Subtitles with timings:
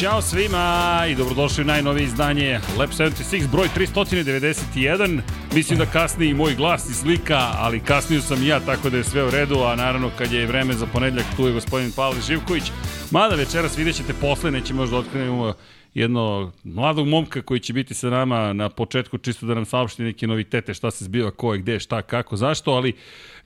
[0.00, 5.20] Ćao svima i dobrodošli u najnovije izdanje Lab 76, broj 391.
[5.54, 8.96] Mislim da kasni i moj glas i slika, ali kasnio sam i ja, tako da
[8.96, 12.20] je sve u redu, a naravno kad je vreme za ponedljak, tu je gospodin Pavle
[12.20, 12.62] Živković.
[13.10, 15.54] Mada večeras vidjet ćete posle, neće možda otkrenemo
[15.94, 20.26] jedno mladog momka koji će biti sa nama na početku čisto da nam saopšti neke
[20.26, 22.92] novitete šta se zbiva, ko je gde, šta, kako, zašto, ali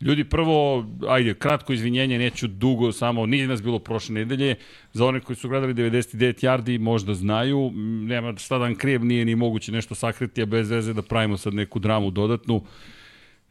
[0.01, 4.55] ljudi prvo, ajde, kratko izvinjenje, neću dugo, samo nije nas bilo prošle nedelje,
[4.93, 7.71] za one koji su gledali 99 yardi možda znaju,
[8.09, 11.37] nema šta da vam krijem, nije ni moguće nešto sakriti, a bez veze da pravimo
[11.37, 12.65] sad neku dramu dodatnu,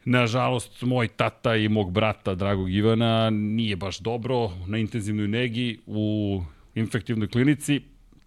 [0.06, 6.42] Nažalost, moj tata i mog brata, dragog Ivana, nije baš dobro na intenzivnoj negi u
[6.74, 7.80] infektivnoj klinici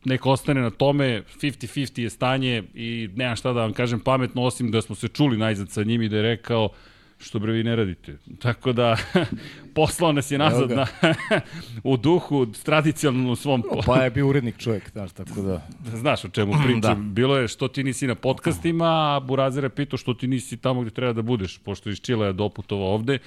[0.08, 4.72] neka ostane na tome, 50-50 je stanje i nemam šta da vam kažem pametno, osim
[4.72, 6.70] da smo se čuli najzad sa njim i da je rekao
[7.18, 8.18] što bre vi ne radite.
[8.44, 8.98] Tako da,
[9.76, 10.88] poslao nas je nazad na,
[11.84, 13.64] u duhu, tradicionalno u svom...
[13.86, 15.68] Pa je bio urednik čovjek, znaš, tako da...
[15.94, 16.82] Znaš o čemu pričam.
[16.88, 16.96] da.
[16.96, 20.82] Bilo je što ti nisi na podcastima, a Burazer je pitao što ti nisi tamo
[20.82, 23.20] gde treba da budeš, pošto iz Čila je doputovao ovde.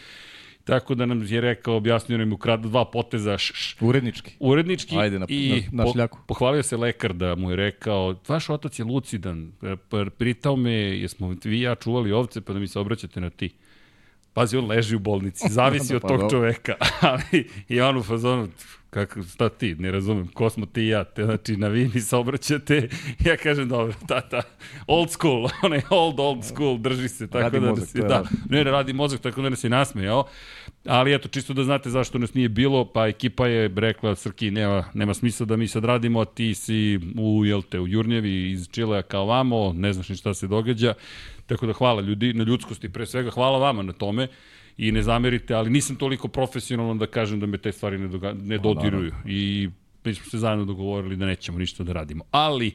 [0.71, 3.39] Tako da nam je rekao, objasnio nam ukradu dva poteza.
[3.39, 4.33] Š, š, urednički.
[4.41, 4.97] Urednički.
[4.99, 6.19] Ajde, na, i na, na šljaku.
[6.19, 9.53] Po, pohvalio se lekar da mu je rekao, vaš otac je lucidan,
[10.19, 13.51] pritao me, jesmo vi ja čuvali ovce, pa da mi se obraćate na ti.
[14.33, 16.75] Pazi, on leži u bolnici, zavisi od pa, tog čoveka.
[17.01, 18.49] Ali i on u fazonu,
[18.91, 22.01] kako, šta ti, ne razumem, ko smo ti i ja, te, znači na vi mi
[22.01, 22.89] se obraćate,
[23.27, 24.43] ja kažem dobro, tata,
[24.87, 28.65] old school, onaj old, old school, drži se, tako radi da, mozak, se, da, ne,
[28.65, 30.25] radi mozak, tako da ne se nasmejao,
[30.85, 34.85] ali eto, čisto da znate zašto nas nije bilo, pa ekipa je rekla, Srki, nema,
[34.95, 38.69] nema smisla da mi sad radimo, a ti si u, jel te, u Jurnjevi iz
[38.71, 40.95] Čilea kao vamo, ne znaš ni šta se događa,
[41.51, 44.29] tako da hvala ljudi, na ljudskosti pre svega, hvala vama na tome,
[44.79, 48.33] i ne zamerite, ali nisam toliko profesionalan da kažem da me te stvari ne, doga,
[48.33, 49.13] ne dodiruju.
[49.27, 49.69] I
[50.05, 52.25] mi smo se zajedno dogovorili da nećemo ništa da radimo.
[52.31, 52.73] Ali,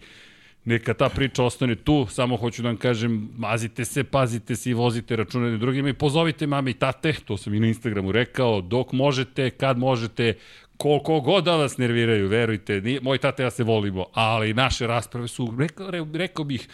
[0.66, 4.74] neka ta priča ostane tu, samo hoću da vam kažem, mazite se, pazite se i
[4.74, 8.62] vozite račune na drugima i pozovite mame i tate, to sam i na Instagramu rekao,
[8.62, 10.34] dok možete, kad možete,
[10.78, 15.28] koliko god da vas nerviraju, verujte, nije, moj tate ja se volimo, ali naše rasprave
[15.28, 16.68] su, rekao, rekao bih,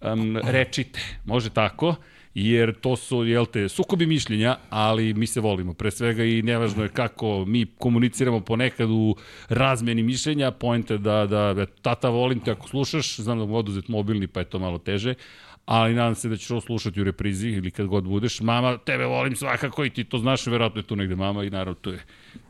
[0.00, 1.94] um, rečite, može tako,
[2.34, 5.74] jer to su, jel te, sukobi mišljenja, ali mi se volimo.
[5.74, 9.16] Pre svega i nevažno je kako mi komuniciramo ponekad u
[9.48, 14.26] razmeni mišljenja, pojente da, da, tata volim te ako slušaš, znam da mu oduzet mobilni
[14.26, 15.14] pa je to malo teže,
[15.70, 18.40] ali nadam se da ćeš ovo slušati u reprizi ili kad god budeš.
[18.40, 21.74] Mama, tebe volim svakako i ti to znaš, verovatno je tu negde mama i naravno
[21.74, 21.98] tu je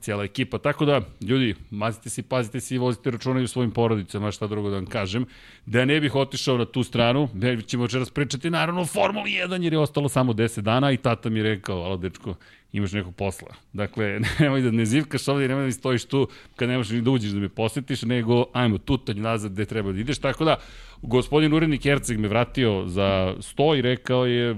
[0.01, 0.59] cijela ekipa.
[0.59, 4.71] Tako da, ljudi, mazite se, pazite se i vozite računaju u svojim porodicama, šta drugo
[4.71, 5.27] da vam kažem.
[5.67, 9.63] Da ne bih otišao na tu stranu, ne ćemo večeras pričati naravno o Formuli 1
[9.63, 12.35] jer je ostalo samo 10 dana i tata mi je rekao, alo dečko,
[12.73, 13.55] imaš nekog posla.
[13.73, 17.01] Dakle, nemoj da ne zivkaš ovdje, nemoj da mi stojiš tu kad ne možeš ni
[17.01, 20.19] da uđeš da me posetiš, nego ajmo tutanj nazad gde treba da ideš.
[20.19, 20.57] Tako da,
[21.03, 24.57] gospodin urednik Herceg me vratio za sto i rekao je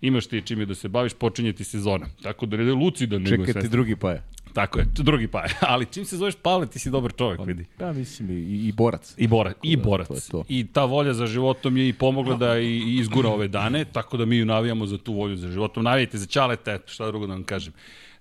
[0.00, 2.06] imaš ti čime da se baviš, počinje ti sezona.
[2.22, 3.26] Tako da da lucidan.
[3.26, 4.22] Čekaj ti drugi pa je.
[4.52, 5.44] Tako je, drugi pa.
[5.72, 7.66] Ali čim se zoveš Pavle, ti si dobar čovjek, vidi.
[7.80, 9.14] Ja mislim i, i borac.
[9.16, 10.08] I borac, i borac.
[10.08, 10.44] To je to.
[10.48, 14.24] I ta volja za životom je i pomogla da i izgura ove dane, tako da
[14.24, 15.84] mi ju navijamo za tu volju za životom.
[15.84, 17.72] Navijajte za čaleta, eto, šta drugo da vam kažem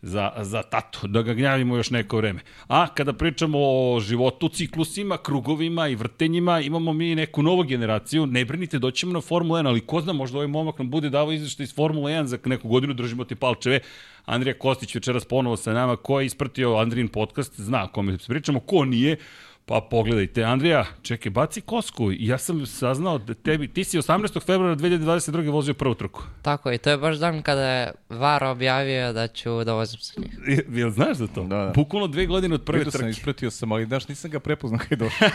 [0.01, 2.39] za, za tatu, da ga gnjavimo još neko vreme.
[2.68, 8.45] A kada pričamo o životu, ciklusima, krugovima i vrtenjima, imamo mi neku novu generaciju, ne
[8.45, 11.63] brinite, doćemo na Formula 1, ali ko zna, možda ovaj momak nam bude davao izveštaj
[11.63, 13.79] iz Formula 1 za neku godinu, držimo ti palčeve.
[14.27, 18.59] Andrija Kostić večeras ponovo sa nama, ko je ispratio Andrin podcast, zna o kome pričamo,
[18.59, 19.18] ko nije,
[19.68, 22.12] Pa pogledajte, Andrija, čekaj, baci kosku.
[22.19, 24.45] Ja sam saznao da tebi, ti si 18.
[24.45, 25.51] februara 2022.
[25.51, 26.24] vozio prvu trku.
[26.41, 30.21] Tako i to je baš dan kada je VAR objavio da ću da vozim sa
[30.21, 30.31] njim.
[30.77, 31.44] Jel znaš za to?
[31.44, 31.71] Da, da.
[31.75, 32.97] Bukvalno dve godine od prve trke.
[32.97, 35.29] sam, ispratio sam, ali daš, nisam ga prepoznao kada je došao.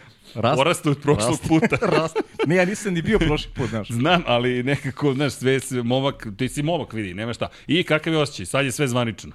[0.34, 1.76] Rast, Porastu od prošlog rast, puta.
[1.96, 2.16] rast.
[2.46, 3.88] Ne, ja nisam ni bio prošli put, znaš.
[3.88, 7.48] Znam, ali nekako, znaš, sve, sve momak, ti si momak, vidi, nema šta.
[7.66, 8.46] I kakav je osjećaj?
[8.46, 9.32] Sad je sve zvanično.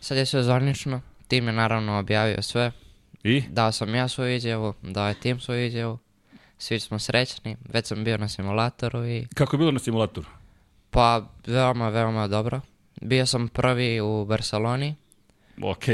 [0.00, 1.00] Sad je sve zvanično.
[1.28, 2.72] Tim je naravno objavio sve.
[3.24, 3.42] I?
[3.50, 5.98] Dao sam ja svoju izjavu, dao je tim svoju izjavu.
[6.58, 9.26] Svi smo srećni, već sam bio na simulatoru i...
[9.34, 10.26] Kako je bilo na simulatoru?
[10.90, 12.60] Pa, veoma, veoma dobro.
[13.00, 14.94] Bio sam prvi u Barceloni.
[15.62, 15.84] Ok.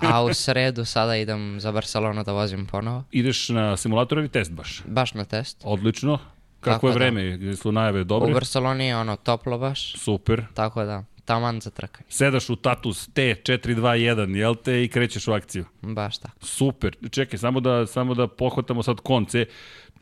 [0.00, 3.04] a u sredu sada idem za Barcelonu da vozim ponovo.
[3.10, 4.82] Ideš na simulator ili test baš?
[4.86, 5.60] Baš na test.
[5.64, 6.18] Odlično.
[6.60, 6.98] Kako Tako je da.
[6.98, 7.36] vreme?
[7.36, 7.56] Da.
[7.56, 8.30] Su najave dobre?
[8.30, 9.96] U Barceloni je ono toplo baš.
[9.96, 10.44] Super.
[10.54, 12.06] Tako da, taman za trkanje.
[12.08, 15.64] Sedaš u Tatus T421, jel te, i krećeš u akciju.
[15.82, 16.46] Baš tako.
[16.46, 16.96] Super.
[17.10, 19.46] Čekaj, samo da, samo da pohvatamo sad konce.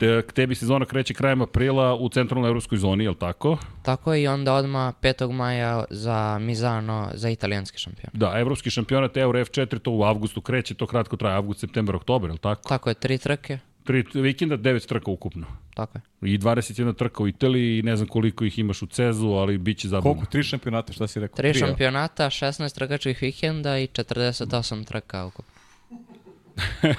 [0.01, 3.57] Te, k tebi sezona kreće krajem aprila u centralnoj evropskoj zoni, jel tako?
[3.81, 5.31] Tako i onda odmah 5.
[5.31, 8.09] maja za Mizano, za italijanski šampion.
[8.13, 12.29] Da, evropski šampionat Euro F4 to u avgustu kreće, to kratko traje, avgust, septembar, oktobar,
[12.29, 12.69] jel tako?
[12.69, 15.45] Tako je, tri trke, Tri vikenda, devet trka ukupno.
[15.75, 16.33] tako je.
[16.33, 19.77] I 21 trka u Italiji, i ne znam koliko ih imaš u Cezu, ali bit
[19.77, 20.13] će zabavno.
[20.13, 20.31] Koliko?
[20.31, 21.35] Tri šampionata, šta si rekao?
[21.35, 21.53] Tri a?
[21.53, 25.50] šampionata, 16 trkačkih vikenda i 48 trka ukupno.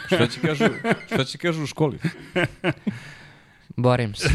[0.07, 0.65] Šta će kažu,
[1.07, 1.99] šta će kažu u školi?
[3.77, 4.29] Borim se.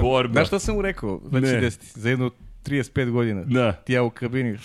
[0.00, 0.32] Borba.
[0.32, 1.20] Znaš šta sam mu rekao?
[1.24, 1.60] Da će Ne.
[1.60, 2.30] desiti za jedno
[2.64, 3.42] 35 godina.
[3.44, 3.72] Da.
[3.72, 4.50] Ti ja u kabini.
[4.50, 4.58] E,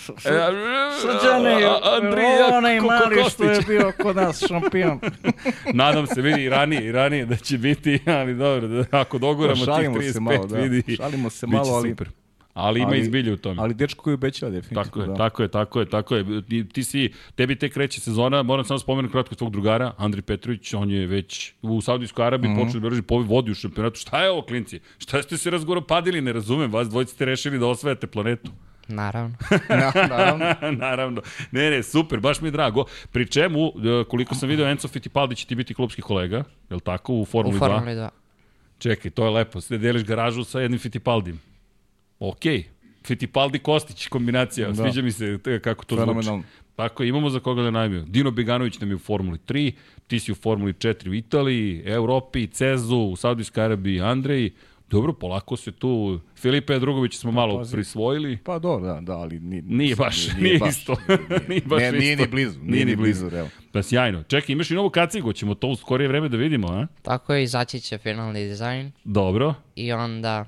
[1.00, 1.54] Srđane,
[1.96, 5.00] Andrija onaj mali što je bio kod nas šampion.
[5.74, 9.54] Nadam se, vidi, i ranije, i ranije da će biti, ali dobro, da, ako doguramo
[9.56, 10.58] tih Šalimo 35, se malo, da.
[10.58, 12.08] vidi, Šalimo se malo, ali- super.
[12.54, 13.62] Ali ima ali- izbilje u tome.
[13.62, 14.84] Ali dečko koji obećava definitivno.
[14.84, 15.14] Tako je, da.
[15.14, 16.42] tako je, tako je, tako je.
[16.48, 20.74] Ti, ti si, tebi tek kreće sezona, moram samo spomenuti kratko tvog drugara, Andri Petrović,
[20.74, 22.54] on je već u Saudijskoj Arabiji mm.
[22.54, 22.64] -hmm.
[22.64, 24.00] počeo da brži povi vodi u šampionatu.
[24.00, 24.80] Šta je ovo, klinci?
[24.98, 28.50] Šta ste se razgoropadili, ne razumem, vas dvojice ste rešili da osvajate planetu.
[28.88, 29.36] Naravno.
[29.68, 30.44] Na, naravno.
[30.86, 31.22] Naravno.
[31.50, 32.84] Ne, ne, super, baš mi je drago.
[33.12, 36.80] Pri čemu, e, koliko sam video, Enzo Fittipaldi će ti biti klubski kolega, je li
[36.80, 37.58] tako, u U Formuli 2?
[37.58, 38.08] Formuli 2.
[38.78, 41.40] Čekaj, to je lepo, sve deliš garažu sa jednim Fittipaldim.
[42.22, 42.64] Okej.
[43.06, 44.74] Fittipaldi Kostić kombinacija, da.
[44.74, 46.28] Sviđa mi se te- kako to zvuči.
[46.76, 48.02] Tako je, imamo za koga da najmio.
[48.02, 49.72] Dino Beganović nam je u Formuli 3,
[50.06, 54.50] ti si u Formuli 4 u Italiji, Europi, Cezu, u Saudijskoj Arabiji Andrej.
[54.88, 56.20] Dobro, polako se tu...
[56.36, 57.72] Filipe Drugović smo malo pazi.
[57.72, 58.36] prisvojili.
[58.36, 60.68] Pa dobro, da, da, ali ni, Nije baš, nije, baš.
[60.70, 60.96] isto.
[61.48, 62.24] nije baš Ne, nije isto.
[62.24, 63.48] ni blizu, nije ni blizu, evo.
[63.72, 64.22] Pa sjajno.
[64.22, 66.86] Čekaj, imaš i novu kacigu, ćemo to u skorije vreme da vidimo, a?
[67.02, 70.44] Tako je, izaći će finalni dizajn Dobro, i onda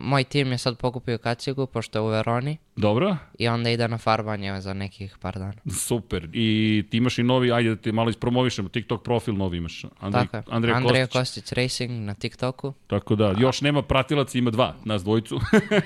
[0.00, 3.16] moj tim je sad pokupio kacigu pošto je u Veroni dobro.
[3.38, 5.52] i onda ide na farbanje za nekih par dana.
[5.70, 6.28] Super.
[6.32, 9.84] I ti imaš i novi, ajde da te malo ispromovišemo, TikTok profil novi imaš.
[10.00, 10.42] Andrej, Tako je.
[10.50, 11.20] Andrej Andreja Kostić.
[11.20, 12.72] Kostić Racing na TikToku.
[12.86, 15.40] Tako da, još nema pratilaca, ima dva, nas dvojicu.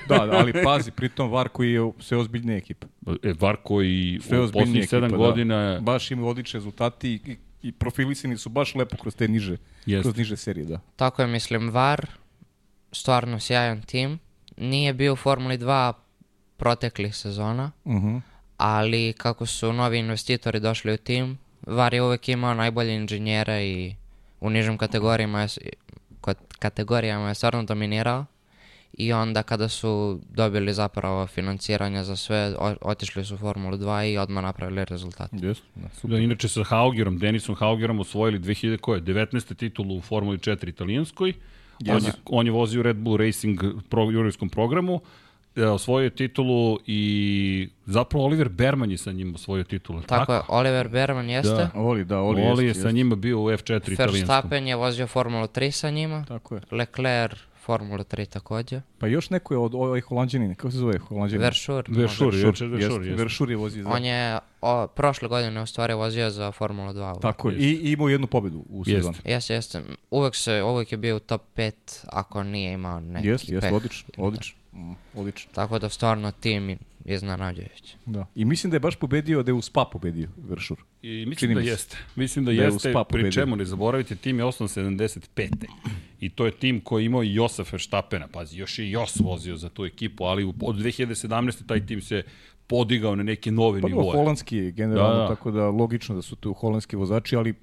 [0.09, 2.87] Da, da, ali pazi, pritom VAR koji je sve ozbiljnija ekipa.
[3.23, 5.17] e, Varko i Sve u poslednjih ekipa, sedam da.
[5.17, 10.01] godina Baš imaju odlične rezultati i, i, profilisani su baš lepo kroz te niže, Jeste.
[10.01, 10.79] kroz niže serije, da.
[10.95, 12.05] Tako je, mislim, VAR,
[12.95, 14.19] stvarno sjajan tim.
[14.57, 15.93] Nije bio u Formuli 2
[16.57, 18.21] proteklih sezona, Uh
[18.57, 23.95] ali kako su novi investitori došli u tim, VAR je uvek imao najbolje inženjere i
[24.39, 25.47] u nižim kategorijama je,
[26.21, 28.25] kod kategorijama je stvarno dominirao.
[28.97, 34.17] I onda kada su dobili zapravo financiranje za sve, otišli su u Formulu 2 i
[34.17, 35.29] odmah napravili rezultat.
[35.33, 35.87] Jeste, da.
[36.03, 39.55] Da, inače sa Haugerom, Denisom Haugerom osvojili 2000, koje, 19.
[39.55, 41.33] titulu u Formuli 4 italijanskoj.
[41.89, 45.01] On, je, on je vozio Red Bull Racing pro, jurijskom programu,
[45.55, 49.99] e, osvojio je titulu i zapravo Oliver Berman je sa njim osvojio titulu.
[49.99, 51.55] je Tako je, Oliver Berman jeste.
[51.55, 51.71] Da.
[51.75, 52.95] Oli, da, Oli, Oli je jeste, sa jeste.
[52.95, 54.13] njima bio u F4 italijanskom.
[54.13, 56.25] Verstappen je vozio Formulu 3 sa njima.
[56.27, 56.61] Tako je.
[56.71, 58.81] Leclerc Formulu 3 takođe.
[58.99, 61.41] Pa još neko je od ovaj holandjanin, kako se zove holandjanin?
[61.43, 61.85] Veršur.
[61.87, 62.41] Veršur, možda.
[62.41, 63.23] Veršur, Veršur, jeste, jeste.
[63.23, 63.89] Veršur je vozio za...
[63.89, 67.21] On je o, prošle godine u stvari vozio za Formulu 2.
[67.21, 67.57] Tako je.
[67.57, 68.91] I, i imao jednu pobedu u Jeste.
[68.95, 69.17] sezoni.
[69.25, 69.81] Jeste, jeste.
[70.11, 71.71] Uvek, se, uvek je bio u top 5
[72.07, 73.75] ako nije imao neki Jeste, jeste, peh.
[73.75, 74.57] odlično, odlično.
[74.73, 75.51] Mm, odlično.
[75.55, 77.95] Tako da stvarno tim iznenađujući.
[78.05, 78.25] Da.
[78.35, 80.77] I mislim da je baš pobedio, da je u Spa pobedio Veršur.
[81.01, 81.97] I mislim Čini da jeste.
[82.15, 85.49] Mislim da, Da je u jeste, Spa pri čemu ne zaboravite, tim je osnovan 75.
[86.19, 88.27] I to je tim koji je imao i Josef Verstappena.
[88.27, 91.65] Pazi, još je i Jos vozio za tu ekipu, ali u- od 2017.
[91.65, 92.23] taj tim se
[92.67, 94.11] podigao na neke nove Pa nivoje.
[94.11, 95.27] holandski je generalno, Da, da.
[95.27, 97.53] tako da logično da su tu holandski vozači, ali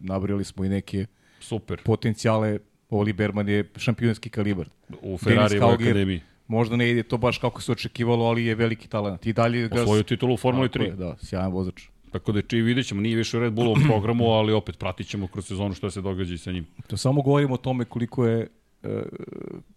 [0.00, 1.06] nabrali smo i neke
[1.40, 1.82] Super.
[1.84, 2.58] potencijale.
[2.90, 4.68] Oli Berman je šampionski kalibar.
[5.02, 6.20] U Ferrari Hauger, akademiji.
[6.48, 9.26] Možda ne ide to baš kako se očekivalo, ali je veliki talent.
[9.26, 9.82] I dalje ga...
[9.82, 10.88] Osvojio titulu u Formuli Tako 3.
[10.88, 11.82] je, Da, sjajan vozač.
[12.12, 15.26] Tako da či vidjet ćemo, nije više u Red Bullovom programu, ali opet pratit ćemo
[15.26, 16.66] kroz sezonu što se događa i sa njim.
[16.86, 18.48] To samo govorimo o tome koliko je
[18.82, 19.02] e,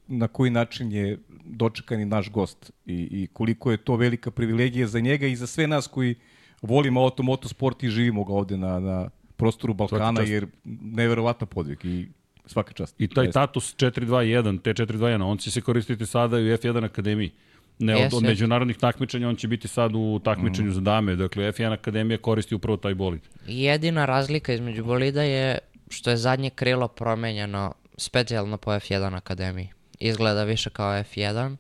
[0.07, 4.87] na koji način je dočekan i naš gost i, i koliko je to velika privilegija
[4.87, 6.15] za njega i za sve nas koji
[6.61, 10.47] volimo auto, motosport i živimo ga ovde na, na prostoru Balkana, jer
[10.81, 12.07] neverovatna podvig i
[12.49, 12.95] svaka čast.
[13.01, 17.31] I taj status 421, T421, on će se koristiti sada i u F1 akademiji.
[17.79, 21.15] Ne, od, od međunarodnih takmičenja on će biti sad u takmičenju za dame.
[21.15, 23.21] Dakle, F1 akademija koristi upravo taj bolid.
[23.47, 25.57] Jedina razlika između bolida je
[25.89, 29.69] što je zadnje krilo promenjeno specijalno po F1 akademiji.
[29.99, 31.55] Izgleda više kao F1,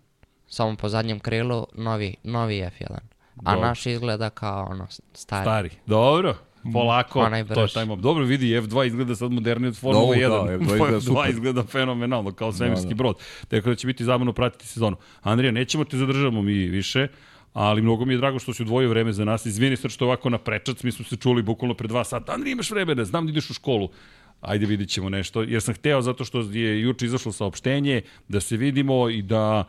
[0.47, 2.97] samo po zadnjem krilu novi, novi F1.
[3.45, 3.67] A Dobro.
[3.67, 5.43] naš izgleda kao ono stari.
[5.43, 5.69] Stari.
[5.85, 6.35] Dobro.
[6.73, 7.99] Polako, Onaj to je taj mob.
[8.01, 10.29] Dobro vidi, F2 izgleda sad moderniji od Formula Da, 1.
[10.29, 11.29] da, F2 izgleda super.
[11.29, 12.95] izgleda fenomenalno, kao svemirski Da, da.
[12.95, 13.15] brod.
[13.47, 14.97] Tako da će biti zabavno pratiti sezonu.
[15.21, 17.07] Andrija, nećemo te zadržavamo mi više,
[17.53, 19.45] ali mnogo mi je drago što si odvojio vreme za nas.
[19.45, 22.33] Izvini sad što je ovako na prečac, mi smo se čuli bukvalno pre dva sata.
[22.33, 23.89] Andrija, imaš vremena, znam da ideš u školu.
[24.41, 28.57] Ajde vidit ćemo nešto, jer sam hteo zato što je juče izašlo saopštenje, da se
[28.57, 29.63] vidimo i da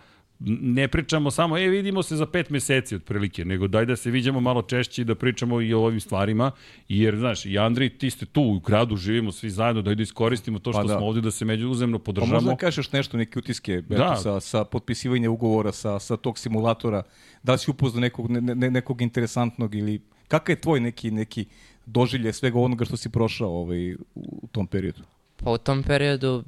[0.47, 4.41] ne pričamo samo, e, vidimo se za pet meseci otprilike, nego daj da se viđamo
[4.41, 6.51] malo češće i da pričamo i o ovim stvarima,
[6.89, 10.59] jer, znaš, i Andri, ti ste tu u gradu, živimo svi zajedno, daj da iskoristimo
[10.59, 10.97] to što Pa da.
[10.97, 12.35] smo ovde, da se međuzemno Pa podržamo.
[12.35, 13.95] možda kažeš nešto, neke utiske Da.
[13.95, 17.03] eto, sa, sa potpisivanja ugovora, sa, sa tog simulatora,
[17.43, 21.45] da li si upoznao nekog, ne, ne, nekog interesantnog ili kakav je tvoj neki, neki
[21.87, 25.03] doživlje svega onoga što si prošao ovaj, u tom periodu?
[25.37, 26.45] Pa u tom periodu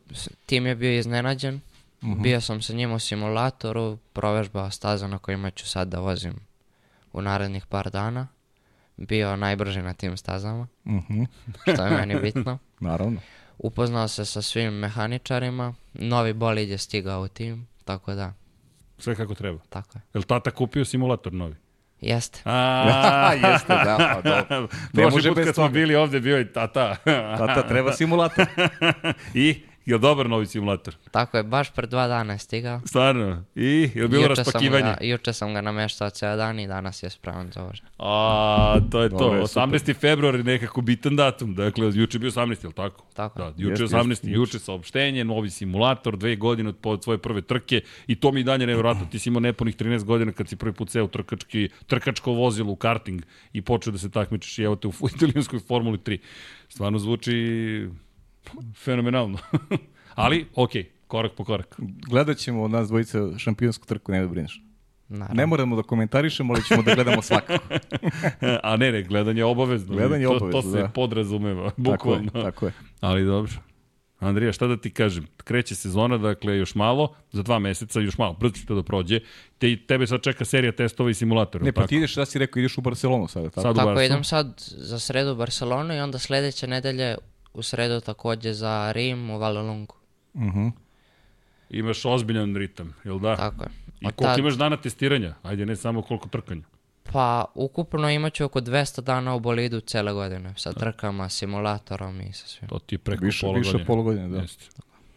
[0.47, 1.61] tim je bio iznenađen.
[2.03, 6.35] Bio sam sa njim u simulatoru, provežbao staza na kojima ću sad da vozim
[7.13, 8.29] u narednih par dana.
[8.97, 11.23] Bio najbrži na tim stazama, Mhm,
[11.65, 12.59] što je meni bitno.
[12.81, 13.21] naravno.
[13.59, 18.33] Upoznao se sa svim mehaničarima, novi bolid je stigao u tim, tako da,
[18.99, 19.59] Sve kako treba.
[19.69, 20.03] tako je.
[20.15, 21.55] Je li tata kupio simulator novi?
[22.01, 22.41] Jeste.
[22.45, 24.61] A, Jeste, da, pa dobro.
[24.93, 26.97] Ne Prošli može put kad smo bili ovde, bio je tata.
[27.39, 28.47] Tata, treba simulator.
[29.35, 30.95] I, je li dobar novi simulator?
[31.11, 32.81] Tako je, baš pre dva dana je stigao.
[32.85, 33.45] Stvarno?
[33.55, 34.85] I, je li bilo Juče sam raspakivanje?
[34.85, 37.87] ga- Juče sam ga nameštao ceo dan i danas je spreman za vožnju.
[37.99, 39.19] A, to je to.
[39.19, 39.63] Super.
[39.63, 39.95] 18.
[39.95, 41.55] februar je nekako bitan datum.
[41.55, 42.63] Dakle, juče je bio 18.
[42.63, 43.05] je li tako?
[43.15, 43.39] Tako.
[43.39, 44.09] Da, juče je Jeste, 18.
[44.09, 48.45] jeste, juče saopštenje, novi simulator, dve godine od, svoje prve trke i to mi i
[48.45, 49.07] dalje nevjerojatno.
[49.07, 52.73] Ti si imao nepunih 13 godina kad si prvi put seo u trkački, trkačko vozilo
[52.73, 53.23] u karting
[53.53, 56.19] i počeo da se takmičiš i evo te u italijanskoj Formuli 3.
[56.69, 57.89] Stvarno zvuči
[58.85, 59.39] fenomenalno.
[60.15, 61.77] Ali, okej, korak po korak.
[62.09, 64.63] Gledat ćemo od nas dvojica šampionsku trku, ne da brineš.
[65.09, 65.35] Naravno.
[65.35, 67.65] Ne moramo da komentarišemo, ali ćemo da gledamo svakako.
[68.63, 69.95] A ne, ne, gledanje je obavezno.
[69.95, 70.89] Gledanje je to, obavezno, To se da.
[70.89, 72.31] podrazumeva, tako je, bukvalno.
[72.31, 72.73] tako je.
[73.01, 73.53] Ali dobro.
[74.19, 75.27] Andrija, šta da ti kažem?
[75.45, 79.21] Kreće sezona, dakle, još malo, za dva meseca, još malo, brzo će to da prođe.
[79.59, 81.65] Te, tebe sad čeka serija testova i simulatora.
[81.65, 81.89] Ne, pa tako?
[81.89, 83.63] ti ideš, šta si rekao, ideš u Barcelonu sada, tako?
[83.63, 87.17] Sad u Tako idem sad za sredu u Barcelonu i onda sledeće nedelje
[87.55, 89.95] u sredu takođe za Rim u Valelungu.
[90.37, 90.69] Mhm.
[91.71, 93.37] Imaš ozbiljan ritam, jel da?
[93.37, 93.69] Tako je.
[94.01, 95.35] I koliko tad- imaš dana testiranja?
[95.43, 96.63] Ajde, ne samo koliko trkanja.
[97.03, 100.55] Pa ukupno imaću oko 200 dana u bolidu cele godine.
[100.57, 102.69] Sa trkama, simulatorom i sa svim.
[102.69, 103.83] To ti je preko Više, pola više godine.
[103.83, 104.39] od pola godine, da.
[104.39, 104.65] Jeste.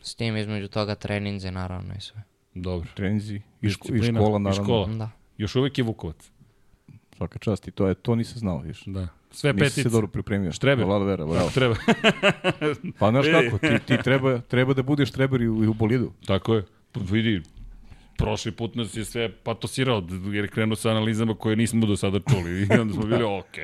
[0.01, 2.21] S tim između toga treninzi naravno i sve.
[2.53, 2.89] Dobro.
[2.95, 4.53] Trenizi i, ško, i škola, i naravno.
[4.53, 4.87] škola.
[4.87, 5.09] Da.
[5.37, 6.31] Još uvek je Vukovac.
[7.17, 8.83] Svaka čast i to je, to nisam znao, viš.
[8.85, 9.07] Da.
[9.35, 9.83] Sve Nisi petice.
[9.83, 10.51] se dobro pripremio.
[10.51, 10.85] Štreber.
[10.85, 11.49] Hvala vera, bravo.
[11.49, 11.75] Treba.
[12.99, 16.11] Pa znaš kako, ti, ti treba, treba da budeš treber i u, i u bolidu.
[16.25, 16.63] Tako je.
[16.91, 17.41] Pa Vidi,
[18.17, 22.19] prošli put nas je sve patosirao, jer je krenuo sa analizama koje nismo do sada
[22.19, 22.61] čuli.
[22.61, 23.57] I onda smo bili, ok,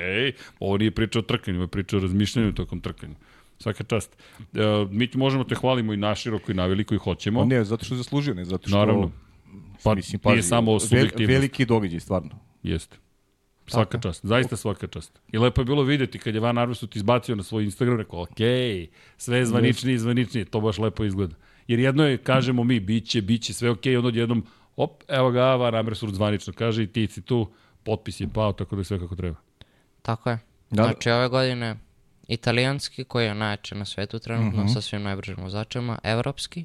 [0.60, 3.14] ovo nije priča o trkanju, ovo je priča o razmišljanju tokom trkanja.
[3.58, 4.16] Svaka čast.
[4.40, 4.46] E,
[4.90, 7.40] mi ti možemo te hvalimo i naširoko i na veliko i hoćemo.
[7.40, 8.78] Pa ne, zato što je zaslužio, ne zato što...
[8.78, 9.10] Naravno.
[9.84, 11.30] Pa mislim, nije pazi, samo subjektivnost.
[11.30, 12.30] Veliki događaj, stvarno.
[12.62, 12.96] Jeste.
[13.66, 15.20] Svaka čast, zaista svaka čast.
[15.32, 18.38] I lepo je bilo videti kad je Van Arvesut izbacio na svoj Instagram, rekao, ok,
[19.16, 21.34] sve je zvaničnije i zvaničnije, to baš lepo izgleda.
[21.66, 25.30] Jer jedno je, kažemo mi, bit će, bit će sve ok, onda odjednom, op, evo
[25.30, 27.50] ga, Van Arvesut zvanično kaže i ti si tu,
[27.82, 29.36] potpis je pao, tako da je sve kako treba.
[30.02, 30.38] Tako je.
[30.70, 30.82] Da.
[30.82, 31.76] Znači ove godine
[32.28, 36.64] italijanski koji je najjači na svetu trenutno sa svim najbržim vozačima, evropski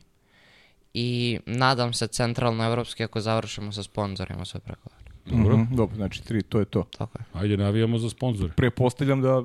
[0.94, 4.97] i nadam se centralno evropski ako završimo sa sponzorima sve pregovore.
[5.28, 6.84] Dobro, Mhm, dobro, znači tri, to je to.
[6.98, 7.26] Tako je.
[7.34, 8.54] ajde navijamo za sponzore.
[8.54, 9.44] Prepostavljam da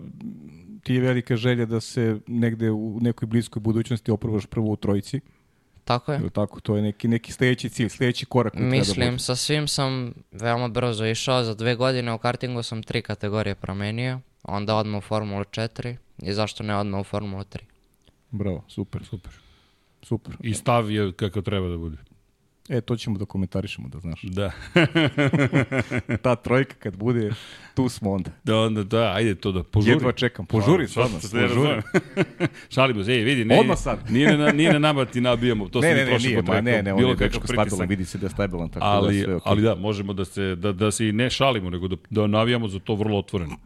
[0.83, 5.21] ti je velika želja da se negde u nekoj bliskoj budućnosti oprobaš prvo u trojici.
[5.85, 6.19] Tako je.
[6.21, 8.53] Ili tako, to je neki, neki sledeći cilj, sledeći korak.
[8.53, 9.19] koji treba da Mislim, bude.
[9.19, 11.45] sa svim sam veoma brzo išao.
[11.45, 14.21] Za dve godine u kartingu sam tri kategorije promenio.
[14.43, 17.59] Onda odmah u Formulu 4 i zašto ne odmah u Formulu 3.
[18.31, 19.33] Bravo, super, Super.
[20.03, 20.37] super.
[20.41, 21.97] I stav je kako treba da bude.
[22.69, 24.23] E, to ćemo da komentarišemo, da znaš.
[24.23, 24.51] Da.
[26.23, 27.31] Ta trojka kad bude,
[27.75, 28.31] tu smo onda.
[28.45, 29.93] da, onda, da, ajde to da požuri.
[29.93, 31.83] Jedva čekam, požuri, stvarno, požuri.
[32.75, 33.99] Šalimo se, ej, vidi, ne, Odmah sad.
[34.11, 36.83] Nije, na, nije na nama ti nabijamo, to ne, sam ne, ne, nije, ma ne,
[36.83, 39.25] ne, on bilo je kakav dečko stabilan, vidi se da je stabilan, tako ali, da
[39.25, 39.43] sve ok.
[39.45, 42.69] ali da, možemo da se, da, da se i ne šalimo, nego da, da navijamo
[42.69, 43.57] za to vrlo otvoreno.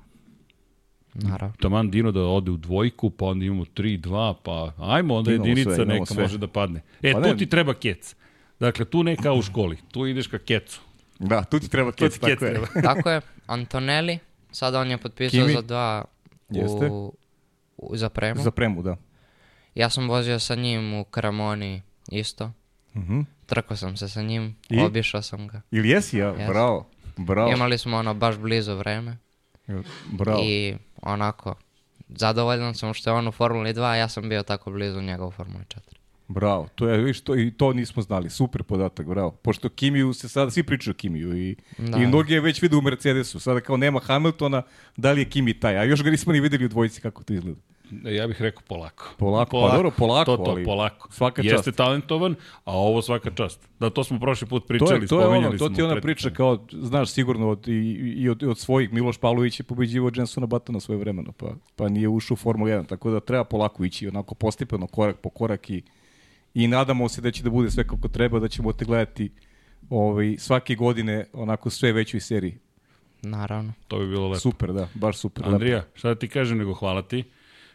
[1.14, 1.54] Naravno.
[1.60, 5.74] Taman Dino da ode u dvojku, pa onda imamo 3-2, pa ajmo, onda Imamo jedinica
[5.74, 6.22] sve, neka sve.
[6.22, 6.82] može da padne.
[7.02, 7.36] E, Pa tu ne.
[7.36, 8.16] ti treba kec.
[8.60, 10.80] Dakle, tu ne kao u školi, tu ideš ka kecu.
[11.18, 12.62] Da, tu ti treba kec, tako je.
[12.82, 13.20] Tako je.
[13.46, 14.18] Antonelli,
[14.52, 15.52] sada on je potpisao Kimi?
[15.52, 16.04] za dva
[16.50, 16.88] Jeste.
[16.90, 17.12] u,
[17.76, 18.42] u, za premu.
[18.42, 18.96] Za premu, da.
[19.74, 22.52] Ja sam vozio sa njim u Kramoni isto.
[22.96, 23.20] Mhm.
[23.46, 24.80] Trkao sam se sa njim, I?
[24.80, 25.60] obišao sam ga.
[25.70, 26.28] Ili jesi ja?
[26.28, 26.46] Jeste.
[26.46, 26.86] Bravo,
[27.16, 27.50] bravo.
[27.50, 29.16] Imali smo ono baš blizu vreme
[30.12, 30.42] Bravo.
[30.44, 31.54] i onako
[32.08, 35.24] zadovoljan sam što je on u Formuli 2, a ja sam bio tako blizu njega
[35.24, 35.78] u Formuli 4.
[36.28, 39.30] Bravo, to je, viš, to, i to nismo znali, super podatak, bravo.
[39.32, 41.98] Pošto Kimiju se sada, svi pričaju o Kimiju i, Da.
[41.98, 44.62] i mnogi je već vidio u Mercedesu, sada kao nema Hamiltona,
[44.96, 47.32] da li je Kimi taj, a još ga nismo ni videli u dvojici kako to
[47.34, 47.60] izgleda.
[48.04, 49.14] Ja bih rekao polako.
[49.18, 51.08] Polako, pa dobro, polako, to, to, ali polako.
[51.12, 51.76] svaka Jeste čast.
[51.76, 53.68] talentovan, a ovo svaka čast.
[53.80, 55.84] Da, to smo prošli put pričali, To je, to je spominjali ono, to ti je
[55.84, 57.72] ona pred- priča kao, znaš sigurno od, i,
[58.16, 62.08] i od, od svojih, Miloš Pavlović je pobeđivao Jensona Batona svoje vremeno, pa, pa nije
[62.08, 65.82] ušao u Formulu 1, tako da treba polako ići, onako postepeno, korak po korak i,
[66.56, 69.30] i nadamo se da će da bude sve kako treba, da ćemo te gledati
[69.90, 72.58] ovaj, svake godine onako sve većoj seriji.
[73.22, 73.72] Naravno.
[73.88, 74.40] To bi bilo lepo.
[74.40, 75.44] Super, da, baš super.
[75.44, 75.54] lepo.
[75.54, 77.24] Andrija, šta da ti kažem nego hvala ti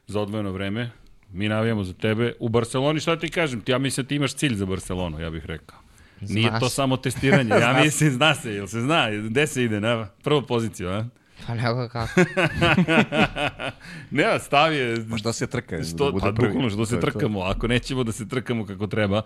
[0.07, 0.91] za odvojeno vreme.
[1.31, 2.33] Mi navijamo za tebe.
[2.39, 3.61] U Barceloni šta da ti kažem?
[3.61, 5.79] Ti, ja mislim da ti imaš cilj za Barcelonu, ja bih rekao.
[6.21, 7.49] Nije Zna to samo testiranje.
[7.49, 9.11] Ja mislim, zna se, jel se zna?
[9.11, 9.79] Gde se ide?
[9.79, 11.05] Na prvu poziciju, a?
[11.47, 12.21] Pa nego kako.
[14.11, 15.05] Ne, stav je...
[15.09, 15.83] Pa šta se trka?
[15.83, 17.07] Što, da bude pa bukvalno što To se je to.
[17.07, 19.21] trkamo, ako nećemo da se trkamo kako treba.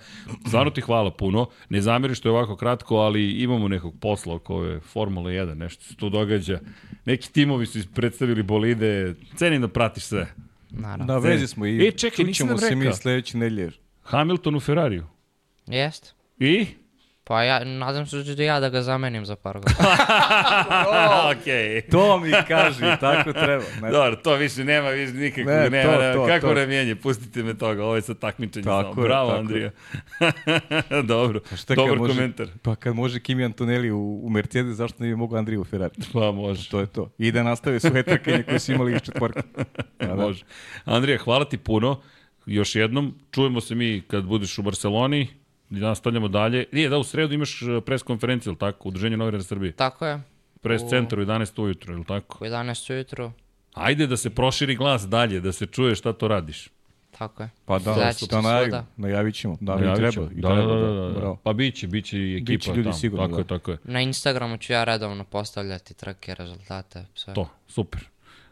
[0.47, 1.49] Stvarno ti hvala puno.
[1.69, 5.83] Ne zameri što je ovako kratko, ali imamo nekog posla oko ove Formule 1, nešto
[5.83, 6.59] se tu događa.
[7.05, 10.27] Neki timovi su predstavili bolide, cenim da pratiš sve.
[10.69, 11.13] Naravno.
[11.13, 13.71] Na vezi smo i E, čekaj, čućemo se mi sledeće nedelje.
[14.03, 15.05] Hamilton u Ferrariju.
[15.67, 16.15] Jest.
[16.39, 16.65] I?
[17.27, 19.77] Pa ja, nadam se da ću ja da ga zamenim za par godina.
[21.31, 21.81] Okej.
[21.81, 23.63] To mi kaži, tako treba.
[23.81, 26.53] Ne, Dobro, to više nema, više nikakvog, Ne, nema, to, to, kako to.
[26.53, 29.01] remijenje, pustite me toga, ovo je sad takmičenje Tako samo.
[29.01, 29.39] je, Bravo, tako.
[29.39, 29.71] Andrija.
[31.05, 32.47] Dobro, Šta kad dobar može- komentar.
[32.61, 35.93] Pa kad može Kimi Antonelli u, u Mercedes, zašto ne bi mogao Andrija u Ferrari?
[36.13, 36.69] Pa može.
[36.69, 37.11] To je to.
[37.17, 39.41] I da nastave svoje trkanje koje su imali iz četvorka.
[39.97, 40.15] Pa da.
[40.15, 40.43] Može.
[40.85, 42.01] Andrija, hvala ti puno.
[42.45, 45.27] Još jednom, čujemo se mi kad budeš u Barceloni.
[45.75, 46.65] Nastavljamo dalje.
[46.71, 48.87] Nije, da, u sredu imaš eh, pres konferenciju, ili tako?
[48.87, 49.71] Udruženje novinara Srbije.
[49.71, 50.21] Tako je.
[50.61, 52.37] Pres U- centar u 11 ujutro, ili tako?
[52.41, 53.31] U 11 ujutru.
[53.73, 56.69] Ajde da se proširi glas dalje, da se čuje šta to radiš.
[57.11, 57.49] Tako je.
[57.65, 58.85] Pa da, šta ću najavim, svuda.
[58.97, 59.57] najavit ćemo.
[59.61, 60.11] Da, i Najavit treba.
[60.11, 60.25] ćemo.
[60.27, 61.09] I Da, treba, da, da, da, da.
[61.11, 61.35] bravo.
[61.35, 62.93] Pa biće, biće i ekipa Biće ljudi tamo.
[62.93, 63.39] sigurno, Tako da.
[63.39, 63.77] je, tako je.
[63.83, 67.33] Na Instagramu ću ja redovno postavljati trke, rezultate, sve.
[67.33, 68.01] To, super.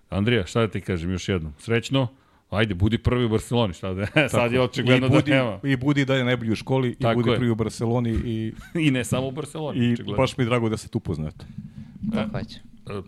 [0.10, 1.54] Andrija, šta da ti kažem još jednom?
[1.60, 2.08] Srećno,
[2.56, 5.60] ajde, budi prvi u Barceloni, šta da Sad je očigledno I budi, da nema.
[5.64, 7.36] I budi dalje najbolji u školi, Tako i budi je.
[7.36, 8.54] prvi u Barceloni i,
[8.88, 10.18] I ne samo u Barceloni, i očigledno.
[10.18, 11.46] baš mi je drago da se tu poznate.
[12.14, 12.60] Tako će.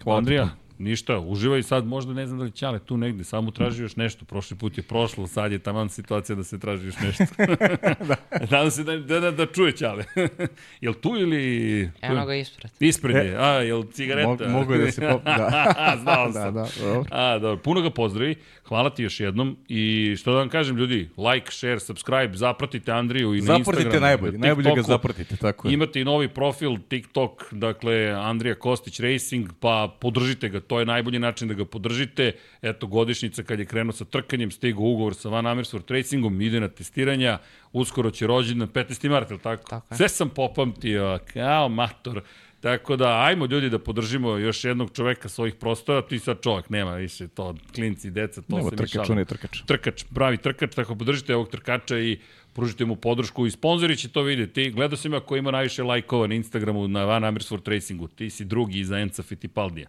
[0.05, 3.83] E, Andrija, ništa, uživaj sad, možda ne znam da li Ćale tu negde, samo traži
[3.83, 7.23] još nešto, prošli put je prošlo, sad je taman situacija da se traži još nešto.
[8.09, 8.15] da.
[8.51, 10.03] Nadam se da, da, da, da čuje Ćale.
[10.81, 11.91] jel tu ili...
[12.01, 12.71] Eno ga ispred.
[12.79, 14.29] Ispred je, a, jel cigareta?
[14.29, 15.97] Mo- mogu je da se pop- da.
[16.01, 16.53] Znao Da, sam.
[16.53, 17.03] da, dobro.
[17.11, 18.35] A, dobro, puno ga pozdravi,
[18.67, 23.35] hvala ti još jednom i što da vam kažem ljudi, like, share, subscribe, zapratite Andriju
[23.35, 23.63] i na Instagramu.
[23.63, 25.73] Zapratite najbolje, na najbolje ga zapratite, tako je.
[25.73, 31.19] Imate i novi profil TikTok, dakle Andrija Kostić Racing, pa podržite ga, to je najbolji
[31.19, 32.32] način da ga podržite.
[32.62, 36.67] Eto, godišnjica kad je krenuo sa trkanjem, stigao ugovor sa Van Amersfoort Racingom, ide na
[36.67, 37.38] testiranja,
[37.73, 39.10] uskoro će rođendan 15.
[39.10, 39.69] mart, je li tako?
[39.69, 39.97] Tako je.
[39.97, 42.21] Sve sam popamtio, kao mator.
[42.65, 46.69] Tako da, ajmo ljudi da podržimo još jednog čoveka sa ovih prostora, ti sad čovjek,
[46.69, 49.62] nema više to, klinci, deca, to Evo, se trkač, mišava on je trkač.
[49.65, 52.17] trkač, pravi trkač, tako podržite ovog trkača i
[52.54, 54.69] pružite mu podršku i sponzori će to vidjeti.
[54.71, 58.08] Gledao sam ja ko ima najviše lajkova na Instagramu na Van Amersfoort Racingu.
[58.08, 59.88] Ti si drugi iza Enca Fittipaldija.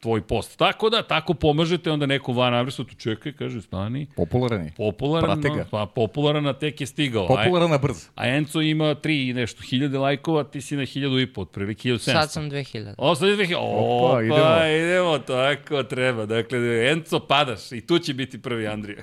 [0.00, 0.58] Tvoj post.
[0.58, 4.72] Tako da, tako pomažete, onda neko Van Amersfoortu čeka i kaže, stani, Popularan je.
[4.76, 5.66] popularan, Prate ga.
[5.70, 7.26] pa popularan, a tek je stigao.
[7.26, 8.06] Popularan na brz.
[8.14, 11.88] a Enco ima tri i nešto hiljade lajkova, ti si na hiljadu i po, otprilike
[11.88, 11.98] 1700.
[11.98, 12.94] Sad sam 2000.
[12.98, 13.54] O, sad je 2000.
[13.56, 13.66] Opa,
[14.06, 14.36] Opa, idemo.
[14.36, 14.66] idemo.
[14.76, 16.26] idemo, tako treba.
[16.26, 16.58] Dakle,
[16.88, 19.02] Enco padaš i tu će biti prvi Andrija.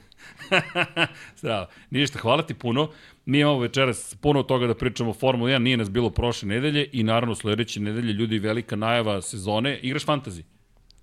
[1.36, 1.67] Strava.
[1.89, 2.89] Ništa, hvala ti puno.
[3.25, 6.89] Mi imamo večeras puno toga da pričamo o Formula 1, nije nas bilo prošle nedelje
[6.91, 9.77] i naravno sledeće nedelje ljudi velika najava sezone.
[9.77, 10.41] Igraš fantasy?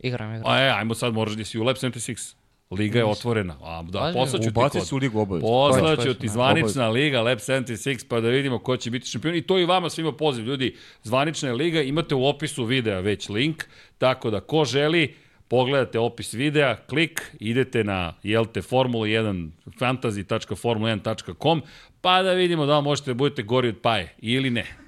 [0.03, 0.53] Igram, igram.
[0.53, 2.35] A e, ajmo sad, možeš da si u Lab 76.
[2.71, 3.57] Liga je otvorena.
[3.63, 4.87] A, da, poslaću ti kod.
[4.87, 5.49] se u ligu obavezno.
[5.49, 9.35] Poslaću ti zvanična liga Lab 76 pa da vidimo ko će biti šampion.
[9.35, 10.45] I to i vama svima poziv.
[10.45, 13.65] Ljudi, zvanična je liga, imate u opisu videa već link,
[13.99, 15.15] tako da ko želi,
[15.49, 21.63] pogledate opis videa, klik, idete na, jelte, Formula 1, fantasy.formula1.com,
[22.01, 24.82] pa da vidimo da možete da budete gori od paje, ili ne.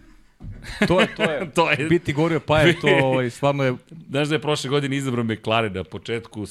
[0.89, 1.51] To je, to je.
[1.55, 3.75] To je, Biti gorio pa je to ovaj, stvarno je
[4.09, 6.47] znaš da je prošle godine izabrao McLaren na početku,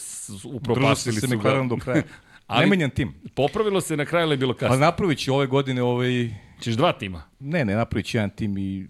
[0.45, 1.75] upropastili se su McLaren ga.
[1.75, 2.03] do kraja.
[2.47, 3.13] Ali- Ne menjan tim.
[3.35, 4.77] Popravilo se na kraju ili je bilo Ali kasno?
[4.77, 6.29] napravit će ove godine ovaj...
[6.61, 7.23] Ćeš dva tima?
[7.39, 8.87] Ne, ne, napravit će jedan tim i...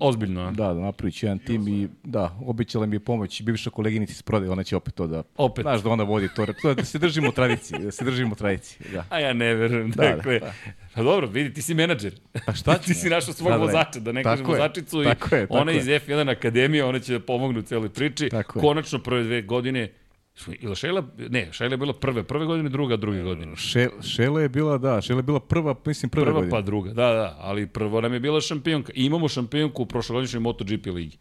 [0.00, 0.50] Ozbiljno?
[0.50, 1.88] Da, da, napravit će jedan tim i...
[2.04, 5.22] Da, obećala mi je pomoć bivša koleginica iz prodaje, ona će opet to da...
[5.36, 5.62] Opet.
[5.62, 9.04] Znaš da ona vodi to, to da se držimo tradicije, da se držimo tradicije, da.
[9.10, 9.90] A ja ne verujem.
[9.90, 10.52] Da, da, dakle, da.
[10.94, 12.14] Pa dobro, vidi, ti si menadžer.
[12.46, 13.64] A šta ti si našao svog Da, da.
[13.64, 15.02] vozača, da ne Tako kažem je, vozačicu.
[15.04, 15.78] tako i je, tako ona je.
[15.78, 18.28] iz F1 Akademije, ona će da pomogne u celoj priči.
[18.28, 18.60] Tako je.
[18.60, 19.90] Konačno prve dve godine
[20.60, 23.56] Ili Šejla, ne, Šejla je bila prve, prve godine, druga, druge godine.
[23.56, 26.50] Še, Šele je bila, da, Šele je bila prva, mislim, prva, Prva godine.
[26.50, 28.92] pa druga, da, da, ali prvo nam je bila šampionka.
[28.94, 31.18] I imamo šampionku u prošlogodišnjoj MotoGP ligi.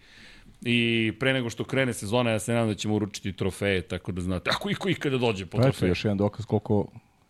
[0.61, 0.77] I
[1.19, 4.49] pre nego što krene sezona, ja se nadam da ćemo uručiti trofeje, tako da znate.
[4.49, 5.89] Ako iko ikada dođe po Pa trofeje.
[5.89, 6.87] još jedan dokaz koliko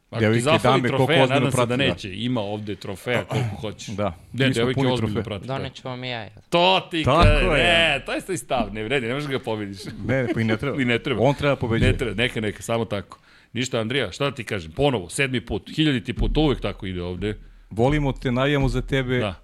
[0.10, 1.78] Ako ti devojke i zafali dame, koliko trofeja, ozbiljno nadam se da prate.
[1.86, 2.16] neće.
[2.16, 3.88] Ima ovde trofeja koliko hoćeš.
[3.88, 4.18] Da.
[4.34, 5.24] Ne, Mi smo devojke puni ozbiljno trofeja.
[5.40, 5.48] prate.
[5.48, 6.30] Doneću vam i ja.
[6.50, 7.52] To ti Tako kaže, je.
[7.54, 9.78] ne, to je svoj stav, ne vredi, ne možeš ga pobediš.
[10.06, 10.82] Ne, ne, pa i ne treba.
[10.82, 11.22] I ne treba.
[11.22, 11.92] On treba pobeđati.
[11.92, 13.20] Ne treba, neka, neka, samo tako.
[13.54, 14.72] Ništa, Andrija, šta da ti kažem?
[14.72, 17.38] Ponovo, sedmi put, hiljaditi put, to uvek tako ide ovde.
[17.70, 19.36] Volimo te, navijamo za tebe Da.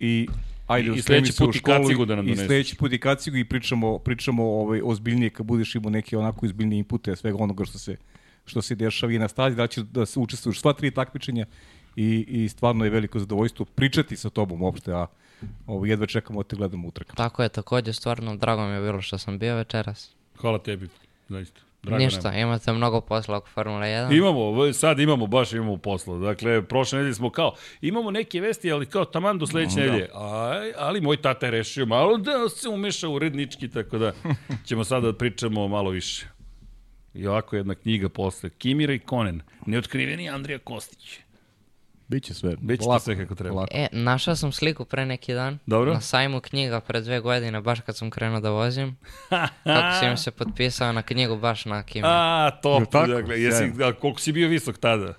[0.00, 0.28] i
[0.66, 2.46] ajde, I- i sledeći put i kacigu da nam I doneseš.
[2.46, 6.78] sledeći put i kacigu i pričamo, pričamo ovaj, ozbiljnije kad budeš imao neke onako izbiljnije
[6.78, 7.96] inpute svega onoga što se
[8.44, 11.46] što se dešava i na stazi, da će da se učestvuješ sva tri takmičenja
[11.96, 15.06] i, i stvarno je veliko zadovoljstvo pričati sa tobom uopšte, a
[15.66, 17.14] ovo, jedva čekamo da te gledamo utrka.
[17.14, 20.14] Tako je, takođe, stvarno, drago mi je bilo što sam bio večeras.
[20.36, 20.88] Hvala tebi,
[21.28, 21.60] zaista.
[21.82, 22.38] Drago Ništa, nam.
[22.40, 24.16] imate mnogo posla oko Formule 1.
[24.18, 26.18] Imamo, sad imamo, baš imamo posla.
[26.18, 29.80] Dakle, prošle nedelje smo kao, imamo neke vesti, ali kao taman do sledeće Da.
[29.82, 30.08] nedelje.
[30.14, 34.12] Aj, ali moj tata je rešio malo da se umeša urednički, tako da
[34.64, 36.26] ćemo sada da pričamo malo više.
[37.14, 38.50] I ovako jedna knjiga posle.
[38.50, 39.40] Kimira i Konen.
[39.66, 41.18] Neotkriveni Andrija Kostić.
[42.08, 42.56] Biće sve.
[42.60, 43.54] Biće to lako, sve kako treba.
[43.56, 43.70] lako.
[43.74, 45.58] E, našao sam sliku pre neki dan.
[45.66, 45.92] Dobro.
[45.92, 48.96] Na sajmu knjiga pre dve godine, baš kad sam krenuo da vozim.
[49.64, 52.04] Kako si im se potpisao na knjigu baš na Kimi.
[52.06, 52.80] A, top.
[52.80, 53.06] Jel tako?
[53.06, 55.14] Dakle, jesi, a, koliko si bio visok tada?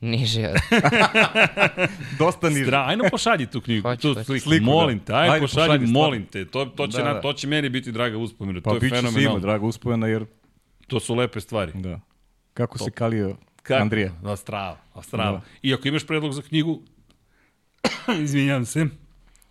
[0.00, 0.54] Niži od...
[2.18, 2.64] Dosta niže.
[2.64, 4.24] Stra, ajno pošalji tu knjigu, Hoću, tu hoću.
[4.24, 4.42] sliku.
[4.42, 4.70] Sliku, da.
[4.70, 6.44] molim te, ajde, Ajde, pošalji, pošalji, molim te.
[6.44, 7.20] To, to, će Da, na, da.
[7.20, 8.60] to će meni biti draga uspomena.
[8.60, 9.40] Pa to je bit će svima, fenomenalno.
[9.40, 10.24] draga uspomena, jer
[10.86, 11.72] To su lepe stvari.
[11.74, 12.00] da.
[12.54, 13.82] Kako se kalio Kako?
[13.82, 14.12] Andrija?
[14.22, 15.38] Da, strava, strava.
[15.38, 15.44] Da.
[15.62, 16.82] I ako imaš predlog za knjigu,
[18.24, 18.86] izvinjam se,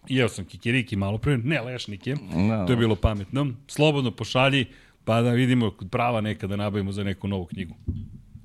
[0.08, 2.15] jeo sam kikiriki malo pre, ne lešnike,
[2.50, 3.48] Da, to je bilo pametno.
[3.67, 4.65] Slobodno pošalji,
[5.04, 7.76] pa da vidimo prava neka da nabavimo za neku novu knjigu.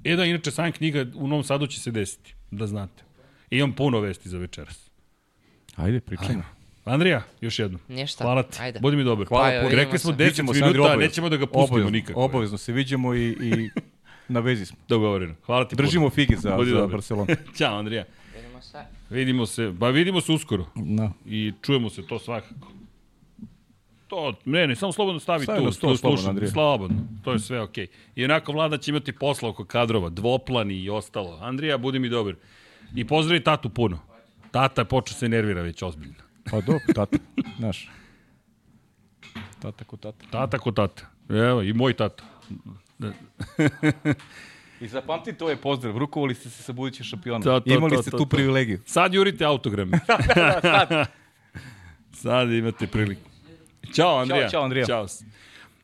[0.04, 3.04] E da, inače, sam knjiga u Novom Sadu će se desiti, da znate.
[3.50, 4.90] I imam puno vesti za večeras.
[5.76, 6.42] Ajde, pričajmo.
[6.84, 7.80] Andrija, još jednom.
[7.88, 8.58] Ništa, Hvala ti.
[8.60, 8.80] ajde.
[8.80, 9.26] Budi mi dobar.
[9.26, 10.16] Hvala, Pa, Rekli smo se.
[10.16, 11.06] 10 Viđemo se, Andri, minuta, obavezno.
[11.08, 12.20] nećemo da ga pustimo Obavezno, nikako.
[12.20, 13.70] Obavezno se vidimo i, i
[14.28, 14.76] na vezi smo.
[14.88, 15.34] Dogovoreno.
[15.46, 15.76] Hvala ti.
[15.76, 15.86] puno.
[15.86, 16.92] Držimo fige za, Budi za dobar.
[16.92, 17.26] Barcelonu.
[17.58, 18.04] Ćao, Andrija.
[18.36, 18.78] Vidimo se.
[19.10, 20.66] Vidimo se, ba vidimo se uskoro.
[20.74, 21.12] Da.
[21.26, 22.72] I čujemo se to svakako.
[24.08, 25.64] To, ne, ne, samo slobodno stavi Stavi tu.
[25.64, 26.50] na sto, tu slobodno, slušam, Andrija.
[26.50, 27.86] Slobodno, to je sve okej.
[28.14, 31.38] I onako vlada će imati posla oko kadrova, dvoplani i ostalo.
[31.40, 32.34] Andrija, budi mi dobar.
[32.94, 33.98] I pozdravi tatu puno.
[34.50, 36.14] Tata je počeo se nervira već ozbiljno.
[36.44, 37.16] Pa dobro, tata,
[37.58, 37.90] znaš.
[39.58, 40.26] Tata ko tata.
[40.30, 41.06] Tata ko tata.
[41.28, 42.24] Evo, i moj tata.
[44.80, 47.42] I zapamtite ovaj pozdrav, rukovali ste se sa budućim šampionom.
[47.42, 48.28] To, to, Imali to, ste to, tu to.
[48.28, 48.78] privilegiju.
[48.86, 49.98] Sad jurite autograme.
[52.12, 53.30] Sad imate priliku.
[53.94, 54.48] Ćao, Andrija.
[54.48, 54.86] ćao, Andrija.
[54.86, 55.06] Ćao.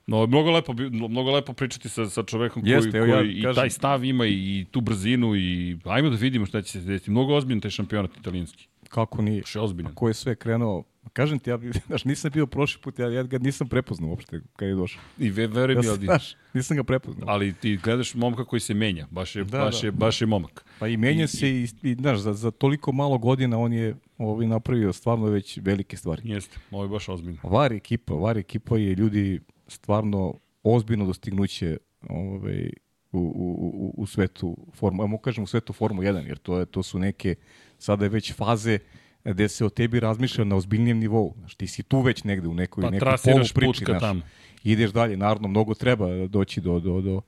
[0.07, 3.33] No, mnogo lepo, bi- mnogo lepo pričati sa, sa čovekom koji, Jeste, evo ja koji
[3.33, 6.81] i kažem- taj stav ima i, tu brzinu i ajmo da vidimo šta će se
[6.81, 7.11] desiti.
[7.11, 8.69] Mnogo ozbiljan taj šampionat italijanski.
[8.89, 9.41] Kako nije?
[9.41, 9.95] Baš je ozbiljan.
[9.95, 10.85] Ko je sve krenuo?
[11.13, 14.69] Kažem ti, ja znaš, nisam bio prošli put, ja, ja ga nisam prepoznao uopšte kad
[14.69, 15.03] je došao.
[15.19, 17.29] I ve, veruj Ja mi, ali, znaš, nisam ga prepoznao.
[17.29, 19.07] ali ti gledaš momka koji se menja.
[19.11, 19.87] Baš je, Da, baš da.
[19.87, 20.65] je, baš je momak.
[20.79, 24.47] Pa i menja se i, i znaš, za, za toliko malo godina on je ovaj,
[24.47, 26.23] napravio stvarno već velike stvari.
[26.25, 27.39] Jeste, ovo je baš ozbiljno.
[27.43, 31.77] VAR ekipa, VAR ekipa je ljudi stvarno ozbiljno dostignuće
[32.09, 32.71] ovaj,
[33.13, 36.59] u, u, u, u svetu formu, ja mogu kažem u svetu formu 1, jer to,
[36.59, 37.35] je, to su neke,
[37.79, 38.79] sada je već faze
[39.25, 41.35] gde se o tebi razmišlja na ozbiljnijem nivou.
[41.39, 43.85] Znaš, ti si tu već negde u nekoj, Pa nekoj trasiraš polu put priči.
[43.85, 44.21] ka Znaš, tamo.
[44.65, 47.21] ideš dalje, naravno, mnogo treba doći do, do, do,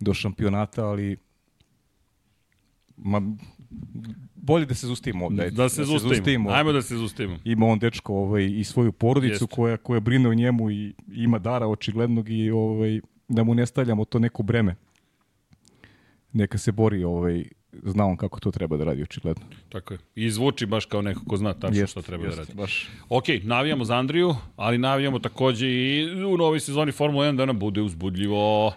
[0.00, 1.16] do šampionata, ali
[2.96, 3.22] ma,
[4.34, 5.42] bolje da se zustavimo ovde.
[5.42, 6.50] ajde, Da se zustavimo.
[6.50, 7.38] Ajmo da se zustavimo.
[7.44, 9.46] ima on dečko ovaj, i svoju porodicu Jeste.
[9.46, 14.04] koja, koja brine o njemu i ima dara očiglednog i ovaj, da mu ne stavljamo
[14.04, 14.74] to neko breme.
[16.32, 19.44] Neka se bori, ovaj, zna on kako to treba da radi očigledno.
[19.68, 19.98] Tako je.
[20.14, 22.54] I zvuči baš kao neko ko zna tačno Jeste, šta treba jeste, da radi.
[22.54, 22.88] Baš.
[23.08, 27.58] Ok, navijamo za Andriju, ali navijamo takođe i u novoj sezoni Formula 1 da nam
[27.58, 28.72] bude uzbudljivo.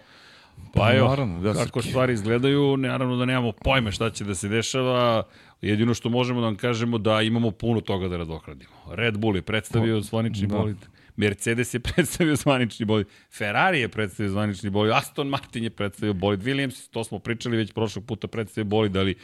[0.73, 4.35] Pa Pa evo, naravno, da, kako stvari izgledaju, naravno da nemamo pojme šta će da
[4.35, 5.23] se dešava,
[5.61, 8.71] jedino što možemo da vam kažemo da imamo puno toga da radokradimo.
[8.89, 10.57] Red Bull je predstavio zvanični da.
[10.57, 10.77] bolid,
[11.15, 16.39] Mercedes je predstavio zvanični bolid, Ferrari je predstavio zvanični bolid, Aston Martin je predstavio bolid,
[16.39, 19.15] Williams, to smo pričali već prošlog puta predstavio bolid, ali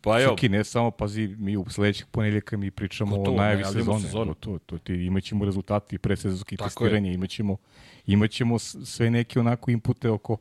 [0.00, 3.64] pa evo, Srki, ne samo, pazi, mi u sledećeg ponedjeljka mi pričamo Gotovo, o najavi
[3.64, 4.00] sezone.
[4.00, 4.34] sezonu.
[4.34, 7.56] To, to, ti, imaćemo rezultati predsezonskih testiranja, imaćemo,
[8.06, 10.36] imaćemo sve neke onako impute oko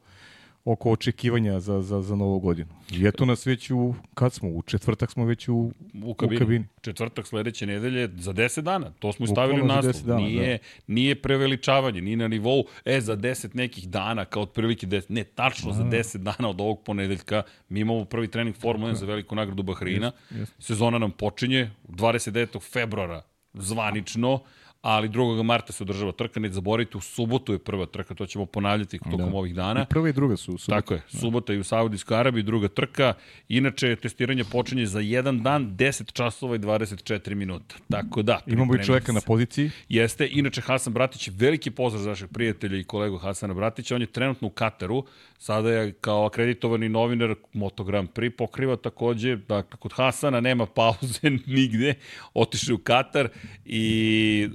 [0.68, 2.70] oko očekivanja za, za, za novu godinu.
[2.92, 5.72] I eto nas već u, kad smo, u četvrtak smo već u,
[6.04, 6.38] u kabini.
[6.38, 6.66] U kabini.
[6.82, 8.92] Četvrtak sledeće nedelje za 10 dana.
[9.00, 9.94] To smo stavili u naslov.
[10.06, 10.94] Dana, nije, da.
[10.94, 15.06] nije preveličavanje, ni na nivou, e, za 10 nekih dana, kao otprilike 10.
[15.10, 19.06] Ne, tačno, za 10 dana od ovog ponedeljka mi imamo prvi trening Formula 1 za
[19.06, 20.12] veliku nagradu Bahreina.
[20.30, 20.54] Jest, jest.
[20.60, 22.72] Sezona nam počinje 29.
[22.72, 23.22] februara
[23.54, 24.40] zvanično
[24.82, 25.44] ali 2.
[25.44, 29.32] marta se održava trka, ne zaboravite, u subotu je prva trka, to ćemo ponavljati tokom
[29.32, 29.38] da.
[29.38, 29.82] ovih dana.
[29.82, 30.82] I prva i druga su u subotu.
[30.82, 33.14] Tako je, subota i u Saudijskoj Arabiji, druga trka.
[33.50, 37.76] Inače, testiranje počinje za jedan dan, 10 časova i 24 minuta.
[37.90, 39.72] Tako da, Imamo i čoveka na poziciji.
[39.90, 44.08] Jeste, inače Hasan Bratić, veliki pozdrav za našeg prijatelja i kolegu Hasana Bratića, on je
[44.08, 45.06] trenutno u Kataru,
[45.38, 51.30] sada je kao akreditovani novinar Moto Grand Prix, pokriva takođe, dakle, kod Hasana nema pauze
[51.56, 51.94] nigde,
[52.34, 53.30] otišli u Katar
[53.66, 54.50] i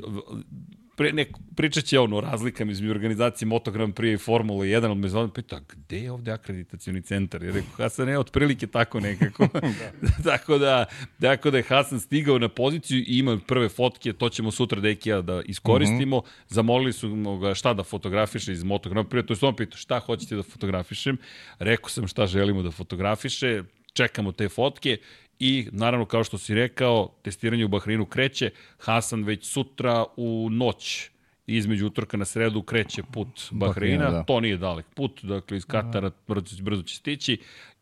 [0.96, 1.26] pre, ne,
[1.56, 5.08] pričat će ono o razlikama između organizacije Moto Grand Prix i Formula 1, ali me
[5.08, 7.42] zove pita, gde je ovde akreditacioni centar?
[7.42, 9.48] Ja rekao, Hasan je otprilike tako nekako.
[10.02, 10.30] da.
[10.30, 10.84] tako, da,
[11.20, 15.22] tako da je Hasan stigao na poziciju i ima prve fotke, to ćemo sutra Dekija
[15.22, 16.18] da iskoristimo.
[16.18, 16.54] Mm -hmm.
[16.54, 19.98] Zamolili su ga šta da fotografiše iz Moto Grand Prix, to je on pitao šta
[19.98, 21.18] hoćete da fotografišem.
[21.58, 24.98] Rekao sam šta želimo da fotografiše, čekamo te fotke
[25.38, 31.10] i naravno kao što si rekao, testiranje u Bahreinu kreće, Hasan već sutra u noć.
[31.46, 34.22] Između utorka na sredu kreće put Bahreina, Bahreina da.
[34.22, 37.38] to nije dalek put, dakle iz Katara brzo, brzo će stići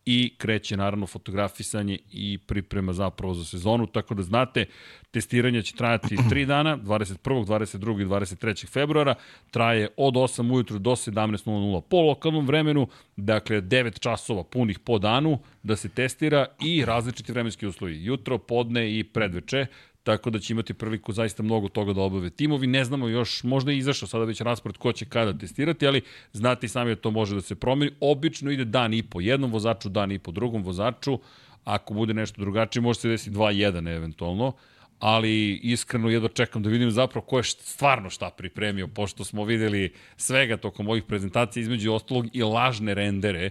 [0.06, 4.64] i kreće naravno fotografisanje i priprema zapravo za sezonu, tako da znate,
[5.10, 7.16] testiranje će trajati 3 dana, 21.
[7.46, 8.02] 22.
[8.02, 8.66] i 23.
[8.66, 9.14] februara,
[9.50, 15.38] traje od 8 ujutru do 17.00 po lokalnom vremenu, dakle 9 časova punih po danu
[15.62, 19.66] da se testira i različiti vremenski uslovi, jutro, podne i predveče,
[20.02, 22.66] tako da će imati priliku zaista mnogo toga da obave timovi.
[22.66, 26.66] Ne znamo još, možda je izašao sada već raspored ko će kada testirati, ali znate
[26.66, 27.92] i sami da to može da se promeni.
[28.00, 31.18] Obično ide dan i po jednom vozaču, dan i po drugom vozaču.
[31.64, 34.52] Ako bude nešto drugačije, može se desiti 2-1 eventualno
[35.00, 39.92] ali iskreno jedva čekam da vidim zapravo ko je stvarno šta pripremio, pošto smo videli
[40.16, 43.50] svega tokom ovih prezentacija, između ostalog i lažne rendere,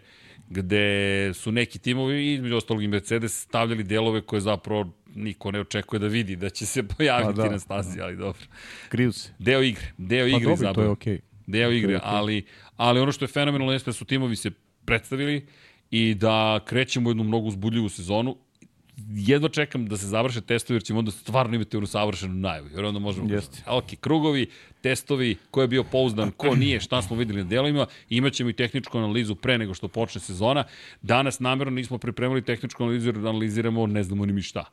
[0.50, 6.00] gde su neki timovi, između ostalog i Mercedes, stavljali delove koje zapravo niko ne očekuje
[6.00, 8.42] da vidi da će se pojaviti pa da, na stazi, ali dobro.
[8.90, 9.34] Kriju se.
[9.40, 10.74] Deo igre, deo pa igre dobro, zapravo.
[10.74, 11.18] to je okej.
[11.18, 11.22] Okay.
[11.48, 12.02] Deo igre, okay.
[12.04, 12.46] ali,
[12.78, 14.52] ali ono što je fenomenalno jeste da su timovi se
[14.86, 15.48] predstavili
[15.92, 18.38] i da krećemo jednu mnogo uzbudljivu sezonu
[19.08, 22.68] jedva čekam da se završe testovi, jer ćemo onda stvarno imati onu savršenu najavu.
[22.76, 23.34] Jer onda možemo...
[23.34, 23.64] Jeste.
[23.68, 24.48] Ok, krugovi,
[24.82, 28.98] testovi, ko je bio pouzdan, ko nije, šta smo videli na delovima, imaćemo i tehničku
[28.98, 30.64] analizu pre nego što počne sezona.
[31.02, 34.66] Danas namjerno nismo pripremili tehničku analizu jer analiziramo ne znamo ni mi šta.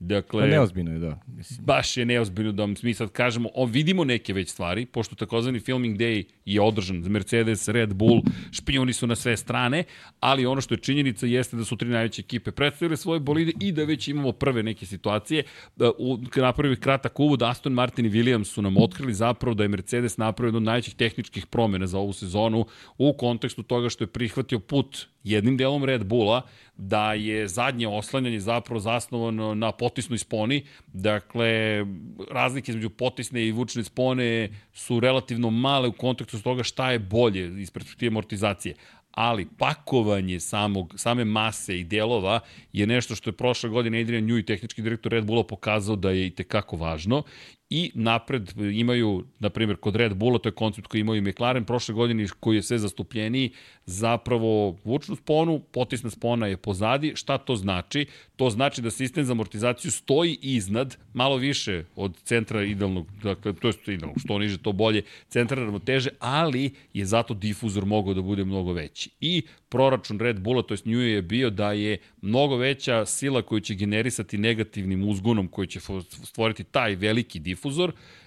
[0.00, 1.18] Dakle, pa neozbiljno je, da.
[1.26, 1.64] Mislim.
[1.64, 5.98] Baš je neozbiljno da mi sad kažemo, o, vidimo neke već stvari, pošto takozvani filming
[5.98, 9.84] day je održan za Mercedes, Red Bull, špijuni su na sve strane,
[10.20, 13.72] ali ono što je činjenica jeste da su tri najveće ekipe predstavile svoje bolide i
[13.72, 15.42] da već imamo prve neke situacije.
[15.76, 19.68] Da, u, napravili kratak uvod, Aston Martin i Williams su nam otkrili zapravo da je
[19.68, 22.66] Mercedes napravio jednu od najvećih tehničkih promjena za ovu sezonu
[22.98, 26.42] u kontekstu toga što je prihvatio put jednim delom Red Bulla,
[26.76, 31.84] da je zadnje oslanjanje zapravo zasnovano na potisnoj sponi, dakle
[32.30, 37.62] razlike između potisne i vučne spone su relativno male u kontekstu toga šta je bolje
[37.62, 38.74] iz perspektive amortizacije.
[39.10, 42.40] Ali pakovanje samog, same mase i delova
[42.72, 46.26] je nešto što je prošle godine Adrian Newey, tehnički direktor Red Bulla, pokazao da je
[46.26, 47.22] i tekako važno
[47.70, 51.94] i napred imaju, na primjer, kod Red Bulla, to je koncept koji imaju McLaren prošle
[51.94, 53.50] godine, koji je sve zastupljeniji,
[53.86, 57.12] zapravo vučnu sponu, potisna spona je pozadi.
[57.16, 58.06] Šta to znači?
[58.36, 63.68] To znači da sistem za amortizaciju stoji iznad, malo više od centra idealnog, dakle, to
[63.68, 68.44] je idealno, što niže, to bolje, centra ravnoteže, ali je zato difuzor mogao da bude
[68.44, 69.10] mnogo veći.
[69.20, 73.60] I proračun Red Bulla, to jest New je bio da je mnogo veća sila koju
[73.60, 75.80] će generisati negativnim uzgonom koji će
[76.24, 77.59] stvoriti taj veliki difuzor,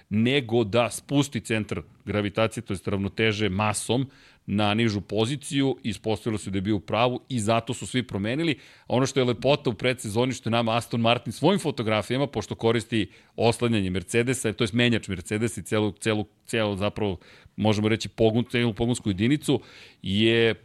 [0.10, 4.06] nego da spusti centar gravitacije, to je ravnoteže masom,
[4.46, 8.58] na nižu poziciju, ispostavilo se da je bio u pravu i zato su svi promenili.
[8.88, 13.10] Ono što je lepota u predsezoni, što je nama Aston Martin svojim fotografijama, pošto koristi
[13.36, 17.18] oslanjanje Mercedesa, to je menjač Mercedes i celu, celu, celu zapravo
[17.56, 19.62] možemo reći pogun, celu pogonsku jedinicu,
[20.02, 20.56] je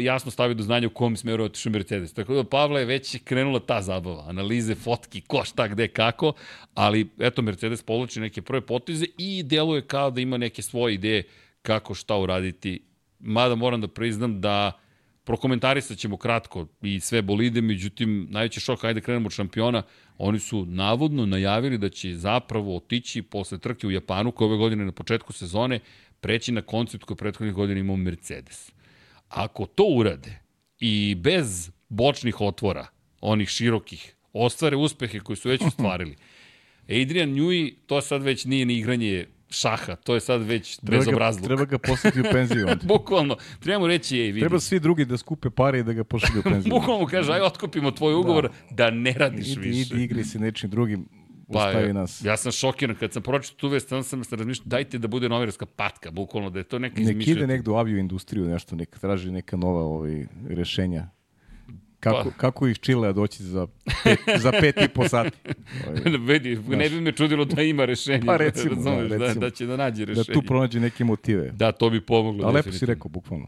[0.00, 2.12] jasno stavio do znanja u kom smeru je otišao Mercedes.
[2.12, 6.32] Tako da Pavla je već krenula ta zabava, analize, fotki, ko šta, gde, kako,
[6.74, 11.22] ali eto Mercedes povlači neke prve poteze i deluje kao da ima neke svoje ideje
[11.62, 12.80] kako šta uraditi
[13.18, 14.72] mada moram da priznam da
[15.24, 19.82] prokomentarisat ćemo kratko i sve bolide, međutim, najveći šok, hajde krenemo od šampiona,
[20.18, 24.84] oni su navodno najavili da će zapravo otići posle trke u Japanu, koje ove godine
[24.84, 25.80] na početku sezone,
[26.20, 28.72] preći na koncept koji prethodnih godina imao Mercedes.
[29.28, 30.38] Ako to urade
[30.80, 32.86] i bez bočnih otvora,
[33.20, 36.16] onih širokih, ostvare uspehe koje su već ostvarili,
[36.82, 40.98] Adrian Newey, to sad već nije ni igranje šaha, to je sad već Treba ga,
[40.98, 41.46] bezobrazluk.
[41.46, 42.84] treba ga poslati u penziju onda.
[42.84, 46.04] Bukvalno, treba mu reći, ej, vidi, Treba svi drugi da skupe pare i da ga
[46.04, 46.70] pošalju u penziju.
[46.70, 49.94] bukvalno mu kaže, aj otkupimo tvoj ugovor da, ne radiš idi, više.
[49.94, 51.08] idi igri se nečim drugim,
[51.52, 52.24] Pa, ostavi ja, nas.
[52.24, 55.66] ja sam šokiran kad sam pročitao tu vest, sam se razmišljao, dajte da bude novinarska
[55.66, 59.30] patka, bukvalno, da je to neka Nek ide negde u avio industriju, nešto, nek traži
[59.30, 61.08] neka nova ovaj, rešenja.
[62.06, 62.30] Kako, Pa.
[62.32, 63.66] kako ih Čilea doći za
[64.04, 65.36] pet, za pet i po sati?
[66.28, 68.26] Vidi, ne bi me čudilo da ima rešenje.
[68.26, 69.40] Pa recimo, da, razumeš, da, recimo.
[69.40, 70.34] da, će da nađe da rešenje.
[70.34, 71.50] tu pronađe neke motive.
[71.50, 72.46] Da, to bi pomoglo.
[72.46, 73.46] A lepo si rekao, bukvalno.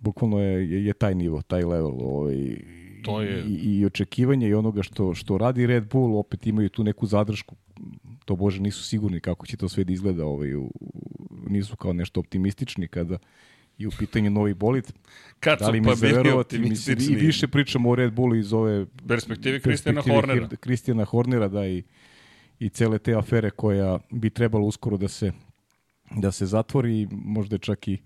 [0.00, 1.96] Bukvalno je, je, je taj nivo, taj level.
[2.00, 2.56] Ovaj,
[3.04, 6.84] To je- I, I očekivanje i onoga što, što radi Red Bull, opet imaju tu
[6.84, 7.56] neku zadršku.
[8.24, 10.26] To bože, nisu sigurni kako će to sve da izgleda.
[10.26, 10.70] Ovaj, u-
[11.46, 13.18] nisu kao nešto optimistični kada
[13.78, 14.92] je u pitanju novi bolid.
[15.40, 16.58] Kad Da li pa mi bili zaverovati?
[16.58, 16.96] Mislim.
[17.00, 20.48] I više pričamo o Red Bullu iz ove Perspektive Kristijana Hornera.
[20.60, 21.82] Kristijana Hornera, da i,
[22.58, 25.32] i cele te afere koja bi trebalo uskoro da se
[26.10, 27.98] da se zatvori, i možda je čak i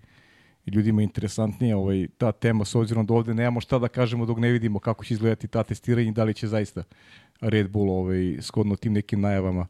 [0.65, 4.39] i ljudima interesantnija ovaj, ta tema, s obzirom da ovde nemamo šta da kažemo dok
[4.39, 6.83] ne vidimo kako će izgledati ta testiranja i da li će zaista
[7.41, 9.67] Red Bull ovaj, shodno tim nekim najavama um,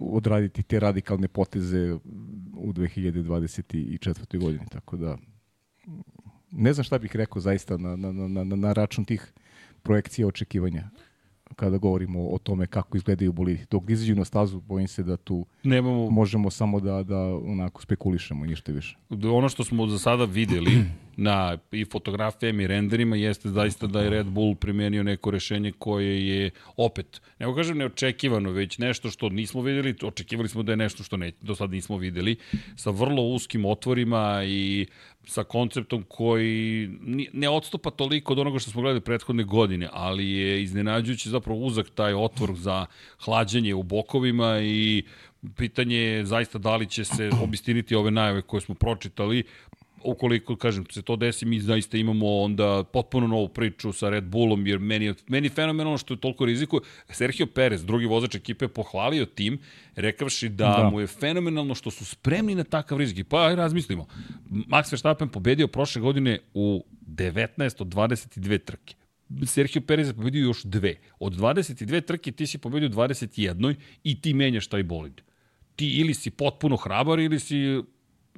[0.00, 1.92] odraditi te radikalne poteze
[2.56, 4.38] u 2024.
[4.38, 4.64] godini.
[4.70, 5.18] Tako da
[6.50, 9.32] ne znam šta bih rekao zaista na, na, na, na, na račun tih
[9.82, 10.90] projekcija očekivanja
[11.56, 13.66] kada govorimo o tome kako izgledaju bolidi.
[13.70, 18.44] Dok izađu na stazu, bojim se da tu Nemamo, možemo samo da, da onako spekulišemo
[18.44, 18.96] i ništa više.
[19.10, 20.84] ono što smo za sada videli
[21.16, 26.28] na i fotografijama i renderima jeste zaista da je Red Bull primenio neko rešenje koje
[26.28, 30.76] je opet, ne mogu kažem neočekivano, već nešto što nismo videli, očekivali smo da je
[30.76, 32.36] nešto što ne, do sad nismo videli,
[32.76, 34.86] sa vrlo uskim otvorima i
[35.26, 36.90] sa konceptom koji
[37.32, 41.90] ne odstupa toliko od onoga što smo gledali prethodne godine, ali je iznenađujući zapravo uzak
[41.94, 42.86] taj otvor za
[43.18, 45.02] hlađenje u bokovima i
[45.56, 49.44] pitanje je zaista da li će se obistiniti ove najave koje smo pročitali,
[50.04, 54.66] ukoliko, kažem, se to desi, mi zaista imamo onda potpuno novu priču sa Red Bullom,
[54.66, 56.80] jer meni je, meni je fenomenalno što je toliko riziku.
[57.10, 59.58] Sergio Perez, drugi vozač ekipe, pohvalio tim,
[59.96, 60.74] rekavši Da.
[60.78, 63.26] da, mu je fenomenalno što su spremni na takav rizik.
[63.28, 64.06] Pa aj razmislimo.
[64.50, 68.94] Max Verstappen pobedio prošle godine u 19 od 22 trke.
[69.46, 70.96] Sergio Perez je pobedio još dve.
[71.18, 75.20] Od 22 trke ti si pobedio 21 i ti menjaš taj bolid.
[75.76, 77.82] Ti ili si potpuno hrabar ili si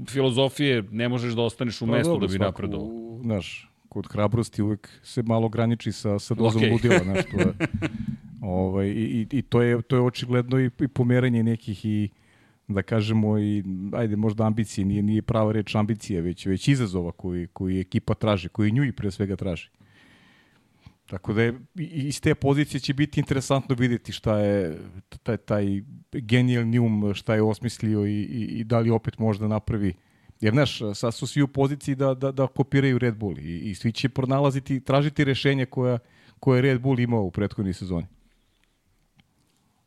[0.08, 3.18] filozofije ne možeš da ostaneš u Pa mestu dobro, da bi napredovao.
[3.22, 6.72] Znaš, kod hrabrosti uvek se malo graniči sa, sa dozom Okej.
[6.72, 6.98] ludila.
[7.04, 7.54] Znaš, to je,
[8.40, 12.08] ovaj, i, i, I to je, to je očigledno i, i pomeranje nekih i
[12.68, 17.46] da kažemo i ajde možda ambicije, nije, nije prava reč ambicije, već, već izazova koji,
[17.46, 19.68] koji ekipa traži, koji nju i pre svega traži.
[21.06, 24.78] Tako da je, i- iz te pozicije će biti interesantno vidjeti šta je
[25.22, 29.94] taj, taj genijalni um, šta je osmislio i, i, i da li opet možda napravi
[30.40, 33.74] Jer, znaš, sad su svi u poziciji da, da, da kopiraju Red Bull i, i
[33.74, 35.98] svi će pronalaziti, tražiti rešenja koja,
[36.40, 38.06] koje je Red Bull imao u prethodnoj sezoni.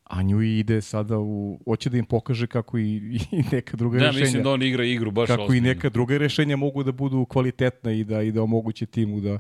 [0.03, 1.60] A nju ide sada u...
[1.65, 2.84] Hoće da im pokaže kako i,
[3.32, 5.67] i neka druga Da, rešenja mislim da on igra igru baš kako i ozbiljno.
[5.67, 9.39] neka druga rešenja mogu da budu kvalitetna i da i da omoguće timu da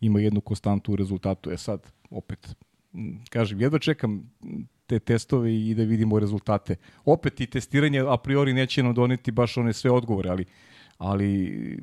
[0.00, 1.50] ima jednu konstantu u rezultatu.
[1.50, 2.56] E sad, opet,
[3.30, 4.30] kažem, jedva čekam
[4.86, 6.76] te testove i da vidimo rezultate.
[7.04, 10.44] Opet i testiranje a priori neće nam doneti baš one sve odgovore, ali
[10.98, 11.82] ali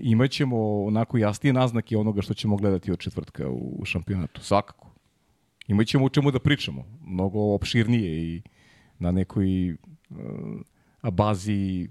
[0.00, 4.90] imaćemo onako jasnije naznake onoga što ćemo gledati od četvrtka u šampionatu, svakako.
[5.66, 8.42] Imaćemo u čemu da pričamo, mnogo opširnije i
[8.98, 9.78] na nekoj uh,
[11.12, 11.88] bazi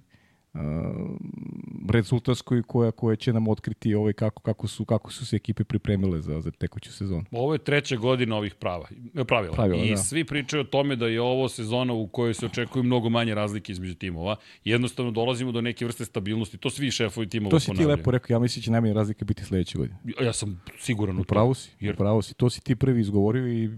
[1.90, 6.22] rezultatskoj koja koja će nam otkriti ovaj kako kako su kako su se ekipe pripremile
[6.22, 7.26] za za tekuću sezonu.
[7.32, 8.88] Ovo je treća godina ovih prava,
[9.28, 9.56] pravila.
[9.56, 9.98] Pravila, I da.
[9.98, 13.72] svi pričaju o tome da je ovo sezona u kojoj se očekuju mnogo manje razlike
[13.72, 14.36] između timova.
[14.64, 16.58] Jednostavno dolazimo do neke vrste stabilnosti.
[16.58, 17.98] To svi šefovi timova To si ti ponavljaju.
[17.98, 20.00] lepo rekao, ja mislim da će najmanje razlike biti sledeće godine.
[20.22, 21.28] Ja sam siguran u to.
[21.28, 22.34] Pravo si, Jer pravo si.
[22.34, 23.70] To si ti prvi izgovorio i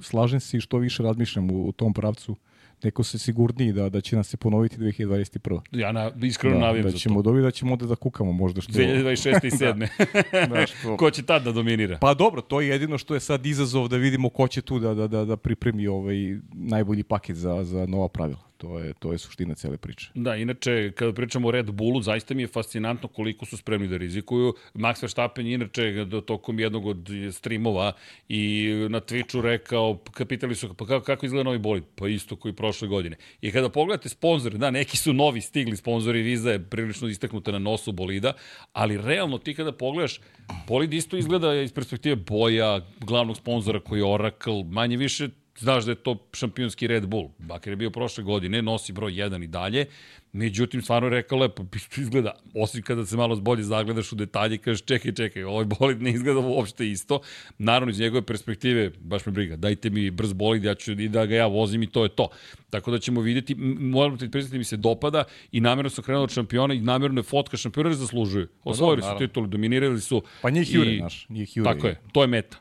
[0.00, 2.36] slažem se i što više razmišljam u, u tom pravcu.
[2.80, 5.60] Neko se sigurniji da, da će nas se ponoviti 2021.
[5.72, 7.22] ja na, iskreno Da, navijam da za ćemo to.
[7.22, 8.72] dobiti da ćemo onda da kukamo možda što...
[8.72, 9.44] 2026.
[9.44, 9.88] i 7.
[10.48, 11.98] Znaš, to- Ko će tad da dominira?
[11.98, 14.94] Pa dobro, to je jedino što je sad izazov da vidimo ko će tu da,
[14.94, 16.16] da, da, da pripremi ovaj
[16.52, 18.47] najbolji paket za, za nova pravila.
[18.58, 20.10] To je, to je suština cele priče.
[20.14, 23.96] Da, inače, kada pričamo o Red Bullu, zaista mi je fascinantno koliko su spremni da
[23.96, 24.54] rizikuju.
[24.74, 27.92] Max Verstappen je inače tokom jednog od streamova
[28.28, 31.84] i na Twitchu rekao, kapitali su pa kako, kako izgleda novi bolid?
[31.94, 33.16] Pa isto koji prošle godine.
[33.40, 37.58] I kada pogledate sponzore, da, neki su novi stigli sponzori, Viza je prilično istaknuta na
[37.58, 38.32] nosu bolida,
[38.72, 40.20] ali realno ti kada pogledaš,
[40.68, 45.28] bolid isto izgleda iz perspektive boja, glavnog sponzora koji je Oracle, manje više
[45.58, 47.30] znaš da je to šampionski Red Bull.
[47.38, 49.86] Bakar je bio prošle godine, nosi broj 1 i dalje,
[50.32, 51.64] međutim, stvarno je rekao lepo,
[51.96, 56.02] izgleda, osim kada se malo bolje zagledaš u detalje i kažeš čekaj, čekaj, ovaj bolid
[56.02, 57.20] ne izgleda uopšte isto.
[57.58, 61.26] Naravno, iz njegove perspektive, baš me briga, dajte mi brz bolid, ja ću i da
[61.26, 62.28] ga ja vozim i to je to.
[62.70, 66.30] Tako da ćemo videti, moram ti priznati mi se dopada i namjerno su krenuli od
[66.30, 68.48] šampiona i namjerno je fotka šampiona zaslužuju.
[68.64, 70.22] Pa Osvojili su titul, dominirali su.
[70.42, 71.74] Pa njih jure, i, naš, njih jure.
[71.74, 72.56] Tako je, to je meta.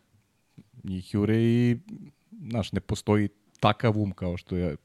[0.84, 1.78] Njih jure i
[2.50, 3.30] znaš, ne postoji
[3.60, 4.76] takav um kao što je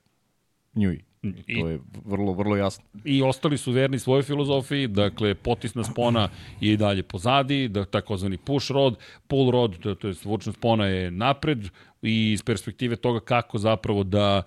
[0.74, 1.02] Njuj.
[1.46, 2.84] I, to je vrlo, vrlo jasno.
[3.04, 6.28] I ostali su verni svojoj filozofiji, dakle, potisna spona
[6.60, 8.96] je i dalje pozadi, da, takozvani push rod,
[9.26, 11.68] pull rod, to, to je zvučna spona je napred
[12.02, 14.42] i iz perspektive toga kako zapravo da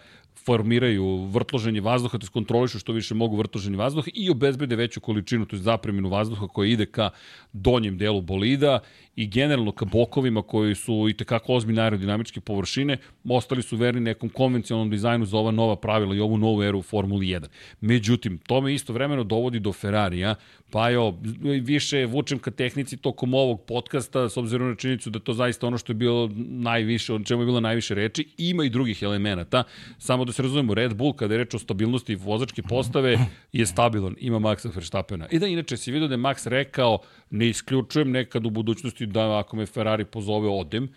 [0.45, 5.55] formiraju vrtloženje vazduha, to kontrolišu što više mogu vrtloženje vazduha i obezbede veću količinu, to
[5.55, 7.09] je zapreminu vazduha koja ide ka
[7.53, 8.79] donjem delu bolida
[9.15, 12.97] i generalno ka bokovima koji su i tekako ozbiljne aerodinamičke površine,
[13.29, 16.81] ostali su verni nekom konvencionalnom dizajnu za ova nova pravila i ovu novu eru u
[16.81, 17.45] Formuli 1.
[17.81, 20.35] Međutim, to me isto vremeno dovodi do Ferrarija,
[20.71, 21.17] pa jo,
[21.61, 25.77] više vučem ka tehnici tokom ovog podcasta, s obzirom na činjenicu da to zaista ono
[25.77, 29.63] što je bilo najviše, o čemu je bilo najviše reči, ima i drugih elemenata,
[29.97, 33.17] samo da se razumemo, Red Bull, kada je reč o stabilnosti vozačke postave,
[33.53, 35.27] je stabilan, ima Maxa Verstappena.
[35.31, 36.99] I da inače si vidio da je Max rekao,
[37.29, 40.89] ne isključujem nekad u budućnosti da ako me Ferrari pozove odem,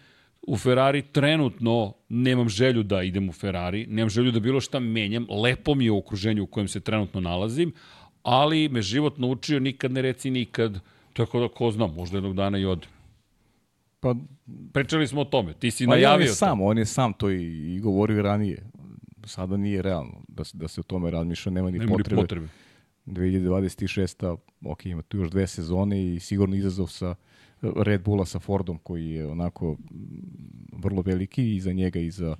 [0.42, 5.26] u Ferrari trenutno nemam želju da idem u Ferrari, nemam želju da bilo šta menjam,
[5.42, 7.72] lepo mi je u okruženju u kojem se trenutno nalazim,
[8.22, 10.80] ali me život naučio nikad ne reci nikad,
[11.12, 12.88] tako da ko zna, možda jednog dana i odem.
[14.00, 14.14] Pa,
[14.72, 17.30] Pričali smo o tome, ti si pa najavio on je sam, on je sam to
[17.30, 18.70] i, i govorio ranije.
[19.24, 22.16] Sada nije realno da, da se o tome razmišlja, nema ni nema potrebe.
[22.16, 22.48] Ni potrebe.
[23.06, 24.36] 2026.
[24.64, 27.14] ok, ima tu još dve sezone i sigurno izazov sa
[27.62, 29.76] Red Bulla sa Fordom koji je onako
[30.72, 32.36] vrlo veliki i za njega i za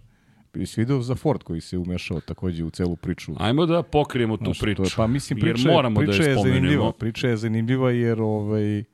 [0.76, 3.32] video za Ford koji se umešao takođe u celu priču?
[3.38, 4.82] Ajmo da pokrijemo tu Znaš, priču.
[4.82, 6.92] Je, pa mislim priča, jer moramo priča da je, je zanimljiva.
[6.92, 8.84] Priča je zanimljiva jer ovaj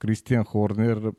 [0.00, 1.12] Christian Horner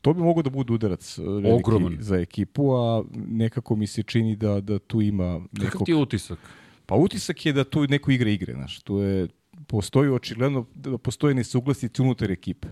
[0.00, 1.18] to bi mogao da bude udarac
[1.52, 1.96] Ogroman.
[2.00, 5.96] za ekipu, a nekako mi se čini da da tu ima nekog Kakav ti je
[5.96, 6.38] utisak?
[6.86, 8.80] Pa utisak je da tu neko igra igre, znaš.
[8.82, 9.28] Tu je
[9.66, 12.68] postoji očigledno da postoje nesuglasice unutar ekipe.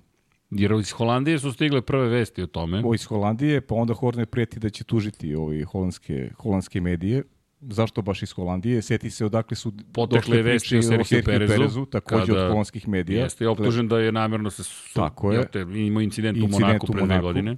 [0.55, 2.83] Jer iz Holandije su stigle prve vesti o tome.
[2.85, 7.23] O iz Holandije, pa onda Horner preti da će tužiti ovi holandske, holandske medije.
[7.61, 8.83] Zašto baš iz Holandije?
[8.83, 13.23] Seti se odakle su potekle vesti o Sergio Perezu, Perezu takođe od holandskih medija.
[13.23, 15.51] Jeste, optužen da je namjerno se su, Tako je.
[15.51, 17.57] Te, imao incident, incident u Monaku pre dve godine.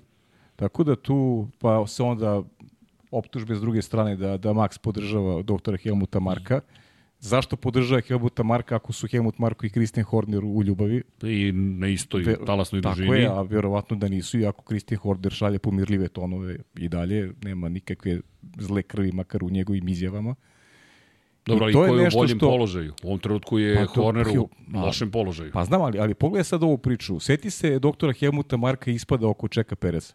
[0.56, 2.42] Tako da tu, pa se onda
[3.10, 6.56] optužbe s druge strane da, da Max podržava doktora Helmuta Marka.
[6.56, 6.83] Mm
[7.24, 11.02] Zašto podržava Helmuta Marka ako su Helmut Marko i Christian Horner u ljubavi?
[11.22, 13.06] I na istoj Ve, talasnoj dužini.
[13.06, 17.68] Tako je, a verovatno da nisu, iako Christian Horner šalje pomirljive tonove i dalje, nema
[17.68, 18.20] nikakve
[18.58, 20.34] zle krvi makar u njegovim izjavama.
[21.46, 22.48] Dobro, ali ko je u boljem što...
[22.48, 22.92] položaju?
[23.02, 25.50] U ovom trenutku je pa to, Horner u lošem položaju.
[25.52, 27.20] Pa znam, ali, ali pogledaj sad ovu priču.
[27.20, 30.14] Seti se doktora Helmuta Marka ispada oko Čeka Pereza.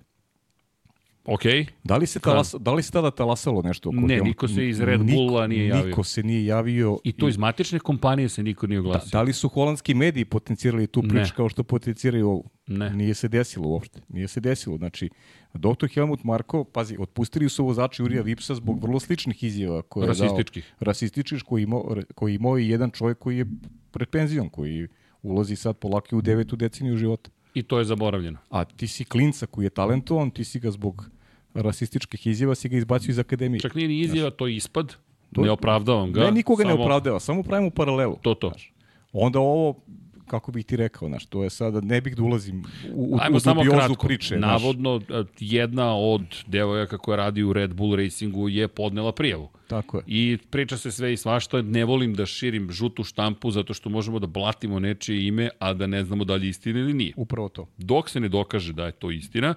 [1.25, 1.41] Ok.
[1.83, 3.89] Da li se, talas, da li se tada talasalo nešto?
[3.89, 5.85] Oko ne, niko se iz Red Bulla nije javio.
[5.85, 6.97] Niko se nije javio.
[7.03, 9.09] I to iz matične kompanije se niko nije oglasio.
[9.11, 12.49] Da, da li su holandski mediji potencirali tu priču kao što potenciraju ovu?
[12.67, 12.89] Ne.
[12.89, 14.01] Nije se desilo uopšte.
[14.09, 14.77] Nije se desilo.
[14.77, 15.09] Znači,
[15.53, 19.81] doktor Helmut Marko, pazi, otpustili su vozači Urija Vipsa zbog vrlo sličnih izjava.
[19.81, 20.63] Koje rasističkih.
[20.63, 23.45] Je dao, rasističkih, koji imao, koji imao i jedan čovjek koji je
[23.91, 24.87] pred penzijom, koji
[25.21, 27.29] ulazi sad polako u devetu deceniju života.
[27.53, 28.37] I to je zaboravljeno.
[28.49, 31.09] A ti si klinca koji je talentovan, ti si ga zbog
[31.53, 33.59] rasističkih izjava si ga izbacio iz akademije.
[33.59, 34.95] Čak nije ni izjava, to je ispad.
[35.33, 36.23] To, ne opravdavam ga.
[36.23, 36.75] Ne, nikoga samo...
[36.75, 38.17] ne opravdava, samo pravimo paralelu.
[38.21, 38.49] To, to.
[38.49, 38.73] Znaš.
[39.13, 39.81] Onda ovo,
[40.29, 42.63] kako bih ti rekao, znaš, to je sada, ne bih da ulazim
[42.93, 44.07] u, u, Ajmo u samo kratko.
[44.07, 44.37] priče.
[44.37, 45.25] Navodno, znaš.
[45.39, 49.49] jedna od devojaka koja radi u Red Bull Racingu je podnela prijavu.
[49.67, 50.03] Tako je.
[50.07, 54.19] I priča se sve i svašta, ne volim da širim žutu štampu zato što možemo
[54.19, 57.13] da blatimo nečije ime, a da ne znamo da li je istina ili nije.
[57.17, 57.67] Upravo to.
[57.77, 59.53] Dok se ne dokaže da je to istina,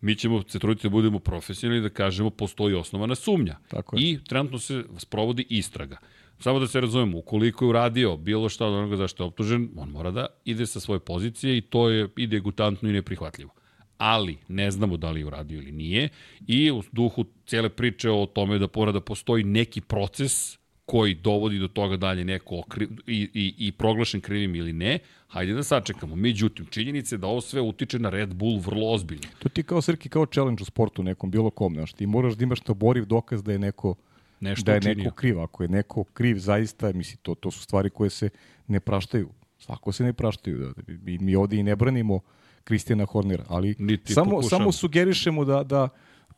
[0.00, 3.56] mi ćemo se truditi da budemo profesionalni da kažemo postoji osnovana sumnja.
[3.68, 4.02] Tako je.
[4.02, 5.96] I trenutno se sprovodi istraga.
[6.38, 9.88] Samo da se razumemo, ukoliko je uradio bilo šta od onoga zašto je optužen, on
[9.88, 13.50] mora da ide sa svoje pozicije i to je i degutantno i neprihvatljivo.
[13.98, 16.08] Ali ne znamo da li je uradio ili nije
[16.46, 21.58] i u duhu cijele priče o tome da mora da postoji neki proces koji dovodi
[21.58, 26.16] do toga dalje neko okri, i, i, i proglašen krivim ili ne, hajde da sačekamo.
[26.16, 29.28] Međutim, činjenica je da ovo sve utiče na Red Bull vrlo ozbiljno.
[29.38, 32.44] To ti kao Srki, kao challenge u sportu nekom, bilo kom, znaš, ti moraš da
[32.44, 33.94] imaš boriv dokaz da je neko
[34.40, 35.04] Nešto da je učinio.
[35.04, 35.40] neko kriv.
[35.40, 38.28] Ako je neko kriv, zaista, misli, to, to su stvari koje se
[38.66, 39.28] ne praštaju.
[39.58, 40.58] Svako se ne praštaju.
[40.58, 42.20] Da, mi, mi ovde i ne branimo
[42.64, 44.48] Kristijana Hornera, ali Niti samo, pokušamo.
[44.48, 45.88] samo sugerišemo da, da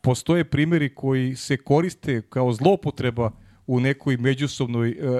[0.00, 3.30] postoje primjeri koji se koriste kao zloupotreba
[3.66, 5.10] u nekoj međusobnoj uh,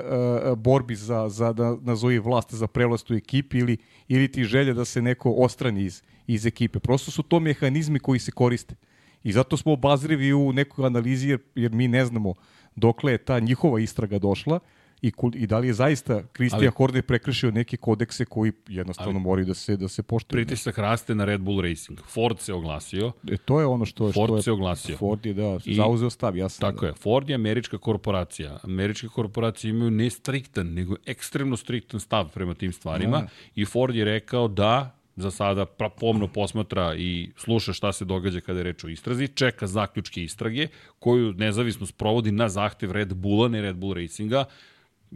[0.53, 3.77] uh, borbi za, za da nazovi vlast za prevlast u ekipi ili,
[4.09, 6.79] ili ti želja da se neko ostrani iz, iz ekipe.
[6.79, 8.75] Prosto su to mehanizmi koji se koriste.
[9.23, 12.35] I zato smo obazrivi u nekoj analizi jer, jer mi ne znamo
[12.77, 14.59] dokle je ta njihova istraga došla
[15.03, 19.21] i, i da li je zaista Kristijan Ali- Horner prekršio neke kodekse koji jednostavno Ali-
[19.21, 20.37] moraju da se da se poštuju.
[20.37, 21.99] Pritisak raste na Red Bull Racing.
[22.05, 24.97] Ford se oglasio, E, to je ono što, Ford što je se oglasio.
[24.97, 26.37] Ford je da I- zauzeo stav.
[26.37, 28.59] Ja sam Tako je, Ford je američka korporacija.
[28.63, 33.29] Američke korporacije imaju ne striktan, nego ekstremno striktan stav prema tim stvarima Da.
[33.55, 35.67] i Ford je rekao da za sada
[36.01, 40.69] pomno posmatra i sluša šta se događa kada je reč o istrazi, čeka zaključke istrage
[40.99, 44.45] koju nezavisno sprovodi na zahtev Red Bulla, ne Red Bull Racinga,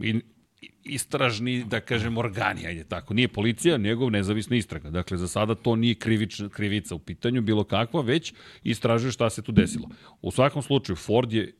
[0.01, 0.21] i
[0.83, 3.13] istražni, da kažem, organi, ajde tako.
[3.13, 4.89] Nije policija, nego nezavisna istraga.
[4.89, 8.33] Dakle, za sada to nije krivična, krivica u pitanju, bilo kakva, već
[8.63, 9.89] istražuje šta se tu desilo.
[10.21, 11.53] U svakom slučaju, Ford je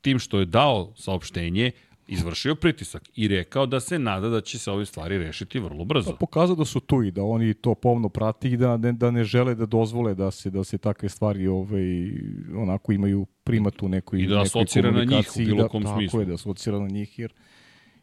[0.00, 1.70] tim što je dao saopštenje,
[2.08, 6.16] izvršio pritisak i rekao da se nada da će se ove stvari rešiti vrlo brzo.
[6.20, 9.24] pokazao da su tu i da oni to pomno prati i da ne, da ne
[9.24, 11.82] žele da dozvole da se da se takve stvari ovaj
[12.56, 15.82] onako imaju primat u nekoj I da asocira na njih u i bilo da, kom
[15.82, 16.20] tako smislu.
[16.20, 17.32] je da asocira na njih jer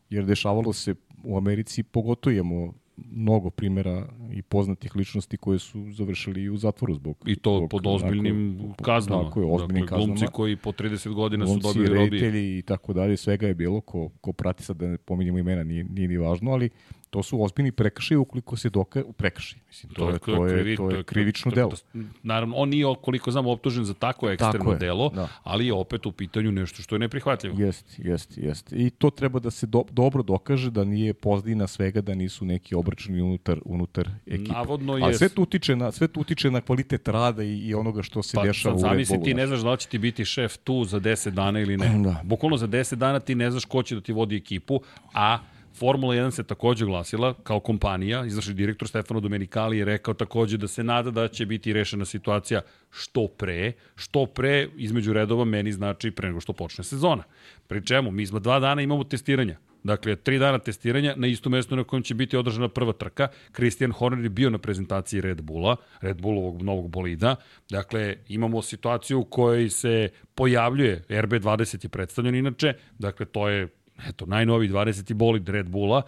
[0.09, 6.49] jer dešavalo se u Americi pogotovo imamo mnogo primera i poznatih ličnosti koje su završili
[6.49, 9.23] u zatvoru zbog I to zbog, pod ozbiljnim onako, kaznama.
[9.23, 10.31] Tako je, ozbiljnim dakle, glumci kaznama.
[10.31, 12.57] koji po 30 godina su Glumci, dobili robije.
[12.57, 15.83] i tako dalje, svega je bilo, ko, ko prati sad da ne pominjemo imena, nije,
[15.83, 16.69] nije ni važno, ali
[17.15, 19.55] to su ozbiljni prekršaji ukoliko se doka prekrši.
[19.67, 21.69] Mislim, to, je, to, je, krivi- to je krivično to- delo.
[21.71, 25.27] to- Naravno, on nije, koliko znam, optužen za tako ekstremno je, delo, da.
[25.43, 27.55] ali je opet u pitanju nešto što je neprihvatljivo.
[27.59, 28.71] Jest, jest, jest.
[28.73, 32.75] I to treba da se do, dobro dokaže da nije pozdina svega, da nisu neki
[32.75, 34.51] obračuni unutar, unutar ekipe.
[34.51, 38.03] Navodno je- sve to utiče na, sve to utiče na kvalitet rada i, i onoga
[38.03, 39.25] što se Pa dešava sad u Red zamisli, Bullu.
[39.25, 39.55] ti ne znaš.
[39.55, 41.99] znaš da li će ti biti šef tu za 10 dana ili ne.
[41.99, 42.21] Da.
[42.25, 44.81] Bukvalno za 10 dana ti ne znaš ko će da ti vodi ekipu,
[45.13, 45.37] a
[45.75, 50.67] Formula 1 se takođe glasila kao kompanija, izvršni direktor Stefano Domenicali je rekao takođe da
[50.67, 52.61] se nada da će biti rešena situacija
[52.91, 57.23] što pre, što pre između redova meni znači pre nego što počne sezona.
[57.67, 59.57] Pri čemu mi smo dva dana imamo testiranja.
[59.83, 63.27] Dakle, tri dana testiranja na isto mesto na kojem će biti održana prva trka.
[63.55, 67.35] Christian Horner je bio na prezentaciji Red Bulla, Red Bullovog novog bolida.
[67.69, 73.67] Dakle, imamo situaciju u kojoj se pojavljuje, RB20 je predstavljen inače, dakle, to je
[74.09, 75.13] eto, najnoviji 20.
[75.13, 76.01] bolid Red Bulla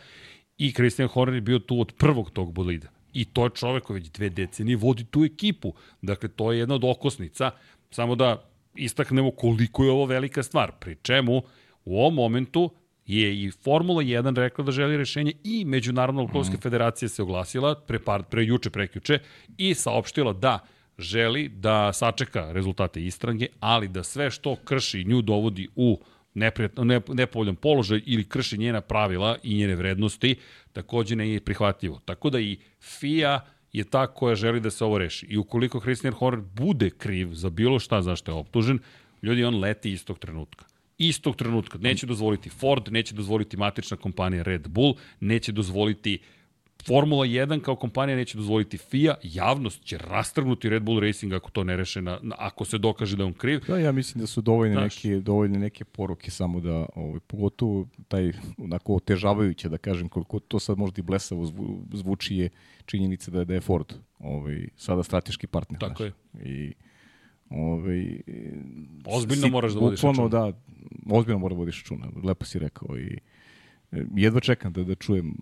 [0.57, 2.87] i Christian Horner je bio tu od prvog tog bolida.
[3.13, 5.73] I to je čovek koji već dve decenije vodi tu ekipu.
[6.01, 7.51] Dakle, to je jedna od okosnica.
[7.91, 8.43] Samo da
[8.75, 10.71] istaknemo koliko je ovo velika stvar.
[10.79, 11.41] Pri čemu,
[11.85, 12.71] u ovom momentu
[13.05, 17.99] je i Formula 1 rekla da želi rešenje i Međunarodna alkoholska federacija se oglasila pre,
[17.99, 19.19] par, pre juče, prekjuče
[19.57, 20.59] i saopštila da
[20.97, 25.99] želi da sačeka rezultate istrage, ali da sve što krši nju dovodi u
[26.37, 30.35] neprijatno, ne, nepovoljan položaj ili krši njena pravila i njene vrednosti,
[30.73, 31.99] takođe ne je prihvatljivo.
[32.05, 33.39] Tako da i FIA
[33.73, 35.25] je ta koja želi da se ovo reši.
[35.25, 38.79] I ukoliko Christian Horner bude kriv za bilo šta zašto je optužen,
[39.21, 40.65] ljudi, on leti istog trenutka.
[40.97, 41.77] Istog trenutka.
[41.77, 46.19] Neće dozvoliti Ford, neće dozvoliti matična kompanija Red Bull, neće dozvoliti
[46.87, 51.63] Formula 1 kao kompanija neće dozvoliti FIA, javnost će rastrgnuti Red Bull Racing ako to
[51.63, 53.59] ne reše, na, na, ako se dokaže da je on kriv.
[53.67, 55.03] Da, ja mislim da su dovoljne Znaš.
[55.03, 60.59] neke dovoljne neke poruke samo da ovaj pogotovo taj onako otežavajuće da kažem koliko to
[60.59, 62.49] sad možda i blesavo zvu, zvuči je
[62.85, 65.79] činjenica da je da je Ford ovaj sada strateški partner.
[65.79, 66.13] Tako znaš.
[66.45, 66.73] I
[67.49, 68.21] ovaj
[69.05, 70.27] Ozbiljno moraš da vodiš računa.
[70.27, 70.51] da
[71.09, 72.07] ozbiljno mora da vodiš računa.
[72.23, 73.17] Lepo si rekao i
[73.91, 75.35] e, jedva čekam da da čujem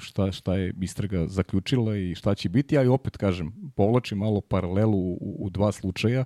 [0.00, 4.98] šta, šta je istraga zaključila i šta će biti, ali opet kažem, povlačim malo paralelu
[4.98, 6.24] u, u dva slučaja,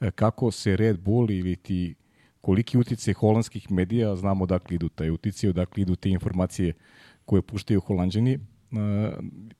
[0.00, 1.94] e, kako se Red Bull ili ti
[2.40, 6.72] koliki utice holandskih medija, znamo odakle idu taj utice, odakle idu te informacije
[7.24, 8.38] koje puštaju holandjani, e,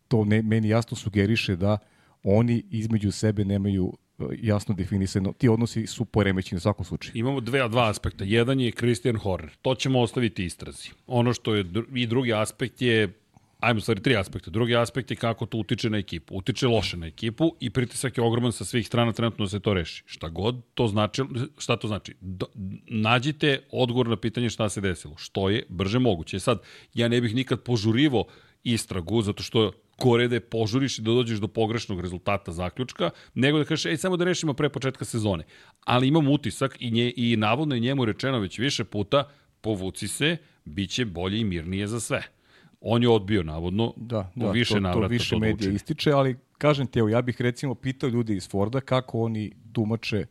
[0.09, 1.79] to ne, meni jasno sugeriše da
[2.23, 7.13] oni između sebe nemaju e, jasno definisano, ti odnosi su poremećeni u svakom slučaju.
[7.15, 8.25] Imamo dve, dva aspekta.
[8.25, 9.51] Jedan je Christian Horner.
[9.63, 10.91] To ćemo ostaviti istrazi.
[11.07, 13.22] Ono što je i drugi aspekt je
[13.63, 14.51] ajmo stvari tri aspekta.
[14.51, 16.37] Drugi aspekt je kako to utiče na ekipu.
[16.37, 19.75] Utiče loše na ekipu i pritisak je ogroman sa svih strana trenutno da se to
[19.75, 20.03] reši.
[20.07, 21.23] Šta god to znači,
[21.59, 22.15] šta to znači?
[22.21, 22.47] Do,
[22.87, 25.15] nađite odgovor na pitanje šta se desilo.
[25.17, 26.41] Što je brže moguće.
[26.41, 26.63] Sad,
[26.95, 28.25] ja ne bih nikad požurivo
[28.65, 33.59] istragu, zato što gore da je požuriš i da dođeš do pogrešnog rezultata zaključka, nego
[33.59, 35.45] da kažeš, ej, samo da rešimo pre početka sezone.
[35.85, 39.29] Ali imam utisak i, nje, i navodno je njemu rečeno već više puta,
[39.61, 42.23] povuci se, bit će bolje i mirnije za sve.
[42.83, 45.57] On je odbio, navodno, da, u da, više to, navrata to više to da medija
[45.57, 45.75] učini.
[45.75, 50.27] ističe, ali kažem ti, evo, ja bih recimo pitao ljude iz Forda kako oni tumače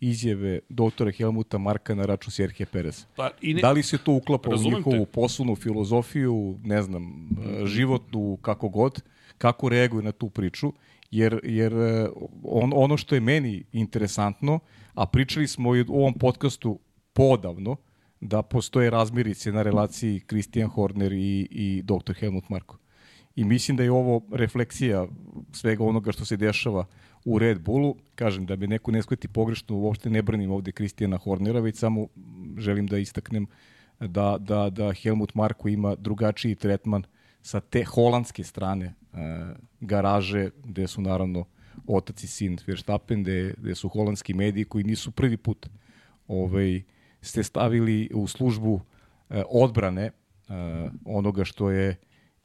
[0.00, 3.06] izjave doktora Helmuta Marka na račun Serhije Perez.
[3.16, 5.12] Pa, i ne, Da li se to uklapa u njihovu te.
[5.12, 7.28] poslovnu filozofiju, ne znam,
[7.64, 9.02] životnu, kako god,
[9.38, 10.72] kako reaguju na tu priču,
[11.10, 12.08] jer, jer e,
[12.42, 14.58] on, ono što je meni interesantno,
[14.94, 16.78] a pričali smo i u ovom podcastu
[17.12, 17.76] podavno,
[18.20, 22.14] da postoje razmirice na relaciji Christian Horner i, i dr.
[22.14, 22.78] Helmut Marko.
[23.36, 25.06] I mislim da je ovo refleksija
[25.52, 26.84] svega onoga što se dešava
[27.24, 27.96] u Red Bullu.
[28.14, 32.06] Kažem, da bi neko ne shvati pogrešno, uopšte ne branim ovde Kristijana Hornera, već samo
[32.58, 33.46] želim da istaknem
[34.00, 37.02] da, da, da Helmut Marko ima drugačiji tretman
[37.42, 38.94] sa te holandske strane e,
[39.80, 41.44] garaže, gde su naravno
[41.86, 45.68] otac i sin Verstappen, gde, gde su holandski mediji koji nisu prvi put
[46.28, 46.82] ovaj,
[47.26, 48.80] ste stavili u službu
[49.30, 50.10] e, odbrane e,
[51.04, 51.96] onoga što je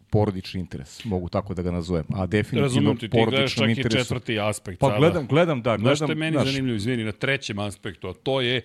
[0.09, 2.05] porodični interes, mogu tako da ga nazovem.
[2.09, 3.97] A definitivno Razumem ti, ti gledaš čak i interesu.
[3.99, 4.99] četvrti aspekt Pa sada.
[4.99, 5.95] gledam, gledam, da, Znaš gledam.
[5.97, 8.61] što je meni znaš, zanimljivo, izvini, na trećem aspektu, a to je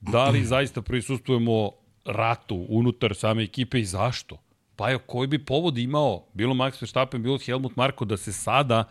[0.00, 1.70] da li zaista prisustujemo
[2.04, 4.38] ratu unutar same ekipe i zašto?
[4.76, 8.84] Pa evo, koji bi povod imao, bilo Max Verstappen, bilo Helmut Marko, da se sada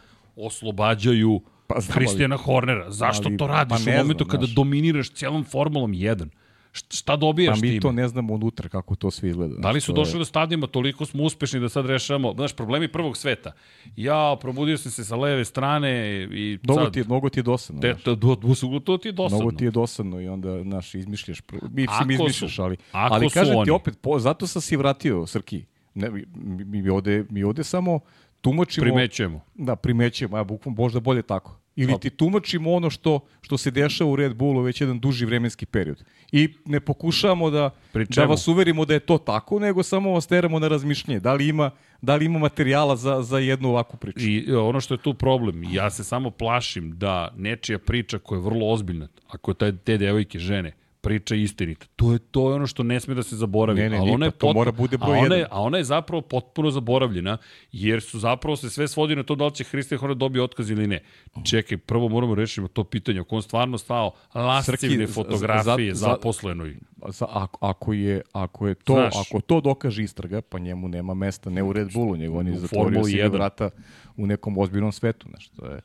[0.50, 2.92] oslobađaju Pa pa, Kristijana Hornera.
[2.92, 4.56] Zašto ali- to pa radiš ne u momentu znam, kada znaš.
[4.56, 6.30] dominiraš cijelom Formulom 1?
[6.72, 9.56] Šta, šta Pa dobijaš mi to ne znamo unutra kako to sve izgleda.
[9.58, 12.54] Da li su to je- došli do stadijuma, toliko smo uspešni da sad rešavamo, znaš,
[12.54, 13.52] problemi prvog sveta.
[13.96, 15.90] Ja, probudio sam se sa leve strane
[16.24, 16.94] i Mnogo sad...
[16.94, 17.82] ti je, mnogo ti je dosadno.
[17.82, 19.38] Te, to, to, to, to ti je dosadno.
[19.38, 21.40] Mnogo ti je dosadno i onda, znaš, izmišljaš.
[21.72, 23.70] Mi si izmišljaš, su- ali, ako ali su kažem ti oni.
[23.72, 25.66] opet, po, zato sam se i vratio, Srki.
[25.94, 26.26] Ne, mi,
[26.82, 28.00] mi, ovde, mi ovde samo
[28.42, 28.84] tumačimo...
[28.84, 29.42] Primećujemo.
[29.56, 31.60] Da, primećujemo, a bukvalno možda bolje tako.
[31.84, 35.66] Ili ti tumačimo ono što, što se dešava u Red Bullu već jedan duži vremenski
[35.66, 36.04] period.
[36.32, 37.70] I ne pokušavamo da,
[38.16, 41.20] da vas uverimo da je to tako, nego samo vas teramo na razmišljanje.
[41.20, 41.72] Da li ima,
[42.02, 44.20] da li ima materijala za, za jednu ovakvu priču?
[44.20, 48.38] I e, ono što je tu problem, ja se samo plašim da nečija priča koja
[48.38, 51.86] je vrlo ozbiljna, ako je taj, te devojke žene, priča je istinita.
[51.96, 53.80] To je to je ono što ne sme da se zaboravi.
[53.80, 55.62] Ne, ne, ali ona je pa to potpuno- mora bude broj a ona je, a
[55.62, 57.38] ona je zapravo potpuno zaboravljena,
[57.72, 60.70] jer su zapravo se sve svodi na to da li će Hristijan Horner dobije otkaz
[60.70, 61.04] ili ne.
[61.44, 66.76] Čekaj, prvo moramo rešiti to pitanje, ako on stvarno stao lascivne fotografije za- za- zaposlenoj.
[67.08, 69.16] Za, ako, ako, je, ako, je to, Znaš.
[69.22, 72.58] ako to dokaže istraga, pa njemu nema mesta, ne u Red Bullu, nego on je
[72.58, 73.32] zatvorio 1.
[73.32, 73.70] vrata
[74.18, 75.28] u nekom ozbiljnom svetu.
[75.30, 75.82] Znaš, to je,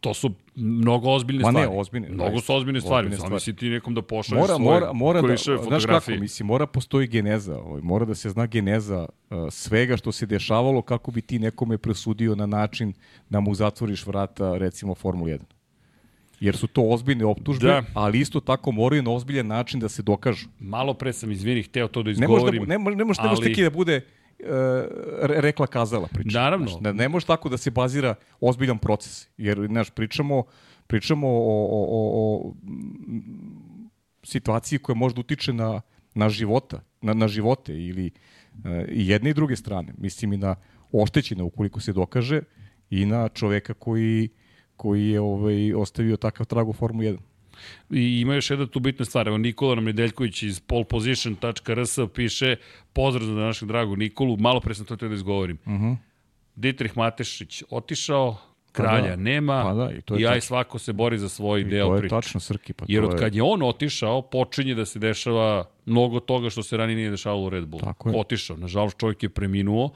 [0.00, 1.80] To su mnogo ozbiljne Ma ne, stvari.
[1.80, 3.06] ozbiljne, Mnogo su ozbiljne stvari.
[3.06, 3.56] Ozbiljne stvari.
[3.56, 7.58] ti nekom da pošalješ mora, svoje mora, mora da, znaš kako, mislim, mora postoji geneza,
[7.58, 11.78] ovaj, mora da se zna geneza uh, svega što se dešavalo kako bi ti nekome
[11.78, 12.92] presudio na način
[13.30, 15.38] da mu zatvoriš vrata, recimo, Formula 1.
[16.40, 17.82] Jer su to ozbiljne optužbe, Da.
[17.94, 20.48] ali isto tako moraju na ozbiljan način da se dokažu.
[20.60, 22.62] Malo pre sam, izvini, hteo to da Ne može, da, izgovorim.
[22.62, 24.00] ne može, ne može, ne može ali- taki da bude
[25.20, 26.40] rekla kazala priča.
[26.40, 26.66] Naravno.
[26.66, 29.28] Znaš, ne, ne može tako da se bazira ozbiljan proces.
[29.36, 30.44] Jer, znaš, pričamo,
[30.86, 33.90] pričamo o, o, o, o mm,
[34.22, 35.80] situaciji koja možda utiče na,
[36.14, 38.10] na života, na, na živote ili
[38.64, 39.94] e, i jedne i druge strane.
[39.98, 40.56] Mislim i na
[40.92, 42.40] oštećene ukoliko se dokaže
[42.90, 44.28] i na čoveka koji
[44.78, 47.18] koji je ovaj, ostavio takav trag u Formu 1.
[47.90, 49.28] I ima još jedna tu bitna stvar.
[49.28, 52.56] Evo Nikola nam Nedeljković iz poleposition.rs piše
[52.92, 54.36] pozdrav za našeg dragu Nikolu.
[54.36, 55.58] Malo pre sam to teo da izgovorim.
[55.58, 55.84] Uh Mhm.
[55.84, 55.96] -huh.
[56.56, 58.36] Dietrich Matešić otišao,
[58.72, 59.16] kralja da.
[59.16, 60.46] nema Pa da, i to je i aj tačno.
[60.46, 62.10] svako se bori za svoj I deo to je priče.
[62.10, 62.72] tačno Srki.
[62.72, 66.76] Pa Jer od kad je on otišao, počinje da se dešava mnogo toga što se
[66.76, 67.80] ranije nije dešavalo u Red Bullu.
[67.80, 68.16] Tako je.
[68.16, 68.56] Otišao.
[68.56, 69.90] Nažalost, čovjek je preminuo,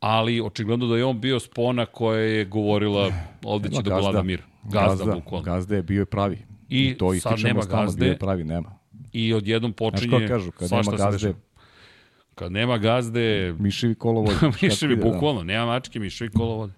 [0.00, 3.12] ali očigledno da je on bio spona koja je govorila
[3.44, 4.42] ovde će da vlada mir.
[4.64, 5.44] Gazda, gazda bukvalno.
[5.44, 6.38] Gazda je bio je pravi.
[6.68, 8.16] I to sad nema gazde.
[8.16, 8.78] Pravi, nema.
[9.12, 11.34] I odjednom Znaš počinje kako kažu, kad nema gazde.
[12.34, 14.34] Kad nema gazde, miševi kolovod.
[14.62, 16.72] miševi, bukvalno, nema mačke, miševi kolovode.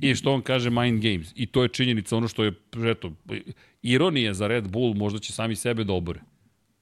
[0.00, 1.32] I što on kaže mind games.
[1.34, 2.52] I to je činjenica, ono što je,
[2.84, 3.12] eto,
[3.82, 6.20] ironija za Red Bull, možda će sami sebe da obore.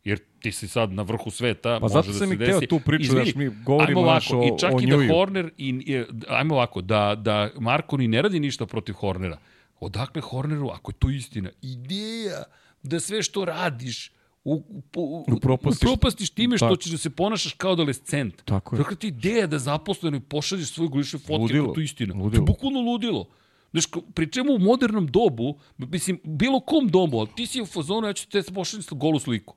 [0.05, 2.53] Jer ti si sad na vrhu sveta, Pa može zato da sam se i desi.
[2.53, 5.09] hteo tu priču, Izvini, znaš, mi govorimo, znaš, ovako, o- i čak o i da.
[5.09, 9.39] Horner, i, i, ajmo ovako, da, da Marko ni ne radi ništa protiv Hornera.
[9.81, 12.43] Odakle Horneru, ako je to istina, ideja
[12.83, 14.13] da sve što radiš
[14.45, 18.43] u, u, u, Upropastiš- upropastiš time što ćeš da se ponašaš kao adolescent.
[18.45, 18.79] Tako je.
[18.79, 21.65] Dakle, ti ideja da zaposleno i pošalješ svoje godišnje fotke Ludilo.
[21.65, 22.15] kao to je istina.
[22.15, 22.43] To Ludilo.
[22.43, 23.29] je bukvalno ludilo.
[23.73, 28.07] Znaš, pri čemu u modernom dobu, mislim, bilo kom dobu, ali ti si u fazonu,
[28.07, 29.55] ja ću te pošaljem golu sliku.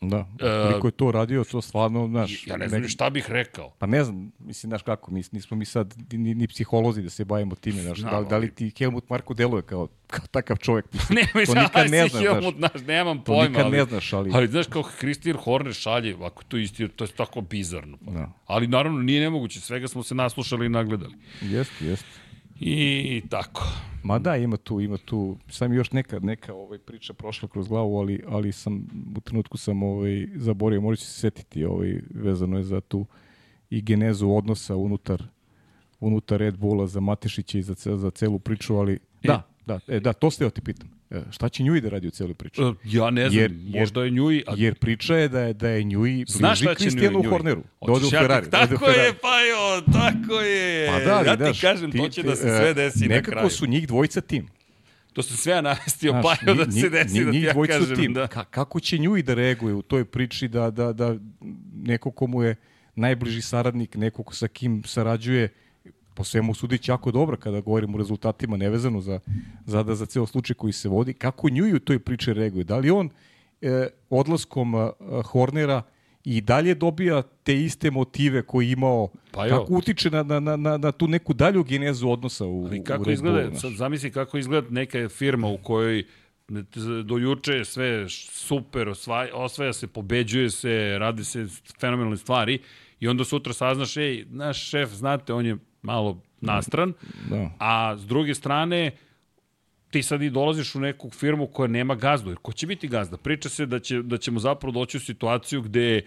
[0.00, 0.26] Da,
[0.62, 2.46] koliko je to radio, to stvarno, znaš...
[2.46, 3.70] Ja ne znam nek- šta bih rekao.
[3.70, 7.24] Pa ne znam, mislim, znaš kako, mi, nismo mi sad ni, ni psiholozi da se
[7.24, 10.84] bavimo time, znaš, da, da li ali- ti Helmut Marko deluje kao, kao takav čovjek,
[10.92, 12.72] mislim, Ne, to nikad ne znaš, Helmut, znaš.
[12.72, 13.48] znaš, nemam To pojma.
[13.48, 16.88] nikad ali, ne znaš, ali- Ali znaš kao Christian Horner šalje, ako to je istina,
[16.88, 17.98] to je tako bizarno.
[17.98, 18.10] Pa.
[18.10, 18.32] Da.
[18.46, 21.14] Ali naravno nije nemoguće, svega smo se naslušali i nagledali.
[21.42, 22.08] Jeste, jeste.
[22.60, 23.64] I tako.
[24.02, 27.98] Ma da, ima tu, ima tu, sam još neka, neka ovaj, priča prošla kroz glavu,
[27.98, 28.86] ali, ali sam,
[29.16, 33.06] u trenutku sam ovaj, zaborio, ću se setiti, ovaj, vezano je za tu
[33.70, 35.22] i genezu odnosa unutar,
[36.00, 40.12] unutar Red Bulla za Matešića i za, za celu priču, ali da, da, e, da,
[40.12, 40.88] to ste ja ti pitam.
[41.10, 42.62] E, šta će Njuj da radi u celoj priči?
[42.62, 44.42] E, Ja ne znam, Jer- možda je Njuj...
[44.46, 47.22] A, Jer priča je da je, da je Njuj Znaš bliži Kristijanu?
[47.22, 47.62] Horneru.
[47.80, 48.46] Da ode u ti- Ferrari.
[48.48, 49.16] da ode u Tako je, Ferrari.
[49.22, 49.62] pa jo,
[49.92, 50.86] tako je.
[50.88, 53.30] Pa da, ja ti znaš, kažem, to će da se e, sve desi na Nekako
[53.30, 53.50] kraju.
[53.50, 54.48] su njih dvojica tim.
[55.12, 57.96] To sam sve ja navestio, Znaš, pa da se desi, da ti njih ja kažem.
[57.96, 58.14] tim.
[58.14, 58.26] Da.
[58.26, 61.16] Ka- kako će nju i da reaguje u toj priči da, da, da
[61.74, 62.54] neko komu je
[62.94, 65.48] najbliži saradnik, neko ko sa kim sarađuje,
[66.18, 69.20] po svemu sudići jako dobro kada govorimo o rezultatima nevezano za,
[69.66, 72.64] za, da, za ceo slučaj koji se vodi, kako nju u toj priči reaguje?
[72.64, 73.10] Da li on
[73.60, 74.90] e, odlaskom a,
[75.24, 75.82] Hornera
[76.24, 79.58] i dalje dobija te iste motive koje je imao, Pa jo.
[79.58, 83.04] kako utiče na, na, na, na, tu neku dalju genezu odnosa u, Ali u kako
[83.04, 86.04] Red izgleda, sad zamisli kako izgleda neka firma u kojoj
[87.04, 91.46] do juče je sve super, osvaja, osvaja se, pobeđuje se, radi se
[91.80, 92.58] fenomenalne stvari
[93.00, 95.56] i onda sutra saznaš, ej, naš šef, znate, on je
[95.88, 96.92] malo nastran,
[97.30, 97.50] Da.
[97.58, 98.90] a s druge strane,
[99.90, 102.30] ti sad i dolaziš u neku firmu koja nema gazdu.
[102.30, 103.16] Jer ko će biti gazda?
[103.16, 106.02] Priča se da, će, da ćemo zapravo doći u situaciju gde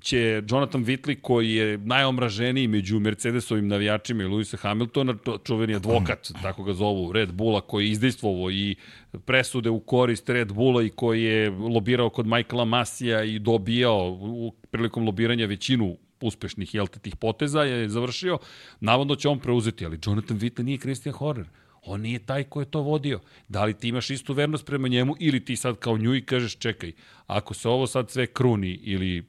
[0.00, 6.30] će Jonathan Whitley, koji je najomraženiji među Mercedesovim navijačima i Luisa Hamiltona, to čuveni advokat,
[6.42, 8.76] tako ga zovu, Red Bulla, koji je izdejstvovao i
[9.24, 14.54] presude u korist Red Bulla i koji je lobirao kod Michaela Masija i dobijao u,
[14.70, 18.38] prilikom lobiranja većinu uspešnih jel tih poteza je završio,
[18.80, 21.46] navodno će on preuzeti, ali Jonathan Whitley nije Christian Horner.
[21.82, 23.20] On nije taj ko je to vodio.
[23.48, 26.56] Da li ti imaš istu vernost prema njemu ili ti sad kao nju i kažeš
[26.56, 26.92] čekaj,
[27.26, 29.26] ako se ovo sad sve kruni ili,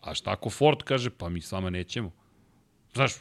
[0.00, 2.12] a šta ako Ford kaže pa mi s vama nećemo.
[2.94, 3.12] Znaš,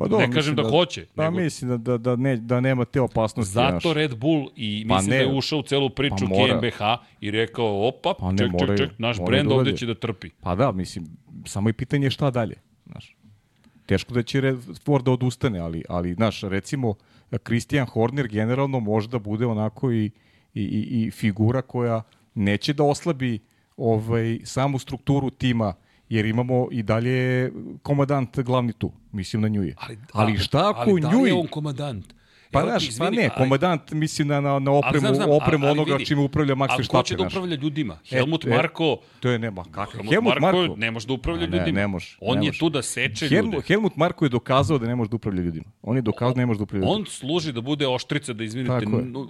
[0.00, 1.06] Pa ne kažem da, hoće.
[1.06, 3.52] Pa nego mislim da, da, da, ne, da nema te opasnosti.
[3.52, 3.94] zato znaš.
[3.94, 5.16] Red Bull i Pa mislim ne.
[5.16, 6.54] da je ušao u celu priču Pa.
[6.54, 6.80] GmbH
[7.20, 9.86] i rekao opa, Pa ne, ček, ček, moraju- ček, naš moraju brend da ovde će
[9.86, 10.30] da trpi.
[10.40, 11.06] Pa da, mislim,
[11.46, 12.54] samo je pitanje je šta dalje.
[12.86, 13.16] Znaš.
[13.86, 16.94] Teško da će Red Ford da odustane, ali, ali znaš, recimo,
[17.38, 20.10] Christian Horner generalno može da bude onako i, i,
[20.54, 22.02] i, i figura koja
[22.34, 23.38] neće da oslabi
[23.76, 25.74] ovaj, samu strukturu tima,
[26.10, 27.52] jer imamo i dalje
[27.82, 29.74] komadant glavni tu, mislim na Njuje.
[29.78, 31.28] Ali, ali šta ako ali da li Njuj...
[31.28, 32.14] je on komandant?
[32.50, 35.92] Pa znaš, pa ne, komadant mislim na, na, na opremu, znam, znam, opremu ali onoga
[35.92, 37.04] vidi, čime upravlja Max Ali ko Verstappen.
[37.04, 37.94] će da upravlja ljudima?
[37.94, 38.96] E, Helmut e, Marko...
[39.20, 39.64] To je nema.
[39.70, 39.92] Kako?
[39.92, 41.80] Helmut, Helmut Marko, Marko ne može da upravlja A ne, ljudima.
[41.80, 43.66] ne može, On ne je tu da seče Helmut, ljude.
[43.66, 45.64] Helmut Marko je dokazao da ne može da upravlja ljudima.
[45.82, 47.10] On je dokazao da ne može da upravlja On ljudima.
[47.10, 48.86] služi da bude oštrica, da izvinite,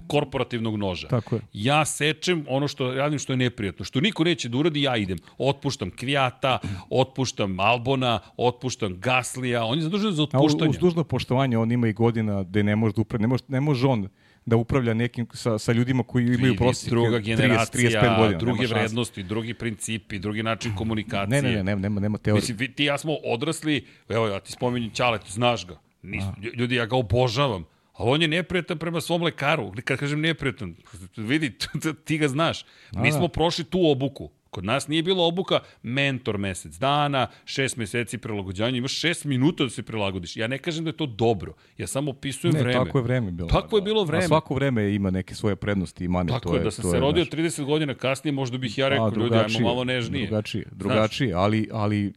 [0.07, 1.09] korporativnog noža.
[1.09, 1.41] Tako je.
[1.53, 3.85] Ja sečem ono što radim što je neprijatno.
[3.85, 5.19] Što niko neće da uradi, ja idem.
[5.39, 6.59] Otpuštam Kvijata,
[6.91, 9.65] otpuštam Albona, otpuštam Gaslija.
[9.65, 10.71] On je zadužen za A otpuštanje.
[10.71, 13.61] uz dužno poštovanje, on ima i godina gde ne može da upravlja, ne može, ne
[13.61, 14.09] može on
[14.47, 18.39] da upravlja nekim sa, sa ljudima koji imaju prosjek druga 30, generacija, 35 godina.
[18.39, 21.43] druge vrednosti, drugi principi, drugi način komunikacije.
[21.43, 22.41] Ne, ne, ne, nema, nema, nema teorije.
[22.41, 25.79] Mislim, vi- ti ja smo odrasli, evo ja ti spominjem Ćalet, znaš ga.
[26.03, 27.65] Nis, ljudi, ja ga obožavam.
[27.93, 29.73] Ali on je neprijatan prema svom lekaru.
[29.85, 30.77] Kad kažem neprijatan,
[31.17, 31.53] vidi,
[32.07, 32.65] ti ga znaš.
[32.93, 33.17] Mi da.
[33.17, 34.31] smo prošli tu obuku.
[34.51, 39.71] Kod nas nije bila obuka mentor mesec dana, šest meseci prilagođanja, imaš šest minuta da
[39.71, 40.37] se prilagodiš.
[40.37, 42.85] Ja ne kažem da je to dobro, ja samo opisujem Ne, vreme.
[42.85, 43.49] tako je vreme bilo.
[43.49, 44.25] Tako je bilo vreme.
[44.25, 46.29] A svako vreme ima neke svoje prednosti i mane.
[46.29, 48.79] Tako to je, da sam to se je, rodio znaš, 30 godina kasnije, možda bih
[48.79, 50.27] ja rekao, a, ljudi, ajmo malo nežnije.
[50.27, 52.13] Drugačije, drugačije, ali, ali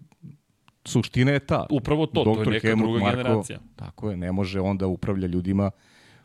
[0.86, 1.66] suština je ta.
[1.70, 3.60] Upravo to, to je Doktor neka Helmut druga Marko, generacija.
[3.76, 5.72] Tako je, ne može onda upravlja ljudima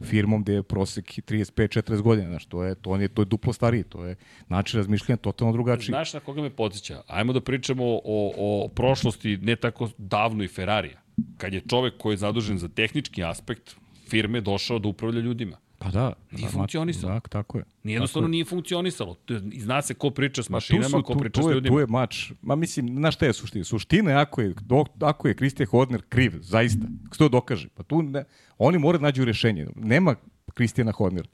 [0.04, 3.82] firmom gde je prosek 35-40 godina, znaš, to je, to je, to je duplo stariji,
[3.82, 4.16] to je
[4.48, 5.86] način razmišljanja totalno drugačiji.
[5.86, 7.02] Znaš na koga me podsjeća?
[7.06, 11.00] Ajmo da pričamo o, o prošlosti ne tako davno i Ferrarija.
[11.36, 13.76] Kad je čovek koji je zadužen za tehnički aspekt
[14.08, 15.56] firme došao da upravlja ljudima.
[15.78, 16.12] Pa da.
[16.30, 17.12] Nije da, funkcionisalo.
[17.12, 17.64] Tak, tako je.
[17.84, 19.14] Nije jednostavno nije funkcionisalo.
[19.14, 21.52] To je- i Zna se ko priča s mašinama, su, ko tu, priča tu, s
[21.52, 21.74] ljudima.
[21.74, 22.30] tu je mač.
[22.42, 23.64] Ma mislim, znaš šta je suština?
[23.64, 27.68] Suština je ako je, dok, ako je Christian Hodner kriv, zaista, ako se to dokaže,
[27.68, 28.24] pa tu ne,
[28.58, 29.66] oni moraju da nađu rešenje.
[29.76, 30.14] Nema
[30.54, 31.28] Kristijana Hodnera.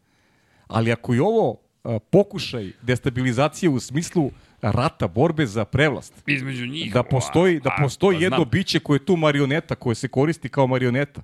[0.67, 4.31] Ali ako je ovo a, pokušaj destabilizacije u smislu
[4.63, 6.23] rata, borbe za prevlast.
[6.27, 6.93] Između njih.
[6.93, 8.51] Da postoji, da a, postoji pa jedno znam.
[8.51, 11.23] biće koje je tu marioneta, koje se koristi kao marioneta.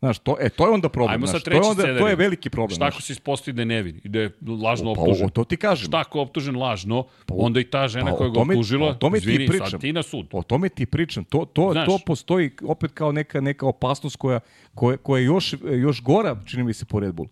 [0.00, 1.10] Znaš, to, e, to je onda problem.
[1.12, 2.76] Ajmo znaš, sad to, je treći onda, to je veliki problem.
[2.76, 4.30] Šta ako se ispostavi da je nevin i da je
[4.62, 5.26] lažno Pa, optužen?
[5.26, 5.86] o, to ti kažem.
[5.86, 9.20] Šta ako optužen lažno, onda i ta žena Pa, o koja ga optužila, o tome
[9.20, 9.66] ti izvini, pričam.
[9.66, 10.26] sad ti na sud.
[10.32, 11.24] O tome ti pričam.
[11.24, 11.86] To, to, Znaš.
[11.86, 14.40] to postoji opet kao neka, neka opasnost koja,
[14.74, 17.28] koja, koja je još, još gora, čini mi se, po Red Bull.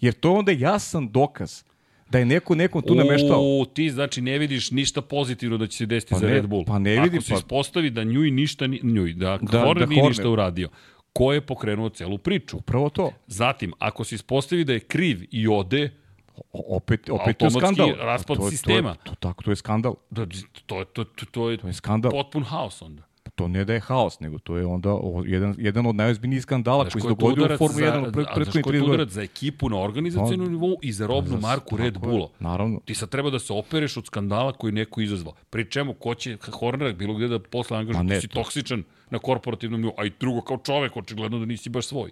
[0.00, 1.62] Jer to je onda jasan dokaz
[2.10, 3.40] da je neko nekom tu nameštao.
[3.40, 6.46] U, ti znači ne vidiš ništa pozitivno da će se desiti Pa za ne- Red
[6.46, 6.64] Bull.
[6.64, 9.78] pa ne vidim, Ako se pa- ispostavi da njuj ništa, ni, njuj, da, Da, Horner
[9.78, 10.68] da nije ništa uradio,
[11.12, 12.56] ko je pokrenuo celu priču?
[12.56, 13.10] Upravo to.
[13.26, 15.90] Zatim, ako se ispostavi da je kriv i ode,
[16.52, 17.96] O, opet, opet to je Automatski skandal.
[17.98, 18.94] raspad to, je- sistema.
[18.94, 19.94] To, je, to, tako, to je skandal.
[20.10, 20.26] da,
[20.66, 22.10] to, to, to, to, je, To je skandal.
[22.10, 23.02] potpun haos onda.
[23.34, 26.84] To ne da je haos, nego to je onda o, jedan, jedan od najozbiljnijih skandala
[26.84, 29.06] Znaš koji se dogodio u Formuli za- 1 u prethodnih ko je 30 to godina.
[29.06, 32.28] za ekipu na organizacijalnom nivou i za robnu marku tako Red je, Bulla.
[32.40, 32.80] naravno.
[32.84, 35.34] Ti sad treba da se opereš od skandala koji neko izazvao.
[35.50, 38.82] Pri čemu, ko će Hornera bilo gde da posle angažuje, ne, ti si to- toksičan
[39.10, 42.10] na korporativnom nivou, a i drugo kao čovek, očigledno da nisi baš svoj.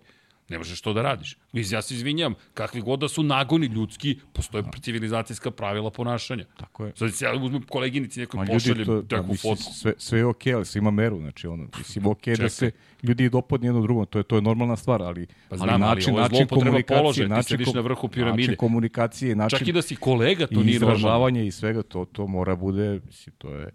[0.51, 1.37] Ne možeš to da radiš.
[1.53, 6.45] Mislim, ja se izvinjam, kakvi god da su nagoni ljudski, postoje civilizacijska pravila ponašanja.
[6.57, 6.93] Tako je.
[6.97, 9.73] Sad se ja uzmem koleginici nekoj pošaljem to, takvu pa, mislim, fotku.
[9.75, 12.51] sve, sve je okej, ali sve ima meru, znači ono, mislim, okej da Čekaj.
[12.51, 12.71] se
[13.03, 16.15] ljudi dopadne jedno drugom, to je, to je normalna stvar, ali, Pa znam, ali način,
[16.15, 18.43] je način komunikacije, položaja, ti način, kom- na vrhu piramide.
[18.43, 20.99] način komunikacije, način Čak i da si kolega, to i nije normalno.
[20.99, 23.71] izražavanje i svega, to, to mora bude, mislim, to je,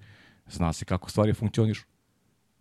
[0.47, 1.83] zna se kako stvari funkcionišu.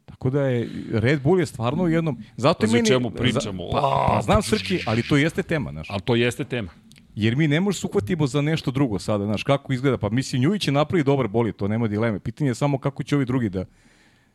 [0.04, 2.18] Tako da je, Red Bull je stvarno u jednom...
[2.36, 3.64] Zato Pazi o meni, čemu pričamo.
[3.64, 5.90] Za, pa, pa, znam Srki, ali to jeste tema, znaš.
[5.90, 6.70] Ali to jeste tema.
[7.14, 9.98] Jer mi ne možemo se uhvatimo za nešto drugo sada, znaš, kako izgleda.
[9.98, 12.18] Pa mislim, Njujić će napravi dobar boli, to nema dileme.
[12.18, 13.64] Pitanje je samo kako će ovi drugi da,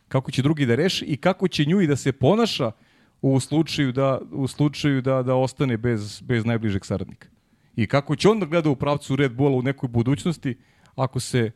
[0.07, 2.71] kako će drugi da reši i kako će Njuji da se ponaša
[3.21, 7.27] u slučaju da, u slučaju da, da ostane bez, bez najbližeg saradnika.
[7.75, 10.57] I kako će onda gleda u pravcu Red Bulla u nekoj budućnosti
[10.95, 11.51] ako se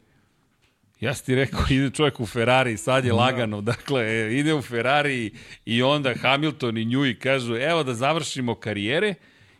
[1.04, 4.62] Ja sam ti rekao, ide čovjek u Ferrari, sad je lagano, dakle, e, ide u
[4.62, 5.32] Ferrari
[5.66, 9.14] i onda Hamilton i Njuj kažu, evo da završimo karijere,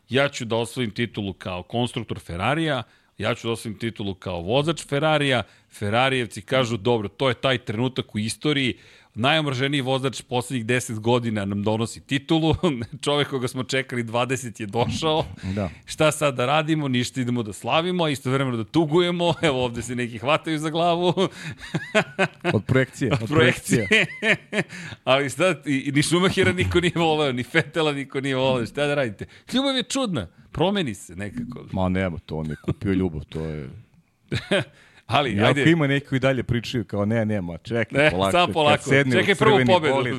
[0.10, 2.84] ja ću da osvojim titulu kao konstruktor Ferrarija,
[3.18, 8.16] ja ću da osvojim titulu kao vozač Ferrarija, Ferrarijevci kažu, dobro, to je taj trenutak
[8.16, 8.78] u istoriji,
[9.16, 12.56] najomrženiji vozač poslednjih 10 godina nam donosi titulu,
[13.04, 15.70] čovek koga smo čekali 20 je došao, Da.
[15.86, 19.96] šta sad da radimo, ništa idemo da slavimo, a istovremeno da tugujemo, evo ovde se
[19.96, 21.14] neki hvataju za glavu,
[22.54, 23.88] od projekcije, od, od projekcije.
[25.04, 28.86] Ali šta, i, i ni Šumahira niko nije voleo, ni Fetela niko nije voleo, šta
[28.88, 29.26] da radite?
[29.54, 31.66] Ljubav je čudna, promeni se nekako.
[31.72, 33.70] Ma nema, to on je kupio ljubav, to je...
[35.08, 38.32] Ali, Jako ajde, ima neki koji dalje pričaju kao ne, nema, čekaj, Ne, polako.
[38.32, 39.94] samo kad polako, sedne čekaj prvu pobedu.
[39.94, 40.16] bolid,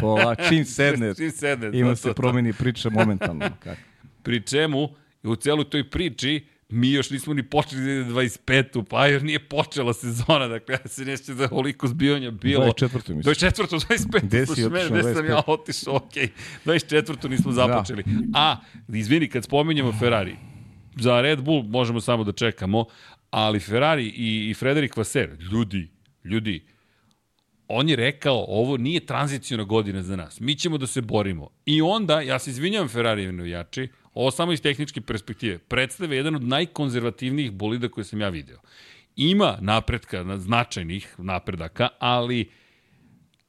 [0.00, 3.44] Pola, čim sedne, Čim sedne, ima to, se to, promeni priča momentalno.
[3.58, 3.80] Kako?
[4.22, 4.88] pri čemu,
[5.22, 8.84] u celoj toj priči, mi još nismo ni počeli da ide 25.
[8.84, 12.64] pa još nije počela sezona, dakle ja se neće da oliko zbijanja bilo.
[12.66, 13.14] 24.
[13.14, 13.34] mislim.
[13.34, 13.86] 24.
[13.88, 14.20] 25.
[14.22, 15.28] Gde si otišao Gde sam 25?
[15.28, 16.28] ja otišao, okej.
[16.64, 17.28] 24.
[17.28, 17.54] nismo Da.
[17.56, 18.04] započeli.
[18.34, 18.56] A,
[18.88, 20.36] izvini, kad spominjemo Ferrari,
[20.96, 22.84] za Red Bull možemo samo da čekamo,
[23.30, 25.88] ali Ferrari i, i Frederik Vaser, ljudi,
[26.24, 26.64] ljudi,
[27.68, 30.40] on je rekao, ovo nije tranzicijona godina za nas.
[30.40, 31.50] Mi ćemo da se borimo.
[31.66, 36.42] I onda, ja se izvinjam Ferrari navijači, ovo samo iz tehničke perspektive, predstave jedan od
[36.42, 38.58] najkonzervativnijih bolida koje sam ja video.
[39.16, 42.50] Ima napretka, na- značajnih napredaka, ali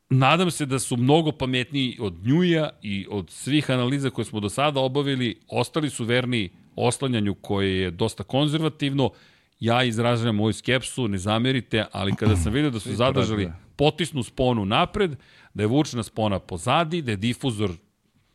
[0.09, 4.49] nadam se da su mnogo pametniji od Njuja i od svih analiza koje smo do
[4.49, 9.11] sada obavili, ostali su verni oslanjanju koje je dosta konzervativno.
[9.60, 14.66] Ja izražavam moju skepsu, ne zamerite, ali kada sam vidio da su zadržali potisnu sponu
[14.66, 15.16] napred,
[15.53, 17.72] da je vučna spona pozadi, da je difuzor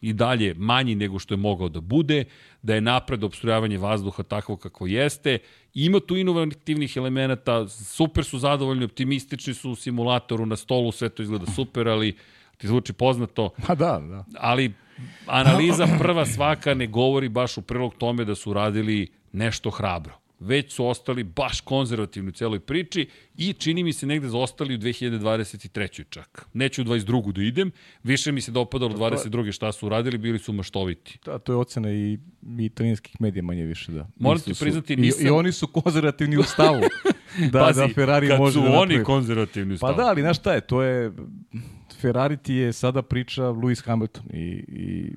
[0.00, 2.24] i dalje manji nego što je mogao da bude,
[2.62, 5.38] da je napred obstrujavanje vazduha takvo kako jeste.
[5.74, 11.22] Ima tu inovativnih elemenata, super su zadovoljni, optimistični su u simulatoru, na stolu sve to
[11.22, 12.16] izgleda super, ali
[12.56, 14.24] ti zvuči poznato, Ma da, da.
[14.38, 14.72] ali
[15.26, 20.23] analiza prva svaka ne govori baš u prilog tome da su radili nešto hrabro.
[20.40, 23.06] Već su ostali baš konzervativni u celoj priči
[23.36, 26.04] i čini mi se negde zaostali u 2023.
[26.08, 26.46] čak.
[26.52, 27.32] Neću u 22.
[27.32, 27.70] da idem,
[28.02, 29.52] više mi se dopadalo 22.
[29.52, 31.18] šta su uradili, bili su maštoviti.
[31.24, 32.18] Da, to je ocena i,
[32.58, 34.08] i italijanskih medija manje više, da.
[34.16, 36.80] Moram Isto ti su- priznati, i, nisam- I oni su konzervativni u stavu.
[37.52, 39.04] da, Pazi, da Ferrari kad može su da oni napravi.
[39.04, 39.96] konzervativni Pa stav.
[39.96, 41.12] da, ali znaš šta je, to je...
[42.00, 45.12] Ferrari ti je sada priča Lewis Hamilton i, i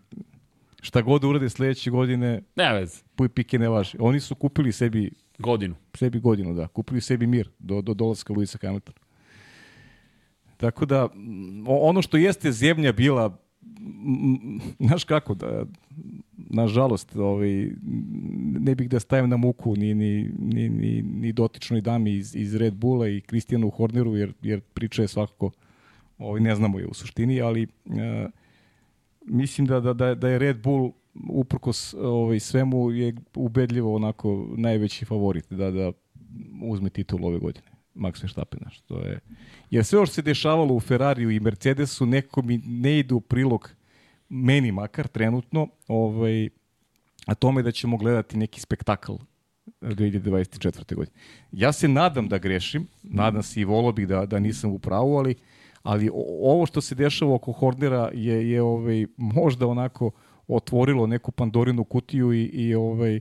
[0.87, 3.97] šta god urade sledeće godine, Ne vez, puj pike ne važi.
[3.99, 5.75] Oni su kupili sebi, godinu.
[5.93, 6.67] sebi godinu, da.
[6.67, 8.97] Kupili sebi mir do, do dolaska Lewisa Hamiltona.
[10.57, 11.09] Tako da,
[11.67, 13.37] ono što jeste zemlja bila
[14.79, 15.65] znaš kako, da,
[16.35, 17.69] nažalost, ovaj,
[18.59, 22.55] ne bih da stavim na muku ni, ni, ni, ni, ni dotičnoj dami iz, iz
[22.55, 25.51] Red Bulla i Kristijanu Horneru, jer, jer priča je svakako,
[26.17, 27.93] ovaj, ne znamo je u suštini, ali uh,
[29.27, 30.91] mislim da, da, da, da je Red Bull
[31.29, 35.91] uprkos ovaj, svemu je ubedljivo onako najveći favorit da, da
[36.61, 37.67] uzme titul ove godine.
[37.95, 39.19] Max Verstappen, znaš, to je...
[39.69, 43.69] Jer sve što se dešavalo u Ferrariju i Mercedesu nekako mi ne ide u prilog
[44.29, 46.49] meni makar trenutno, ovaj,
[47.25, 49.13] a tome da ćemo gledati neki spektakl
[49.81, 50.95] 2024.
[50.95, 51.17] godine.
[51.51, 55.17] Ja se nadam da grešim, nadam se i volao bih da, da nisam u pravu,
[55.17, 55.35] ali,
[55.87, 56.09] ali
[56.41, 60.11] ovo što se dešava oko Hornera je, je ovaj, možda onako
[60.47, 63.15] otvorilo neku Pandorinu kutiju i, i ovaj,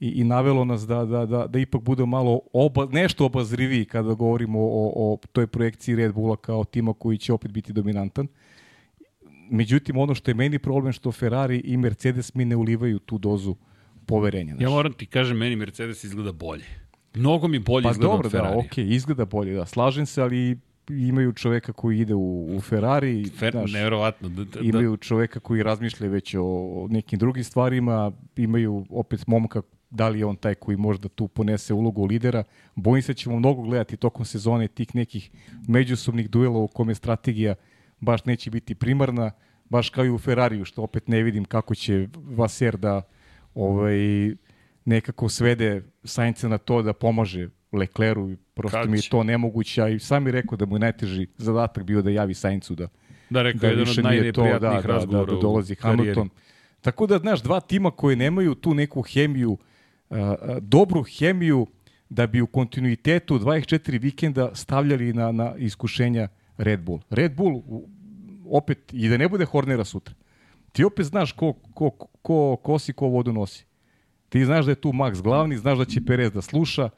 [0.00, 4.14] i, i navelo nas da, da, da, da ipak bude malo oba, nešto obazriviji kada
[4.14, 8.28] govorimo o, o toj projekciji Red Bulla kao tima koji će opet biti dominantan.
[9.50, 13.56] Međutim, ono što je meni problem što Ferrari i Mercedes mi ne ulivaju tu dozu
[14.06, 14.54] poverenja.
[14.54, 14.62] Znaš.
[14.62, 16.64] Ja moram ti kažem, meni Mercedes izgleda bolje.
[17.14, 18.54] Mnogo mi bolje pa izgleda dobro, od Ferrari.
[18.54, 19.66] Da, ok, izgleda bolje, da.
[19.66, 20.58] Slažem se, ali
[20.90, 23.30] imaju čoveka koji ide u, u Ferrari.
[23.38, 24.28] Fer, znaš, nevjerovatno.
[24.28, 29.62] Da, da, imaju čoveka koji razmišlja već o, o nekim drugim stvarima, imaju opet momka
[29.90, 32.44] da li je on taj koji možda tu ponese ulogu lidera.
[32.74, 35.30] Bojim se da ćemo mnogo gledati tokom sezone tih nekih
[35.68, 37.54] međusobnih duela u kome strategija
[38.00, 39.30] baš neće biti primarna,
[39.64, 43.02] baš kao i u Ferrariju, što opet ne vidim kako će Vaser da
[43.54, 43.96] ovaj,
[44.84, 49.88] nekako svede Sainca na to da pomaže Lecleru, prosto Kad mi je to nemoguće, a
[49.88, 52.88] i sam je rekao da mu je najteži zadatak bio da javi Saincu da,
[53.30, 56.28] da, rekao, da jedan od najneprijatnijih da, da, da, da dolazi Hamilton.
[56.80, 59.58] Tako da, znaš, dva tima koje nemaju tu neku hemiju
[60.60, 61.66] dobru hemiju
[62.08, 67.00] da bi u kontinuitetu 24 vikenda stavljali na, na iskušenja Red Bull.
[67.10, 67.62] Red Bull,
[68.46, 70.14] opet, i da ne bude Hornera sutra,
[70.72, 71.90] ti opet znaš ko, ko,
[72.22, 73.66] ko kosi, ko vodu nosi.
[74.28, 76.90] Ti znaš da je tu Max glavni, znaš da će Perez da sluša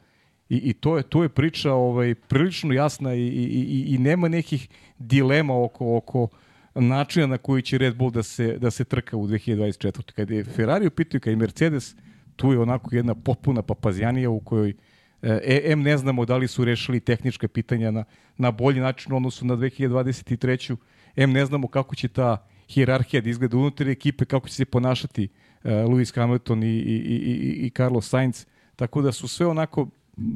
[0.51, 4.27] i, i to, je, to je priča ovaj, prilično jasna i, i, i, i nema
[4.27, 6.27] nekih dilema oko, oko
[6.75, 10.11] načina na koji će Red Bull da se, da se trka u 2024.
[10.11, 11.95] Kada je Ferrari u pitanju, kada je Mercedes,
[12.35, 14.73] tu je onako jedna potpuna papazjanija u kojoj
[15.21, 18.03] e, M ne znamo da li su rešili tehničke pitanja na,
[18.37, 20.75] na bolji način u odnosu na 2023.
[21.15, 25.27] M ne znamo kako će ta hijerarhija da izgleda unutar ekipe, kako će se ponašati
[25.63, 28.45] uh, Lewis Hamilton i, i, i, i Carlos Sainz.
[28.75, 29.87] Tako da su sve onako,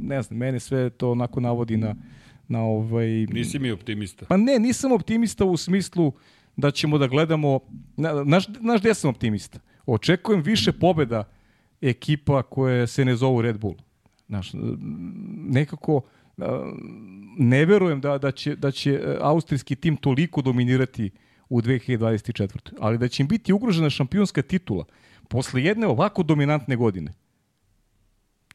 [0.02, 1.96] ne znam, mene sve to onako navodi na,
[2.48, 3.08] na ovaj...
[3.08, 4.26] Nisi mi optimista.
[4.26, 6.14] Pa ne, nisam optimista u smislu
[6.56, 7.60] da ćemo da gledamo...
[8.26, 9.60] Znaš, znaš gde sam optimista?
[9.86, 11.24] Očekujem više pobeda
[11.82, 13.76] ekipa koje se ne zovu Red Bull.
[14.28, 14.52] Znaš,
[15.50, 16.02] nekako
[17.38, 21.12] ne verujem da, da, će, da će e, austrijski tim toliko dominirati
[21.50, 22.58] u 2024.
[22.80, 24.86] Ali da će im biti ugrožena šampionska titula
[25.30, 27.12] posle jedne ovako dominantne godine.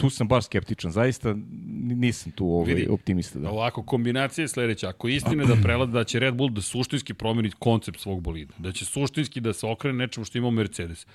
[0.01, 1.35] Tu sam baš skeptičan, zaista
[1.83, 3.39] nisam tu ovaj Vidi, optimista.
[3.39, 3.51] Da.
[3.51, 4.89] Ovako, kombinacija je sledeća.
[4.89, 8.55] Ako je istina da prelada da će Red Bull da suštinski promeni koncept svog bolida,
[8.59, 11.07] da će suštinski da se okrene nečemu što ima Mercedes,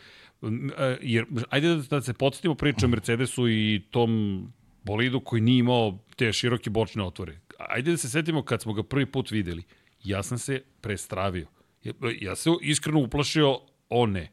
[0.78, 4.44] E, jer, ajde da, da se podsjetimo priču o Mercedesu i tom
[4.84, 7.40] bolidu koji nije imao te široke bočne otvore.
[7.58, 9.64] Ajde da se setimo kad smo ga prvi put videli.
[10.04, 11.48] Ja sam se prestravio.
[11.84, 13.60] Ja, ja se iskreno uplašio,
[13.90, 14.32] o ne,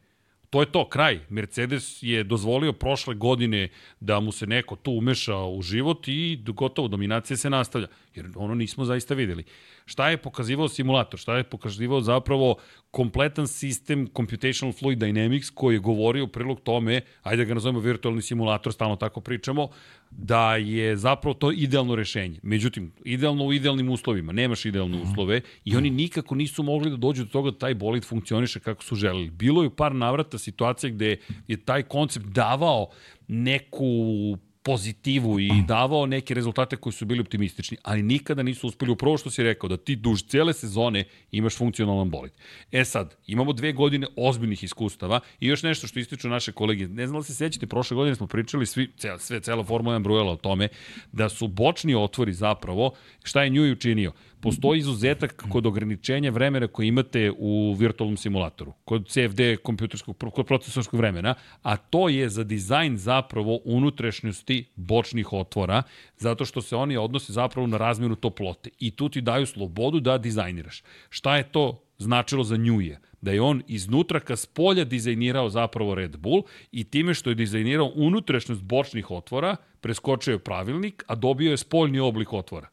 [0.53, 1.19] to je to, kraj.
[1.29, 6.87] Mercedes je dozvolio prošle godine da mu se neko tu umeša u život i gotovo
[6.87, 7.87] dominacija se nastavlja.
[8.15, 9.43] Jer ono nismo zaista videli.
[9.85, 11.19] Šta je pokazivao simulator?
[11.19, 12.55] Šta je pokazivao zapravo
[12.91, 18.21] kompletan sistem Computational Fluid Dynamics koji je govorio prilog tome, ajde da ga nazovemo virtualni
[18.21, 19.67] simulator, stalno tako pričamo,
[20.11, 22.39] da je zapravo to idealno rešenje.
[22.43, 24.31] Međutim, idealno u idealnim uslovima.
[24.31, 25.11] Nemaš idealne mhm.
[25.11, 28.83] uslove i oni nikako nisu mogli da dođu do toga da taj bolid funkcioniše kako
[28.83, 29.29] su želeli.
[29.29, 32.89] Bilo je u par navrata situacija gde je taj koncept davao
[33.27, 39.17] neku pozitivu i davao neke rezultate koji su bili optimistični, ali nikada nisu uspeli upravo
[39.17, 42.31] što si rekao, da ti duž cele sezone imaš funkcionalan bolid.
[42.71, 46.87] E sad, imamo dve godine ozbiljnih iskustava i još nešto što ističu naše kolege.
[46.87, 50.03] Ne znam da se sećate, prošle godine smo pričali svi, cel, sve, cela Formula 1
[50.03, 50.67] brujela o tome,
[51.11, 52.93] da su bočni otvori zapravo,
[53.23, 54.11] šta je nju učinio?
[54.43, 60.99] Postoji izuzetak kod ograničenja vremena koje imate u virtualnom simulatoru, kod CFD kompjuterskog, kod procesorskog
[60.99, 65.83] vremena, a to je za dizajn zapravo unutrašnjosti bočnih otvora,
[66.17, 70.17] zato što se oni odnose zapravo na razmjenu toplote i tu ti daju slobodu da
[70.17, 70.83] dizajniraš.
[71.09, 72.99] Šta je to značilo za Njuje?
[73.23, 77.91] da je on iznutra ka spolja dizajnirao zapravo Red Bull i time što je dizajnirao
[77.95, 82.67] unutrašnjost bočnih otvora, preskočio je pravilnik, a dobio je spoljni oblik otvora.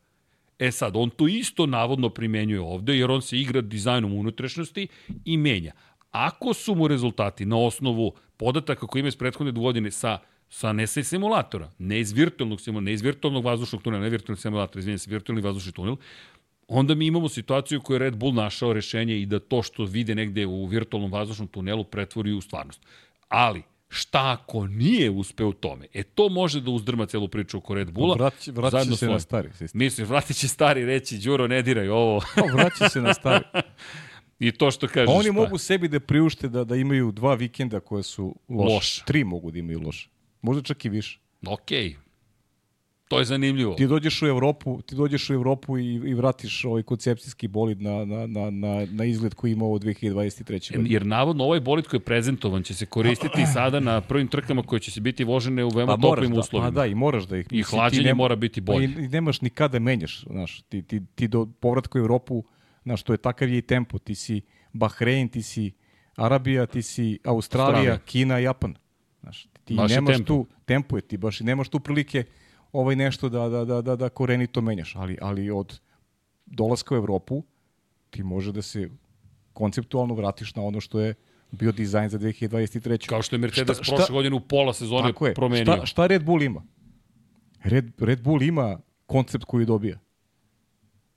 [0.60, 4.88] E sad, on to isto navodno primenjuje ovde, jer on se igra dizajnom unutrašnjosti
[5.24, 5.72] i menja.
[6.10, 10.18] Ako su mu rezultati na osnovu podataka koje ima iz prethodne godine sa
[10.50, 14.40] sa ne sa simulatora, ne iz virtualnog simulatora, ne iz virtualnog vazdušnog tunela, ne virtualnog
[14.40, 15.96] simulatora, izvinjam se, virtualni vazdušni tunel,
[16.68, 20.14] onda mi imamo situaciju koju je Red Bull našao rešenje i da to što vide
[20.14, 22.80] negde u virtualnom vazdušnom tunelu pretvori u stvarnost.
[23.28, 23.62] Ali,
[23.92, 25.86] šta ako nije uspeo u tome?
[25.94, 28.14] E to može da uzdrma celu priču oko Red Bulla.
[28.14, 29.12] Vraća, vraća se svojim.
[29.12, 29.78] na stari sistem.
[29.78, 32.22] Misliš, vratit će stari reći, Đuro, ne diraj ovo.
[32.56, 33.44] vraća se na stari.
[34.38, 35.06] I to što kažeš.
[35.06, 35.32] Pa oni pa.
[35.32, 38.74] mogu sebi da priušte da, da imaju dva vikenda koje su loše.
[38.74, 39.02] Loš.
[39.04, 40.08] Tri mogu da imaju loše.
[40.42, 41.20] Možda čak i više.
[41.46, 41.88] Okej.
[41.88, 42.09] Okay.
[43.10, 43.74] To je zanimljivo.
[43.74, 48.04] Ti dođeš u Evropu, ti dođeš u Evropu i, i vratiš ovaj koncepcijski bolid na,
[48.04, 50.76] na, na, na, na izgled koji ima ovo 2023.
[50.76, 50.94] Godine.
[50.94, 54.80] Jer navodno ovaj bolid koji je prezentovan će se koristiti sada na prvim trkama koje
[54.80, 56.70] će se biti vožene u veoma pa toplim da, uslovima.
[56.72, 57.46] Pa da, i moraš da ih...
[57.50, 58.94] I hlađenje nema, mora biti bolje.
[58.94, 62.44] Pa I, nemaš ni kada menjaš, znaš, ti, ti, ti do povratka u Evropu,
[62.82, 64.40] znaš, to je takav je i tempo, ti si
[64.72, 65.72] Bahrein, ti si
[66.16, 67.98] Arabija, ti si Australija, Australija.
[67.98, 68.74] Kina, Japan.
[69.20, 70.26] Znaš, ti baš nemaš tempo.
[70.26, 72.24] tu, tempo je ti, baš i nemaš tu prilike
[72.72, 75.80] ovaj nešto da, da, da, da, da korenito menjaš, ali, ali od
[76.46, 77.42] dolaska u Evropu
[78.10, 78.88] ti može da se
[79.52, 81.14] konceptualno vratiš na ono što je
[81.50, 83.08] bio dizajn za 2023.
[83.08, 85.64] Kao što je Mercedes šta, prošle godine u pola sezone je, promenio.
[85.64, 86.62] Šta, šta Red Bull ima?
[87.62, 89.98] Red, Red Bull ima koncept koji dobija.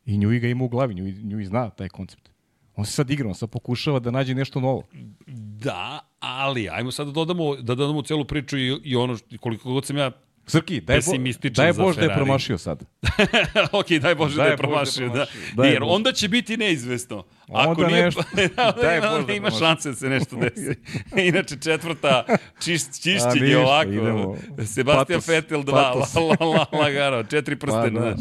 [0.06, 2.30] I nju ga ima u glavi, nju, nju zna taj koncept.
[2.76, 4.84] On se sad igra, on sad pokušava da nađe nešto novo.
[5.28, 9.86] Da, ali ajmo sad da dodamo, da dodamo celu priču i, i ono koliko god
[9.86, 10.12] sam ja
[10.48, 11.12] Srki, daj, bo,
[11.50, 12.84] daj Bož da je promašio sad.
[13.72, 15.10] ok, daj Bože da je promašio.
[15.10, 15.26] Da.
[15.54, 15.66] da.
[15.66, 17.24] Jer onda će biti neizvesno.
[17.54, 18.24] Ako onda nije, nešto,
[18.82, 20.76] daj Bože da ima šanse da se nešto desi.
[21.18, 22.26] Inače, četvrta
[22.64, 23.92] čist, čišćenje ovako.
[23.92, 24.38] Idemo.
[24.66, 25.92] Sebastian patos, Vettel 2, la,
[26.40, 27.56] la, la, lagano, četiri.
[27.56, 28.16] Pa, da, pa, da.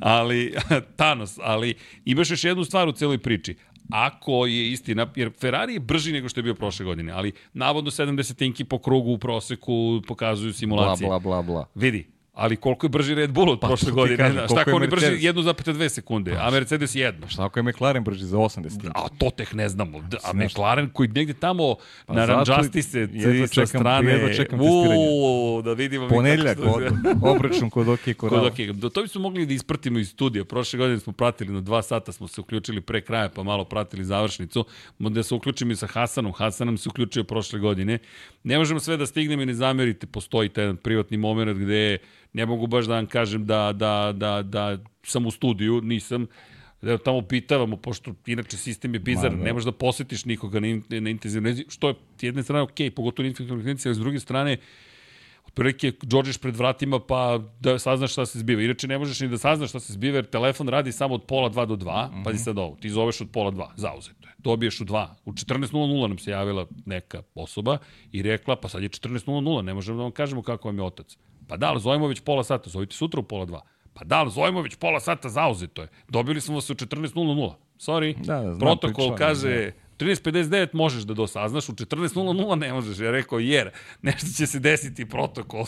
[0.00, 0.54] Ali,
[0.96, 3.56] Thanos, ali imaš još jednu stvar u celoj priči
[3.90, 7.90] ako je istina, jer Ferrari je brži nego što je bio prošle godine, ali navodno
[7.90, 11.08] 70 inki po krugu u proseku pokazuju simulacije.
[11.08, 11.66] Bla, bla, bla, bla.
[11.74, 14.16] Vidi, Ali koliko je brži Red Bull od pa, prošle godine?
[14.16, 17.12] Kažem, šta ako oni brži 1,2 sekunde, a Mercedes 1.
[17.28, 18.90] Šta ako je McLaren brži za 80?
[18.94, 19.98] A to tek ne znamo.
[20.24, 21.74] A McLaren koji negde tamo
[22.06, 23.08] pa na ranđasti se
[23.54, 24.12] sa strane.
[24.12, 26.08] Jedva čekam Uuu, da vidimo.
[26.08, 26.82] Ponedljak, od,
[27.36, 28.50] obračun kod OK Korala.
[28.50, 28.76] Kod OK.
[28.76, 30.44] Do, to bismo mogli da ispratimo iz studija.
[30.44, 34.04] Prošle godine smo pratili na dva sata, smo se uključili pre kraja, pa malo pratili
[34.04, 34.64] završnicu.
[34.98, 36.32] Da se uključimo i sa Hasanom.
[36.32, 37.98] Hasan nam se uključio prošle godine.
[38.44, 40.06] Ne možemo sve da stignemo i ne zamerite.
[40.06, 41.98] Postoji taj privatni moment gde
[42.32, 46.26] ne mogu baš da vam kažem da, da, da, da sam u studiju, nisam,
[46.82, 49.44] da tamo pitavamo, pošto inače sistem je bizar, da.
[49.44, 53.24] ne možeš da posetiš nikoga na, na intenzivnoj što je s jedne strane ok, pogotovo
[53.24, 54.56] na intenzivnoj ali s druge strane,
[55.46, 58.62] otprilike dođeš pred vratima pa da saznaš šta se zbiva.
[58.62, 61.48] Inače ne možeš ni da saznaš šta se zbiva jer telefon radi samo od pola
[61.48, 62.24] dva do dva, mm -hmm.
[62.24, 64.34] pazi sad ovo, ti zoveš od pola dva, zauzeto je.
[64.38, 65.16] Dobiješ u dva.
[65.24, 67.78] U 14.00 nam se javila neka osoba
[68.12, 71.16] i rekla pa sad je 14.00, ne možemo da vam kažemo kako vam je otac.
[71.48, 73.62] Pa da, ali zovemo već pola sata, zovite sutra u pola dva.
[73.94, 75.88] Pa da, ali zovemo već pola sata, zauzeto je.
[76.08, 77.52] Dobili smo vas u 14.00.
[77.78, 79.64] Sorry, da, da, protokol priča, kaže...
[79.64, 82.98] Da 13.59 možeš da dosaznaš, u 14.00 ne možeš.
[82.98, 83.70] Ja rekao, jer
[84.02, 85.64] nešto će se desiti protokol,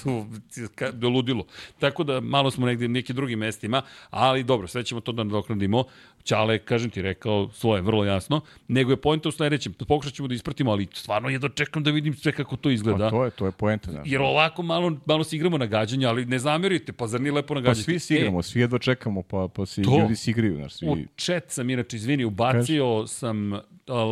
[0.92, 1.46] do ludilo.
[1.78, 5.84] Tako da malo smo negde nekim drugim mestima, ali dobro, sve ćemo to da nadoknadimo.
[6.24, 9.72] Ćale, kažem ti, rekao svoje, vrlo jasno, nego je pojenta u sledećem.
[9.88, 13.04] Pokušat ćemo da ispratimo, ali stvarno je čekam da vidim sve kako to izgleda.
[13.04, 13.90] Pa to je, to je pojenta.
[13.90, 14.02] Da.
[14.04, 17.54] Jer ovako malo, malo se igramo na gađanje, ali ne zamerite, pa zar nije lepo
[17.54, 17.80] nagađati?
[17.80, 20.56] Pa svi se igramo, e, svi jedva čekamo, pa, pa si, to, ljudi si igraju.
[20.56, 20.88] Znaš, svi...
[20.88, 23.14] U chat sam, inače, izvini, ubacio Kaži?
[23.14, 23.52] sam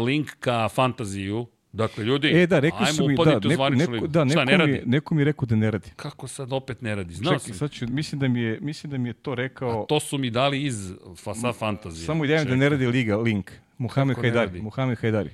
[0.05, 4.24] link ka fantaziju, Dakle, ljudi, e, da, rekli ajmo su mi, da, neko, neko, da,
[4.24, 4.73] neko, ne radi?
[4.73, 5.90] Mi, neko mi je rekao da ne radi.
[5.97, 7.15] Kako sad opet ne radi?
[7.15, 9.82] Znao Čekaj, sad ću, mislim da mi je, mislim da mi je to rekao...
[9.82, 12.07] A to su mi dali iz Fasa Fantazije.
[12.07, 13.51] Samo idem da ne radi liga, link.
[13.78, 14.62] Muhamed Hajdari.
[14.62, 15.31] Muhamed Hajdari.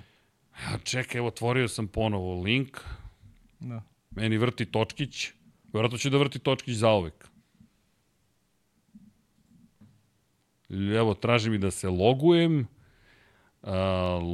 [0.62, 2.81] Ja, čekaj, evo, otvorio sam ponovo link.
[3.60, 3.82] Da.
[4.10, 5.31] Meni vrti točkić.
[5.73, 7.28] Vjerojatno će da vrti točkić za uvek.
[10.70, 12.66] Evo, traži mi da se logujem.
[13.62, 13.70] Uh,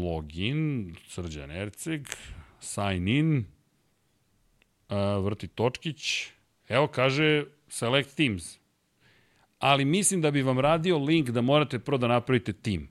[0.05, 2.09] login, Srđan Erceg,
[2.61, 3.45] sign in,
[4.89, 6.27] uh, vrti točkić,
[6.69, 8.59] evo kaže select teams.
[9.59, 12.89] Ali mislim da bi vam radio link da morate prvo da napravite tim.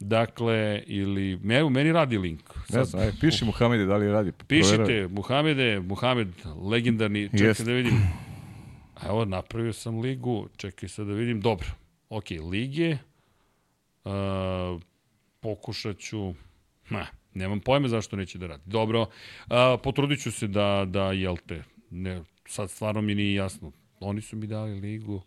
[0.00, 2.40] Dakle, ili, evo, meni radi link.
[2.66, 4.32] Sad, ne znam, aj, piši Muhamede, da li radi?
[4.32, 5.08] Pišite, Provera.
[5.08, 6.28] Muhamede, Muhamed,
[6.70, 7.64] legendarni, čekaj yes.
[7.64, 8.02] da vidim.
[9.06, 11.68] Evo, napravio sam ligu, čekaj sad da vidim, dobro.
[12.08, 12.98] Ok, lige,
[14.04, 14.80] uh,
[15.40, 16.34] pokušat ću...
[16.90, 18.62] Ne, nemam pojme zašto neće da radi.
[18.66, 19.06] Dobro,
[19.48, 23.72] a, potrudit ću se da, da jel te, ne, sad stvarno mi nije jasno.
[24.00, 25.22] Oni su mi dali ligu,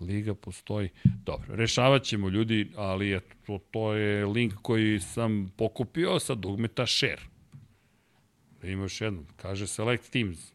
[0.00, 0.88] Liga postoji.
[1.04, 6.86] Dobro, rešavat ćemo ljudi, ali eto, to, to je link koji sam pokupio sa dugmeta
[6.86, 7.22] share.
[8.62, 9.26] Da ima još jednom.
[9.36, 10.52] Kaže select teams.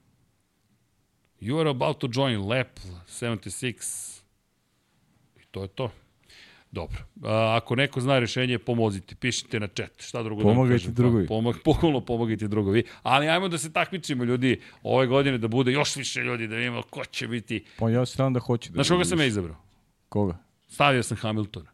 [1.41, 4.22] You are about to join lap 76.
[5.41, 5.91] I to je to.
[6.71, 6.97] Dobro.
[7.23, 9.15] A, ako neko zna rešenje, pomozite.
[9.15, 9.91] Pišite na chat.
[9.97, 10.93] Šta drugo Pomagajte da vam kažem?
[10.93, 11.25] drugovi.
[11.25, 12.83] Pa, pomag, pokolno pomagajte drugovi.
[13.03, 16.81] Ali ajmo da se takmičimo ljudi ove godine, da bude još više ljudi, da vidimo
[16.81, 17.65] ko će biti.
[17.77, 18.73] Pa ja se nadam da hoće da...
[18.73, 19.55] Znaš koga sam ja izabrao?
[20.09, 20.37] Koga?
[20.67, 21.69] Stavio sam Hamiltona.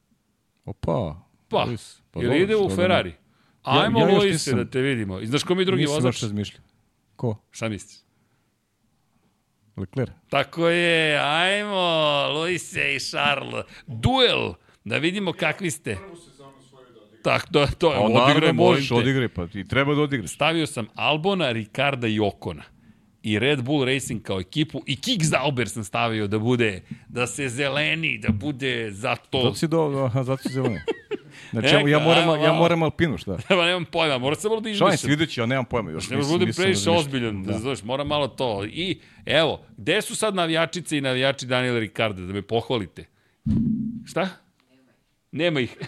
[0.65, 1.21] Opa.
[1.47, 2.01] Pa, Luis.
[2.11, 2.75] pa dobro, ide u da.
[2.75, 3.09] Ferrari.
[3.09, 3.15] Ja-
[3.63, 5.19] Ajmo ja još Luise nisam- da te vidimo.
[5.19, 6.07] I znaš ko mi drugi Nisam vozač?
[6.07, 6.63] baš razmišljao.
[7.15, 7.37] Ko?
[7.51, 7.99] Šta misliš?
[9.77, 10.11] Leclerc.
[10.29, 11.81] Tako je, ajmo,
[12.29, 13.65] Luise i Charles.
[13.87, 14.53] Duel,
[14.85, 15.97] da vidimo kakvi ste.
[17.23, 20.29] Tako, to, to je, odigraj, možeš, odigraj, pa ti treba da odigraš.
[20.31, 22.63] Stavio sam Albona, Ricarda i Okona.
[23.23, 27.49] I Red Bull Racing kao ekipu i Kick Zauber sam stavio da bude, da se
[27.49, 29.41] zeleni, da bude zato...
[29.41, 30.79] Zato si do, aha, zato si zeleni.
[31.51, 33.37] Znači, Neka, ja, moram, ajmo ja moram Alpinu, šta?
[33.49, 35.09] Evo, nemam pojma, mora se malo da izmišljam.
[35.09, 35.91] vidjet ću, ja nemam pojma.
[35.91, 37.51] Još Ne nisam- budem previše ozbiljan, da.
[37.51, 37.59] Da.
[37.59, 38.65] znaš, mora malo to.
[38.65, 43.05] I, evo, gde su sad navijačice i navijači Daniela Ricarda, da me pohvalite?
[44.05, 44.29] Šta?
[45.35, 45.77] Nema ih.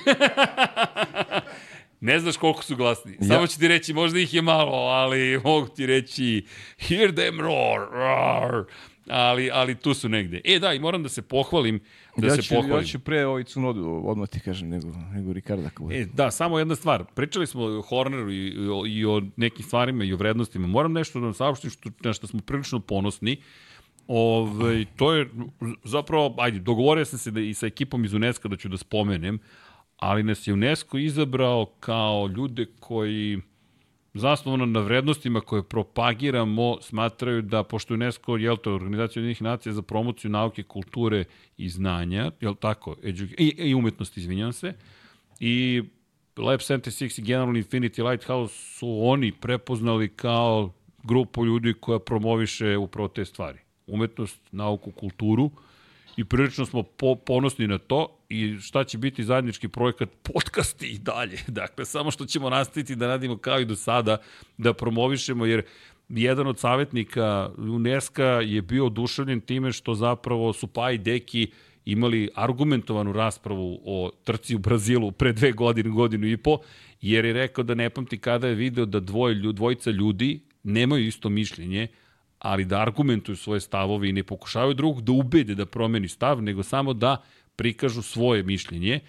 [1.99, 3.18] ne znaš koliko su glasni.
[3.22, 6.45] Samo Ja- ću ti reći, možda ih je malo, ali mogu ti reći
[6.78, 8.64] hear them roar, roar.
[9.10, 10.41] Ali, ali tu su negde.
[10.45, 11.80] E da, i moram da se pohvalim,
[12.18, 12.78] da ja se ću, pohvalim.
[12.78, 15.69] Ja ću pre ovaj Cunodu, odmah ti kažem, nego, nego Ricarda.
[15.91, 17.06] E, da, samo jedna stvar.
[17.15, 20.68] Pričali smo o Horneru i, i, o, i o nekim stvarima i o vrednostima.
[20.68, 23.38] Moram nešto da vam saopštim što, na što smo prilično ponosni.
[24.07, 25.29] Ove, to je
[25.84, 29.39] zapravo, ajde, dogovorio sam se da i sa ekipom iz UNESCO da ću da spomenem,
[29.97, 33.41] ali nas je UNESCO izabrao kao ljude koji
[34.13, 39.81] zasnovano na vrednostima koje propagiramo, smatraju da, pošto UNESCO, jel to, organizacija jednih nacija za
[39.81, 41.23] promociju nauke, kulture
[41.57, 42.95] i znanja, jel tako,
[43.38, 44.73] i, i umetnosti, izvinjam se,
[45.39, 45.84] i
[46.38, 50.73] Lab 76 i General Infinity Lighthouse su oni prepoznali kao
[51.03, 53.66] grupu ljudi koja promoviše upravo te stvari.
[53.88, 55.51] Umetnost, nauku, kulturu
[56.18, 60.97] i prilično smo po, ponosni na to i šta će biti zajednički projekat podcasti i
[60.97, 61.38] dalje.
[61.61, 64.18] Dakle, samo što ćemo nastaviti da radimo kao i do sada,
[64.57, 65.64] da promovišemo, jer
[66.09, 71.51] jedan od savjetnika UNESCO je bio oduševljen time što zapravo su Pa i Deki
[71.85, 76.59] imali argumentovanu raspravu o trci u Brazilu pre dve godine, godinu i po,
[77.01, 81.30] jer je rekao da ne pamti kada je video da dvoje, dvojica ljudi nemaju isto
[81.30, 81.88] mišljenje,
[82.39, 86.64] ali da argumentuju svoje stavove i ne pokušavaju drugog da ubede da promeni stav, nego
[86.64, 87.23] samo da
[87.55, 88.99] prikažu svoje mišljenje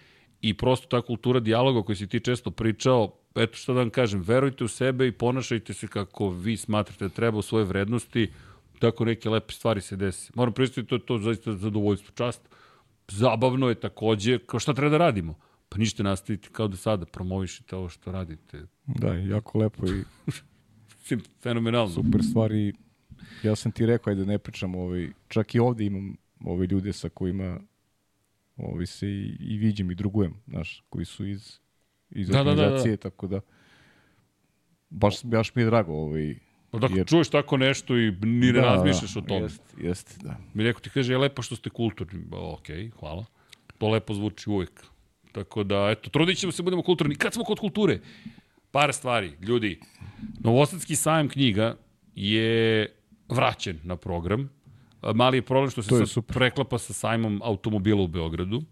[0.40, 4.20] i prosto ta kultura dijaloga koji si ti često pričao, eto šta da vam kažem,
[4.20, 8.30] verujte u sebe i ponašajte se kako vi smatrate da treba u svoje vrednosti,
[8.78, 10.32] tako neke lepe stvari se desi.
[10.34, 12.48] Moram pristati, to je to zaista zadovoljstvo, čast.
[13.08, 15.38] Zabavno je takođe, kao šta treba da radimo?
[15.68, 18.66] Pa ništa nastavite kao do sada, promovišite ovo što radite.
[18.86, 20.02] Da, jako lepo i
[21.42, 21.94] Fenomenalno.
[21.94, 22.72] super stvari.
[23.42, 27.08] Ja sam ti rekao, ajde ne pričam, ovaj, čak i ovde imam ove ljude sa
[27.08, 27.60] kojima
[28.56, 31.58] ovaj, se i, i viđem i drugujem, znaš, koji su iz,
[32.10, 32.50] iz Da, da, da, da.
[32.52, 33.40] organizacije, tako da
[34.90, 36.34] baš, baš mi je drago ovaj,
[36.70, 39.40] Pa dakle, jer- čuješ tako nešto i ni ne razmišljaš o tome.
[39.40, 40.36] Jest, jest, da.
[40.54, 42.24] Mi neko ti kaže, je lepo što ste kulturni.
[42.24, 42.66] Ba, ok,
[43.00, 43.24] hvala.
[43.78, 44.84] To lepo zvuči uvek.
[45.32, 47.14] Tako da, eto, trudit ćemo se, budemo kulturni.
[47.14, 48.00] Kad smo kod kulture?
[48.70, 49.32] Par stvari.
[49.40, 49.80] Ljudi,
[50.40, 51.76] Novosadski sajam knjiga
[52.14, 52.92] je
[53.28, 54.50] vraćen na program.
[55.00, 56.34] A, Mali je problem što se sad super.
[56.34, 58.62] preklapa sa sajmom automobila u Beogradu.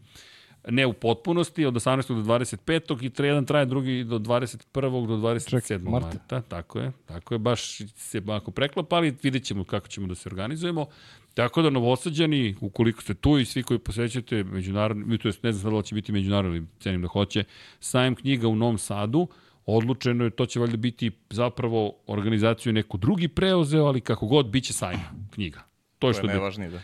[0.68, 2.08] Ne u potpunosti, od 18.
[2.08, 3.22] do 25.
[3.22, 5.06] i jedan traje drugi do 21.
[5.06, 5.50] do 27.
[5.50, 6.06] Čekaj, marta.
[6.06, 6.40] marta.
[6.40, 10.28] Tako je, tako je, baš se ako preklapa, ali vidjet ćemo kako ćemo da se
[10.28, 10.86] organizujemo.
[11.34, 15.62] Tako da novosađani, ukoliko ste tu i svi koji posećate međunarodni, to jest ne znam
[15.62, 17.44] sad da će biti međunarodni, cenim da hoće,
[17.80, 19.28] sajem knjiga u Novom Sadu,
[19.66, 24.64] odlučeno je, to će valjda biti zapravo organizaciju neko drugi preuzeo, ali kako god, bit
[24.64, 25.62] će sajma knjiga.
[25.98, 26.80] To je To što je je najvažnije, da.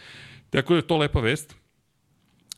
[0.51, 1.55] Tako da je to lepa vest.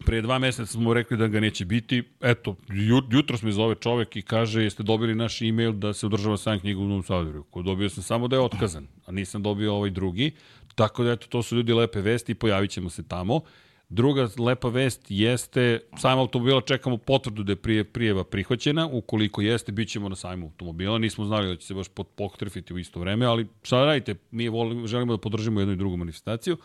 [0.07, 2.03] Pre dva meseca smo rekli da ga neće biti.
[2.21, 6.37] Eto, ju- jutro me zove čovek i kaže jeste dobili naš e-mail da se održava
[6.37, 7.43] sam knjiga u Novom Sadu.
[7.43, 10.33] Ko dobio sam samo da je otkazan, a nisam dobio ovaj drugi.
[10.75, 13.41] Tako da eto, to su ljudi lepe vesti i pojavit ćemo se tamo.
[13.89, 19.73] Druga lepa vest jeste, sajam automobila čekamo potvrdu da je prije, prijeva prihvaćena, ukoliko jeste,
[19.73, 23.01] bit ćemo na sajmu automobila, nismo znali da će se baš pot- potrefiti u isto
[23.01, 26.57] vreme, ali šta da radite, mi volimo, želimo da podržimo jednu i drugu manifestaciju.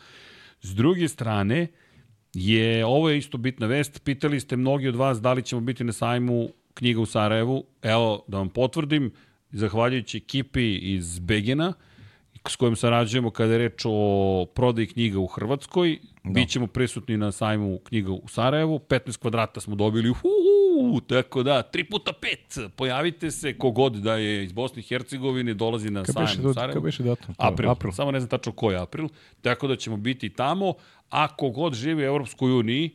[0.61, 1.67] S druge strane,
[2.33, 5.83] je, ovo je isto bitna vest, pitali ste mnogi od vas da li ćemo biti
[5.83, 7.63] na sajmu knjiga u Sarajevu.
[7.81, 9.11] Evo, da vam potvrdim,
[9.51, 11.73] zahvaljujući ekipi iz Begena,
[12.47, 15.99] s kojim sarađujemo kada je reč o prodaji knjiga u Hrvatskoj.
[16.23, 16.31] Da.
[16.31, 18.79] Bićemo prisutni na sajmu knjiga u Sarajevu.
[18.79, 20.09] 15 kvadrata smo dobili.
[20.09, 22.11] Uhu, tako da, 3 puta
[22.51, 22.69] 5.
[22.69, 26.73] Pojavite se, kogod da je iz Bosne i Hercegovine, dolazi na sajmu sajm u Sarajevu.
[26.73, 27.35] Kada beše datum?
[27.37, 27.69] April.
[27.69, 27.91] april.
[27.91, 29.07] Samo ne znam tačno koji je april.
[29.41, 30.73] Tako da ćemo biti tamo.
[31.09, 32.89] A kogod živi u Evropskoj uniji,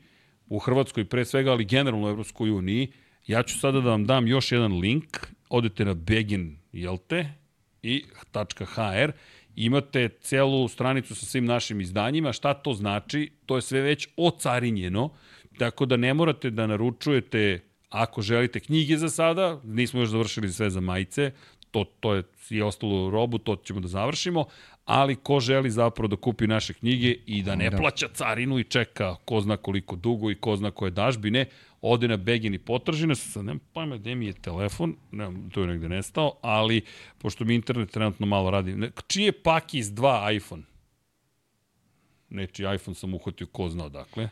[0.47, 2.93] u Hrvatskoj pre svega, ali generalno u Evropskoj uniji,
[3.27, 5.27] ja ću sada da vam dam još jedan link.
[5.49, 7.45] Odete na Begin, jel te?
[7.85, 8.05] i
[8.77, 9.13] .hr
[9.57, 12.33] imate celu stranicu sa svim našim izdanjima.
[12.33, 13.33] Šta to znači?
[13.47, 15.11] To je sve već ocarinjeno,
[15.59, 20.71] tako da ne morate da naručujete ako želite knjige za sada, nismo još završili sve
[20.71, 21.33] za majice,
[21.71, 24.45] to, to je i ostalo robu, to ćemo da završimo,
[24.85, 27.77] ali ko želi zapravo da kupi naše knjige i da ne da.
[27.77, 31.47] plaća carinu i čeka ko zna koliko dugo i ko zna koje dažbine,
[31.81, 35.61] ode na Begin i potraži nas, sad nemam pojma gde mi je telefon, nemam, to
[35.61, 36.83] je negde nestao, ali
[37.19, 40.63] pošto mi internet trenutno malo radi, ne, čiji je pak iz dva iPhone?
[42.31, 44.29] Nečiji iPhone sam uhvatio ko zna odakle.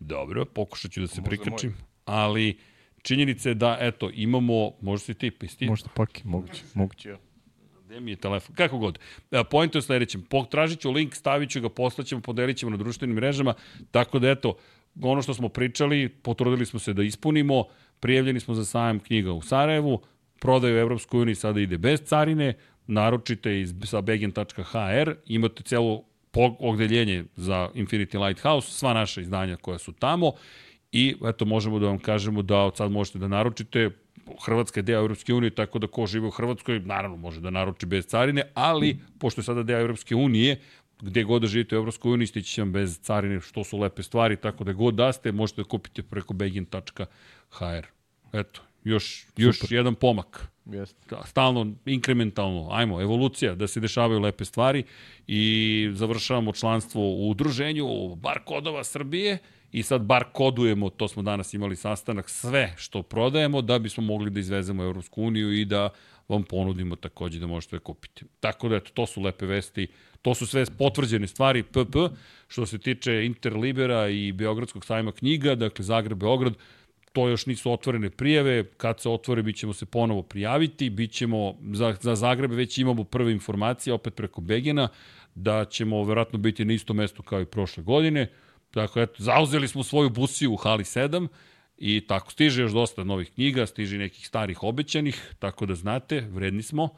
[0.00, 2.58] Dobro, pokušat ću da se prikačim, ali
[3.02, 5.66] činjenica je da, eto, imamo, možda si ti, pisti?
[5.66, 7.18] Možda paki, moguće, moguće, ja.
[7.90, 8.54] Gde mi je telefon?
[8.54, 8.98] Kako god.
[9.30, 10.22] E, point je sledećem.
[10.22, 13.54] Potražit ću link, stavit ću ga, poslaćemo, podelit ćemo na društvenim mrežama,
[13.90, 14.56] tako da eto,
[15.02, 17.64] ono što smo pričali, potrudili smo se da ispunimo,
[18.00, 20.00] prijavljeni smo za sajam knjiga u Sarajevu,
[20.40, 22.54] prodaju u Evropskoj uniji sada ide bez carine,
[22.86, 26.04] naručite iz, sa begin.hr, imate celo
[26.58, 30.32] ogdeljenje za Infinity Lighthouse, sva naša izdanja koja su tamo
[30.92, 33.90] i eto možemo da vam kažemo da od sad možete da naručite
[34.44, 37.86] Hrvatska je deo Evropske unije, tako da ko žive u Hrvatskoj, naravno može da naruči
[37.86, 40.60] bez carine, ali pošto je sada deo Evropske unije,
[41.00, 44.36] gde god da živite u Evropskoj uniji, stići vam bez carine, što su lepe stvari,
[44.36, 47.86] tako da god da ste, možete da kupite preko begin.hr.
[48.32, 49.72] Eto, još, još Super.
[49.76, 50.48] jedan pomak.
[50.66, 51.16] Jeste.
[51.26, 54.84] Stalno, inkrementalno, ajmo, evolucija, da se dešavaju lepe stvari
[55.26, 59.38] i završavamo članstvo u udruženju Bar Kodova Srbije
[59.72, 64.30] i sad bar kodujemo, to smo danas imali sastanak, sve što prodajemo da bismo mogli
[64.30, 65.90] da izvezemo Evropsku uniju i da
[66.28, 68.24] vam ponudimo takođe da možete da kupite.
[68.40, 69.86] Tako da, eto, to su lepe vesti
[70.22, 71.96] To su sve potvrđene stvari PP,
[72.48, 76.54] što se tiče Interlibera i Beogradskog sajma knjiga, dakle Zagreb-Beograd,
[77.12, 81.54] to još nisu otvorene prijave, kad se otvore mi ćemo se ponovo prijaviti, bit ćemo,
[81.72, 84.88] za, za Zagreb već imamo prve informacije, opet preko Begena,
[85.34, 88.28] da ćemo verovatno biti na istom mestu kao i prošle godine,
[88.74, 91.28] Dakle, eto, zauzeli smo svoju busiju u Hali 7
[91.78, 96.62] i tako stiže još dosta novih knjiga, stiže nekih starih obećanih, tako da znate, vredni
[96.62, 96.88] smo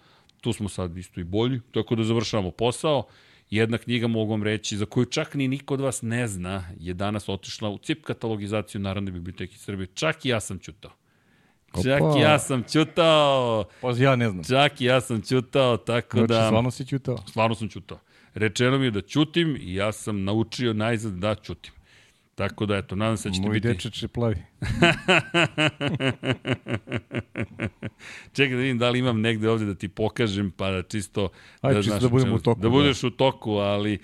[0.42, 3.06] tu smo sad isto i bolji, tako da završavamo posao.
[3.50, 6.94] Jedna knjiga mogu vam reći, za koju čak ni niko od vas ne zna, je
[6.94, 9.86] danas otišla u CIP katalogizaciju Narodne biblioteke Srbije.
[9.94, 10.90] Čak i ja sam čutao.
[11.82, 13.64] Čak i ja sam čutao.
[13.80, 14.44] Pa ja ne znam.
[14.44, 16.46] Čak i ja sam čutao, tako znači, da...
[16.46, 17.18] stvarno si čutao?
[17.28, 17.98] Stvarno sam čutao.
[18.34, 21.72] Rečeno mi je da čutim i ja sam naučio najzad da čutim.
[22.34, 23.68] Tako da, eto, nadam se da ćete Moj biti...
[23.68, 24.36] Moj dečač je plavi.
[28.32, 31.28] Čekaj da vidim da li imam negde ovde da ti pokažem, pa da čisto...
[31.60, 32.60] Ajde, da, čisto znaš, da budem u toku.
[32.60, 33.06] Da budeš da.
[33.06, 33.98] u toku, ali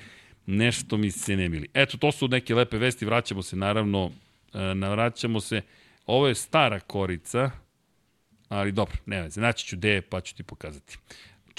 [0.47, 1.69] nešto mi se ne mili.
[1.75, 4.11] Eto, to su neke lepe vesti, vraćamo se naravno,
[4.55, 5.63] e, navraćamo se.
[6.07, 7.51] Ovo je stara korica,
[8.49, 10.99] ali dobro, ne veze, naći ću gde pa ću ti pokazati.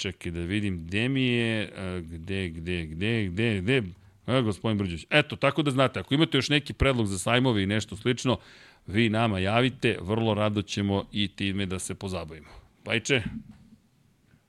[0.00, 1.72] Čekaj da vidim gde mi je,
[2.02, 3.82] gde, gde, gde, gde, gde,
[4.26, 5.06] E, gospodin Brđević.
[5.10, 8.38] Eto, tako da znate, ako imate još neki predlog za sajmove i nešto slično,
[8.86, 12.48] vi nama javite, vrlo rado ćemo i time da se pozabavimo.
[12.84, 13.22] Pajče?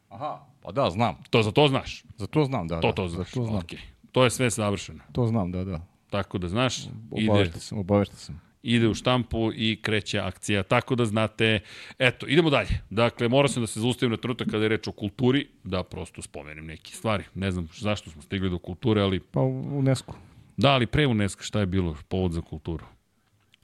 [0.09, 1.15] Aha, pa da, znam.
[1.29, 2.03] To za to znaš?
[2.17, 2.81] Za to znam, da.
[2.81, 2.93] To, da.
[2.93, 3.61] to znaš, za to znam.
[3.61, 3.79] Okay.
[4.11, 5.03] To je sve savršeno.
[5.11, 5.85] To znam, da, da.
[6.09, 6.77] Tako da znaš,
[7.11, 7.59] obavešta ide...
[7.59, 10.63] sam, obavešta sam ide u štampu i kreće akcija.
[10.63, 11.59] Tako da znate,
[11.99, 12.81] eto, idemo dalje.
[12.89, 16.21] Dakle, mora sam da se zaustavim na trenutak kada je reč o kulturi, da prosto
[16.21, 17.23] spomenem neke stvari.
[17.35, 19.19] Ne znam zašto smo stigli do kulture, ali...
[19.19, 20.15] Pa u UNESCO.
[20.57, 22.85] Da, ali pre UNESCO šta je bilo povod za kulturu?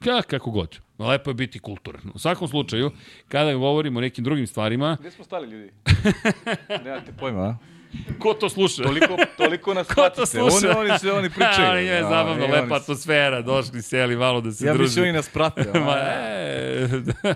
[0.05, 0.79] Ja, kako god.
[0.99, 2.01] Lepo je biti kulturan.
[2.13, 2.91] U svakom slučaju,
[3.27, 4.97] kada govorimo o nekim drugim stvarima...
[4.99, 5.71] Gde smo stali, ljudi?
[6.85, 7.55] Nemate pojma, a?
[8.19, 8.83] Ko to sluša?
[8.83, 10.77] Toliko, toliko nas Ko to sluša?
[10.79, 11.67] Oni, oni, se, oni pričaju.
[11.67, 14.83] Ali je zabavno, ja, lepa atmosfera, došli, seli malo da se ja druži.
[14.83, 15.79] Ja mislim oni nas prate.
[15.85, 16.89] Ma, e,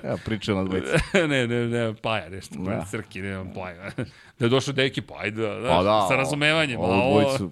[0.03, 0.97] ja pričam na dvojice.
[1.27, 2.85] ne, ne, ne, paja nešto, ja.
[2.91, 3.91] crki, nemam paja.
[4.41, 6.79] Da je došao deki, pa ajde, da, pa da, sa razumevanjem.
[6.79, 7.51] Ovo dvojicu,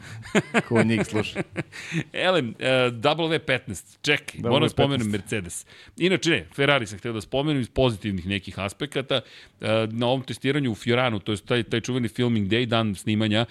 [0.68, 1.40] ko njih sluša.
[2.28, 5.66] Elem, uh, W15, čekaj, moram da spomenem Mercedes.
[5.98, 9.22] Inače, ne, Ferrari sam htio da spomenem iz pozitivnih nekih aspekata.
[9.62, 13.46] Uh, na ovom testiranju u Fioranu, to je taj, taj čuveni filming day, dan snimanja,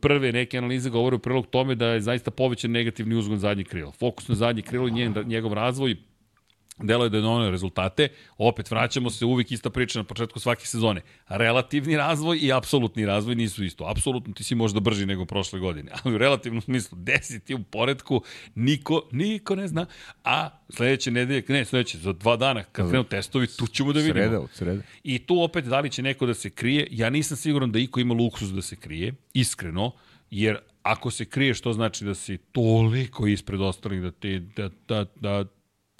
[0.00, 3.92] prve neke analize govore u prilog tome da je zaista povećan negativni uzgon zadnjih krila.
[3.92, 5.96] Fokus na zadnje krilo i njegov razvoj
[6.82, 8.08] Delo je da je donio rezultate,
[8.38, 11.00] opet vraćamo se uvijek ista priča na početku svake sezone.
[11.28, 13.84] Relativni razvoj i apsolutni razvoj nisu isto.
[13.84, 18.22] Apsolutno ti si možda brži nego prošle godine, ali u relativnom smislu desiti u poredku
[18.54, 19.86] niko, niko ne zna,
[20.24, 24.14] a sledeće nedelje, ne sledeće, za dva dana kad krenu testovi, tu ćemo da vidimo.
[24.14, 24.82] Sreda, od sreda.
[25.02, 28.00] I tu opet da li će neko da se krije, ja nisam siguran da iko
[28.00, 29.92] ima luksus da se krije, iskreno,
[30.30, 35.06] jer ako se krije, što znači da si toliko ispred ostalih da, ti, da, da,
[35.16, 35.44] da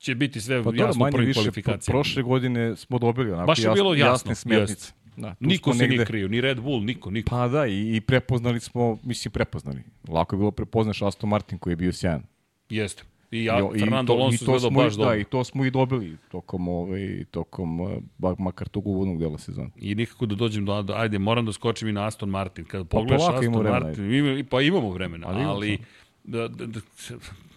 [0.01, 1.95] će biti sve Pa jasno manje prvim kvalifikacijama.
[1.95, 4.73] prošle godine smo dobili onako Baš je jasne, bilo jasno, jasne smernice.
[4.73, 4.93] jeste.
[5.17, 7.31] Da, tu Niko se nije krio, ni Red Bull, niko, niko.
[7.31, 9.83] Pa da, i, i prepoznali smo, mislim prepoznali.
[10.09, 12.23] Lako je bilo prepoznaš Aston Martin koji je bio sjajan.
[12.71, 13.03] Jeste.
[13.31, 15.11] I ja, I- Fernando Alonso to izgledao baš dobro.
[15.11, 19.39] Da, i to smo i dobili tokom, ovaj, tokom eh, ba- makar tog uvodnog dela
[19.39, 19.71] sezone.
[19.77, 22.65] I nikako da dođem do, do ajde, moram da skočim i na Aston Martin.
[22.65, 25.79] Kada pogledaš polako Aston vremena, Martin, ima, pa imamo vremena, Ali ali,
[26.25, 26.81] da, da, da,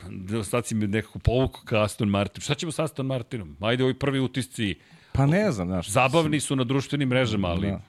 [0.09, 2.41] da, sad si me nekako povuku ka Aston Martin.
[2.41, 3.57] Šta ćemo sa Aston Martinom?
[3.59, 4.75] Ajde, ovi prvi utisci,
[5.13, 5.89] Pa ne znam, znaš.
[5.89, 7.81] zabavni su na društvenim mrežama, ali Da.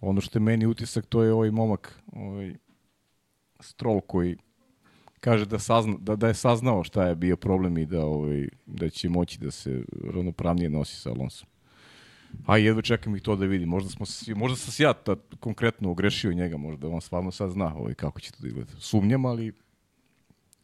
[0.00, 2.54] Ono što je meni utisak, to je ovaj momak, ovaj
[3.60, 4.36] Stroll koji
[5.20, 8.90] kaže da, sazna, da, da je saznao šta je bio problem i da, ovaj, da
[8.90, 11.48] će moći da se ravnopravnije nosi sa Alonsom.
[12.46, 13.68] A jedva čekam i to da vidim.
[13.68, 17.50] Možda, smo, svi- možda sam se ja tad konkretno ogrešio njega, možda on stvarno sad
[17.50, 18.72] zna ovaj, kako će to da izgleda.
[18.78, 19.52] Sumnjam, ali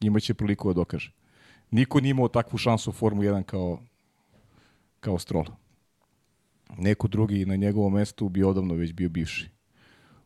[0.00, 1.12] imaće priliku da dokaže.
[1.70, 3.78] Niko nije imao takvu šansu u Formu 1 kao,
[5.00, 5.46] kao Stroll
[6.78, 9.48] neko drugi na njegovom mestu bi odavno već bio bivši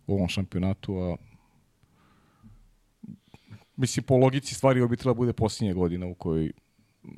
[0.06, 1.16] u ovom šampionatu, a
[3.76, 6.52] mislim po logici stvari ovo bi trebala bude posljednja godina u kojoj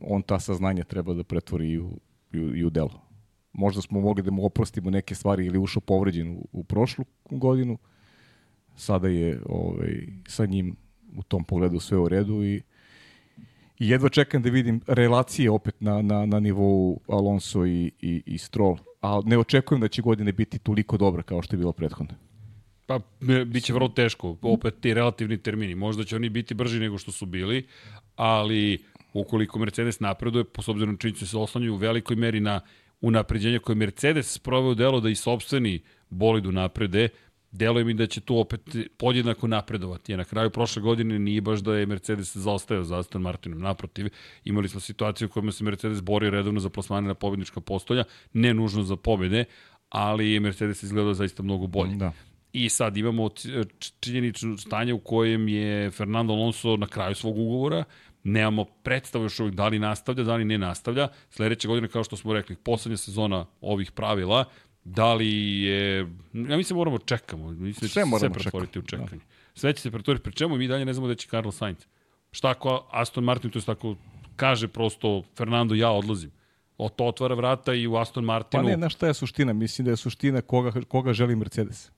[0.00, 2.00] on ta saznanja treba da pretvori i u,
[2.32, 3.02] i u, i u delo.
[3.52, 7.78] Možda smo mogli da mu oprostimo neke stvari ili ušao povređen u, u prošlu godinu,
[8.76, 10.76] sada je ovaj, sa njim
[11.16, 12.62] u tom pogledu sve u redu i
[13.82, 18.38] I jedva čekam da vidim relacije opet na, na, na nivou Alonso i, i, i
[18.38, 18.76] Stroll.
[19.00, 22.14] A ne očekujem da će godine biti toliko dobra kao što je bilo prethodno.
[22.86, 23.00] Pa,
[23.46, 25.74] bit će vrlo teško, opet ti relativni termini.
[25.74, 27.66] Možda će oni biti brži nego što su bili,
[28.16, 28.78] ali
[29.12, 32.60] ukoliko Mercedes napreduje, po obzirom na činjenicu da se oslanjaju u velikoj meri na
[33.00, 35.80] unapređenje koje Mercedes sproveo delo da i sobstveni
[36.10, 37.08] bolidu naprede,
[37.52, 38.60] deluje mi da će tu opet
[38.96, 40.12] podjednako napredovati.
[40.12, 43.60] Jer na kraju prošle godine nije baš da je Mercedes zaostajao za Aston Martinom.
[43.60, 44.08] Naprotiv,
[44.44, 48.54] imali smo situaciju u kojoj se Mercedes borio redovno za plasmane na pobednička postolja, ne
[48.54, 49.44] nužno za pobede,
[49.88, 51.94] ali je Mercedes izgledao zaista mnogo bolje.
[51.94, 52.12] Da.
[52.52, 53.28] I sad imamo
[54.00, 57.84] činjenično stanje u kojem je Fernando Alonso na kraju svog ugovora,
[58.24, 61.08] nemamo predstavu još uvijek da li nastavlja, da li ne nastavlja.
[61.30, 64.44] Sledeće godine, kao što smo rekli, poslednja sezona ovih pravila,
[64.84, 65.28] da li
[65.60, 65.98] je...
[66.32, 67.44] Ja mislim moramo čekamo.
[67.46, 69.22] Mislim da će Sve se sve moramo pretvoriti u čekati, čekanje.
[69.54, 70.22] Sve će se pretvoriti.
[70.22, 71.78] Pri čemu mi dalje ne znamo da će Carlos Sainz.
[72.32, 73.96] Šta ako Aston Martin, to je tako
[74.36, 76.30] kaže prosto Fernando, ja odlazim.
[76.78, 78.62] O, to otvara vrata i u Aston Pa Martinu.
[78.62, 79.52] ne, znaš šta je suština?
[79.52, 81.90] Mislim da je suština koga, koga želi Mercedes.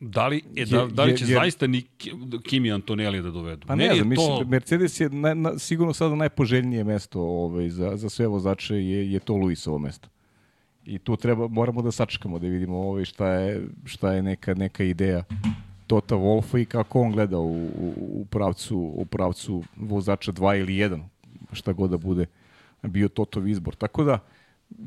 [0.00, 2.12] Da li, e, da, Je- da li će je- jer- zaista ni Ki-
[2.42, 3.66] Kimi Antonelli da dovedu?
[3.66, 7.20] Pa ne je znam, mislim, to- da Mercedes je na, na, sigurno sada najpoželjnije mesto
[7.20, 10.08] ovaj, za, za sve vozače je, je to Luisovo mesto.
[10.84, 14.84] I tu treba, moramo da sačekamo da vidimo ovaj, šta, je, šta je neka, neka
[14.84, 15.24] ideja
[15.86, 20.72] Tota Wolfa i kako on gleda u, u, u, pravcu, u pravcu vozača 2 ili
[20.72, 21.02] 1,
[21.52, 22.26] šta god da bude
[22.82, 23.74] bio Totov izbor.
[23.74, 24.18] Tako da,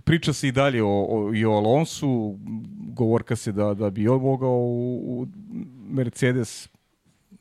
[0.03, 2.37] priča se i dalje o, o, i o Alonsu,
[2.93, 5.27] govorka se da, da bi on mogao u, u
[5.89, 6.69] Mercedes,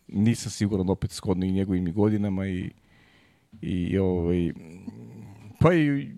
[0.08, 2.70] nisam siguran opet skodno i njegovim godinama i,
[3.60, 4.52] i ovaj,
[5.60, 6.10] pa i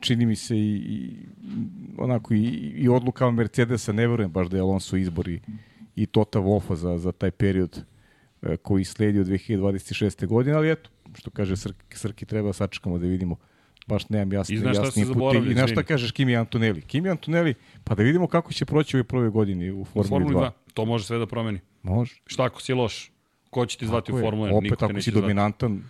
[0.00, 1.16] čini mi se i, i
[1.98, 2.44] onako i,
[2.76, 5.28] i odluka Mercedesa, ne verujem baš da je Alonso izbor
[5.96, 7.84] i, Tota Wolfa za, za taj period
[8.42, 10.26] e, koji sledi od 2026.
[10.26, 13.36] godine, ali eto, što kaže Srki, Srki treba sačekamo da vidimo
[13.86, 15.14] baš nemam jasne, I znaš šta jasni se put.
[15.14, 16.82] zaboravlja, I znaš šta kažeš Kimi Antonelli?
[16.82, 17.54] Kimi Antonelli,
[17.84, 20.38] pa da vidimo kako će proći u ovoj prvoj godini u u Formuli, Formuli 2.
[20.38, 20.50] 2.
[20.74, 21.60] To može sve da promeni.
[21.82, 22.14] Može.
[22.26, 23.12] Šta ako si loš?
[23.50, 24.20] Ko će ti zvati Tako u.
[24.20, 24.56] Formuli 1?
[24.56, 25.82] Opet Niko ako si dominantan,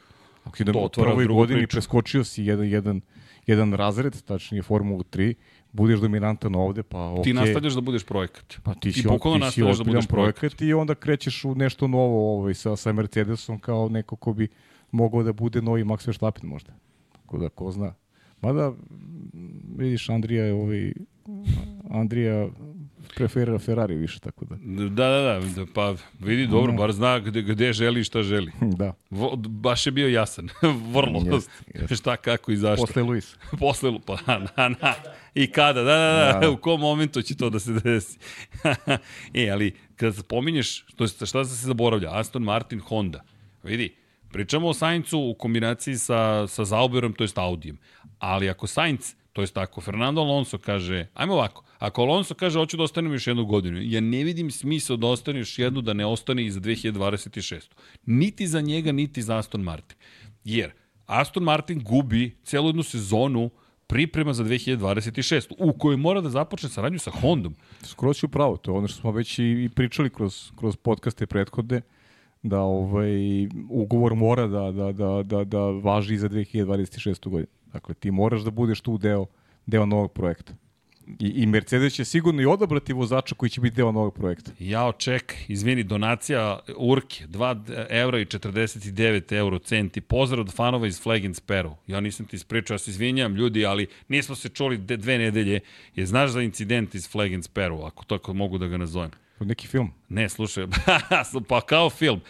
[0.44, 1.74] ako si To do, u prvoj godini priču.
[1.74, 3.00] preskočio si jedan, jedan,
[3.46, 5.34] jedan razred, tačnije Formulu 3,
[5.74, 7.22] budeš dominantan ovde, pa okej.
[7.22, 8.54] Ti nastavljaš da budeš projekat.
[8.62, 10.08] Pa ti si, ti bukvalno ti si da budeš projekat.
[10.08, 14.48] projekat i onda krećeš u nešto novo ovaj, sa, sa Mercedesom kao neko ko bi
[14.90, 16.72] mogao da bude novi Max Verstappen možda.
[17.12, 17.94] Tako da, ko zna.
[18.40, 18.72] Mada,
[19.76, 20.92] vidiš, Andrija je ovaj,
[21.90, 22.48] Andrija
[23.16, 24.56] preferira Ferrari više, tako da.
[24.62, 28.52] Da, da, da, da, pa vidi dobro, bar zna gde, gde želi i šta želi.
[28.78, 30.48] Da, Vo, baš je bio jasan,
[30.94, 31.22] vrlo.
[31.34, 31.96] Jeste, jeste.
[31.96, 32.86] šta, kako i zašto.
[32.86, 33.36] posle Luis.
[33.60, 34.94] Posle, pa, na, na,
[35.34, 36.50] i kada, da, da, da, Da.
[36.50, 38.18] u kom momentu će to da se desi.
[39.34, 43.20] e, ali, kada spominješ, to je, šta se zaboravlja, Aston Martin, Honda,
[43.62, 43.94] vidi,
[44.34, 47.78] Pričamo o Saincu u kombinaciji sa, sa Zauberom, to jest Audijem.
[48.18, 52.76] Ali ako Sainz, to jest ako Fernando Alonso kaže, ajmo ovako, ako Alonso kaže hoću
[52.76, 56.06] da ostanem još jednu godinu, ja ne vidim smisla da ostane još jednu, da ne
[56.06, 57.70] ostane i za 2026.
[58.06, 59.96] Niti za njega, niti za Aston Martin.
[60.44, 60.70] Jer
[61.06, 63.50] Aston Martin gubi celu jednu sezonu
[63.86, 65.54] priprema za 2026.
[65.58, 67.54] u kojoj mora da započne saradnju sa Hondom.
[67.82, 71.82] Skroz ću pravo, to je ono što smo već i, pričali kroz, kroz podcaste prethodne,
[72.42, 77.28] da ovaj, ugovor mora da, da, da, da, da važi za 2026.
[77.28, 77.52] godinu.
[77.72, 79.26] Dakle, ti moraš da budeš tu deo,
[79.66, 80.54] deo novog projekta.
[81.18, 84.50] I, I Mercedes će sigurno i odabrati vozača koji će biti deo novog projekta.
[84.58, 90.00] Jao, ček, izvini, donacija Urke, 2 eura i 49 euro centi.
[90.00, 91.74] Pozdrav od fanova iz Flag and Sparrow.
[91.86, 95.60] Ja nisam ti ispričao, ja se izvinjam ljudi, ali nismo se čuli dve nedelje.
[95.96, 99.10] Je znaš za incident iz Flag and Sparrow, ako tako mogu da ga nazovem?
[99.40, 99.90] Neki film?
[100.08, 100.66] Ne, slušaj,
[101.48, 102.20] pa kao film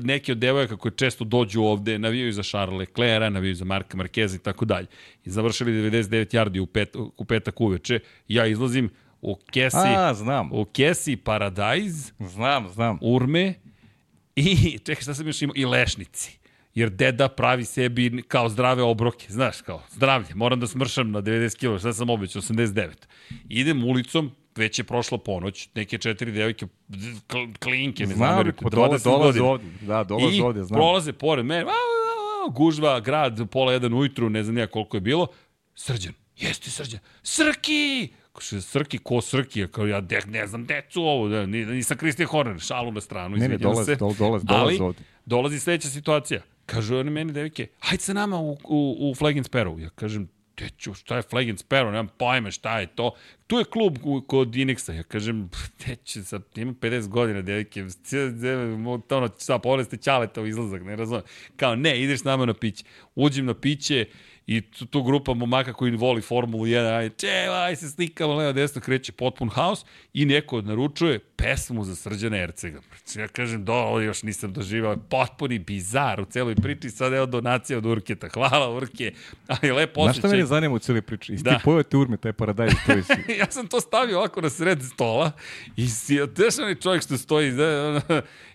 [0.00, 4.36] neki od devojaka koji često dođu ovde navijaju za Charles Leclerc, navijaju za Marka Marqueza
[4.36, 4.86] i tako dalje.
[5.24, 8.00] I završili 99 yardi u, pet, u petak uveče.
[8.28, 8.90] Ja izlazim
[9.22, 10.52] u Kesi, A, znam.
[10.52, 12.98] u Kesi Paradise, znam, znam.
[13.02, 13.54] Urme
[14.36, 16.38] i čekaj šta sam još imao, i Lešnici
[16.76, 21.56] jer deda pravi sebi kao zdrave obroke, znaš, kao zdravlje, moram da smršam na 90
[21.56, 22.90] kg, šta sam obećao, 89.
[23.48, 26.66] Idem ulicom, već je prošla ponoć, neke četiri devojke,
[27.58, 30.78] klinke, ne znam, zamerite, 20 dolaze ovde, da, dolaze ovde, znam.
[30.78, 31.64] I prolaze pored mene,
[32.50, 35.26] gužva, grad, pola jedan ujutru, ne znam nija koliko je bilo,
[35.74, 38.08] srđan, jeste srđan, Srki!
[38.60, 39.66] Srki, ko Srki?
[39.66, 43.48] Kao ja de, ne znam decu ovo, da, nisam Kristijan Horner, šalu na stranu, ne,
[43.48, 43.96] ne, dolazi, se.
[43.96, 44.98] Dolazi, dolazi, dolazi ovde.
[45.26, 46.40] dolazi sledeća situacija.
[46.66, 49.80] Kažu oni meni devike, hajde sa nama u, u, u Flag and Sparrow.
[49.82, 53.14] Ja kažem, teću, šta je Flag and Sparrow, nemam pojme šta je to.
[53.46, 55.50] Tu je klub kod Inexa, ja kažem,
[55.84, 57.84] teću, sad ima 50 godina, devike,
[59.10, 61.22] ono, šta, povredite ćaleta u izlazak, ne razumem.
[61.56, 62.84] Kao, ne, ideš s nama na piće.
[63.14, 64.06] Uđem na piće,
[64.46, 68.52] I tu, tu grupa momaka koji voli Formulu 1, aj, če, aj se slikamo, levo
[68.52, 72.80] desno kreće potpun haos i neko naručuje pesmu za Srđana Ercega.
[73.14, 77.78] Ja kažem, do, ovo još nisam doživao, potpuni bizar u celoj priči, sad evo donacija
[77.78, 79.12] od Urketa, hvala Urke,
[79.46, 80.20] ali lepo osjećaj.
[80.20, 81.34] Znaš šta mene zanima u celoj priči?
[81.34, 81.60] Isti da.
[81.64, 83.12] pojete urme, taj paradajz koji si.
[83.40, 85.32] ja sam to stavio ovako na sred stola
[85.76, 88.02] i si, tešan čovjek što stoji, da,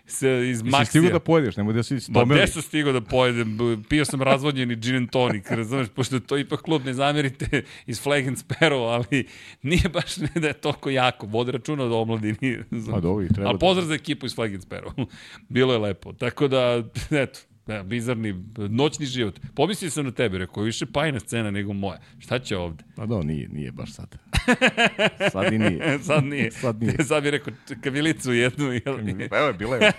[0.18, 0.84] se iz Maxija.
[0.84, 2.26] Si stigo da pojedeš, nemoj da si stomeli.
[2.26, 3.58] Ma nešto stigo da pojedem,
[3.88, 8.26] pio sam razvodnjeni gin and tonic, razumeš, pošto to ipak klub, ne zamerite, iz Flag
[8.28, 9.26] and Sparrow, ali
[9.62, 12.58] nije baš ne da je toliko jako, vode računa od omladini.
[12.90, 13.50] Pa dobro, treba.
[13.50, 13.88] A pozdrav da...
[13.88, 15.06] za ekipu iz Flag and Sparrow.
[15.48, 16.12] Bilo je lepo.
[16.12, 19.40] Tako da, eto, Da, bizarni, noćni život.
[19.54, 22.00] Pomislio sam na tebe, rekao, više pajna scena nego moja.
[22.18, 22.84] Šta će ovde?
[22.96, 24.16] Pa da, nije, nije baš sad.
[25.32, 25.98] Sad i nije.
[26.06, 26.50] sad nije.
[26.50, 27.04] sad nije.
[27.08, 28.72] sad bih rekao, kavilicu jednu.
[28.72, 28.98] Jel?
[29.30, 29.92] Pa evo je, bila je.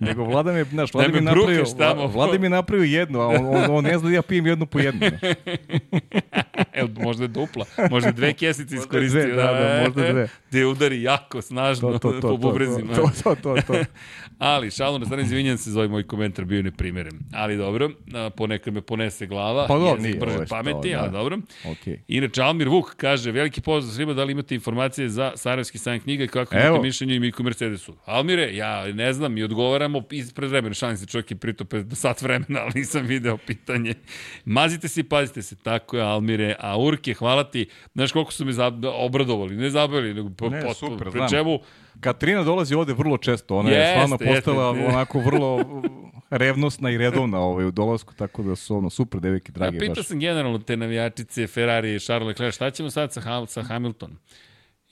[0.00, 3.64] Nego Vlada mi, znaš, Vlada mi napravio, Vlada, Vlada mi napravio jednu, a on, on,
[3.70, 5.00] on ne zna da ja pijem jednu po jednu.
[6.72, 7.64] Evo, možda je dupla.
[7.90, 9.22] Možda dve kesice iskoristio.
[9.22, 10.28] Dve, da, da, možda dve.
[10.52, 12.94] Te udari jako, snažno to, to, to, po bubrezima.
[12.94, 13.74] To, to, to, to.
[14.38, 17.18] Ali, šalno na strani, izvinjam se za ovaj moj komentar, bio neprimeren.
[17.32, 17.90] Ali dobro,
[18.36, 21.02] ponekad me ponese glava, pa do, nije, brže pameti, to, da.
[21.02, 21.38] ali dobro.
[21.64, 21.96] Okay.
[22.08, 26.24] Inače, Almir Vuk kaže, veliki pozdrav svima, da li imate informacije za Sarajevski sajam knjiga
[26.24, 26.66] i kako Evo.
[26.66, 27.94] imate mišljenje i Miku Mercedesu?
[28.04, 32.22] Almire, ja ne znam, i odgovaramo ispred vremena, šalim se čovjek je prito pred sat
[32.22, 33.94] vremena, ali nisam video pitanje.
[34.44, 38.44] Mazite se i pazite se, tako je Almire, a Urke, hvala ti, znaš koliko su
[38.44, 38.52] me
[38.94, 41.58] obradovali, ne zabavili, nego po, ne, super, pri čemu,
[42.00, 45.82] Katrina dolazi ovde vrlo često, ona je stvarno postala jeste, onako vrlo
[46.30, 49.76] revnosna i redovna ovaj, u dolasku, tako da su ono super devike, drage.
[49.76, 53.62] Ja, pitao sam generalno te navijačice, Ferrari i Charles Leclerc, šta ćemo sad sa, sa
[53.62, 54.18] Hamiltonom?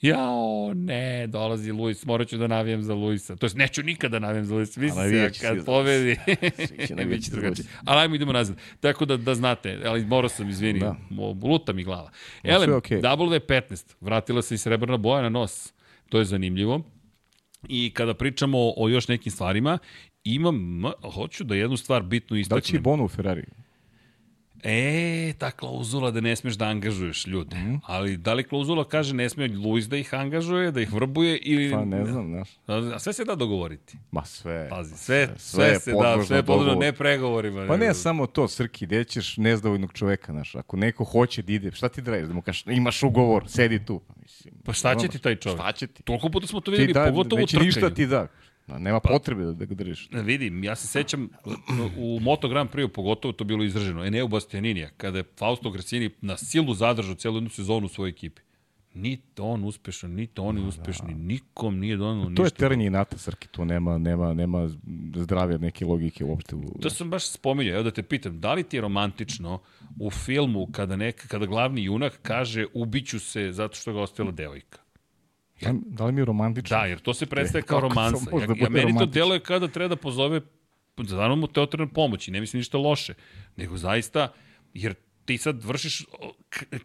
[0.01, 3.35] Jao, ne, dolazi Luis, morat ću da navijem za Luisa.
[3.35, 4.81] To jest, neću nikada da navijem za Luisa.
[4.81, 6.17] Mislim se, kad pobedi,
[7.09, 7.65] biće drugačije.
[7.85, 8.57] Ali ajmo idemo nazad.
[8.79, 10.95] Tako da, da znate, ali morao sam, izvini, da.
[11.43, 12.11] luta mi glava.
[12.43, 13.01] Elem, okay.
[13.01, 15.73] W15, vratila se i srebrna boja na nos.
[16.09, 16.81] To je zanimljivo.
[17.69, 19.77] I kada pričamo o još nekim stvarima,
[20.23, 20.83] imam,
[21.13, 22.57] hoću da jednu stvar bitno istaknem.
[22.57, 23.43] Da će i Bono u Ferrari?
[24.63, 27.55] E, ta klauzula da ne smeš da angažuješ ljude.
[27.55, 27.79] Mm.
[27.85, 31.71] Ali da li klauzula kaže ne smije Luis da ih angažuje, da ih vrbuje ili...
[31.71, 32.49] Pa ne znam, znaš.
[32.95, 33.97] A sve se da dogovoriti.
[34.11, 34.69] Ma sve.
[34.69, 37.67] Pazi, sve, sve, sve, sve se da, sve je podložno, ne pregovorima.
[37.67, 40.55] Pa ne samo to, Srki, gde ćeš nezadovoljnog čoveka, znaš.
[40.55, 44.01] Ako neko hoće da ide, šta ti da da mu kažeš, imaš ugovor, sedi tu.
[44.07, 45.59] Pa, mislim, pa šta će ti taj čovek?
[45.59, 46.03] Šta će ti?
[46.03, 47.65] Toliko puta smo to videli, da, pogotovo u trkanju.
[47.65, 48.27] ništa ti da.
[48.67, 50.09] Da, nema pa, potrebe da, da ga držiš.
[50.11, 51.29] Vidim, ja se sećam
[51.97, 54.05] u Moto Grand Prix pogotovo to bilo izraženo.
[54.05, 58.41] Eneo Bastianinija, kada je Fausto Gracini na silu zadržao celu jednu sezonu u svojoj ekipi.
[58.93, 62.35] Ni to on uspešan, ni to oni uspešni, nikom nije donalo ništa.
[62.35, 64.69] To je terenje inata, Srki, tu nema, nema, nema
[65.15, 66.55] zdrave neke logike uopšte.
[66.81, 69.59] To sam baš spominjao, evo da te pitam, da li ti je romantično
[69.99, 74.79] u filmu kada, neka, kada glavni junak kaže ubiću se zato što ga ostala devojka?
[75.61, 76.77] Da, da li mi je romantično?
[76.77, 78.29] Da, jer to se predstaje kao Kako to romansa.
[78.31, 79.05] Ja, da ja meni to romantično?
[79.05, 80.41] deluje kada treba da pozove
[80.97, 83.13] zavrano mu teatralne pomoći, ne mislim ništa loše,
[83.55, 84.33] nego zaista,
[84.73, 84.95] jer
[85.31, 86.05] ti sad vršiš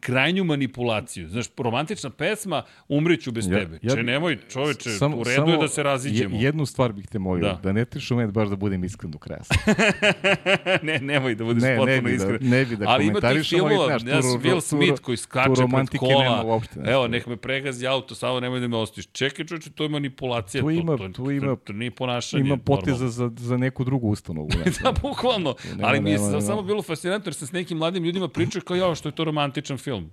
[0.00, 1.28] krajnju manipulaciju.
[1.28, 3.78] Znaš, romantična pesma, umriću bez Ja- tebe.
[3.82, 6.36] ja Če nemoj, čoveče, Samo- u redu je da se raziđemo.
[6.36, 7.60] je- Jednu stvar bih te molio, Da.
[7.62, 9.42] da, ne triš moment baš da budem iskren do kraja.
[10.82, 12.38] ne, nemoj da budeš Ne, ne potpuno bi da- iskren.
[12.42, 16.22] ne bi da Ali ima tih filmova, znaš, Will Smith koji skače pred kola.
[16.22, 19.06] nema uopšte, Evo, nek me pregazi auto, samo nemoj da me ostiš.
[19.06, 20.62] Čekaj, čoveče, to je manipulacija.
[20.62, 22.40] Tu ima- to, to, tu ima- to, to nije ponašanje.
[22.40, 24.48] Ima poteza za, za neku drugu ustanovu.
[24.82, 25.54] Da, bukvalno.
[25.82, 28.94] Ali mi je samo bilo fascinantno jer sam s nekim mladim ljudima pričao kao ja,
[28.94, 30.10] što je to romantičan film.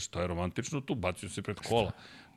[0.00, 0.94] Što je romantično tu?
[0.94, 1.90] Bacio se pred kola.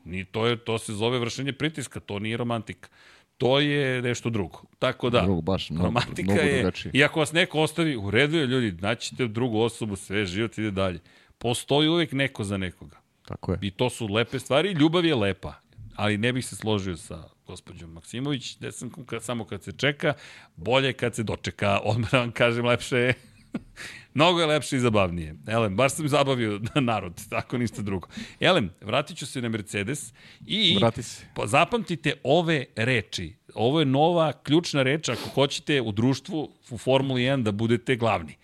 [0.05, 2.89] Ni, to, je, to se zove vršenje pritiska, to nije romantika.
[3.37, 4.61] To je nešto drugo.
[4.79, 6.91] Tako da, Drugo, baš, mnogo- romantika mnogo je, drugačije.
[6.95, 10.71] i ako vas neko ostavi, u redu je ljudi, naćete drugu osobu, sve, život ide
[10.71, 10.99] dalje.
[11.37, 12.97] Postoji uvek neko za nekoga.
[13.25, 13.59] Tako je.
[13.61, 15.53] I to su lepe stvari, ljubav je lepa.
[15.95, 20.13] Ali ne bih se složio sa gospođom Maksimović, desankom kad, samo kad se čeka,
[20.55, 23.13] bolje kad se dočeka, odmah da vam kažem, lepše je.
[24.13, 25.35] Mnogo je lepše i zabavnije.
[25.47, 28.07] Elem, baš sam zabavio narod, tako ništa drugo.
[28.39, 30.13] Elem, vratit ću se na Mercedes
[30.45, 31.25] i Vrati se.
[31.35, 33.35] pa zapamtite ove reči.
[33.53, 38.35] Ovo je nova ključna reč ako hoćete u društvu u Formuli 1 da budete glavni.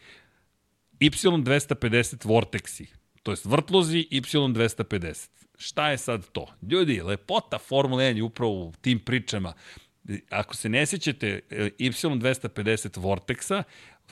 [1.00, 2.88] Y250 vorteksi,
[3.24, 5.30] to jest vrtlozi Y250.
[5.58, 6.48] Šta je sad to?
[6.72, 9.54] Ljudi, lepota Formule 1 je upravo u tim pričama.
[10.30, 13.64] Ako se ne sjećate e, Y250 vorteksa,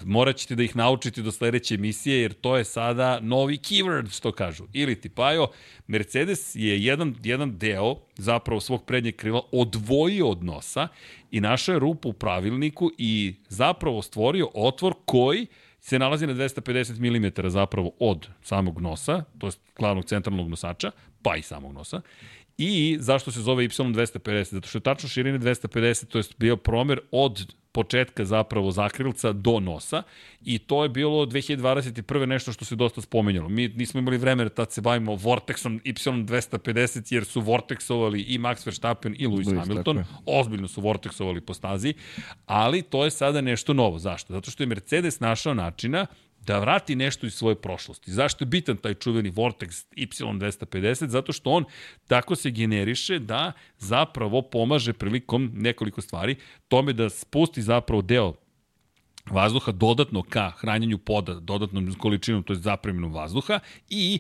[0.04, 4.32] morat ćete da ih naučite do sledeće emisije, jer to je sada novi keyword, što
[4.32, 4.64] kažu.
[4.74, 5.48] Ili ti, Pajo,
[5.88, 10.88] Mercedes je jedan, jedan deo zapravo svog prednjeg krila odvojio od nosa
[11.32, 15.48] i našao je rupu u pravilniku i zapravo stvorio otvor koji
[15.80, 20.92] se nalazi na 250 mm zapravo od samog nosa, to je glavnog centralnog nosača,
[21.22, 22.02] pa i samog nosa.
[22.64, 24.54] I zašto se zove Y250?
[24.54, 29.60] Zato što je tačno širine 250, to je bio promer od početka zapravo zakrilca do
[29.60, 30.04] nosa
[30.46, 32.26] i to je bilo 2021.
[32.26, 33.50] nešto što se dosta spomenjalo.
[33.50, 39.16] Mi nismo imali vremena tad se bavimo Vortexom Y250 jer su Vortexovali i Max Verstappen
[39.20, 40.04] i Lewis Lewis, Hamilton.
[40.26, 41.94] Ozbiljno su Vortexovali po stazi,
[42.46, 44.00] ali to je sada nešto novo.
[44.00, 44.34] Zašto?
[44.34, 46.06] Zato što je Mercedes našao načina
[46.46, 48.12] da vrati nešto iz svoje prošlosti.
[48.12, 51.08] Zašto je bitan taj čuveni Vortex Y250?
[51.08, 51.66] Zato što on
[52.08, 56.36] tako se generiše da zapravo pomaže prilikom nekoliko stvari
[56.68, 58.34] tome da spusti zapravo deo
[59.30, 63.60] vazduha dodatno ka hranjenju poda, dodatnom količinom, to je zapremjenom vazduha
[63.90, 64.20] i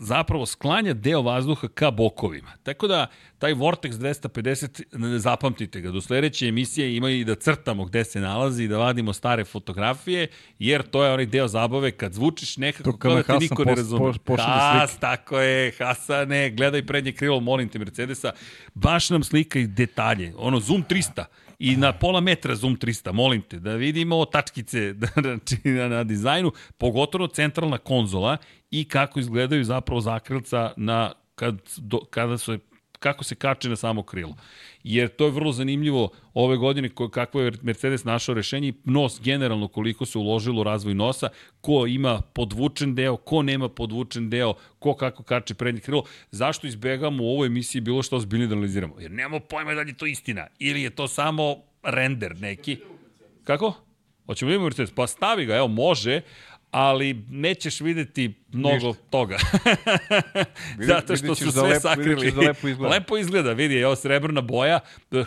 [0.00, 2.52] zapravo sklanja deo vazduha ka bokovima.
[2.62, 3.06] Tako da
[3.38, 8.64] taj Vortex 250, zapamtite ga, do sledeće emisije ima i da crtamo gde se nalazi
[8.64, 10.28] i da vadimo stare fotografije,
[10.58, 13.74] jer to je onaj deo zabave kad zvučiš nekako kao da te Hasan niko ne
[13.74, 14.12] razume.
[14.12, 18.32] po- pošalje Has, tako je, Hasane, gledaj prednje krilo, molim te Mercedesa,
[18.74, 21.24] baš nam slika i detalje, ono zoom 300
[21.60, 26.52] i na pola metra zoom 300, molim te, da vidimo tačkice znači, na, na dizajnu,
[26.78, 28.36] pogotovo centralna konzola
[28.70, 32.58] i kako izgledaju zapravo zakrilca na, kad, do, kada su
[33.00, 34.34] kako se kače na samo krilo.
[34.84, 39.20] Jer to je vrlo zanimljivo ove godine ko, kako je Mercedes našao rešenje i nos
[39.22, 41.28] generalno koliko se uložilo u razvoj nosa,
[41.60, 46.04] ko ima podvučen deo, ko nema podvučen deo, ko kako kače prednje krilo.
[46.30, 48.94] Zašto izbegamo u ovoj emisiji bilo što ozbiljnije da analiziramo?
[49.00, 52.76] Jer nemamo pojma da li je to istina ili je to samo render neki.
[53.44, 53.74] Kako?
[54.26, 54.94] Hoćemo da imamo Mercedes?
[54.94, 56.20] Pa stavi ga, evo, može,
[56.70, 59.02] ali nećeš videti mnogo Ništa.
[59.10, 59.36] toga.
[60.88, 62.30] Zato što su sve da lepo- sakrili.
[62.30, 62.94] da lepo izgleda.
[62.94, 64.80] lepo izgleda, vidi, evo srebrna boja.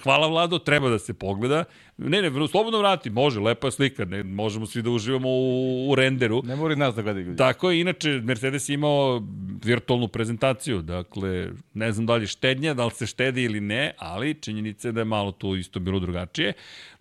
[0.03, 1.63] Hvala Vlado, treba da se pogleda.
[1.97, 5.95] Ne, ne, slobodno vrati, može, lepa je slika, ne, možemo svi da uživamo u, u
[5.95, 6.41] renderu.
[6.45, 7.37] Ne mora nas da gledaju ljudi.
[7.37, 9.21] Tako je, inače, Mercedes je imao
[9.63, 13.93] virtualnu prezentaciju, dakle, ne znam da li je štednja, da li se štedi ili ne,
[13.97, 16.53] ali činjenica je da je malo tu isto bilo drugačije,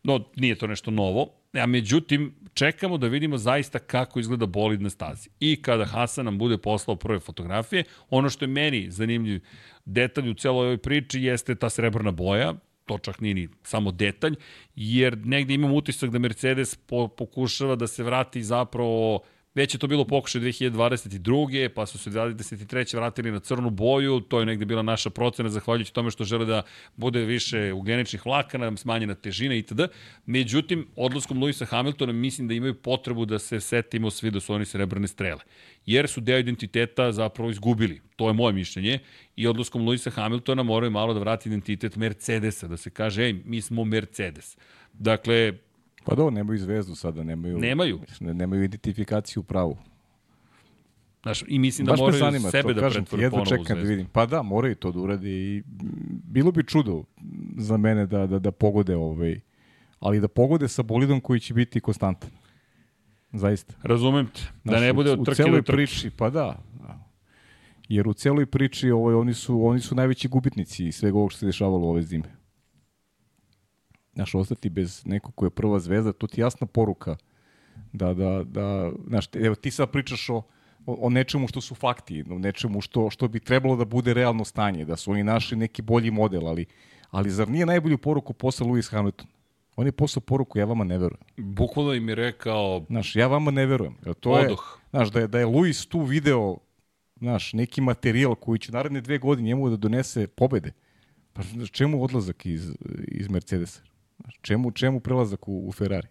[0.02, 1.41] no nije to nešto novo.
[1.52, 5.28] A međutim, čekamo da vidimo zaista kako izgleda bolid na stazi.
[5.40, 9.40] I kada Hasan nam bude poslao prve fotografije, ono što je meni zanimljiv
[9.84, 12.54] detalj u celoj ovoj priči jeste ta srebrna boja,
[12.86, 14.34] to čak nije ni samo detalj,
[14.74, 19.20] jer negde imam utisak da Mercedes po, pokušava da se vrati zapravo
[19.54, 21.68] Već je to bilo pokušaj 2022.
[21.68, 22.96] pa su se 23.
[22.96, 26.62] vratili na crnu boju, to je negde bila naša procena zahvaljujući tome što žele da
[26.96, 29.80] bude više ugljeničnih vlakana, smanjena težina itd.
[30.26, 34.64] Međutim, odlaskom Luisa Hamiltona mislim da imaju potrebu da se setimo svi da su oni
[34.64, 35.40] srebrne strele.
[35.86, 38.00] Jer su deo identiteta zapravo izgubili.
[38.16, 38.98] To je moje mišljenje.
[39.36, 43.60] I odlaskom Luisa Hamiltona moraju malo da vrati identitet Mercedesa, da se kaže, ej, mi
[43.60, 44.56] smo Mercedes.
[44.92, 45.52] Dakle,
[46.04, 47.58] Pa do, nemaju zvezdu sada, nemaju...
[47.58, 48.00] Nemaju.
[48.20, 49.78] Ne, nemaju identifikaciju pravu.
[51.22, 53.82] Znaš, I mislim da Baš me moraju zanima sebe to, da pretvore ponovo čekam da
[53.82, 54.06] vidim.
[54.12, 55.62] Pa da, moraju to da uradi i
[56.24, 57.04] bilo bi čudo
[57.56, 59.40] za mene da, da, da pogode ovaj,
[60.00, 62.30] ali da pogode sa bolidom koji će biti konstantan.
[63.32, 63.74] Zaista.
[63.82, 64.40] Razumem te.
[64.64, 65.72] Da Znaš, ne bude od trke do trke.
[65.72, 66.58] priči, pa da.
[66.80, 66.98] da.
[67.88, 71.46] Jer u celoj priči ovaj, oni, su, oni su najveći gubitnici svega ovog što se
[71.46, 72.41] dešavalo ove zime.
[74.14, 77.16] Znaš, ostati bez nekog ko je prva zvezda, to ti je jasna poruka
[77.92, 80.36] da, da, da, znaš, evo ti sad pričaš o,
[80.86, 84.44] o, o nečemu što su fakti, o nečemu što, što bi trebalo da bude realno
[84.44, 86.66] stanje, da su oni našli neki bolji model, ali,
[87.10, 89.26] ali zar nije najbolju poruku poslao Lewis Hamilton?
[89.76, 91.22] On je poslao poruku, ja vama ne verujem.
[91.36, 93.96] Bukvalno im je rekao, Znaš, ja vama ne verujem.
[94.06, 94.80] Jer to je, Odoh.
[94.90, 96.56] znaš, da je, da je Luis tu video
[97.16, 100.72] znaš, neki materijal koji će naredne dve godine njemu da donese pobede.
[101.32, 102.72] Pa čemu odlazak iz,
[103.08, 103.82] iz Mercedesa?
[104.40, 106.08] Čemu, čemu prelazak u, u Ferrari?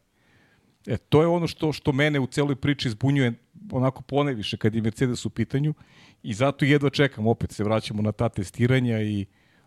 [0.88, 3.34] E, to je ono što što mene u celoj priči zbunjuje
[3.72, 5.74] onako poneviše kad je Mercedes u pitanju
[6.24, 9.26] i zato jedva čekam, opet se vraćamo na ta testiranja i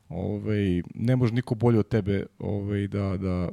[0.08, 3.48] ovaj, ne može niko bolje od tebe ovaj, da, da,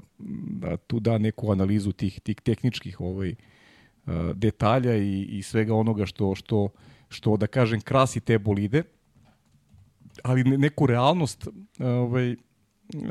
[0.49, 3.36] da tu da neku analizu tih, tih tehničkih ovaj,
[4.06, 6.70] a, detalja i, i svega onoga što, što,
[7.10, 8.84] što da kažem krasi te bolide
[10.24, 11.48] ali ne- neku realnost
[11.80, 12.36] ovaj,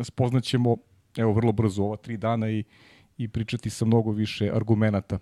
[0.03, 0.77] spoznaćemo
[1.17, 2.65] evo vrlo brzo ova tri dana i,
[3.19, 5.19] i pričati sa mnogo više argumenata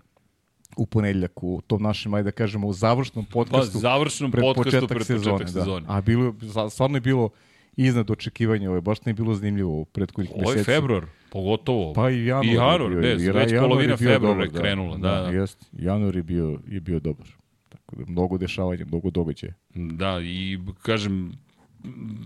[0.76, 4.64] u ponedljak u tom našem, ajde da kažemo, u završnom pa podcastu završnom pred podcastu
[4.64, 5.32] početak pred sezone.
[5.32, 5.86] početak sezone.
[5.86, 5.92] Da.
[5.92, 6.34] A bilo,
[6.70, 7.30] stvarno je bilo
[7.76, 10.64] iznad očekivanja, ovo je baš ne bilo zanimljivo u prethodnih Ovo je meseci.
[10.64, 11.92] februar, pogotovo.
[11.92, 12.46] Pa i januar.
[12.46, 15.28] I januar, bio, bez, i već januar polovina februara je krenula, da, da.
[15.28, 17.26] Jest, januar je bio, je bio dobar.
[17.68, 19.54] Tako da mnogo dešavanja, mnogo događaja.
[19.74, 21.32] Da, i kažem,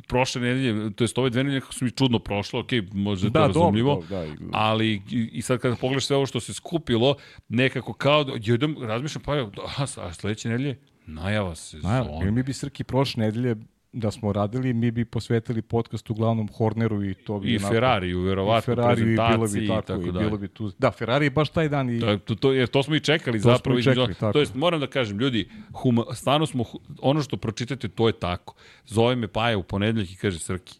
[0.03, 3.33] prošle nedelje, to jest ove dve nedelje kako su mi čudno prošlo, ok, možda je
[3.33, 5.03] to razumljivo, dobro, da, i- ali
[5.33, 7.15] i, sad kada pogledaš sve ovo što se skupilo,
[7.49, 10.77] nekako kao, da- jedem, razmišljam, pa evo, a, a sledeće nedelje,
[11.07, 11.93] najava sezona.
[11.95, 13.57] Naravno, mi bi Srki prošle nedelje
[13.94, 18.20] da smo radili, mi bi posvetili podcast uglavnom Horneru i to bi I onako- Ferrariju,
[18.20, 20.73] verovatno, i Ferrariju i bilo bi i tako, tako i bilo bi tu.
[20.78, 23.39] Da, Ferrari je baš taj dan i To, to, to, jer to smo i čekali
[23.39, 23.78] To smo zapravo.
[23.78, 26.64] i između- čekali, tako to jest, moram da kažem, ljudi, huma, stvarno smo,
[27.01, 28.55] ono što pročitate, to je tako.
[28.86, 30.74] Zove me Paja u ponedeljak i kaže, Srki,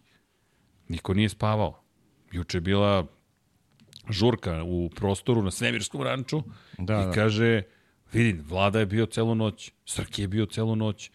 [0.89, 1.83] niko nije spavao.
[2.33, 3.07] Juče je bila
[4.11, 6.43] žurka u prostoru na Svemirskom ranču
[6.79, 7.13] Da, i da.
[7.13, 7.63] kaže,
[8.13, 11.11] vidi, Vlada je bio celu noć, Srki je bio celu noć,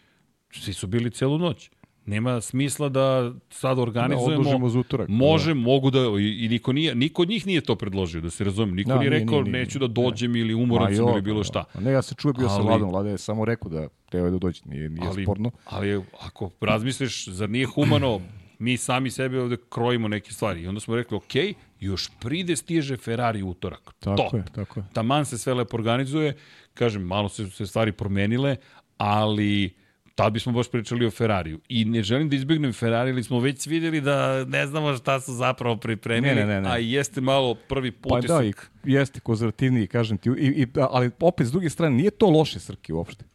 [0.53, 1.72] svi su bili celu noć.
[2.08, 4.40] Nema smisla da sad organizujemo.
[4.40, 5.10] odložimo za utorak.
[5.10, 8.44] Može, mogu da, i, i niko, nije, niko od njih nije to predložio, da se
[8.44, 8.76] razumem.
[8.76, 9.64] Niko Da, nije rekao, nije, nije.
[9.64, 11.64] neću da dođem ili umoran Ma sam jo, ili bilo pa, šta.
[11.80, 14.62] Ne, ja se čuo bio sa Vladom, Vlada je samo rekao da treba da dođe,
[14.66, 15.52] nije, nije ali, sporno.
[15.66, 18.22] ali ako razmisliš, zar nije humano,
[18.60, 20.62] mi sami sebi ovde krojimo neke stvari.
[20.62, 21.34] I onda smo rekli, ok,
[21.80, 23.94] još pride stiže Ferrari u utorak.
[24.00, 24.38] Tako to.
[24.38, 24.86] je, tako je.
[24.94, 26.38] Taman se sve lepo organizuje,
[26.74, 28.56] kažem, malo se se stvari promenile,
[28.98, 29.76] ali
[30.18, 31.60] tad bismo baš pričali o Ferrariju.
[31.69, 35.34] I ne želim da izbjegnem Ferrari, ali smo već vidjeli da ne znamo šta su
[35.34, 36.69] zapravo pripremili, Ne, ne, ne, ne.
[36.69, 38.72] a jeste malo prvi Pa utisak.
[38.76, 42.30] da, i jeste konzervativniji, kažem ti, i, i, ali opet s druge strane, nije to
[42.30, 43.26] loše Srki uopšte.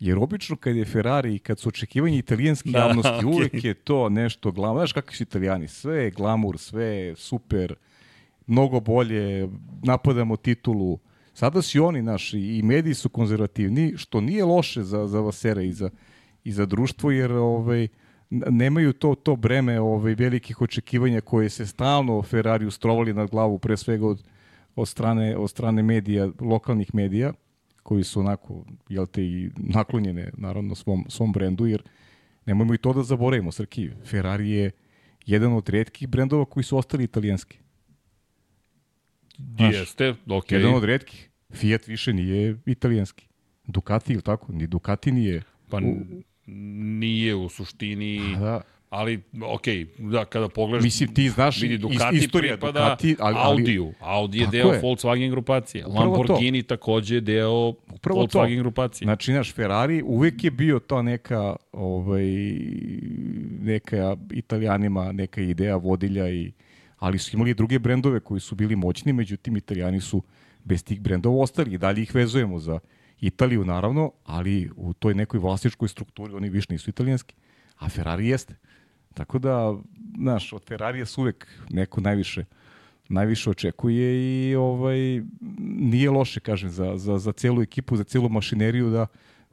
[0.00, 3.26] Jer obično kad je Ferrari i kad su očekivanje italijanske Da, javnosti, okej.
[3.26, 4.78] uvek je to nešto glamur.
[4.78, 7.74] Znaš kakvi su italijani, sve je glamur, sve je super,
[8.46, 9.48] mnogo bolje,
[9.82, 10.98] napadamo titulu.
[11.40, 15.62] Sada su i oni naši i mediji su konzervativni, što nije loše za, za Vasera
[15.62, 15.90] i za,
[16.44, 17.88] i za društvo, jer ovaj,
[18.30, 23.76] nemaju to to breme ovaj velikih očekivanja koje se stalno Ferrariju strovali na glavu pre
[23.76, 24.22] svega od,
[24.76, 27.32] od strane od strane medija lokalnih medija
[27.82, 31.82] koji su onako jel te i naklonjene naravno svom svom brendu jer
[32.46, 34.70] nemojmo i to da zaboravimo Srki Ferrari je
[35.26, 37.58] jedan od retkih brendova koji su ostali italijanski
[39.56, 40.52] Znaš, Jeste, ok.
[40.52, 43.26] jedan od retkih Fiat više nije italijanski
[43.66, 45.80] Ducati ili tako ni Ducati nije Pa
[46.46, 48.60] nije u suštini, da
[48.90, 49.62] ali ok,
[49.98, 53.92] da, kada pogledaš, Mislim, ti znaš vidi Ducati istorija pripada Ducati, ali- ali- Audiju.
[54.00, 54.80] Audi je deo je.
[54.80, 55.86] Volkswagen grupacije.
[55.86, 56.10] Upravo to.
[56.10, 58.38] Lamborghini takođe je deo Upravo to.
[58.38, 59.06] Volkswagen grupacije.
[59.06, 62.24] Znači, naš Ferrari uvek je bio ta neka, ovaj,
[63.60, 66.52] neka italijanima, neka ideja vodilja, i,
[66.98, 70.22] ali su imali i druge brendove koji su bili moćni, međutim, italijani su
[70.64, 72.78] bez tih brendova ostali i dalje ih vezujemo za
[73.20, 77.34] Italiju naravno, ali u toj nekoj vlasničkoj strukturi oni više nisu italijanski,
[77.78, 78.56] a Ferrari jeste.
[79.14, 79.74] Tako da,
[80.18, 82.44] znaš, od Ferrarija se uvek neko najviše
[83.10, 84.08] najviše očekuje
[84.50, 85.22] i ovaj
[85.78, 89.06] nije loše kažem za, za, za celu ekipu, za celu mašineriju da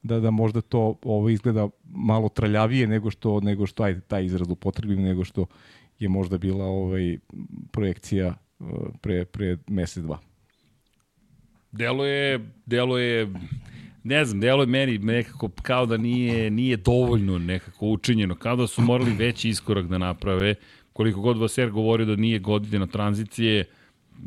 [0.03, 4.49] da da možda to ovo izgleda malo traljavije nego što nego što ajde taj izraz
[4.49, 5.45] upotrebim nego što
[5.99, 7.17] je možda bila ovaj
[7.71, 8.63] projekcija eh,
[9.01, 10.19] pre pre mesec dva.
[11.77, 13.27] Delo je, delo je,
[14.03, 18.67] ne znam, delo je meni nekako kao da nije, nije dovoljno nekako učinjeno, kao da
[18.67, 20.55] su morali veći iskorak da naprave,
[20.93, 23.65] koliko god Vaser govorio da nije godina tranzicije,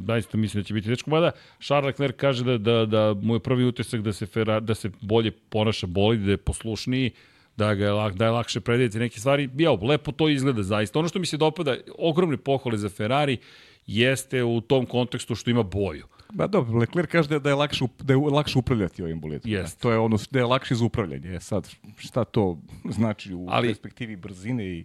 [0.06, 1.10] zaista mislim da će biti teško.
[1.10, 4.74] Mada Charles Leclerc kaže da, da, da mu je prvi utisak da se, Ferrari, da
[4.74, 7.10] se bolje ponaša bolid, da je poslušniji,
[7.56, 9.48] da, ga je, lak, da je lakše predvidjeti neke stvari.
[9.58, 10.98] Ja, lepo to izgleda zaista.
[10.98, 13.38] Ono što mi se dopada, ogromne pohvale za Ferrari,
[13.86, 16.06] jeste u tom kontekstu što ima boju.
[16.32, 19.50] Ba dobro, Leclerc kaže da je lakše, da je lakše upravljati ovim bolidom.
[19.50, 19.80] Jest.
[19.80, 21.28] To je ono da je lakše za upravljanje.
[21.28, 24.84] E sad, šta to znači u Ali- perspektivi brzine i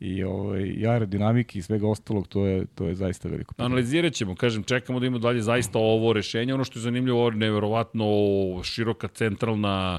[0.00, 3.54] i ovaj i aerodinamike i svega ostalog, to je to je zaista veliko.
[3.54, 3.66] pitanje.
[3.66, 6.54] Analizirat ćemo, kažem, čekamo da ima dalje zaista ovo rešenje.
[6.54, 8.04] Ono što je zanimljivo, ovo je neverovatno
[8.62, 9.98] široka centralna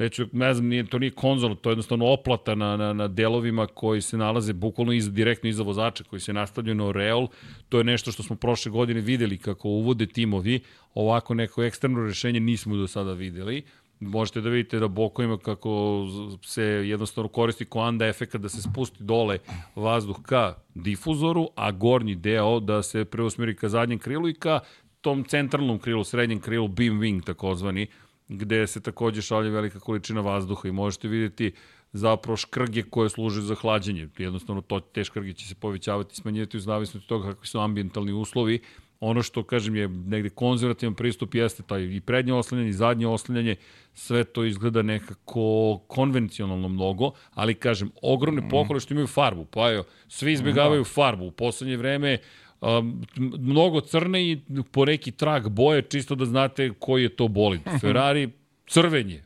[0.00, 3.66] neću, ne znam, nije, to nije konzola, to je jednostavno oplata na, na, na delovima
[3.66, 7.28] koji se nalaze bukvalno iz, direktno iza vozača, koji se nastavljaju na Reol.
[7.68, 10.60] To je nešto što smo prošle godine videli kako uvode timovi.
[10.94, 13.62] Ovako neko eksterno rešenje nismo do sada videli.
[14.00, 16.04] Možete da vidite da bokovima kako
[16.42, 19.38] se jednostavno koristi koanda efekat da se spusti dole
[19.76, 24.60] vazduh ka difuzoru, a gornji deo da se preusmeri ka zadnjem krilu i ka
[25.00, 27.86] tom centralnom krilu, srednjem krilu, beam wing takozvani,
[28.30, 31.52] gde se takođe šalje velika količina vazduha i možete vidjeti
[31.92, 34.08] zapravo škrge koje služe za hlađenje.
[34.18, 37.58] Jednostavno to, te škrge će se povećavati i smanjivati u zavisnosti od toga kakvi su
[37.58, 38.60] ambientalni uslovi.
[39.00, 43.56] Ono što, kažem, je negde konzervativan pristup jeste taj i prednje oslanjanje i zadnje oslanjanje,
[43.94, 49.84] sve to izgleda nekako konvencionalno mnogo, ali kažem, ogromne pohvale što imaju farbu, pa evo,
[50.08, 51.24] svi izbjegavaju farbu.
[51.24, 52.18] U poslednje vreme
[52.60, 54.40] um, mnogo crne i
[54.72, 57.60] po neki trag boje, čisto da znate koji je to bolid.
[57.80, 58.30] Ferrari,
[58.66, 59.22] crvenje,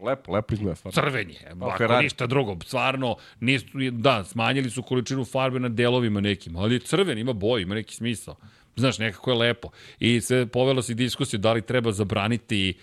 [0.00, 1.02] Lepo, lepo izgleda stvarno.
[1.02, 2.04] crvenje, ako Ferrari.
[2.04, 2.56] ništa drugo.
[2.64, 7.62] Stvarno, nisu, da, smanjili su količinu farbe na delovima nekim, ali je crven, ima boju,
[7.62, 8.36] ima neki smisao.
[8.76, 9.68] Znaš, nekako je lepo.
[9.98, 12.74] I sve povela se diskusija da li treba zabraniti e,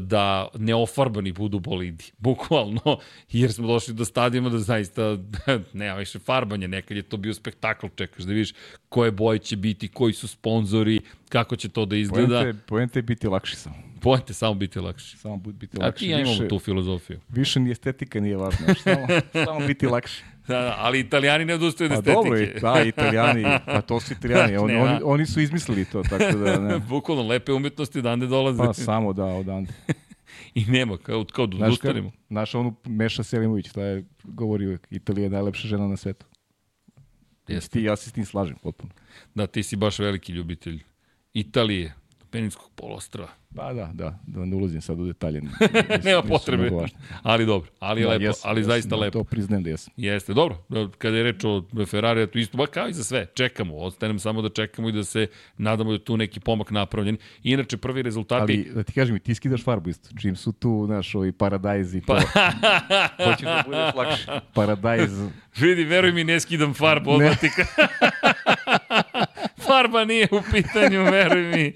[0.00, 2.04] da neofarbani budu bolidi.
[2.18, 2.98] Bukvalno,
[3.32, 5.18] jer smo došli do stadijuma da zaista
[5.72, 6.66] nema više farbanja.
[6.66, 8.52] Nekad je to bio spektakl, čekaš da vidiš
[8.88, 12.52] koje boje će biti, koji su sponzori, kako će to da izgleda.
[12.66, 13.76] Poenta je, biti lakši samo.
[14.00, 15.16] Pojete samo biti lakši.
[15.16, 16.04] Samo biti A lakši.
[16.04, 17.20] ti ja imamo više, tu filozofiju.
[17.28, 18.74] više ni estetika nije važna.
[18.74, 19.06] Samo,
[19.46, 20.24] samo biti lakši.
[20.48, 22.14] Da, da, ali italijani ne odustaju od Pa estetike.
[22.14, 24.84] dobro, i- da, italijani, pa to su italijani, oni, Nema.
[24.84, 26.78] oni, oni su izmislili to, tako da ne.
[26.88, 28.58] Bukvalno lepe umetnosti odande dolaze.
[28.58, 29.72] Pa samo da, odande.
[30.54, 32.10] I nema, kao, kao da odustanemo.
[32.28, 36.26] znaš onu Meša Selimović, šta je govori uvek, Italija je najlepša žena na svetu.
[37.48, 37.70] Jeste.
[37.70, 38.92] Ti, ja se s tim slažem potpuno.
[39.34, 40.82] Da, ti si baš veliki ljubitelj
[41.34, 41.94] Italije,
[42.32, 43.28] Peninskog polostrava.
[43.56, 45.42] Pa da, da, da ne ulazim sad u detalje.
[46.04, 46.70] Nema potrebe,
[47.22, 49.18] ali dobro, ali Da, lepo, jesam, ali jesam, zaista da, lepo.
[49.18, 49.94] To priznajem da jesam.
[49.96, 50.56] Jeste, dobro.
[50.98, 53.76] Kada je reč o Ferrari, to isto, ba kao i za sve, čekamo.
[53.76, 55.26] Ostanem samo da čekamo i da se
[55.56, 57.16] nadamo da je tu neki pomak napravljen.
[57.42, 58.42] Inače, prvi rezultati...
[58.42, 60.08] Ali da ti kažem, i ti skidaš farbu isto.
[60.20, 62.14] Čim su tu, znaš, ovi paradajz i to.
[63.24, 64.26] Hoćeš da budeš lakši.
[64.54, 65.10] Paradajz.
[65.56, 67.48] Vidi, veruj mi, ne skidam farbu, odmah ti
[69.82, 71.72] Farba nije u pitanju, veruj mi.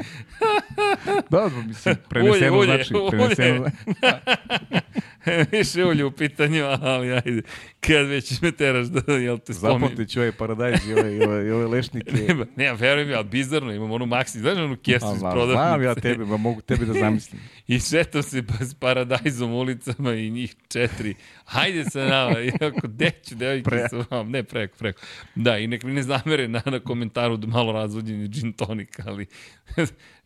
[1.31, 2.95] Da, mislim, preneseno Ulje, ulje, znači.
[2.95, 3.11] ulje.
[3.11, 3.67] Preneseno,
[5.53, 7.43] Više ulje u pitanju, ali ajde.
[7.81, 9.81] Kad već me teraš da, jel te spominjem.
[9.81, 12.13] Zapamtit ću ovaj paradajz i ove, ove, ove lešnike.
[12.13, 15.53] Nema, nema, veruj mi, ali bizarno, imam onu maksi, znaš onu kesu iz prodavnice.
[15.53, 17.41] znam ja tebe, ma mogu tebe da zamislim.
[17.67, 21.15] I šetam se s paradajzom ulicama i njih četiri.
[21.45, 23.89] Hajde sa nama, iako deću, devojke Pre.
[23.89, 25.01] su vam, ne preko, preko.
[25.35, 29.27] Da, i nek mi ne zamere na, na komentaru da malo razvođeni gin tonik, ali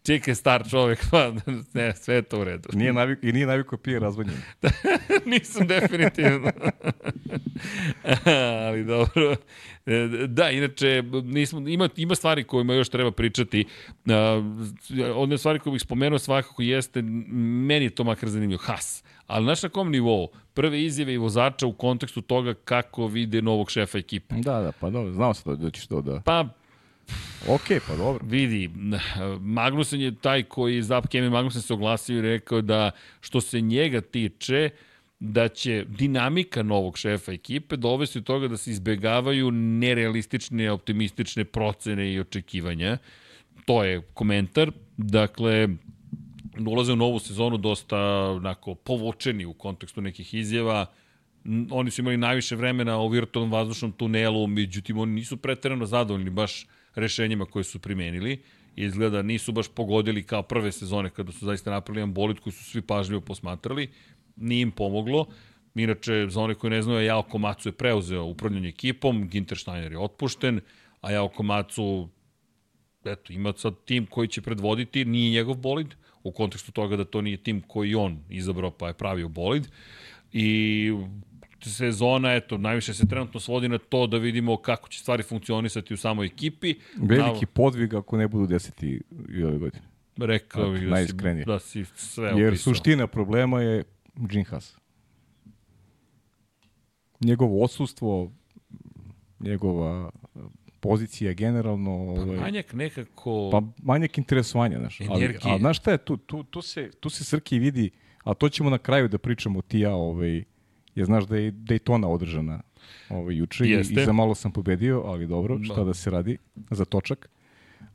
[0.03, 1.33] čekaj star čovek, pa
[1.75, 2.69] ne, sve je to u redu.
[2.73, 4.37] Nije navik, I nije navikao pije razvodnjen.
[5.27, 6.51] Nisam definitivno.
[8.67, 9.37] Ali dobro.
[9.87, 13.65] E, Da, inače, nismo, ima, ima stvari kojima još treba pričati.
[15.15, 19.05] One stvari koje bih spomenuo svakako jeste, meni je to makar zanimljivo, Haas.
[19.27, 20.29] Ali znaš na kom nivou?
[20.55, 24.35] Prve izjave i vozača u kontekstu toga kako vide novog šefa ekipe.
[24.35, 26.21] Da, da, pa dobro, znao da, da ćeš to da...
[26.21, 26.49] Pa,
[27.49, 28.27] Ok, pa dobro.
[28.27, 28.71] vidi,
[29.41, 34.01] Magnussen je taj koji, Zap Kevin Magnussen se oglasio i rekao da što se njega
[34.01, 34.71] tiče,
[35.21, 42.13] da će dinamika novog šefa ekipe dovesti do toga da se izbegavaju nerealistične, optimistične procene
[42.13, 42.99] i očekivanja.
[43.65, 44.71] To je komentar.
[44.97, 45.69] Dakle,
[46.67, 47.99] ulaze u novu sezonu dosta
[48.31, 50.87] onako, povučeni u kontekstu nekih izjava.
[51.71, 56.67] Oni su imali najviše vremena u virtualnom vazdušnom tunelu, međutim oni nisu preterano zadovoljni baš
[56.95, 58.43] rešenjima koje su primenili.
[58.77, 62.65] Izgleda nisu baš pogodili kao prve sezone kada su zaista napravili jedan bolid koji su
[62.65, 63.89] svi pažljivo posmatrali.
[64.37, 65.27] Nije im pomoglo.
[65.75, 69.99] Inače, za one koji ne znaju, Jao Komatsu je preuzeo upravljanje ekipom, Ginter Steiner je
[69.99, 70.61] otpušten,
[71.01, 72.09] a Jao Komatsu
[73.05, 77.23] eto, ima sad tim koji će predvoditi, nije njegov bolid, u kontekstu toga da to
[77.23, 79.69] nije tim koji on izabrao pa je pravio bolid.
[80.33, 80.93] I
[81.69, 85.97] sezona, eto, najviše se trenutno svodi na to da vidimo kako će stvari funkcionisati u
[85.97, 86.75] samoj ekipi.
[86.97, 89.83] Veliki podvig ako ne budu deseti i ove godine.
[90.17, 92.75] Rekao bih da si, da si sve Jer opisao.
[92.75, 93.85] suština problema je
[94.47, 94.77] Haas.
[97.21, 98.33] Njegovo odsustvo,
[99.41, 100.11] njegova
[100.81, 101.91] pozicija generalno...
[101.91, 103.49] Ovaj, Manjak nekako...
[103.53, 105.01] Pa manjak interesovanja, znaš.
[105.09, 107.91] Ali, a znaš šta je, tu, tu, tu, se, tu se Srki vidi,
[108.25, 110.45] a to ćemo na kraju da pričamo ti ja, ovaj,
[110.95, 112.61] jer znaš da je Daytona održana
[113.09, 115.85] ovaj, juče i, i za malo sam pobedio, ali dobro, šta Da.
[115.85, 116.39] da se radi,
[116.71, 117.31] za točak.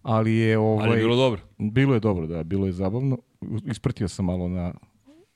[0.04, 1.42] Ali je, ovaj, Ali je bilo dobro.
[1.58, 3.18] bilo je dobro, da, bilo je zabavno.
[3.66, 4.74] Ispratio sam malo na,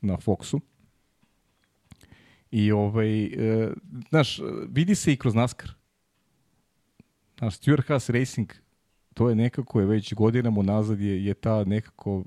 [0.02, 0.60] na Foxu.
[2.52, 3.72] I ovaj, e,
[4.10, 5.72] znaš, vidi se i kroz NASCAR.
[7.38, 8.50] Znaš, Stuart Haas Racing,
[9.14, 12.24] to je nekako je već godinama unazad je, je ta nekako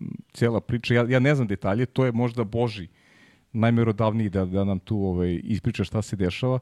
[0.00, 0.94] m, cijela priča.
[0.94, 2.88] Ja, ja ne znam detalje, to je možda Boži
[3.56, 6.58] najmerodavniji da, da nam tu ovaj, ispriča šta se dešava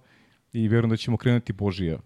[0.52, 1.98] i verujem da ćemo krenuti Božija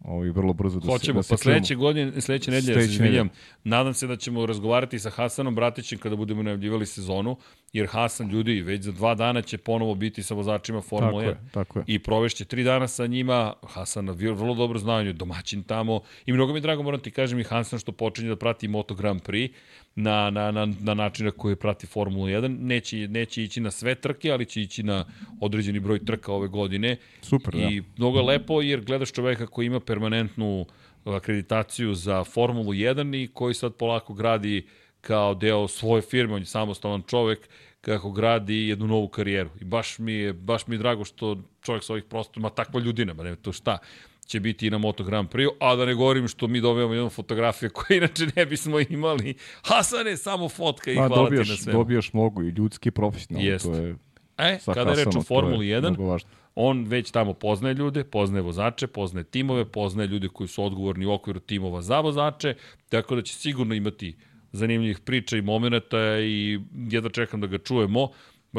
[0.00, 3.28] ovaj, vrlo brzo da Hoćemo, se, da pa sledeće godine, sledeće nedelje, ja se izvinjam,
[3.64, 7.36] nadam se da ćemo razgovarati sa Hasanom Bratićem kada budemo najavljivali sezonu,
[7.72, 11.28] jer Hasan, ljudi, već za dva dana će ponovo biti sa vozačima Tako Formule 1
[11.28, 11.84] je, tako je.
[11.86, 13.52] i provešće tri dana sa njima.
[13.62, 17.44] Hasan vrlo dobro znaju, domaćin tamo i mnogo mi je drago, moram ti kažem i
[17.44, 19.50] Hasan što počinje da prati Moto Grand Prix
[19.96, 22.58] na, na, na, na način na koji prati Formulu 1.
[22.60, 25.04] Neće, neće ići na sve trke, ali će ići na
[25.40, 26.96] određeni broj trka ove godine.
[27.22, 27.58] Super, da.
[27.58, 30.66] I mnogo je lepo jer gledaš čoveka koji ima permanentnu
[31.04, 34.66] akreditaciju za Formulu 1 i koji sad polako gradi
[35.00, 37.48] kao deo svoje firme, on je samostalan čovek,
[37.80, 39.50] kako gradi jednu novu karijeru.
[39.60, 42.80] I baš mi je, baš mi je drago što čovjek sa ovih prostora ima takva
[42.80, 43.78] ljudina, ne to šta
[44.26, 47.10] će biti i na Moto Grand Prix, a da ne govorim što mi dobijamo jednu
[47.10, 49.34] fotografiju koju inače ne bismo imali.
[49.62, 51.78] Hasane, samo fotka i Pa, hvala ti na dobijaš, svemu.
[51.78, 53.48] dobijaš mnogo i ljudski i profesionalno.
[53.48, 53.68] Jeste.
[53.68, 53.96] To je
[54.38, 56.28] E, kada je reč o Formuli je 1, mnogo važno.
[56.54, 61.12] on već tamo poznaje ljude, poznaje vozače, poznaje timove, poznaje ljude koji su odgovorni u
[61.12, 62.54] okviru timova za vozače,
[62.88, 64.16] tako da će sigurno imati
[64.52, 68.08] zanimljivih priča i momenta i jedva čekam da ga čujemo.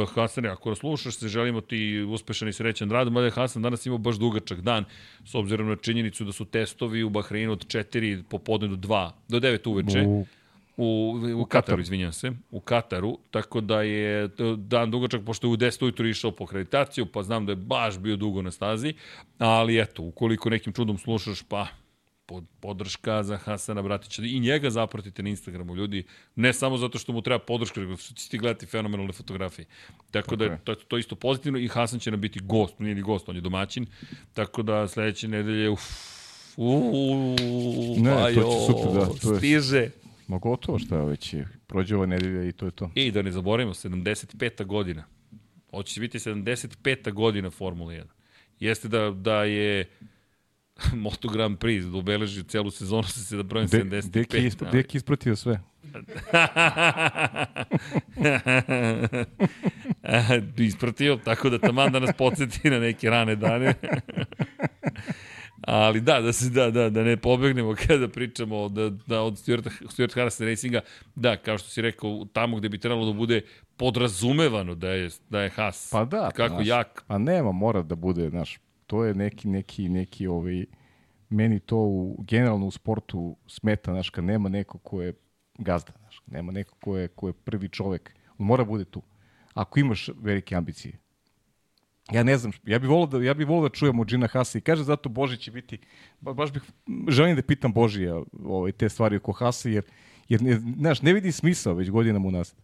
[0.05, 3.85] Hasane, ako nas slušaš, se želimo ti uspešan i srećan rad, mada je Hasan danas
[3.85, 4.85] imao baš dugačak dan,
[5.25, 9.39] s obzirom na činjenicu da su testovi u Bahreinu od 4 popodne do 2, do
[9.39, 10.01] 9 uveče.
[10.07, 10.25] U,
[10.77, 11.81] U, u, Kataru, Kataru.
[11.81, 16.31] izvinjam se, u Kataru, tako da je dan dugačak, pošto je u 10 ujutru išao
[16.31, 18.93] po akreditaciju, pa znam da je baš bio dugo na stazi,
[19.37, 21.67] ali eto, ukoliko nekim čudom slušaš, pa
[22.27, 26.03] pod, podrška za Hasana Bratića i njega zapratite na Instagramu, ljudi,
[26.35, 29.65] ne samo zato što mu treba podrška, nego što ćete gledati fenomenalne fotografije.
[29.65, 30.59] Tako, tako da je.
[30.63, 33.41] to, to isto pozitivno i Hasan će nam biti gost, nije ni gost, on je
[33.41, 33.85] domaćin,
[34.33, 35.81] tako da sledeće nedelje, uf,
[36.57, 37.35] Uuu,
[37.97, 39.89] Ne, pa će jo, super, da, to je- stiže.
[40.27, 41.47] ma gotovo šta već je.
[41.67, 42.91] Prođe ova nedelja i to je to.
[42.95, 44.65] I da ne zaboravimo, 75.
[44.65, 45.03] godina.
[45.71, 47.11] Hoće će biti 75.
[47.11, 48.03] godina Formula 1.
[48.59, 49.89] Jeste da, da je
[50.93, 54.09] Moto Grand Prix da obeleži celu sezonu sa brojem De, 75.
[54.09, 55.59] deki, je isp, ali- deki ispratio sve.
[60.57, 63.73] Ispratio, tako da taman da nas podsjeti na neke rane dane.
[65.67, 69.67] Ali da, da se da, da, da ne pobegnemo kada pričamo da, da od Stuart,
[69.89, 70.81] Stuart Harrison Racinga,
[71.15, 73.41] da, kao što si rekao, tamo gde bi trebalo da bude
[73.77, 75.89] podrazumevano da je, da je Haas.
[75.91, 76.31] Pa da.
[76.35, 77.03] Kako znaš, jak.
[77.07, 78.57] A nema, mora da bude, znaš,
[78.87, 80.65] to je neki, neki, neki, ovaj,
[81.29, 85.13] meni to u, generalno u sportu smeta, znaš, kad nema neko ko je
[85.57, 89.01] gazda, znaš, nema neko ko je, ko je prvi čovek, on mora bude tu.
[89.53, 90.97] Ako imaš velike ambicije.
[92.11, 94.57] Ja ne znam, ja bih volao da, ja bih volao da čujem od Gina Hasa
[94.57, 95.79] i kaže zato Boži će biti,
[96.21, 96.61] ba, baš bih,
[97.07, 99.83] želim da pitam Božija ovaj, te stvari oko Hasa, jer,
[100.29, 102.55] jer ne, znaš, ne vidim smisao već godinama u nas.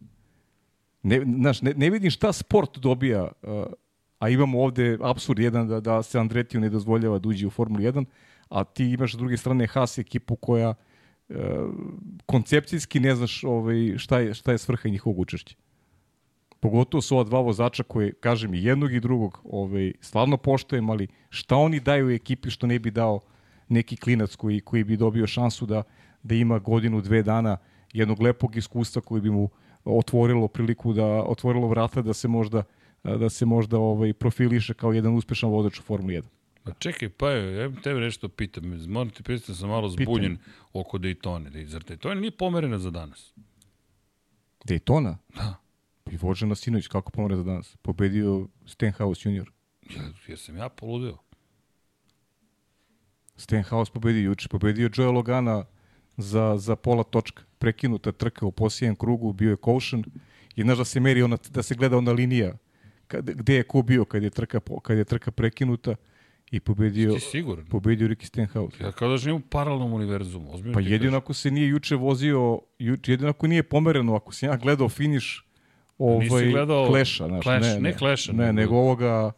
[1.03, 3.65] Ne, znaš, ne, ne vidim šta sport dobija, uh,
[4.23, 7.81] a imamo ovde absurd jedan da, da se Andretiju ne dozvoljava da uđe u Formulu
[7.83, 8.05] 1,
[8.49, 11.35] a ti imaš s druge strane Haas ekipu koja uh,
[12.25, 15.55] koncepcijski ne znaš ovaj, šta, je, šta je svrha njihovog učešća.
[16.59, 21.07] Pogotovo su ova dva vozača koje, kažem, i jednog i drugog ovaj, stvarno poštojem, ali
[21.29, 23.19] šta oni daju ekipi što ne bi dao
[23.67, 25.83] neki klinac koji, koji bi dobio šansu da,
[26.23, 27.57] da ima godinu, dve dana
[27.93, 29.49] jednog lepog iskustva koji bi mu
[29.85, 32.63] otvorilo priliku da otvorilo vrata da se možda
[33.03, 36.23] da se možda ovaj profiliše kao jedan uspešan vozač u Formuli 1.
[36.63, 38.63] Pa čekaj, pa ja tebe nešto pitam.
[38.87, 40.53] Moram ti pristati da sam malo zbunjen Pitam.
[40.73, 41.65] oko Daytone.
[41.65, 43.33] Zar Daytona nije pomerena za danas?
[44.65, 45.15] Daytona?
[45.35, 45.55] Da.
[46.11, 47.77] I vođa na Sinović, kako pomere za danas?
[47.81, 49.51] Pobedio Stenhouse junior.
[49.95, 51.17] Ja, ja sam ja poludeo.
[53.35, 55.65] Stenhouse pobedio juče, pobedio Joe Logana
[56.17, 57.43] za, za pola točka.
[57.59, 60.03] Prekinuta trka u posljednjem krugu, bio je caution
[60.55, 62.53] i znaš da se meri ona, da se gleda ona linija
[63.13, 65.95] kad, gde je ko bio kad je trka, kad je trka prekinuta
[66.51, 67.65] i pobedio, siguran?
[67.65, 68.83] pobedio Ricky Stenhouse.
[68.83, 70.53] Ja kao da živim u paralelnom univerzumu.
[70.53, 74.45] Ozbiljno pa jedino ako se nije juče vozio, juče, jedino ako nije pomereno, ako se
[74.45, 75.45] ja gledao finiš
[75.97, 77.27] ovaj, gledao kleša.
[77.27, 78.31] Znaš, clash, ne, ne, ne kleša.
[78.31, 79.31] Ne, nego, nego ovoga...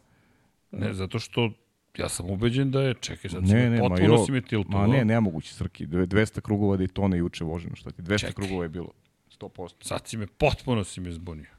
[0.70, 1.50] Ne, zato što
[1.98, 4.86] ja sam ubeđen da je, čekaj, sad ne, ne, potpuno ma jo, si me tiltovao.
[4.86, 8.18] Ma ne, nemoguće Srki, 200 krugova da i to ne juče voženo, šta ti, 200
[8.18, 8.32] čekaj.
[8.32, 8.92] krugova je bilo,
[9.40, 9.72] 100%.
[9.80, 11.55] Sad si me, potpuno si me zbunio.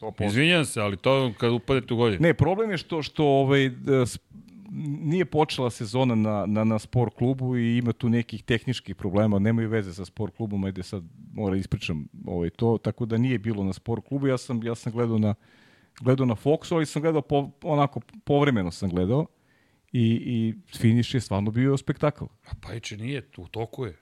[0.00, 0.26] 100%.
[0.26, 2.22] Izvinjam se, ali to kad upadete u godinu.
[2.22, 4.04] Ne, problem je što, što ovaj, da,
[5.00, 9.68] nije počela sezona na, na, na sport klubu i ima tu nekih tehničkih problema, nemaju
[9.68, 11.02] veze sa sport klubom, ajde sad
[11.34, 14.92] mora ispričam ovaj, to, tako da nije bilo na sport klubu, ja sam, ja sam
[14.92, 15.34] gledao na,
[16.00, 19.26] gledao na Foxu, ali sam gledao po, onako povremeno sam gledao
[19.92, 22.24] i, i finiš je stvarno bio spektakl.
[22.24, 24.01] A pa iće nije, u toku je.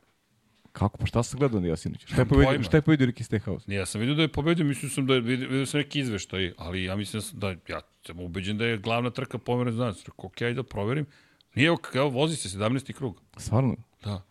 [0.73, 0.99] Kako?
[0.99, 2.07] Pa šta sam gledao na Jasinić?
[2.07, 3.71] Šta je pobedio, šta je pobedio Ricky Steakhouse?
[3.71, 6.01] Ne, ja sam vidio da je pobedio, mislim sam da je, vidio, vidio sam neki
[6.01, 9.99] izveštaj, ali ja mislim da, da ja sam ubeđen da je glavna trka pomeren znac.
[9.99, 11.07] Rekao, ok, ajde da proverim.
[11.55, 12.93] Nije, kao, vozi se 17.
[12.93, 13.23] krug.
[13.37, 13.77] Stvarno?
[14.05, 14.23] Da.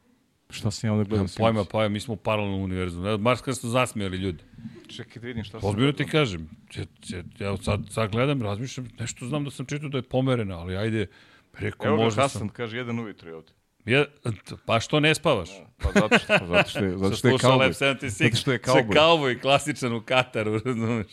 [0.49, 1.23] Šta sam ja onda gledao?
[1.23, 3.17] Ja, pojma, pa ja, mi smo u paralelnom univerzumu.
[3.17, 4.43] Mars kada su zasmijali ljudi.
[4.87, 6.49] Čekaj da vidim šta sam Ozbiljno ti kažem.
[6.75, 10.59] Ja, ja, ja sad, sad gledam, razmišljam, nešto znam da sam čitao da je pomerena,
[10.59, 11.07] ali ajde,
[11.53, 12.49] rekao, Evo možda Hasan, sam...
[12.49, 13.51] kaže, jedan uvjetro je ovde.
[13.89, 14.05] Ja,
[14.65, 15.49] pa što ne spavaš?
[15.77, 17.73] Pa zato što, zato što je, zato što je kauboj.
[17.73, 21.07] Zato što je je kauboj klasičan u Kataru, razumeš?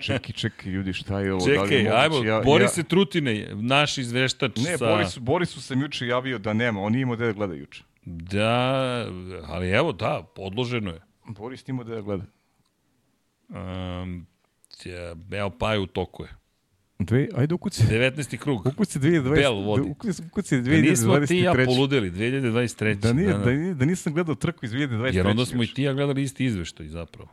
[0.00, 1.46] čekaj, čekaj, ljudi, šta je ovo?
[1.46, 2.82] Čekaj, da ajmo, ja, Boris ja...
[2.82, 4.84] Trutine, naš izveštač ne, sa...
[4.84, 7.82] Ne, Boris, Borisu sam juče javio da nema, on nije imao da gleda juče.
[8.04, 9.06] Da,
[9.46, 11.00] ali evo, da, podloženo je.
[11.26, 12.24] Boris imao da gleda.
[13.48, 14.26] Um,
[15.32, 16.34] evo, pa je u toku je.
[16.98, 17.82] Dve, ajde ukuci.
[17.82, 18.36] 19.
[18.38, 18.66] krug.
[18.66, 19.34] Ukuci 2020.
[19.34, 19.82] Bel vodi.
[19.90, 20.82] Ukuci, ukuci 2023.
[20.82, 22.94] Da nismo ti ja poludeli, 2023.
[22.94, 25.14] Da, nije, da, da, da nisam gledao trku iz 2023.
[25.14, 25.70] Jer onda smo još.
[25.70, 27.28] i ti ja gledali isti izveštaj zapravo.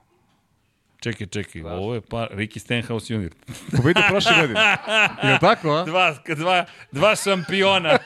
[1.00, 1.74] Čekaj, čekaj, Znaš.
[1.74, 3.32] ovo je pa Ricky Stenhouse junior.
[3.78, 4.60] Pobedio prošle godine.
[5.24, 5.84] Je tako, a?
[5.86, 7.98] Dva, dva, dva šampiona.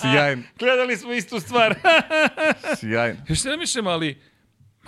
[0.00, 0.42] Sjajan.
[0.58, 1.74] Gledali smo istu stvar.
[2.80, 3.16] Sjajan.
[3.28, 4.18] Još se ne mišljam, ali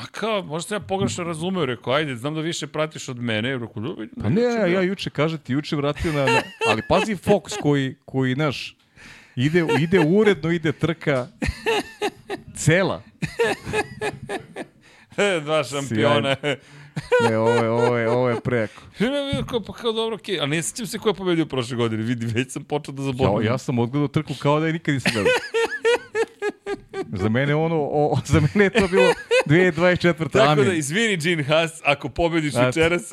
[0.01, 3.53] Ma kao, možda sam ja pogrešno razumeo, rekao, ajde, znam da više pratiš od mene.
[3.53, 7.61] Rekao, da, pa ne, ne, ja juče, kažete, juče vratio na, na ali pazi Fox
[7.63, 8.77] koji, koji, naš,
[9.37, 11.29] ide, ide uredno, ide trka
[12.57, 13.03] cela.
[15.45, 16.37] Dva šampiona.
[17.29, 18.83] ne, ovo je, ovo je, ovo je preko.
[18.99, 20.41] Ne, vidio kao, pa kao dobro, okej, okay.
[20.41, 23.47] ali ne sjećam se ko je pobedio prošle godine, vidi, već sam počeo da zaboravim.
[23.47, 25.33] Ja, ja sam odgledao trku kao da je nikad nisam gledao.
[27.23, 29.13] za mene ono, o, za mene je to bilo
[29.51, 30.31] 2024.
[30.33, 30.65] Tako amin.
[30.65, 33.13] da, izvini Gene Haas, ako pobediš Znate, večeras.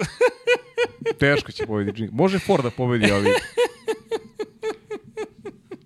[1.20, 2.12] teško će pobediti Gene.
[2.14, 3.30] Može Ford da pobedi, ali...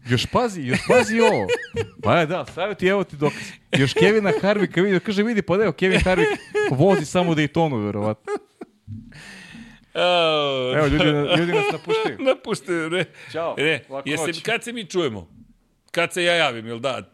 [0.09, 1.47] Još pazi, još pazi ovo.
[2.03, 3.41] Pa je, da, savjet i evo ti dokaz.
[3.77, 6.27] Još Kevina Harvika vidi, kaže, vidi, pa da evo, Kevin Harvik
[6.71, 8.33] vozi samo Daytonu, verovatno.
[9.93, 10.77] Oh.
[10.77, 11.05] Evo, ljudi,
[11.39, 12.17] ljudi nas napuštaju.
[12.29, 13.05] napuštaju, ne.
[13.31, 13.55] Ćao.
[13.57, 15.27] Ne, jeste, kad se mi čujemo?
[15.91, 17.11] Kad se ja javim, jel da?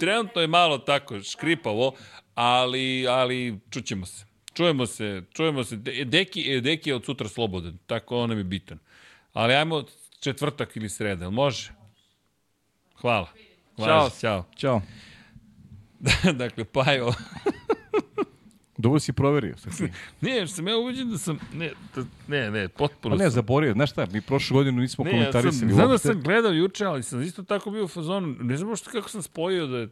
[0.00, 1.92] trenutno je malo tako škripavo,
[2.40, 4.24] ali, ali čućemo se.
[4.54, 5.76] Čujemo se, čujemo se.
[6.04, 8.78] Deki, Deki je od sutra slobodan, tako on nam je bitan.
[9.32, 9.84] Ali ajmo
[10.20, 11.72] četvrtak ili sreda, može?
[13.00, 13.28] Hvala.
[13.76, 14.10] Hvala.
[14.10, 14.18] Ćao.
[14.20, 14.44] Ćao.
[14.56, 14.82] Ćao.
[16.42, 17.12] dakle, Pajo.
[18.78, 19.54] Dobro si proverio.
[20.20, 21.38] ne, jer sam ja uveđen da sam...
[21.54, 23.72] Ne, da, ne, ne, potpuno Pa ne, zaborio.
[23.72, 25.54] Znaš šta, mi prošlu godinu nismo ne, komentarisali.
[25.54, 28.36] Ja sam, znam da sam gledao juče, ali sam isto tako bio u fazonu.
[28.40, 29.88] Ne znam što kako sam spojio da je...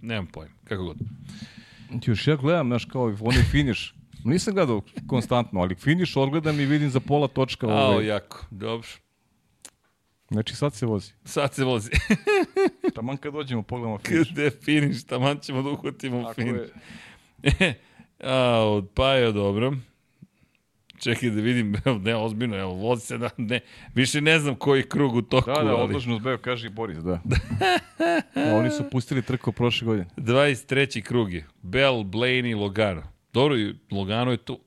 [0.00, 0.96] Nemam pojem, kako god.
[1.88, 3.94] Ti još ja gledam, znaš, kao onaj finiš.
[4.24, 7.66] Nisam gledao konstantno, ali finiš odgledam i vidim za pola točka.
[7.66, 8.06] Ao, ovaj.
[8.06, 8.88] jako, dobro.
[10.30, 11.12] Znači sad se vozi.
[11.24, 11.90] Sad se vozi.
[12.94, 14.32] taman kad dođemo pogledamo finiš.
[14.32, 16.68] Gde finiš, taman ćemo da uhvatimo finiš.
[17.42, 17.80] Je...
[18.20, 19.72] A, od Paja, dobro.
[21.06, 23.60] Čekaj da vidim, ne, ozbiljno, evo, vozi se da, ne,
[23.94, 25.50] više ne znam koji krug u toku.
[25.50, 25.82] Da, da, ali...
[25.82, 27.20] odložno zbeo, kaže i Boris, da.
[28.34, 30.06] A oni su pustili trku prošle godine.
[30.16, 31.02] 23.
[31.02, 31.46] krug je.
[31.62, 33.02] Bell, Blaney, Logano.
[33.32, 33.56] Dobro,
[33.90, 34.60] Logano je tu.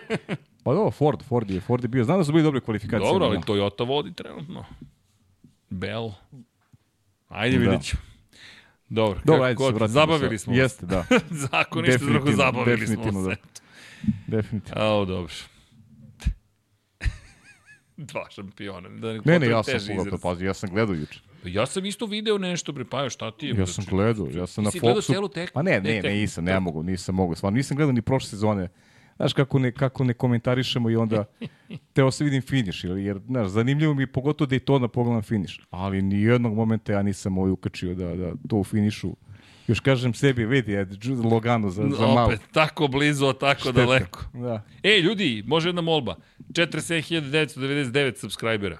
[0.64, 2.04] pa dobro, Ford, Ford je, Ford je bio.
[2.04, 3.12] Znam da su bili dobre kvalifikacije.
[3.12, 3.42] Dobro, ali da.
[3.42, 4.64] Toyota vodi trenutno.
[5.70, 6.12] Bell.
[7.28, 7.62] Ajde, da.
[7.62, 7.96] vidjet ću.
[8.88, 9.88] Dobro, Dobro, kako ajde god, vratimo.
[9.88, 10.54] zabavili smo.
[10.54, 11.04] Jeste, da.
[11.50, 13.28] Zakon ništa drugo, zabavili smo definitivno, se.
[13.28, 14.36] da.
[14.36, 14.82] Definitivno.
[14.82, 15.32] Ao, dobro.
[18.02, 18.88] Dva šampiona.
[18.88, 21.20] Da Ne, ne, upotrebim ja sam pogledao, pazi, ja sam gledao juče.
[21.44, 23.54] Ja sam isto video nešto, bre, pa šta ti je?
[23.58, 25.12] Ja sam gledao, ja sam na Ti si gledao Foxu.
[25.12, 25.28] celu?
[25.54, 27.34] Pa ne, ne, ne, nisam, ne mogu, nisam mogu.
[27.34, 28.68] Stvarno, nisam gledao ni prošle sezone.
[29.16, 31.24] Znaš kako ne, kako ne komentarišemo i onda
[31.94, 34.88] teo se vidim finiš, jer, jer znaš, zanimljivo mi je pogotovo da i to na
[34.88, 35.60] pogledam finiš.
[35.70, 39.16] Ali ni jednog momenta ja nisam ovaj ukačio da, da to u finišu
[39.66, 42.24] Još kažem sebi, vidi, Džu- Logano za, za malo.
[42.26, 43.72] Opet, tako blizu, a tako Šteta.
[43.72, 44.24] daleko.
[44.34, 44.62] Da.
[44.82, 46.16] E, ljudi, može jedna molba.
[46.48, 48.78] 47.999 subscribera.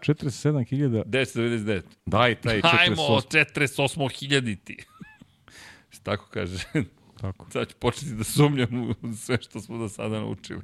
[0.00, 1.82] 47.000, 999.
[2.06, 2.76] daj taj 48.
[2.76, 4.76] Hajmo, 48.000 ti.
[6.02, 6.64] Tako kaže.
[7.20, 7.46] Tako.
[7.50, 10.60] Sad ću početi da sumnjam u sve što smo do sada naučili.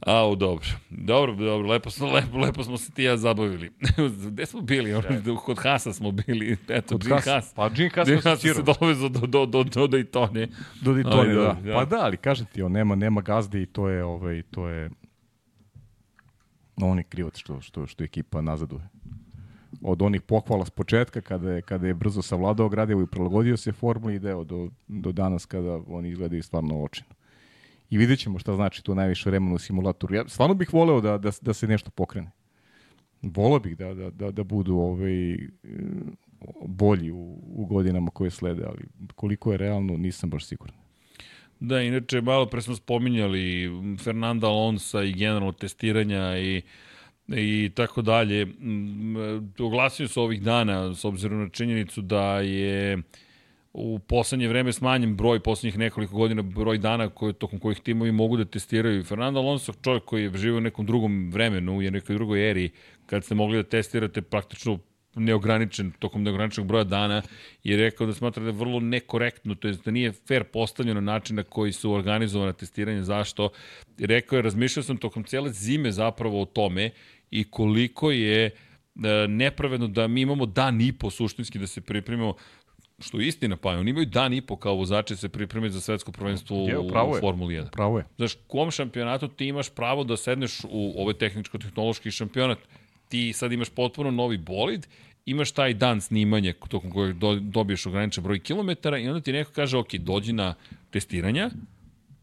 [0.00, 0.66] Au, dobro.
[0.90, 3.70] Dobro, dobro, lepo, smo, lepo, lepo smo se ti ja zabavili.
[4.30, 4.94] Gde smo bili?
[4.94, 6.56] Ono, Kod Hasa smo bili.
[6.68, 7.16] Eto, Kod Jim.
[7.24, 7.54] Haas.
[7.54, 8.54] Pa Jim Haas asocirao.
[8.54, 10.48] se dovezao do, do, do, do Daytone.
[10.82, 11.56] Do Daytone, Ajde, da.
[11.64, 11.74] da.
[11.74, 14.90] Pa da, ali kažem ti, on nema, nema gazde i to je, ovaj, to je,
[16.76, 18.88] on je krivac što, što, što ekipa nazaduje.
[19.82, 23.72] Od onih pohvala s početka, kada je, kada je brzo savladao gradivo i prilagodio se
[23.72, 27.17] formuli i deo do, do danas kada oni izgledaju stvarno očino.
[27.90, 30.14] I vidjet ćemo šta znači to najviše vremena u simulatoru.
[30.14, 32.30] Ja stvarno bih voleo da, da, da se nešto pokrene.
[33.22, 35.38] Voleo bih da, da, da, da budu ovaj,
[36.66, 38.84] bolji u, u godinama koje slede, ali
[39.14, 40.76] koliko je realno nisam baš siguran.
[41.60, 43.70] Da, inače, malo pre smo spominjali
[44.04, 46.62] Fernanda Alonsa i generalno testiranja i
[47.28, 48.46] i tako dalje.
[49.58, 52.98] Oglasio se ovih dana, s obzirom na činjenicu da je
[53.72, 58.36] u poslednje vreme smanjen broj poslednjih nekoliko godina broj dana koje, tokom kojih timovi mogu
[58.36, 59.04] da testiraju.
[59.04, 62.70] Fernando Alonso, čovjek koji je živio u nekom drugom vremenu i nekoj drugoj eri,
[63.06, 64.78] kad ste mogli da testirate praktično
[65.14, 67.22] neograničen, tokom neograničenog broja dana,
[67.64, 71.36] je rekao da smatra da je vrlo nekorektno, to je da nije fair postavljeno način
[71.36, 73.02] na koji su organizovana testiranja.
[73.02, 73.50] Zašto?
[73.98, 76.90] I rekao je, razmišljao sam tokom cijele zime zapravo o tome
[77.30, 78.52] i koliko je e,
[79.28, 82.34] nepravedno da mi imamo dan i po suštinski da se pripremimo
[82.98, 86.12] što je istina, pa oni imaju dan i po kao vozači se pripreme za svetsko
[86.12, 87.20] prvenstvo Je, u, pravo u.
[87.20, 87.70] Formuli 1.
[87.70, 88.04] Pravo je.
[88.16, 92.58] Znaš, u kom šampionatu ti imaš pravo da sedneš u ovaj tehničko-tehnološki šampionat?
[93.08, 94.86] Ti sad imaš potpuno novi bolid,
[95.26, 99.52] imaš taj dan snimanja tokom kojeg do, dobiješ ograničen broj kilometara i onda ti neko
[99.52, 100.54] kaže, ok, dođi na
[100.90, 101.50] testiranja,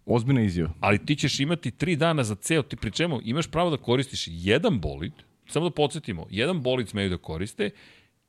[0.06, 0.74] Ozbiljna izjava.
[0.80, 4.26] ali ti ćeš imati tri dana za ceo, ti pri čemu imaš pravo da koristiš
[4.28, 5.14] jedan bolid,
[5.48, 7.70] samo da podsjetimo, jedan bolid smeju da koriste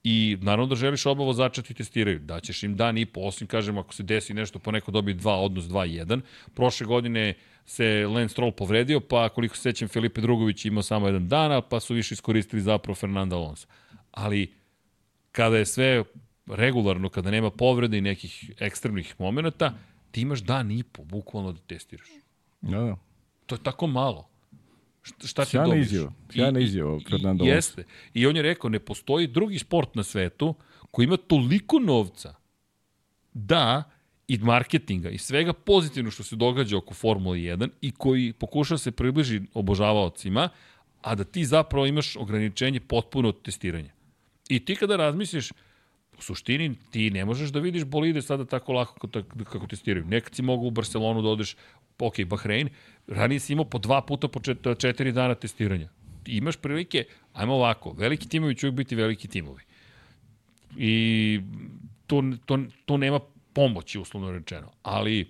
[0.08, 2.18] i naravno da želiš oba vozača ti testiraju.
[2.18, 5.30] Daćeš im dan i po, osim kažem ako se desi nešto po neko dobije 2,
[5.30, 6.20] odnos 2-1.
[6.54, 7.34] Prošle godine
[7.64, 11.80] se Lance Stroll povredio, pa koliko se sećam Filipe Drugović imao samo jedan dan, pa
[11.80, 13.66] su više iskoristili zapravo Fernanda Alonso.
[14.10, 14.52] Ali
[15.32, 16.04] kada je sve
[16.46, 19.74] regularno, kada nema povrede i nekih ekstremnih momenta,
[20.10, 22.08] ti imaš dan i po, bukvalno da testiraš.
[22.60, 22.96] Da, da.
[23.46, 24.28] To je tako malo.
[25.24, 25.86] Šta, ti Sjajna dobiš?
[25.86, 26.12] izjava.
[26.32, 27.44] Sjajna izjava i, Alonso.
[27.44, 27.84] Jeste.
[28.14, 30.54] I on je rekao, ne postoji drugi sport na svetu
[30.90, 32.34] koji ima toliko novca
[33.32, 33.82] da
[34.28, 38.78] i marketinga i svega pozitivno što se događa oko Formule 1 i koji pokuša da
[38.78, 40.48] se približi obožavaocima,
[41.02, 43.92] a da ti zapravo imaš ograničenje potpuno od testiranja.
[44.48, 45.50] I ti kada razmisliš,
[46.18, 50.04] u suštini ti ne možeš da vidiš bolide sada tako lako kako, kako testiraju.
[50.04, 51.56] Nekad si mogao u Barcelonu da odeš,
[51.98, 52.68] ok, Bahrein,
[53.08, 55.88] ranije si imao po dva puta po čet, četiri dana testiranja.
[56.22, 59.62] Ti imaš prilike, ajmo ovako, veliki timovi će uvijek biti veliki timovi.
[60.76, 61.40] I
[62.06, 63.20] to, to, to nema
[63.52, 64.72] pomoći, uslovno rečeno.
[64.82, 65.28] Ali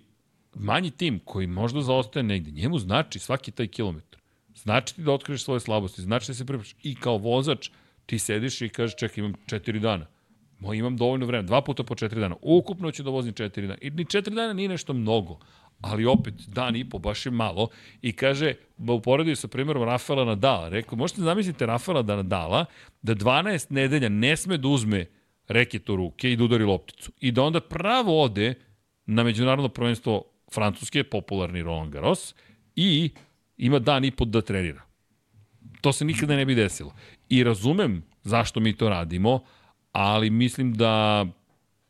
[0.55, 4.21] manji tim koji možda zaostaje negde, njemu znači svaki taj kilometar.
[4.55, 6.75] Znači ti da otkriješ svoje slabosti, znači da se pripraviš.
[6.83, 7.71] I kao vozač
[8.07, 10.07] ti sediš i kažeš čekaj imam četiri dana.
[10.59, 12.37] Mo, imam dovoljno vremena, dva puta po četiri dana.
[12.43, 13.79] Ukupno ću da vozim četiri dana.
[13.81, 15.39] I ni četiri dana nije nešto mnogo,
[15.81, 17.69] ali opet dan i po baš je malo.
[18.03, 20.69] I kaže, ba uporedio sa primjerom Rafaela Nadala.
[20.69, 22.65] Rekao, možete zamisliti Rafaela Nadala
[23.03, 25.07] da 12 nedelja ne sme da uzme
[25.49, 27.13] reket u ruke i da udari lopticu.
[27.21, 28.55] I da onda pravo ode
[29.07, 30.25] na međunarodno prvenstvo
[30.55, 32.35] Francuske, popularni Roland Garros,
[32.77, 33.11] i
[33.57, 34.83] ima dan i po da trenira.
[35.81, 36.95] To se nikada ne bi desilo.
[37.29, 39.41] I razumem zašto mi to radimo,
[39.93, 41.27] ali mislim da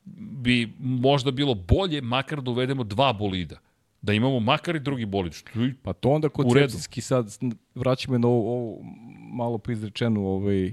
[0.04, 3.58] bi možda bilo bolje makar da uvedemo dva bolida.
[4.02, 5.32] Da imamo makar i drugi bolid.
[5.32, 7.38] Što je Pa to onda koncepcijski sad
[7.74, 8.84] vraćamo na ovu, ovu
[9.32, 10.72] malo prizrečenu ovaj,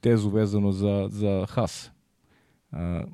[0.00, 1.90] tezu vezano za, za Haas.
[2.70, 3.04] A,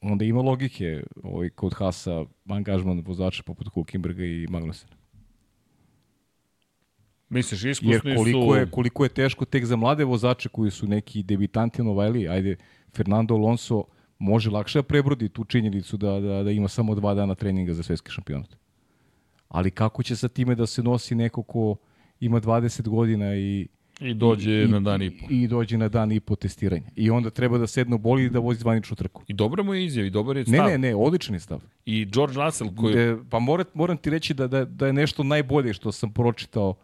[0.00, 4.96] onda ima logike ovaj, kod Hasa angažman vozača poput Hulkenberga i Magnusena.
[7.28, 8.54] Misliš, Jer iskusni koliko su...
[8.54, 12.56] je, koliko je teško tek za mlade vozače koji su neki debitanti Novajli, ajde,
[12.96, 13.84] Fernando Alonso
[14.18, 17.82] može lakše da prebrodi tu činjenicu da, da, da ima samo dva dana treninga za
[17.82, 18.56] svetski šampionat.
[19.48, 21.76] Ali kako će sa time da se nosi neko ko
[22.20, 23.66] ima 20 godina i
[24.00, 25.26] I dođe i, na dan i po.
[25.30, 26.86] I, dođe na dan i po testiranja.
[26.96, 29.22] I onda treba da sedne u boli i da vozi zvaničnu trku.
[29.28, 30.66] I dobra mu je izjav, i dobar je Ne, stav.
[30.66, 31.60] ne, ne, odličan je stav.
[31.86, 32.94] I George Russell koji...
[32.98, 36.74] E, pa moram, moram ti reći da, da, da je nešto najbolje što sam pročitao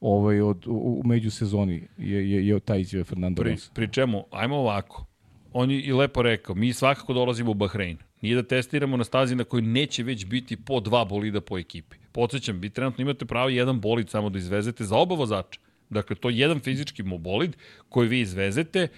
[0.00, 3.70] ovaj, od, u, u međusezoni je, je, je taj izjave Fernando Pri, Alonso.
[3.74, 5.06] pri čemu, ajmo ovako.
[5.52, 7.98] On je i lepo rekao, mi svakako dolazimo u Bahrein.
[8.22, 11.96] Nije da testiramo na stazi na kojoj neće već biti po dva bolida po ekipi.
[12.12, 15.60] Podsećam, vi trenutno imate pravo jedan bolid samo da izvezete za oba vozača.
[15.90, 17.56] Dakle, to je jedan fizički bolid
[17.88, 18.88] koji vi izvezete,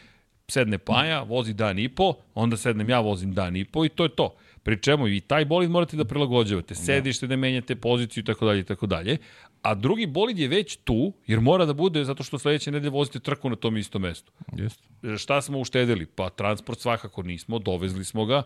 [0.48, 4.02] sedne Paja, vozi dan i po, onda sednem ja, vozim dan i po i to
[4.02, 4.34] je to.
[4.62, 8.60] Pri čemu i taj bolid morate da prilagođavate, sedište da menjate, poziciju i tako dalje
[8.60, 9.16] i tako dalje.
[9.62, 13.20] A drugi bolid je već tu, jer mora da bude zato što sledeće nedelje vozite
[13.20, 14.32] trku na tom istom mestu.
[14.56, 14.82] Jeste.
[15.18, 16.06] Šta smo uštedili?
[16.06, 18.42] Pa transport svakako nismo, dovezli smo ga,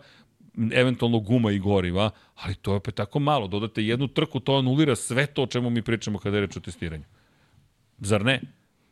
[0.72, 3.48] eventualno guma i goriva, ali to je opet tako malo.
[3.48, 6.60] Dodate jednu trku, to anulira sve to o čemu mi pričamo kada je reč o
[6.60, 7.04] testiranju.
[7.98, 8.40] Zar ne?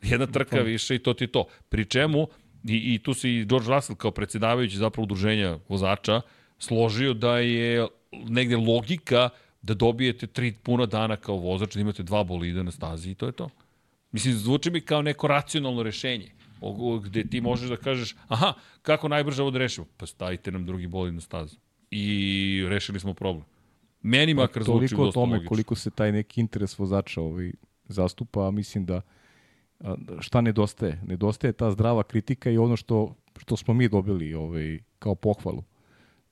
[0.02, 1.44] Jedna trka više i to ti to.
[1.68, 2.28] Pri čemu,
[2.64, 6.20] i, i tu se i George Russell kao predsjedavajući zapravo udruženja vozača
[6.58, 7.86] složio da je
[8.28, 9.28] negde logika
[9.62, 13.26] da dobijete tri puna dana kao vozač, da imate dva bolida na stazi i to
[13.26, 13.48] je to.
[14.12, 16.35] Mislim, zvuči mi kao neko racionalno rešenje
[17.02, 18.52] gde ti možeš da kažeš, aha,
[18.82, 19.86] kako najbrže ovo da rešimo?
[19.96, 21.56] Pa stavite nam drugi bolid na stazu.
[21.90, 23.44] I rešili smo problem.
[24.02, 25.48] Meni makar zvuči Pa Toliko o dosta tome logično.
[25.48, 27.52] koliko se taj neki interes vozača ovaj,
[27.88, 29.00] zastupa, a mislim da
[29.80, 31.00] a, šta nedostaje?
[31.06, 35.62] Nedostaje ta zdrava kritika i ono što, što smo mi dobili ovaj, kao pohvalu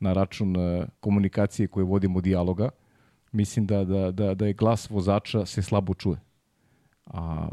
[0.01, 2.69] na račun e, komunikacije koje vodimo dijaloga.
[3.33, 6.17] Mislim da, da, da, da je glas vozača se slabo čuje.
[7.07, 7.49] A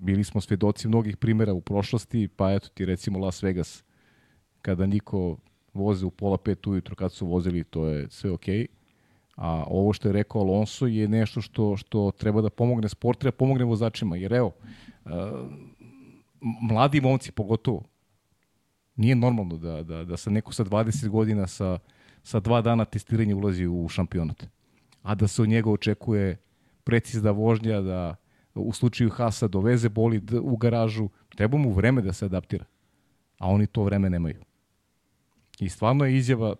[0.00, 3.84] bili smo svedoci mnogih primjera u prošlosti, pa eto ti recimo Las Vegas,
[4.62, 5.36] kada niko
[5.74, 8.58] voze u pola pet ujutro kad su vozili, to je sve okej.
[8.58, 8.66] Okay.
[9.36, 13.34] A ovo što je rekao Alonso je nešto što što treba da pomogne sport, treba
[13.34, 14.16] da pomogne vozačima.
[14.16, 14.52] Jer evo,
[15.04, 15.10] uh,
[16.40, 17.82] mladi momci pogotovo,
[18.96, 21.78] nije normalno da, da, da sa neko sa 20 godina sa,
[22.22, 24.46] sa dva dana testiranja ulazi u šampionat.
[25.02, 26.36] A da se od njega očekuje
[26.84, 28.16] precizna vožnja, da
[28.60, 32.64] u slučaju Hasa doveze bolid u garažu, treba mu vreme da se adaptira.
[33.38, 34.42] A oni to vreme nemaju.
[35.60, 36.54] I stvarno je izjava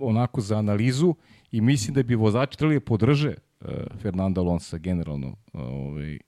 [0.00, 1.14] onako za analizu
[1.52, 3.68] i mislim da bi vozači trebali da podrže uh,
[4.02, 6.18] Fernanda Alonso generalno uh, ovaj,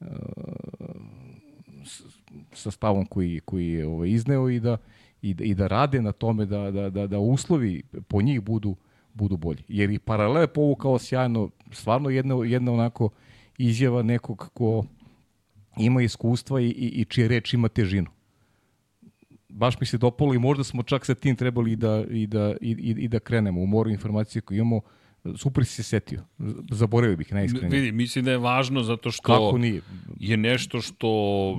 [0.00, 0.06] uh,
[2.52, 4.76] sa stavom koji, koji je ovaj, izneo i da,
[5.22, 8.76] i, da, i da rade na tome da, da, da, da uslovi po njih budu
[9.14, 9.62] budu bolji.
[9.68, 13.08] Jer i paralel je povukao sjajno, stvarno jedna, jedna onako
[13.68, 14.84] izjava nekog ko
[15.78, 18.10] ima iskustva i, i, i čije reč ima težinu
[19.52, 22.54] baš mi se dopalo i možda smo čak sa tim trebali i da, i da,
[22.60, 24.80] i, i, i da krenemo u moru informacije koje imamo.
[25.36, 26.24] Super si se setio.
[26.70, 27.80] Zaboravio bih najiskrenije.
[27.80, 29.80] Vidi, mislim da je važno zato što Kako nije?
[30.20, 31.08] je nešto što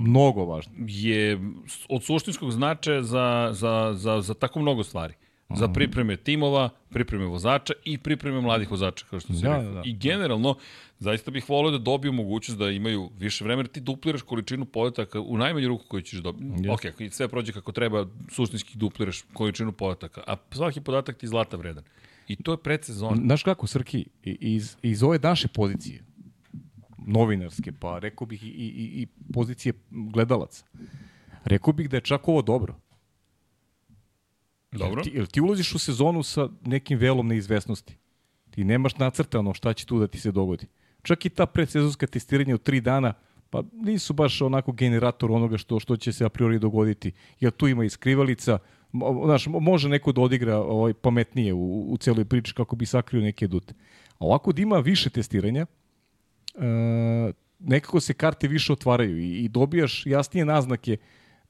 [0.00, 0.72] Mnogo važno.
[0.86, 1.40] je
[1.88, 5.14] od suštinskog značaja za, za, za, za tako mnogo stvari.
[5.56, 9.64] Za pripreme timova, pripreme vozača i pripreme mladih vozača, kao što se Da, rekao.
[9.64, 9.82] da, da.
[9.84, 10.56] I generalno,
[10.98, 15.38] zaista bih volio da dobiju mogućnost da imaju više vremena, ti dupliraš količinu podataka u
[15.38, 16.44] najmanju ruku koju ćeš dobiti.
[16.46, 16.70] Jeste.
[16.70, 21.30] Ok, ako sve prođe kako treba, suštinski dupliraš količinu podataka, a svaki podatak ti je
[21.30, 21.84] zlata vredan.
[22.28, 23.16] I to je predsezon.
[23.16, 26.02] Znaš kako, Srki, iz, iz ove naše pozicije,
[26.98, 30.64] novinarske, pa rekao bih i, i- i pozicije gledalaca,
[31.44, 32.74] rekao bih da je čak ovo dobro.
[34.78, 35.00] Dobro.
[35.00, 37.96] Jer ti, jer ti ulaziš u sezonu sa nekim velom neizvesnosti.
[38.50, 40.66] Ti nemaš nacrtano šta će tu da ti se dogodi.
[41.02, 43.12] Čak i ta predsezonska testiranja od tri dana,
[43.50, 47.12] pa nisu baš onako generator onoga što što će se a priori dogoditi.
[47.40, 48.58] Jer tu ima i skrivalica,
[48.92, 52.86] mo- znaš, mo- može neko da odigra ovaj, pametnije u, u celoj priči kako bi
[52.86, 53.74] sakrio neke dute.
[54.18, 55.66] A ovako da ima više testiranja,
[56.54, 60.96] e, nekako se karte više otvaraju i, i dobijaš jasnije naznake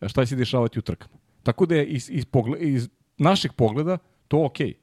[0.07, 1.15] šta će se dešavati u trkama.
[1.43, 2.89] Tako da je iz, iz, pogled, iz
[3.19, 4.75] našeg pogleda to okej.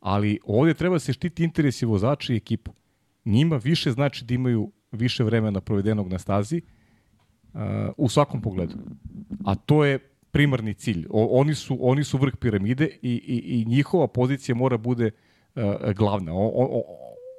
[0.00, 2.72] Ali ovde treba da se štiti interesi vozača i ekipa.
[3.24, 6.60] Njima više znači da imaju više vremena provedenog na stazi
[7.54, 7.60] uh,
[7.96, 8.74] u svakom pogledu.
[9.44, 9.98] A to je
[10.30, 11.06] primarni cilj.
[11.10, 15.10] O, oni, su, oni su vrh piramide i, i, i njihova pozicija mora bude
[15.54, 15.62] uh,
[15.96, 16.34] glavna.
[16.34, 16.82] O, o,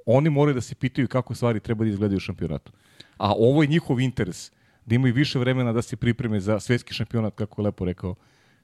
[0.06, 2.72] oni moraju da se pitaju kako stvari treba da izgledaju u šampionatu.
[3.18, 4.52] A ovo je njihov interes,
[4.86, 8.16] da imaju više vremena da se pripreme za svetski šampionat, kako je lepo rekao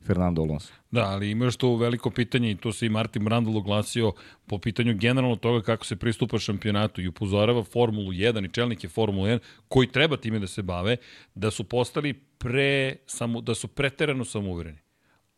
[0.06, 0.74] Fernando Alonso.
[0.92, 4.14] Da, ali ima to veliko pitanje i to se i Martin Brandl oglasio
[4.48, 9.28] po pitanju generalno toga kako se pristupa šampionatu i upozorava Formulu 1 i čelnike Formulu
[9.28, 10.98] 1 koji treba time da se bave,
[11.36, 14.80] da su postali pre, samo, da su preterano samouvereni.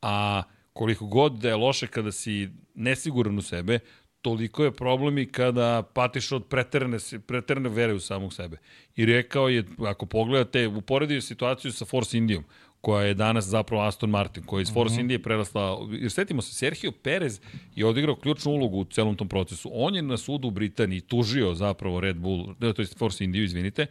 [0.01, 0.43] A
[0.73, 3.79] koliko god da je loše kada si nesiguran u sebe,
[4.21, 6.97] toliko je problem i kada patiš od preterane,
[7.27, 8.57] preterane vere u samog sebe.
[8.95, 12.43] I rekao je, ako pogledate, uporedio situaciju sa Force Indijom,
[12.81, 15.01] koja je danas zapravo Aston Martin, koja je iz Force mm -hmm.
[15.01, 17.39] Indije prerasla, jer setimo se, Sergio Perez
[17.75, 19.69] je odigrao ključnu ulogu u celom tom procesu.
[19.73, 23.85] On je na sudu u Britaniji tužio zapravo Red Bull, to je Force Indiju, izvinite,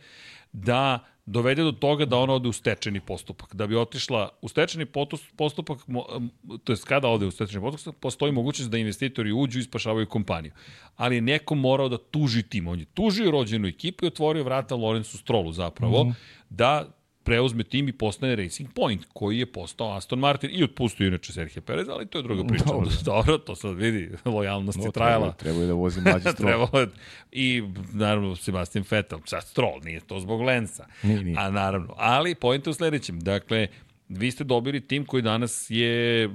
[0.53, 3.55] da dovede do toga da ona ode u stečeni postupak.
[3.55, 4.87] Da bi otišla u stečeni
[5.37, 5.79] postupak,
[6.65, 10.53] to je kada ode u stečeni postupak, postoji mogućnost da investitori uđu i spašavaju kompaniju.
[10.97, 12.69] Ali je neko morao da tuži tim.
[12.69, 16.15] On je tužio rođenu ekipu i otvorio vrata Lorenzu Strolu zapravo, mm -hmm.
[16.51, 16.99] da
[17.31, 21.62] preuzme tim i postane Racing Point, koji je postao Aston Martin i otpustio inače Sergio
[21.62, 22.65] Perez, ali to je druga priča.
[22.65, 25.32] Dobro, Dobro to sad vidi, lojalnost no, je trajala.
[25.32, 26.69] Treba, je da vozi mlađi Stroll.
[27.32, 27.62] I
[27.93, 30.86] naravno Sebastian Vettel, sad Stroll, nije to zbog Lensa.
[31.02, 31.36] Nije, nije.
[31.39, 33.66] A naravno, ali pojent u sledećem, dakle,
[34.09, 36.31] vi ste dobili tim koji danas je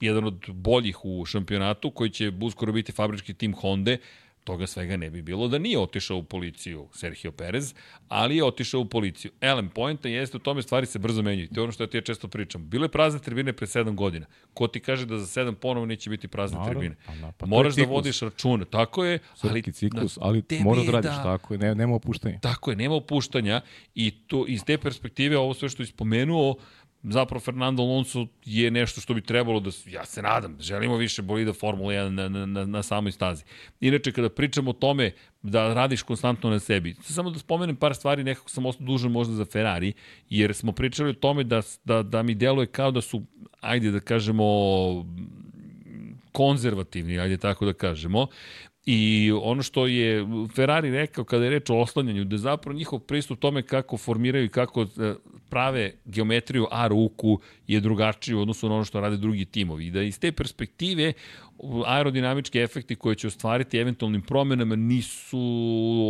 [0.00, 3.96] jedan od boljih u šampionatu, koji će uskoro biti fabrički tim Honda,
[4.44, 7.74] toga svega ne bi bilo da nije otišao u policiju Sergio Perez,
[8.08, 9.30] ali je otišao u policiju.
[9.40, 11.48] Elem, pojenta jeste u tome stvari se brzo menjuju.
[11.48, 12.68] To je ono što ja ti ja često pričam.
[12.68, 14.26] Bilo je prazne tribine pre 7 godina.
[14.54, 16.96] Ko ti kaže da za 7 ponovo neće biti prazne Naravno, tribine?
[17.06, 18.64] Pa, pa Moraš da vodiš račune.
[18.64, 22.38] Tako je, ali ciklus, ali moraš da radiš da, tako je, ne, nema opuštanja.
[22.38, 23.60] Tako je, nema opuštanja
[23.94, 26.56] i to iz te perspektive ovo sve što je spomenuo
[27.02, 31.52] zapravo Fernando Alonso je nešto što bi trebalo da, ja se nadam, želimo više bolida
[31.52, 33.44] Formula 1 na, na, na, samoj stazi.
[33.80, 35.12] Inače, kada pričamo o tome
[35.42, 39.34] da radiš konstantno na sebi, samo da spomenem par stvari, nekako sam ostao dužan možda
[39.34, 39.92] za Ferrari,
[40.30, 43.22] jer smo pričali o tome da, da, da mi deluje kao da su,
[43.60, 44.44] ajde da kažemo,
[46.32, 48.26] konzervativni, ajde tako da kažemo,
[48.86, 52.98] I ono što je Ferrari rekao kada je reč o oslanjanju, da je zapravo njihov
[52.98, 55.14] pristup tome kako formiraju i kako e,
[55.48, 59.86] prave geometriju A ruku je drugačiji u odnosu na ono što rade drugi timovi.
[59.86, 61.12] I da iz te perspektive
[61.86, 65.38] aerodinamički efekti koje će ostvariti eventualnim promenama nisu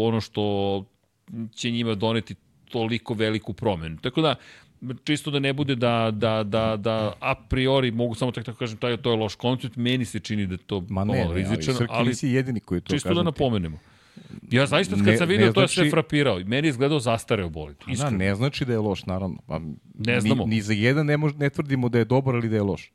[0.05, 0.85] ono što
[1.55, 2.35] će njima doneti
[2.70, 3.97] toliko veliku promenu.
[4.03, 4.35] Tako da,
[5.04, 8.96] čisto da ne bude da, da, da, da a priori, mogu samo tako kažem, taj,
[8.96, 11.86] to je loš koncept, meni se čini da je to Ma ne, ne, rizičan, ali,
[11.90, 13.78] ali nisi jedini koji to čisto da napomenemo.
[14.50, 16.38] Ja zaista kad ne, sam vidio to znači, je sve frapirao.
[16.44, 17.76] Meni je izgledao zastareo bolid.
[17.98, 19.36] Da, ne znači da je loš, naravno.
[19.46, 19.60] Pa,
[19.98, 20.44] ne znamo.
[20.44, 22.92] Ni, ni za jedan ne, mož, ne tvrdimo da je dobar ili da je loš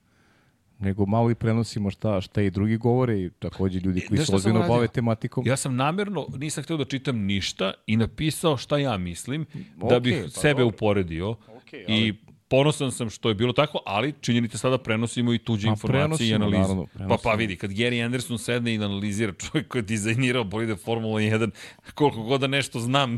[0.79, 4.67] nego malo i prenosimo šta, šta i drugi govore i takođe ljudi koji se ozbiljno
[4.67, 5.47] bave tematikom.
[5.47, 9.99] Ja sam namerno, nisam hteo da čitam ništa i napisao šta ja mislim, okay, da
[9.99, 10.65] bih pa sebe dobro.
[10.65, 12.07] uporedio okay, ali...
[12.07, 12.13] i
[12.47, 16.33] ponosan sam što je bilo tako, ali činjenite sada prenosimo i tuđe Ma, informacije i
[16.33, 16.59] analize.
[16.59, 20.75] Naravno, pa, pa vidi, kad Gary Anderson sedne i analizira čovjek koji je dizajnirao bolide
[20.75, 21.49] Formula 1,
[21.93, 23.11] koliko god da nešto znam,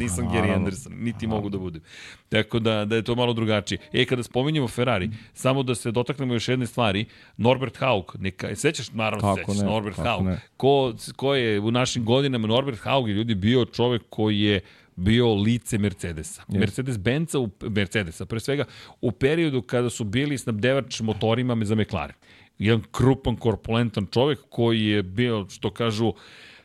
[0.00, 1.36] nisam naravno, Gary Anderson, niti naravno.
[1.36, 1.82] mogu da budem.
[2.28, 3.78] Tako da, da je to malo drugačije.
[3.92, 5.18] E, kada spominjemo Ferrari, mm.
[5.34, 7.04] samo da se dotaknemo još jedne stvari,
[7.36, 10.40] Norbert Haug, neka, sećaš, naravno kako sećaš, ne, Norbert Haug, ne.
[10.56, 14.60] ko, ko je u našim godinama, Norbert Haug je ljudi bio čovek koji je
[15.00, 16.42] bio lice Mercedesa.
[16.48, 16.58] Yes.
[16.60, 18.64] Mercedes-Benza, u, Mercedesa, pre svega,
[19.00, 22.16] u periodu kada su bili snabdevač motorima za McLaren.
[22.58, 26.12] Jedan krupan, korpulentan čovek koji je bio, što kažu,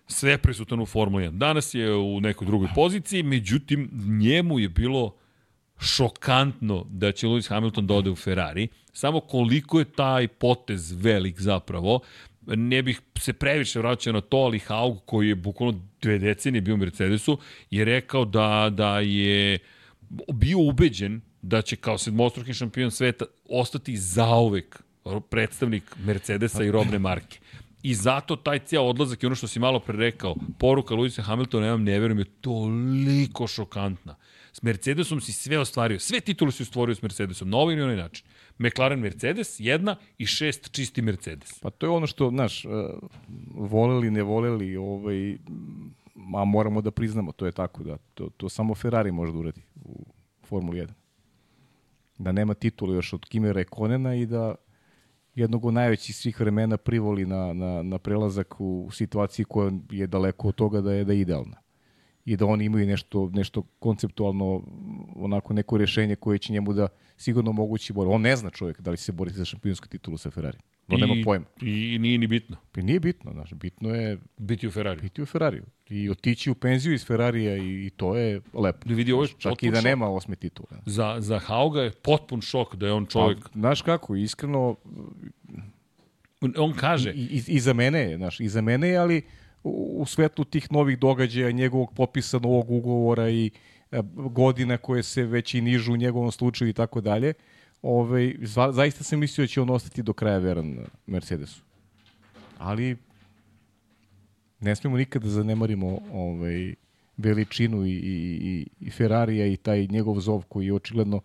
[0.07, 1.37] sve prisutan u Formuli 1.
[1.37, 3.89] Danas je u nekoj drugoj poziciji, međutim,
[4.19, 5.15] njemu je bilo
[5.79, 8.67] šokantno da će Lewis Hamilton da ode u Ferrari.
[8.93, 11.99] Samo koliko je taj potez velik zapravo,
[12.47, 16.73] ne bih se previše vraćao na to, ali Haug koji je bukvalno dve decenije bio
[16.73, 17.37] u Mercedesu
[17.71, 19.59] je rekao da, da je
[20.33, 24.83] bio ubeđen da će kao sedmostruki šampion sveta ostati zauvek
[25.29, 27.39] predstavnik Mercedesa i robne marke.
[27.83, 31.71] I zato taj cijel odlazak i ono što si malo pre rekao, poruka Luisa Hamiltona,
[31.71, 34.15] vam ne verujem, je toliko šokantna.
[34.53, 37.95] S Mercedesom si sve ostvario, sve titule si ostvorio s Mercedesom, na ovaj ili onaj
[37.95, 38.25] način.
[38.57, 41.59] McLaren Mercedes, jedna i šest čisti Mercedes.
[41.59, 42.71] Pa to je ono što, znaš, uh,
[43.55, 45.37] voleli, ne voleli, ovaj,
[46.35, 49.61] a moramo da priznamo, to je tako, da to, to samo Ferrari može da uradi
[49.83, 50.05] u
[50.43, 50.89] Formuli 1.
[52.17, 54.55] Da nema titula još od Kimi Rekonena i da
[55.35, 60.47] jednog od najvećih svih vremena privoli na, na, na prelazak u situaciji koja je daleko
[60.47, 61.57] od toga da je da je idealna
[62.25, 64.61] i da oni imaju nešto, nešto konceptualno,
[65.15, 68.09] onako neko rešenje koje će njemu da sigurno mogući bori.
[68.09, 70.57] On ne zna čovjek da li se boriti za šampionsku titulu sa Ferrari.
[70.87, 71.45] On nema pojma.
[71.61, 72.57] I nije ni bitno.
[72.71, 75.01] Pa nije bitno, znaš, bitno je biti u Ferrari.
[75.01, 75.61] Biti u Ferrari.
[75.89, 78.89] I otići u penziju iz Ferrarija i, i to je lepo.
[78.89, 79.85] Da vidi, ovo je Čak i da šok.
[79.85, 80.79] nema osme titule.
[80.85, 83.45] Za, za Hauga je potpun šok da je on čovjek...
[83.45, 84.75] A, znaš kako, iskreno...
[86.57, 87.11] On kaže...
[87.11, 89.21] I, i, i za mene je, znaš, i za mene je, ali
[89.63, 93.51] u svetu tih novih događaja, njegovog popisa novog ugovora i
[94.15, 97.33] godina koje se već i nižu u njegovom slučaju i tako dalje,
[97.81, 101.61] ovaj, za, zaista sam mislio da će on ostati do kraja veran Mercedesu.
[102.57, 102.97] Ali
[104.59, 106.73] ne smemo nikada da zanemarimo ovaj,
[107.17, 111.21] veličinu i, i, i, i Ferrarija i taj njegov zov koji je očigledno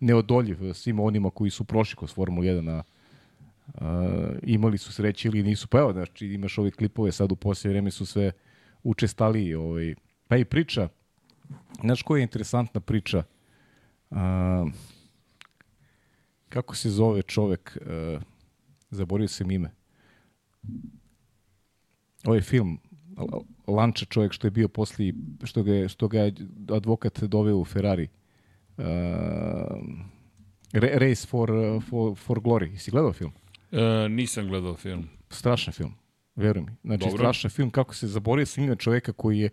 [0.00, 2.82] neodoljiv svima onima koji su prošli kroz Formulu 1 na
[3.68, 3.80] Uh,
[4.42, 5.68] imali su sreće ili nisu.
[5.68, 8.32] Pa evo, znači, imaš ove klipove sad u poslije vreme su sve
[8.82, 9.54] učestali.
[9.54, 9.94] Ovaj.
[10.28, 10.88] Pa i priča,
[11.80, 13.22] znaš koja je interesantna priča?
[14.10, 14.18] Uh,
[16.48, 17.78] kako se zove čovek?
[17.80, 18.22] Uh,
[18.90, 19.70] zaborio sam ime.
[22.24, 22.78] Ovaj film,
[23.66, 25.12] Lanča čovjek što je bio posle,
[25.44, 26.34] što ga je, što ga je
[26.68, 28.08] advokat doveo u Ferrari.
[28.76, 28.84] Uh,
[30.72, 31.50] Race for,
[31.90, 32.78] for, for Glory.
[32.78, 33.32] Si gledao film?
[33.72, 35.08] E, nisam gledao film.
[35.30, 35.94] Strašan film,
[36.36, 36.72] veruj mi.
[36.84, 37.16] Znači, Dobro.
[37.16, 39.50] strašan film, kako se zaborio sam ime čoveka koji je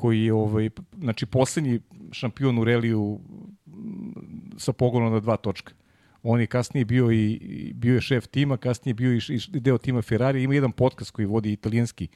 [0.00, 1.80] koji je ovaj, znači, poslednji
[2.12, 3.20] šampion u reliju
[3.66, 4.14] m,
[4.56, 5.74] sa pogledom na dva točka.
[6.22, 9.20] On je kasnije bio i, bio je šef tima, kasnije bio i,
[9.60, 10.42] deo tima Ferrari.
[10.42, 12.08] Ima jedan podcast koji vodi italijanski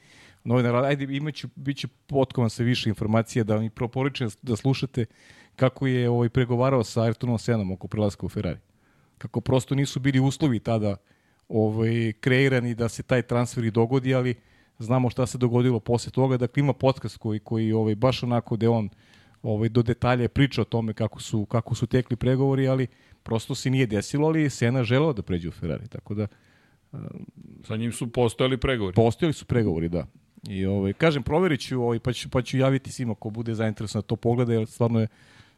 [0.43, 0.75] novinar.
[0.75, 5.05] Ajde, imaću, bit će potkovan sa više informacija da mi proporičem da slušate
[5.55, 8.59] kako je ovaj, pregovarao sa Ayrtonom Senom oko prelaska u Ferrari.
[9.17, 10.95] Kako prosto nisu bili uslovi tada
[11.49, 14.35] ovaj, kreirani da se taj transfer i dogodi, ali
[14.79, 16.37] znamo šta se dogodilo posle toga.
[16.37, 18.89] Dakle, ima podcast koji, koji ovaj, baš onako da on
[19.43, 22.87] ovaj, do detalja priča o tome kako su, kako su tekli pregovori, ali
[23.23, 26.27] prosto se nije desilo, ali Sena želeo da pređe u Ferrari, tako da
[27.63, 28.95] Sa njim su postojali pregovori.
[28.95, 30.05] postojali su pregovori, da.
[30.49, 34.01] I ovaj kažem proverit ću ovaj pa ću pa ću javiti svima ko bude zainteresovan
[34.01, 35.07] da to pogleda jer stvarno je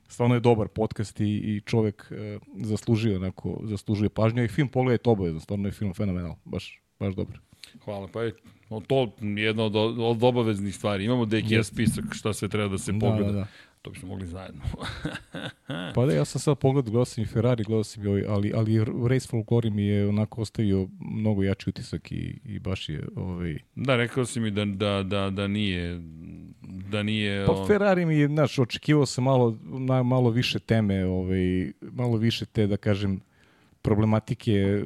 [0.07, 5.09] stvarno je dobar podcast i, i čovek e, zaslužio onako zaslužuje pažnju i film pogledajte
[5.09, 7.39] obavezno, stvarno je film fenomenal, baš baš dobar.
[7.85, 8.33] Hvala, pa je
[8.69, 11.03] o, to jedna od, od obaveznih stvari.
[11.03, 13.25] Imamo DKS spisak šta sve treba da se Da, pogleda.
[13.25, 13.47] da, da.
[13.81, 14.61] To bismo mogli zajedno.
[15.95, 18.51] Pa da, ja sam sad pogledao, gledao sam i Ferrari, gledao sam i ovaj, ali,
[18.55, 18.77] ali
[19.09, 23.57] Race for Glory mi je onako ostavio mnogo jači utisak i, i baš je ovaj,
[23.75, 26.01] da, rekao si mi da, da, da, da nije
[26.89, 31.05] da nije Pa on- Ferrari mi je, znaš, očekivao sam malo, na, malo više teme,
[31.05, 33.19] ovaj, malo više te, da kažem,
[33.87, 34.83] problematike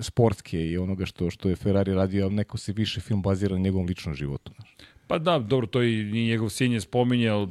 [0.00, 3.60] sportske i onoga što što je Ferrari radio, a neko se više film bazira na
[3.60, 4.52] njegovom ličnom životu.
[4.56, 4.76] Znaš.
[5.06, 7.48] Pa da, dobro, to i njegov sin je spominjao,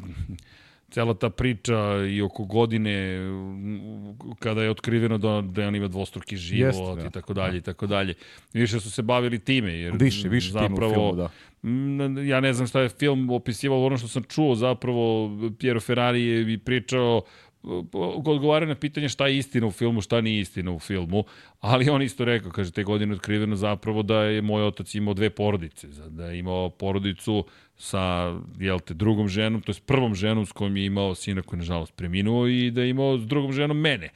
[0.90, 3.20] cela ta priča i oko godine
[4.40, 7.08] kada je otkriveno da, da on ima dvostruki život da.
[7.08, 8.14] i tako dalje i tako dalje.
[8.54, 11.30] Više su se bavili time jer Više, više zapravo filmu, da.
[12.22, 16.60] Ja ne znam šta je film opisivao, ono što sam čuo zapravo, Piero Ferrari je
[16.60, 17.22] pričao
[18.26, 21.24] odgovara na pitanje šta je istina u filmu, šta nije istina u filmu,
[21.60, 25.30] ali on isto rekao, kaže, te godine otkriveno zapravo da je moj otac imao dve
[25.30, 27.46] porodice, da je imao porodicu
[27.78, 31.58] sa, jel te, drugom ženom, to je prvom ženom s kojom je imao sina koji
[31.58, 34.10] je nažalost preminuo i da je imao s drugom ženom mene.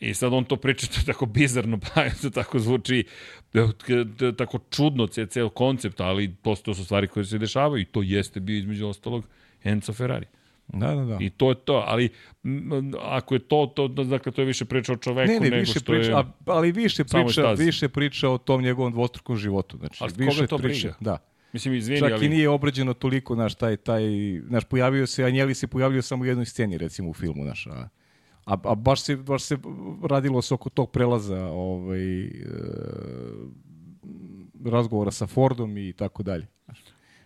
[0.00, 3.04] I sad on to priča, to tako bizarno, pa to tako zvuči
[3.52, 3.68] da,
[4.18, 8.02] da, tako čudno ce, ceo koncept, ali to su stvari koje se dešavaju i to
[8.02, 9.24] jeste bio između ostalog
[9.64, 10.26] Enzo Ferrari.
[10.68, 11.18] Da, da, da.
[11.20, 12.08] I to je to, ali
[12.44, 15.56] m, ako je to, to dakle, to je više priča o čoveku Ne, ne, nego
[15.56, 16.16] više što priča, je...
[16.16, 19.76] a, ali više priča, više priča o tom njegovom dvostrukom životu.
[19.78, 20.96] Znači, Ali koga više to priča, briga?
[21.00, 21.18] Da.
[21.52, 22.26] Mislim, izvini, Čak ali...
[22.26, 24.02] i nije obrađeno toliko, naš, taj, taj,
[24.48, 27.88] naš, pojavio se, Anjeli se pojavio samo u jednoj sceni, recimo, u filmu, naš, a,
[28.44, 29.58] a, a baš, se, baš se
[30.02, 32.30] radilo se oko tog prelaza, ovaj, e,
[34.64, 36.46] razgovora sa Fordom i tako dalje.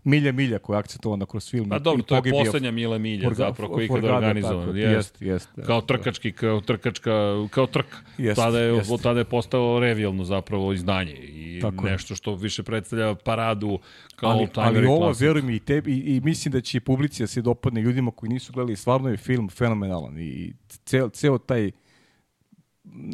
[0.04, 1.68] Milja Milja koja je akcentovana kroz film.
[1.68, 4.76] Pa i- dobro, to je poslednja Mila Milja Forga- zapravo koji je ikada organizovan.
[4.76, 5.22] Jest.
[5.22, 5.62] jest, da.
[5.62, 7.10] Kao trkački, kao trkačka,
[7.50, 7.96] kao trka.
[8.18, 9.02] Jest, tada, je, jest.
[9.02, 13.78] tada je postalo revijalno zapravo izdanje i Tako nešto što više predstavlja paradu
[14.16, 15.22] kao ali, ali ovo, klasik.
[15.22, 18.10] veruj mi, i, tebi, i, i mislim da će i publici da se dopadne ljudima
[18.10, 20.52] koji nisu gledali, stvarno je film fenomenalan i
[20.84, 21.70] ceo, ceo taj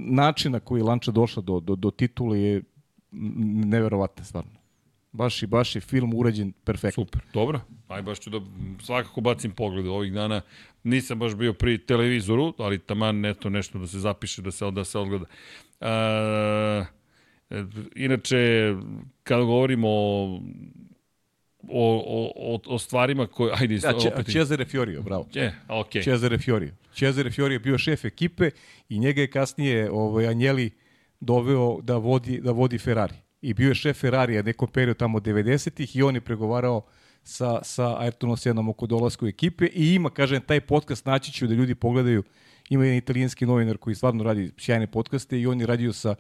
[0.01, 2.63] način na koji Lanča došla do, do, do titule je n-
[3.61, 4.51] neverovatno stvarno.
[5.15, 7.05] Baš i baš je film urađen perfektno.
[7.05, 7.61] Super, dobro.
[7.89, 8.41] Aj baš ću da
[8.83, 10.41] svakako bacim pogled ovih dana.
[10.83, 14.85] Nisam baš bio pri televizoru, ali taman eto nešto da se zapiše, da se, da
[14.85, 15.25] se odgleda.
[15.81, 16.85] E,
[17.95, 18.75] inače,
[19.23, 20.41] kada govorimo o,
[21.69, 23.55] o, o, o stvarima koje...
[23.55, 24.33] Ajde, Da, Če, opet...
[24.33, 25.29] Cesare Fiorio, bravo.
[25.35, 26.03] E, okej.
[26.03, 26.73] Cesare Fiorio.
[26.95, 28.51] Cesare Fiorio je bio šef ekipe
[28.89, 30.71] i njega je kasnije ovaj, Anjeli
[31.21, 33.24] doveo da vodi, da vodi Ferrari.
[33.45, 36.83] I bio je šef Ferrarija nekom periodu tamo 90-ih i on je pregovarao
[37.23, 41.47] sa, sa Ayrtonom Senom oko dolaska u ekipe i ima, kažem, taj podcast naći ću
[41.47, 42.23] da ljudi pogledaju.
[42.69, 46.15] Ima jedan italijanski novinar koji stvarno radi sjajne podcaste i on je radio sa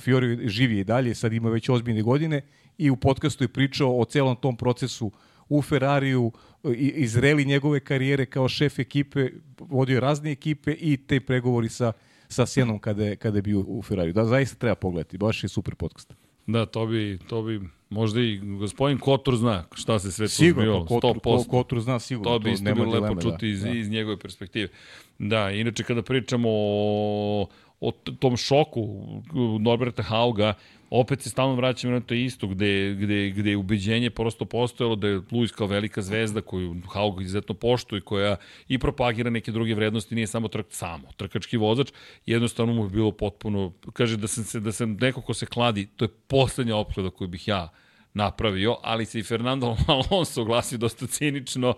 [0.00, 2.42] Fiorio živi i dalje, sad ima već ozbiljne godine
[2.78, 5.12] i u podcastu je pričao o celom tom procesu
[5.48, 6.32] u Ferrariju,
[6.74, 11.92] izreli njegove karijere kao šef ekipe, vodio razne ekipe i te pregovori sa,
[12.28, 14.12] sa Sjenom kada je, kada je bio u Ferrari.
[14.12, 16.23] Da, zaista treba pogledati, baš je super podcast.
[16.46, 17.60] Da, to bi, to bi
[17.90, 20.86] možda i gospodin Kotor zna šta se sve tu Sigurno, zbivalo.
[20.86, 23.70] Kotor, ko, Kotor zna sigurno, To bi isto bilo lepo dileme, čuti da, iz, da.
[23.70, 24.68] iz njegove perspektive.
[25.18, 27.46] Da, inače kada pričamo o,
[27.80, 29.04] o tom šoku
[29.60, 30.54] Norberta Hauga,
[31.00, 35.08] opet se stalno vraćamo na to isto, gde, gde, gde je ubeđenje prosto postojalo da
[35.08, 38.36] je Luis kao velika zvezda koju Haug izuzetno poštuje, koja
[38.68, 41.92] i propagira neke druge vrednosti, nije samo trk, samo trkački vozač,
[42.26, 45.86] jednostavno mu je bilo potpuno, kaže da sam, se, da sam neko ko se kladi,
[45.96, 47.68] to je poslednja opklada koju bih ja
[48.14, 51.74] napravio, ali se i Fernando Alonso oglasio dosta cinično,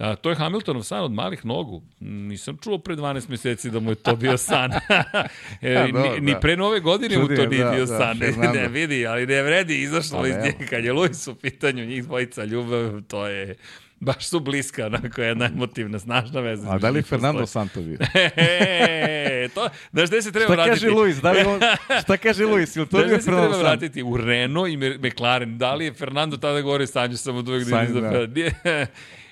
[0.00, 1.82] A, to je Hamiltonov san od malih nogu.
[2.00, 4.70] Nisam čuo pre 12 meseci da mu je to bio san.
[5.62, 6.40] e, Da, ni, dobro, ni da.
[6.40, 8.18] pre nove godine mu to nije da, bio da, san.
[8.20, 8.60] Ne, Fernando.
[8.60, 10.66] ne vidi, ali ne vredi, izašlo Pa iz njega.
[10.70, 13.54] Kad je Luis u pitanju, njih dvojica ljubav, to je
[14.00, 16.70] baš su bliska, onako jedna emotivna, snažna veza.
[16.70, 17.46] A da li je Fernando.
[17.46, 17.98] Santo bio?
[18.36, 20.80] E, to, znaš gde se treba Šta vratiti?
[20.80, 21.16] kaže Luis?
[21.16, 21.60] Da li on,
[22.02, 22.76] šta kaže Luis?
[22.76, 23.68] Ili to Znaš bio gde se treba Fernando Santo?
[23.68, 24.02] vratiti?
[24.02, 25.58] U Renault i McLaren.
[25.58, 28.86] Da li je Fernando tada govorio Sanju sam od uvek da ide za da.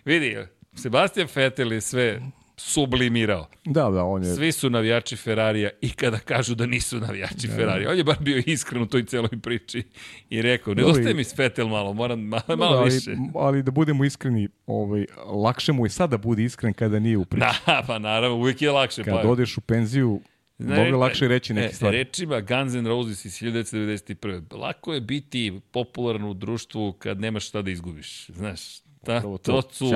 [0.04, 0.36] Vidi,
[0.78, 2.20] Sebastian Vettel je sve
[2.59, 3.46] sublimirao.
[3.64, 4.34] Da, da, on je...
[4.34, 7.90] Svi su navijači Ferrarija i kada kažu da nisu navijači Ferrarija.
[7.90, 9.82] On je bar bio iskren u toj celoj priči
[10.30, 13.16] i rekao, nedostaje mi Vettel malo, moram malo, malo da, ali, više.
[13.34, 17.24] ali da budemo iskreni, ovaj, lakše mu je sad da bude iskren kada nije u
[17.24, 17.46] priči.
[17.66, 19.05] Da, pa naravno, uvijek je lakše.
[19.05, 20.20] Kada pa, odeš u penziju,
[20.59, 21.96] mnogo je lakše reći neke e, stvari.
[21.96, 24.59] Rečima Guns N' Roses iz 1991.
[24.59, 28.26] Lako je biti popularan u društvu kad nemaš šta da izgubiš.
[28.26, 29.62] Znaš, ta, Upravo to.
[29.62, 29.90] to su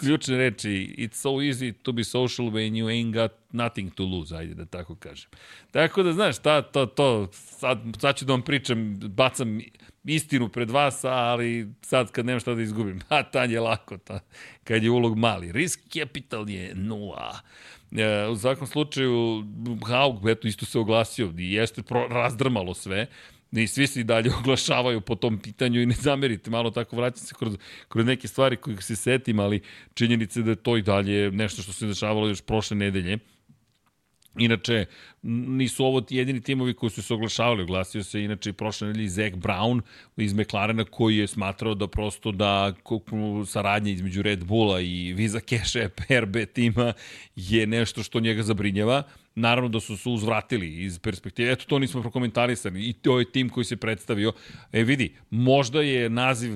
[0.00, 0.94] ključne reči.
[0.98, 4.64] It's so easy to be social when you ain't got nothing to lose, ajde da
[4.64, 5.30] tako kažem.
[5.70, 9.60] Tako da, znaš, ta, to, to, sad, sad ću da vam pričam, bacam
[10.04, 14.20] istinu pred vas, ali sad kad nemam šta da izgubim, a tan je lako, ta,
[14.64, 15.52] kad je ulog mali.
[15.52, 17.40] Risk capital je nula.
[17.96, 19.44] E, u svakom slučaju,
[19.86, 23.06] Haug, eto, isto se oglasio i jeste pro, razdrmalo sve.
[23.52, 27.26] I svi se i dalje oglašavaju po tom pitanju i ne zamerite, malo tako vraćam
[27.26, 27.56] se kroz,
[27.88, 29.60] kroz neke stvari kojih se setim, ali
[29.94, 33.18] činjenica je da je to i dalje nešto što se dešavalo još prošle nedelje.
[34.38, 34.86] Inače,
[35.22, 37.62] nisu ovo jedini timovi koji su se oglašavali.
[37.62, 39.80] Oglasio se inače i prošle nedelje Zach Brown
[40.16, 42.74] iz McLarena koji je smatrao da prosto da
[43.46, 46.92] saradnja između Red Bulla i Visa Cash App RB tima
[47.36, 49.02] je nešto što njega zabrinjava.
[49.34, 51.52] Naravno da su se uzvratili iz perspektive.
[51.52, 52.88] Eto, to nismo prokomentarisali.
[52.88, 54.32] I to je tim koji se predstavio.
[54.72, 56.52] E, vidi, možda je naziv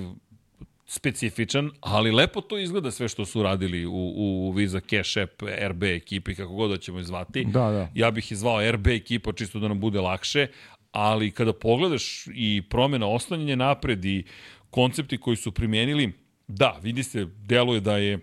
[0.87, 5.83] specifičan, ali lepo to izgleda sve što su radili u, u Visa Cash App RB
[5.83, 7.45] ekipi, kako god da ćemo je zvati.
[7.45, 7.89] Da, da.
[7.93, 10.47] Ja bih je zvao RB ekipa čisto da nam bude lakše,
[10.91, 14.23] ali kada pogledaš i promjena oslanjanje napred i
[14.69, 16.11] koncepti koji su primenili,
[16.47, 18.19] da, vidi se, deluje da je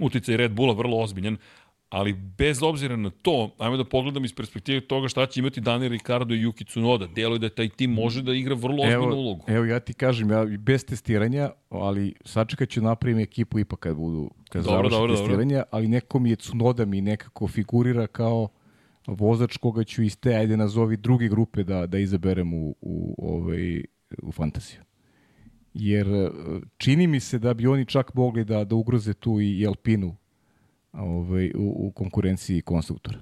[0.00, 1.36] uticaj Red Bulla vrlo ozbiljan,
[1.88, 5.92] ali bez obzira na to, ajmo da pogledam iz perspektive toga šta će imati Daniel
[5.92, 7.06] Ricardo i Yuki Tsunoda.
[7.06, 9.44] Deluje da taj tim može da igra vrlo ozbiljnu ulogu.
[9.48, 13.96] Evo ja ti kažem, ja i bez testiranja, ali sačekat ću napravim ekipu ipak kad
[13.96, 15.16] budu, kad Dobro, dobro, dobro.
[15.16, 18.48] testiranja, ali neko mi je Cunoda mi nekako figurira kao
[19.06, 23.82] vozač koga ću iz te, ajde nazovi druge grupe da, da izaberem u, u, ovaj,
[24.22, 24.80] u fantaziju.
[25.74, 26.30] Jer e,
[26.76, 30.16] čini mi se da bi oni čak mogli da, da ugroze tu i Alpinu
[30.96, 33.18] ovaj, u, u konkurenciji konstruktora.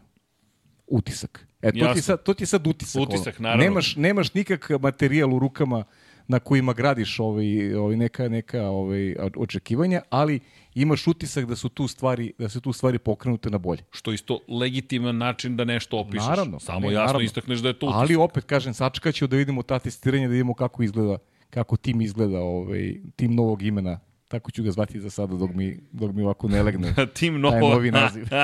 [0.86, 1.46] Utisak.
[1.62, 3.02] E, to, ti, sad, to ti je sad utisak.
[3.02, 3.48] Utisak, ono.
[3.48, 3.64] naravno.
[3.64, 5.84] Nemaš, nemaš nikakav materijal u rukama
[6.28, 10.40] na kojima gradiš ovaj, ovaj neka neka ovaj očekivanja, ali
[10.74, 13.84] imaš utisak da su tu stvari da su tu stvari pokrenute na bolje.
[13.90, 16.26] Što isto legitiman način da nešto opišeš.
[16.26, 16.60] Naravno.
[16.60, 17.24] Samo ne, jasno naravno.
[17.24, 18.00] istakneš da je to utisak.
[18.00, 21.18] Ali opet kažem sačekaću da vidimo ta testiranja, da vidimo kako izgleda,
[21.50, 24.00] kako tim izgleda, ovaj tim novog imena.
[24.34, 26.94] Tako ću ga zvati za sada dok mi dok mi ovako ne legne.
[27.14, 27.68] Tim Taj novo.
[27.68, 28.26] novi naziv.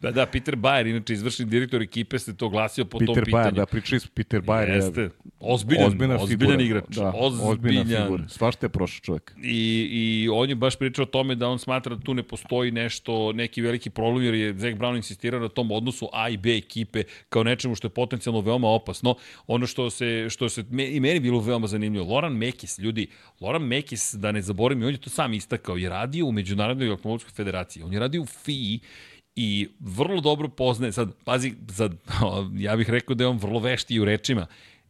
[0.00, 3.44] da, da, Peter Bayer, inače izvršni direktor ekipe, se to glasio po tom Peter pitanju.
[3.44, 4.68] Bayer, da pričali smo Peter Bayer.
[4.68, 5.10] je Jeste.
[5.40, 6.64] Ozbiljan, ozbiljna ozbiljan figura.
[6.64, 6.84] igrač.
[6.88, 7.50] Da, ozbiljan.
[7.50, 8.28] ozbiljna figura.
[8.28, 9.34] Svašta je prošao čovjek.
[9.42, 12.70] I, I on je baš pričao o tome da on smatra da tu ne postoji
[12.70, 16.56] nešto, neki veliki problem, jer je Zach Brown insistirao na tom odnosu A i B
[16.56, 19.14] ekipe kao nečemu što je potencijalno veoma opasno.
[19.46, 23.06] Ono što se, što se me, i meni bilo veoma zanimljivo, Loran Mekis, ljudi,
[23.40, 27.32] Loran Mekis, da ne zaboravim, on je to sam istakao, je radio u Međunarodnoj automobilskoj
[27.32, 28.80] federaciji, on je radio u FII,
[29.42, 31.96] i vrlo dobro poznaje, sad, pazi, sad,
[32.66, 34.46] ja bih rekao da je on vrlo vešti u rečima.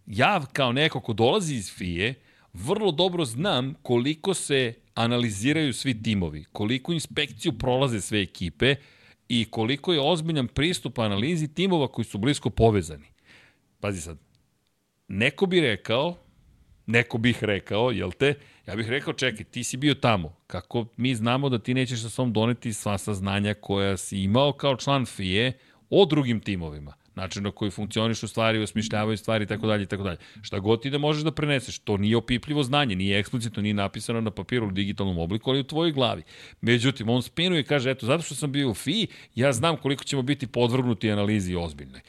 [0.07, 2.15] Ja, kao neko ko dolazi iz FIE,
[2.53, 8.75] vrlo dobro znam koliko se analiziraju svi timovi, koliko inspekciju prolaze sve ekipe
[9.29, 13.07] i koliko je ozbiljan pristup analizi timova koji su blisko povezani.
[13.81, 14.19] Pazi sad,
[15.09, 16.17] neko bi rekao
[16.91, 18.35] neko bih rekao, jel te?
[18.67, 20.37] Ja bih rekao, čekaj, ti si bio tamo.
[20.47, 24.77] Kako mi znamo da ti nećeš sa svom doneti sva saznanja koja si imao kao
[24.77, 25.53] član FIE
[25.91, 30.03] o drugim timovima način na koji funkcionišu stvari, osmišljavaju stvari i tako dalje i tako
[30.03, 30.19] dalje.
[30.43, 34.21] Šta god ti da možeš da preneseš, to nije opipljivo znanje, nije eksplicitno, nije napisano
[34.21, 36.23] na papiru u digitalnom obliku, ali u tvojoj glavi.
[36.61, 40.05] Međutim, on spinuje i kaže, eto, zato što sam bio u FI, ja znam koliko
[40.05, 42.01] ćemo biti podvrgnuti analizi ozbiljnoj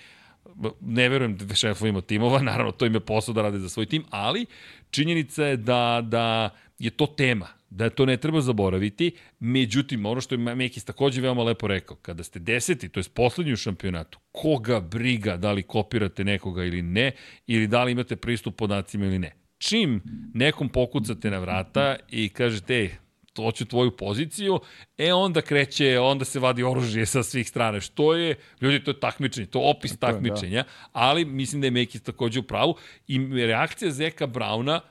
[0.81, 4.45] ne verujem šefovima timova, naravno to im je posao da rade za svoj tim, ali
[4.91, 10.35] činjenica je da, da je to tema, da to ne treba zaboraviti, međutim, ono što
[10.35, 14.79] je Mekis takođe veoma lepo rekao, kada ste deseti, to je poslednji u šampionatu, koga
[14.79, 17.11] briga da li kopirate nekoga ili ne,
[17.47, 19.35] ili da li imate pristup podacima ili ne.
[19.57, 20.01] Čim
[20.33, 22.89] nekom pokucate na vrata i kažete, ej,
[23.37, 24.59] hoću tvoju poziciju,
[24.97, 27.79] e onda kreće, onda se vadi oružje sa svih strana.
[27.79, 29.97] Što je, ljudi, to je takmičenje, to je opis da.
[29.97, 32.75] takmičenja, ali mislim da je Mekis takođe u pravu
[33.07, 34.81] i reakcija Zeka Brauna,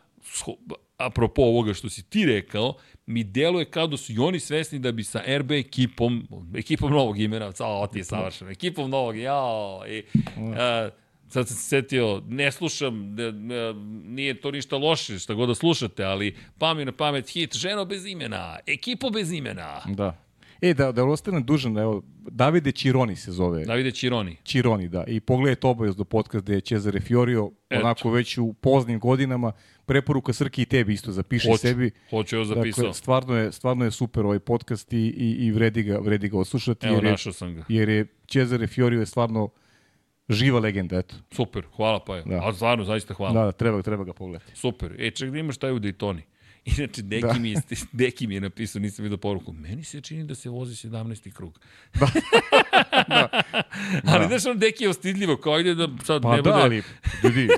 [0.97, 2.75] apropo ovoga što si ti rekao,
[3.07, 7.21] mi deluje kao da su i oni svesni da bi sa RB ekipom, ekipom novog
[7.21, 10.03] imena, cao, ti je savršeno, ekipom novog, jao, i,
[10.57, 10.89] a,
[11.31, 15.55] sad sam se setio, ne slušam, ne, ne, nije to ništa loše, šta god da
[15.55, 19.81] slušate, ali pami na pamet hit, ženo bez imena, ekipo bez imena.
[19.87, 20.25] Da.
[20.61, 23.65] E, da, da ostanem dužan, evo, Davide Čironi se zove.
[23.65, 24.37] Davide Čironi.
[24.43, 25.05] Čironi, da.
[25.07, 27.81] I pogledajte obavezno podcast gde je Cezare Fiorio, Eto.
[27.81, 29.53] onako već u poznim godinama,
[29.87, 31.91] preporuka Srki i tebi isto zapiši hoću, sebi.
[32.11, 32.83] Hoću joj zapisao.
[32.83, 36.39] Dakle, stvarno je, stvarno je super ovaj podcast i, i, i vredi, ga, vredi ga
[36.39, 36.87] oslušati.
[36.87, 37.65] Evo, jer je, našao sam ga.
[37.69, 39.49] Jer je Cezare Fiorio je stvarno
[40.35, 41.15] živa legenda, eto.
[41.31, 42.23] Super, hvala pa je.
[42.27, 42.49] Da.
[42.49, 43.33] A stvarno, zaista hvala.
[43.33, 44.53] Da, da, treba, treba ga pogledati.
[44.55, 44.95] Super.
[44.99, 46.21] E, ček da imaš taj u Daytoni.
[46.77, 47.35] Inače, Deki, da.
[47.39, 50.89] mi je, Deki mi je napisao, nisam vidio poruku, meni se čini da se vozi
[50.89, 51.33] 17.
[51.33, 51.61] krug.
[52.01, 52.07] Da.
[53.09, 53.43] da.
[54.07, 54.29] Ali da.
[54.29, 56.63] znaš, on Deki je ostidljivo, kao ide da sad pa ne da, bude...
[56.63, 56.83] ali,
[57.25, 57.49] ljudi,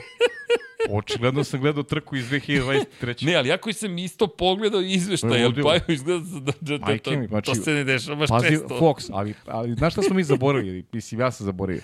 [0.90, 3.26] Očigledno sam gledao trku iz 2023.
[3.26, 7.16] Ne, ali ja koji sam isto pogledao izveštaj, ali pa izgleda da, da, da, da,
[7.16, 8.78] mi, znači, to se ne dešava baš pazi, često.
[8.80, 10.84] Fox, ali, ali znaš šta smo mi zaboravili?
[10.92, 11.82] Mislim, ja sam zaboravio.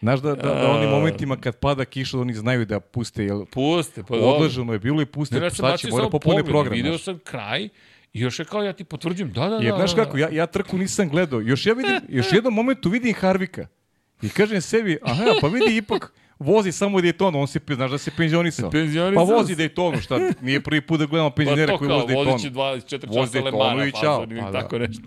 [0.00, 3.44] Znaš da, da, da onim momentima kad pada kiša, oni znaju da puste, jel?
[3.44, 4.30] Puste, pa dobro.
[4.30, 6.74] Odležano je bilo i puste, ne, šta će, mora popune program.
[6.74, 7.68] Video sam kraj,
[8.16, 9.64] I još je kao ja ti potvrđujem, da, da, da.
[9.64, 11.40] Jer, znaš da, kako, ja, ja trku nisam gledao.
[11.40, 13.66] Još ja vidim, još jednom momentu vidim Harvika.
[14.22, 18.10] I kažem sebi, aha, pa vidi ipak, vozi samo Daytona, on se, znaš da se
[18.16, 18.70] penzionisao.
[18.70, 19.26] penzionisao.
[19.26, 22.24] Pa vozi Daytonu, šta, nije prvi put da gledamo penzionera pa koji vozi Daytonu.
[22.24, 25.02] Pa to kao, vozi 24 časa Lemana, pa, pa, tako nešto.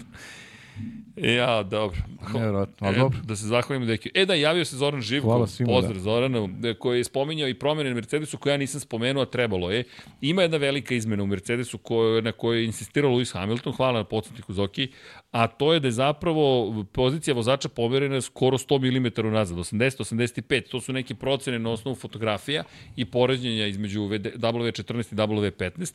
[1.22, 1.98] Ja, dobro.
[2.34, 3.20] Nevjerojatno, ali e, dobro.
[3.24, 4.12] Da se zahvalimo deki.
[4.14, 6.00] E da, javio se Zoran Živko, Hvala svima, pozdrav da.
[6.00, 6.50] Zoranu,
[6.80, 9.84] koji je spominjao i promene na Mercedesu koje ja nisam spomenuo, a trebalo je.
[10.22, 14.04] Ima jedna velika izmena u Mercedesu koju, na kojoj je insistirao Lewis Hamilton, hvala na
[14.04, 14.88] podsjetniku Zoki,
[15.32, 20.82] a to je da je zapravo pozicija vozača pomerena skoro 100 mm nazad, 80-85, to
[20.82, 22.64] su neke procene na osnovu fotografija
[22.96, 25.94] i poređenja između W14 i W15,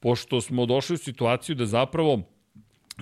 [0.00, 2.22] pošto smo došli u situaciju da zapravo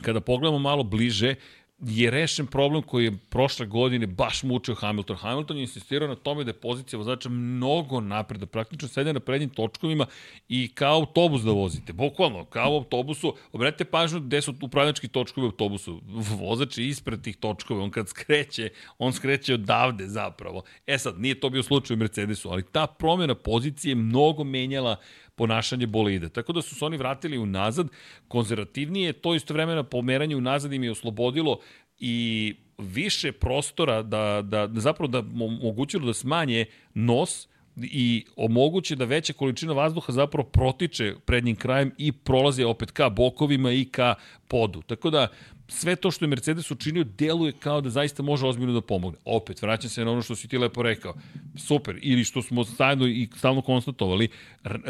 [0.02, 1.34] kada pogledamo malo bliže,
[1.78, 5.16] je rešen problem koji je prošle godine baš mučio Hamilton.
[5.16, 9.20] Hamilton je insistirao na tome da je pozicija vozača mnogo napred, da praktično sede na
[9.20, 10.06] prednjim točkovima
[10.48, 11.92] i kao autobus da vozite.
[11.92, 13.34] Bukvalno, kao u autobusu.
[13.52, 16.00] Obratite pažnju gde su upravljački točkovi u autobusu.
[16.38, 17.84] Vozač je ispred tih točkova.
[17.84, 20.62] On kad skreće, on skreće odavde zapravo.
[20.86, 24.96] E sad, nije to bio slučaj u Mercedesu, ali ta promjena pozicije mnogo menjala
[25.34, 26.28] ponašanje bolida.
[26.28, 27.88] Tako da su se oni vratili unazad,
[28.28, 31.58] konzervativnije, to istovremeno pomeranje unazad im je oslobodilo
[31.98, 39.04] i više prostora da, da, da zapravo da omogućilo da smanje nos i omoguće da
[39.04, 44.14] veća količina vazduha zapravo protiče prednjim krajem i prolaze opet ka bokovima i ka
[44.48, 44.82] podu.
[44.82, 45.28] Tako da
[45.68, 49.18] sve to što je Mercedes učinio deluje kao da zaista može ozbiljno da pomogne.
[49.24, 51.14] Opet, vraćam se na ono što si ti lepo rekao.
[51.56, 54.28] Super, ili što smo stajno i stalno konstatovali,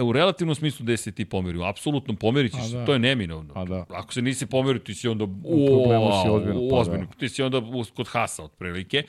[0.03, 1.63] u relativnom smislu gde se ti pomerio.
[1.63, 2.85] Apsolutno pomerit ćeš da.
[2.85, 3.65] to je neminovno.
[3.65, 3.87] Da.
[3.89, 6.69] Ako se nisi pomerio, ti si onda u problemu si ozbiljno.
[6.71, 7.07] Pa, ozbiljno.
[7.07, 7.13] Da.
[7.13, 7.63] Ti si onda
[7.97, 9.03] kod Hasa otprilike.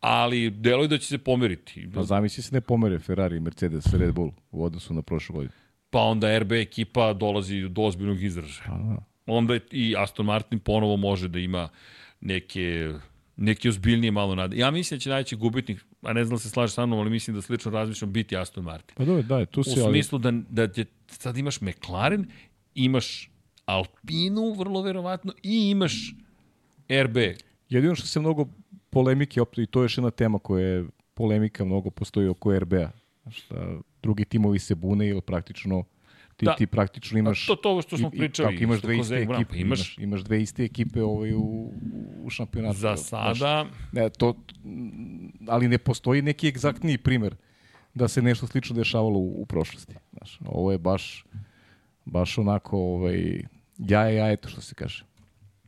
[0.00, 1.88] Ali deluje da će se pomeriti.
[1.94, 5.52] Pa zamisli se ne pomere Ferrari, Mercedes, Red Bull u odnosu na prošlu godinu.
[5.90, 8.68] Pa onda RB ekipa dolazi do ozbiljnog izražaja.
[8.68, 11.68] Pa da onda i Aston Martin ponovo može da ima
[12.20, 12.92] neke
[13.38, 14.56] neke ozbiljnije malo nade.
[14.56, 17.10] Ja mislim da će najveći gubitnik, a ne znam da se slaže sa mnom, ali
[17.10, 18.94] mislim da slično razmišljam biti Aston Martin.
[18.96, 19.82] Pa dobro, da, tu se...
[19.82, 22.26] U smislu da, da će, sad imaš McLaren,
[22.74, 23.30] imaš
[23.64, 26.14] Alpinu, vrlo verovatno, i imaš
[26.88, 27.16] RB.
[27.68, 28.48] Jedino što se mnogo
[28.90, 32.90] polemike, i to je još jedna tema koja je polemika mnogo postoji oko RB-a.
[33.30, 35.84] Šta drugi timovi se bune ili praktično
[36.38, 36.54] ti, da.
[36.54, 37.46] ti praktično imaš...
[37.46, 38.56] To, to što smo pričali.
[38.56, 41.72] I, imaš dve iste ekipe, pa imaš, imaš, imaš dve iste ekipe ovaj, u,
[42.22, 42.78] u šampionatu.
[42.78, 43.66] Za sada...
[43.92, 44.34] ne, to,
[45.48, 47.36] ali ne postoji neki egzaktniji primer
[47.94, 49.94] da se nešto slično dešavalo u, u prošlosti.
[50.12, 51.24] Znaš, ovo je baš,
[52.04, 53.42] baš onako ovaj,
[53.78, 55.04] jaje jajeto što se kaže.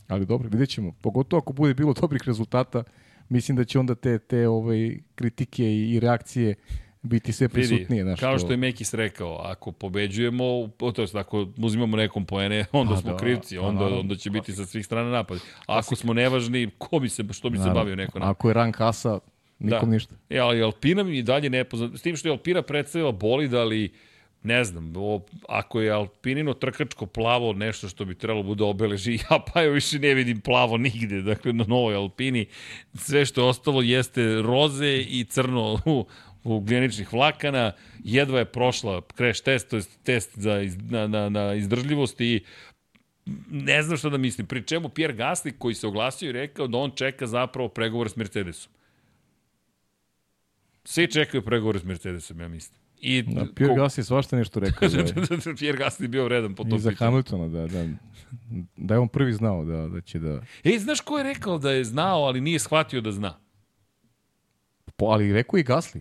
[0.09, 0.93] Ali dobro, vidjet ćemo.
[1.01, 2.85] Pogotovo ako bude bilo dobrih rezultata,
[3.29, 6.55] mislim da će onda te, te ovaj, kritike i, i reakcije
[7.03, 8.05] biti sve prisutnije.
[8.05, 12.95] Vidi, kao što je Mekis rekao, ako pobeđujemo, to jest ako uzimamo nekom poene, onda
[12.95, 14.01] Pa smo da, krivci, pa onda, naravno.
[14.01, 15.39] onda će biti sa svih strana napad.
[15.67, 18.31] A ako smo nevažni, ko bi se, što bi se bavio neko napad?
[18.31, 19.19] Ako je ran kasa,
[19.59, 19.95] nikom Da.
[19.95, 20.15] ništa.
[20.31, 21.91] E, ali Alpina mi i dalje nepoznat.
[21.95, 23.93] S tim što je Alpina predstavila bolid, ali
[24.43, 29.45] ne znam, o, ako je Alpinino trkačko plavo nešto što bi trebalo bude obeleži, ja
[29.53, 32.47] pa joj više ne vidim plavo nigde, dakle na novoj Alpini
[32.95, 36.07] sve što je ostalo jeste roze i crno u,
[36.45, 41.55] ugljeničnih vlakana, jedva je prošla crash test, to je test za iz, na, na, na
[41.55, 42.45] izdržljivost i
[43.51, 44.47] ne znam šta da mislim.
[44.47, 48.17] Pri čemu Pierre Gasly koji se oglasio i rekao da on čeka zapravo pregovor s
[48.17, 48.73] Mercedesom.
[50.85, 52.81] Svi čekaju pregovore s Mercedesom, ja mislim.
[53.01, 54.89] I Da, Pierre Gasly je svašta nešto rekao.
[54.89, 55.05] za-
[55.59, 57.07] Pierre Gasly je bio vredan po tom I za pitanju.
[57.07, 57.89] Hamiltona, da, da,
[58.77, 60.43] da je on prvi znao da, da će da...
[60.65, 63.39] Ej, znaš ko je rekao da je znao, ali nije shvatio da zna?
[64.97, 66.01] Po, ali rekao i Gasly.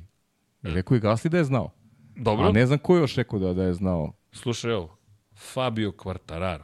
[0.64, 1.72] I rekao i Gasly da je znao.
[2.16, 4.14] Dobro, A ne znam ko je još rekao da, da je znao.
[4.32, 4.98] slušaj ovo.
[5.54, 6.64] Fabio Quartararo.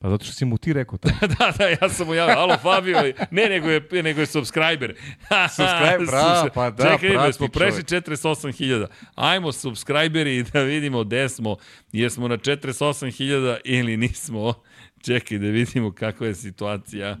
[0.00, 1.14] Pa zato što si mu ti rekao tamo.
[1.38, 2.34] da, da, ja sam mu javio.
[2.38, 3.12] Alo, Fabio.
[3.30, 4.94] Ne, nego je, nego je subscriber.
[5.56, 8.86] Subscriber, bravo, pa da, Čekaj, prati smo prešli 48.000.
[9.14, 11.56] Ajmo, subscriberi, da vidimo gde smo.
[11.92, 14.54] Jesmo na 48.000 ili nismo.
[15.00, 17.16] Čekaj da vidimo kakva je situacija.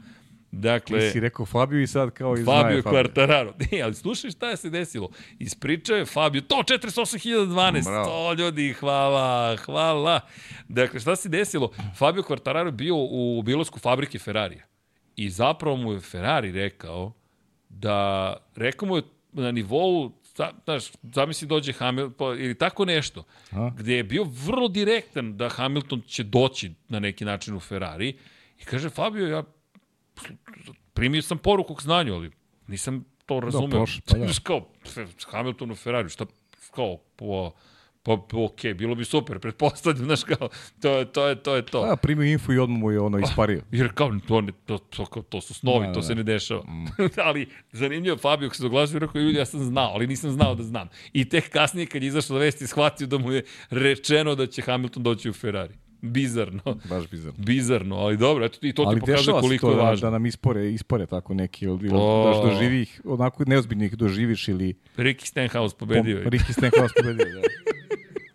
[0.50, 3.00] Dakle, Ti si rekao Fabio i sad kao i Fabio znaje Fabio.
[3.02, 3.52] Quartararo.
[3.72, 5.10] Ne, ali slušaj šta je se desilo.
[5.38, 7.84] Ispričao je Fabio, to 48.012.
[7.84, 8.04] Bravo.
[8.04, 10.20] To ljudi, hvala, hvala.
[10.68, 11.70] Dakle, šta se desilo?
[11.98, 14.64] Fabio Quartararo je bio u bilosku fabrike Ferrarija.
[15.16, 17.12] I zapravo mu je Ferrari rekao
[17.68, 19.02] da, rekao mu je
[19.32, 20.12] na nivou
[20.64, 23.70] znaš, zamisli dođe Hamilton, ili tako nešto, A?
[23.76, 28.16] gde je bio vrlo direktan da Hamilton će doći na neki način u Ferrari
[28.60, 29.42] i kaže Fabio, ja
[30.94, 32.30] primio sam poruku k znanju, ali
[32.66, 33.68] nisam to razumeo.
[33.68, 34.26] prošlo, pa da.
[34.42, 34.68] Kao,
[35.30, 36.26] Hamilton u Ferrari, šta,
[36.74, 37.50] kao, po,
[38.02, 40.48] pa, pa okej, bilo bi super, pretpostavljam, znaš, kao,
[40.80, 41.80] to je to, je, to, je to.
[41.80, 43.62] A, primio info i odmah mu je ono ispario.
[43.72, 46.06] Jer kao, to, ne, to, to, to, to su snovi, Da, to da.
[46.06, 46.62] se ne dešava.
[47.28, 50.62] ali zanimljivo, Fabio se doglasio i rekao, ljudi, ja sam znao, ali nisam znao da
[50.62, 50.88] znam.
[51.12, 55.02] I tek kasnije, kad je izašla vesti, shvatio da mu je rečeno da će Hamilton
[55.02, 55.74] doći u Ferrari.
[56.02, 56.78] Bizarno.
[56.88, 57.38] Baš bizarno.
[57.38, 60.06] Bizarno, ali dobro, eto i to Ali ti pokazuje koliko to je da, važno.
[60.06, 62.24] da nam ispore, ispore tako neki, ili, O.
[62.26, 66.24] daš doživi ih, onako neozbiljno ih doživiš ili Ricky Stenhouse pobedio je.
[66.24, 67.26] Ricky Stenhouse pobedio.
[67.26, 67.40] Da.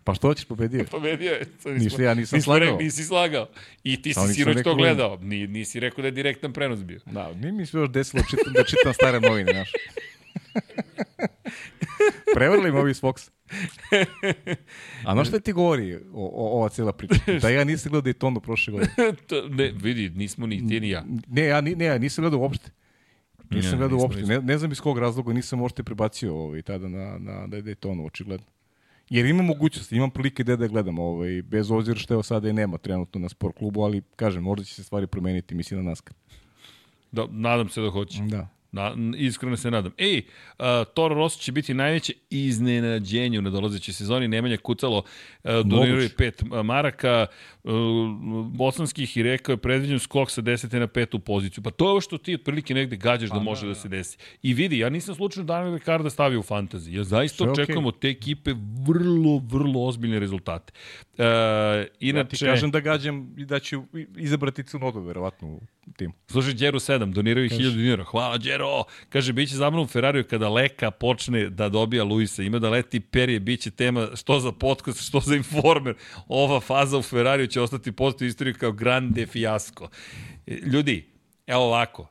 [0.04, 0.84] Pa što hoćeš pobedio?
[0.90, 1.46] Pobedio je.
[1.74, 2.68] Ništa, ja nisam nismo slagao.
[2.68, 3.48] Rekli, nisi slagao.
[3.84, 5.18] I ti si sinoć to da- gledao.
[5.20, 7.00] Ni, nisi rekao da je direktan prenos bio.
[7.06, 9.72] Da, nije mi se još desilo čitam, da čitam stare novine, znaš.
[12.34, 13.30] Prevarili me ovi iz Foxa.
[15.04, 17.14] A znaš šta ti govori o, o, ova cijela priča?
[17.42, 18.94] Da ja nisam gledao Daytonu prošle godine.
[19.28, 21.04] to, ne, vidi, nismo ni ti ni ja.
[21.28, 22.70] Ne, ja, ni- ne, ja nisam gledao uopšte.
[23.50, 24.22] Nisam Ne, gledao uopšte.
[24.22, 28.06] Ne, ne znam iz kog razloga nisam uopšte prebacio ovaj, tada na, na, na Daytonu,
[28.06, 28.46] očigledno.
[29.10, 32.52] Jer imam mogućnost, imam prilike gde da gledam, ovaj, bez obzira što evo sada i
[32.52, 36.14] nema trenutno na sport klubu, ali kažem, možda će se stvari promeniti, mislim na NASCAR.
[37.12, 38.22] Da, nadam se da hoće.
[38.22, 38.48] Da.
[38.74, 39.92] Na, iskreno se nadam.
[39.98, 40.22] Ej,
[40.58, 44.28] uh, Toro Rosso će biti najveće iznenađenje u nadolazećoj sezoni.
[44.28, 47.26] Nemanja Kucalo uh, doniruje pet maraka
[47.64, 47.72] uh,
[48.52, 50.78] bosanskih i rekao je predviđen skok sa 10.
[50.78, 51.64] na petu poziciju.
[51.64, 54.18] Pa to je ovo što ti otprilike negde gađaš da može da, se desi.
[54.42, 56.96] I vidi, ja nisam slučajno Daniel Ricarda stavio u fantasy.
[56.96, 58.54] Ja zaista očekujem od te ekipe
[58.86, 60.72] vrlo, vrlo ozbiljne rezultate.
[61.18, 63.82] Uh, Ja ti inače, kažem da gađam i da ću
[64.16, 65.60] izabrati Cunodu, verovatno, u
[65.96, 66.12] timu.
[66.26, 68.04] Slušaj, Đero 7, doniraju 1000 dinara.
[68.04, 68.84] Hvala, Đero.
[69.08, 72.42] Kaže, bit će zabavno u Ferrariju kada Leka počne da dobija Luisa.
[72.42, 75.94] Ima da leti perije, bit će tema što za podcast, što za informer.
[76.28, 79.88] Ova faza u Ferrariju će ostati postoji istoriju kao grande fiasko.
[80.46, 81.04] E, Ljudi,
[81.46, 82.08] evo ovako,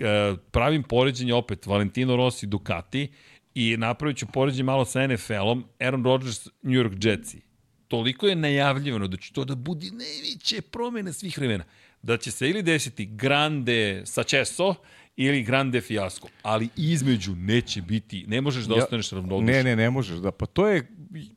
[0.00, 3.12] e, pravim poređenje opet, Valentino Rossi, Ducati
[3.54, 7.54] i napravit ću poređenje malo sa NFL-om, Aaron Rodgers, New York Jetsi
[7.88, 11.64] toliko je najavljivano da će to da budi najveće promene svih vremena.
[12.02, 14.74] Da će se ili desiti grande sačeso
[15.16, 16.28] ili grande fiasko.
[16.42, 19.44] Ali između neće biti, ne možeš da ostaneš ravnodušan.
[19.44, 20.18] Ne, ne, ne možeš.
[20.18, 20.88] Da, pa to je,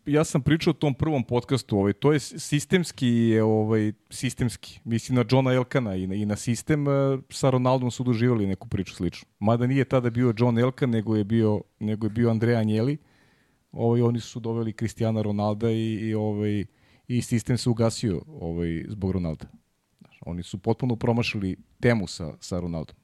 [0.06, 4.80] ja sam pričao o tom prvom podcastu, ovaj, to je sistemski, je, ovaj, sistemski.
[4.84, 6.92] Mislim na Johna Elkana i na, i na sistem eh,
[7.30, 9.28] sa Ronaldom su doživjeli neku priču sličnu.
[9.40, 12.98] Mada nije tada bio John Elkan, nego je bio, nego je bio Andrea Anjeli.
[13.72, 16.66] Ovaj, oni su doveli Cristiana Ronalda i, i, ovaj,
[17.08, 19.46] i sistem se ugasio ovaj, zbog Ronalda.
[20.22, 22.96] Oni su potpuno promašili temu sa, sa Ronaldom.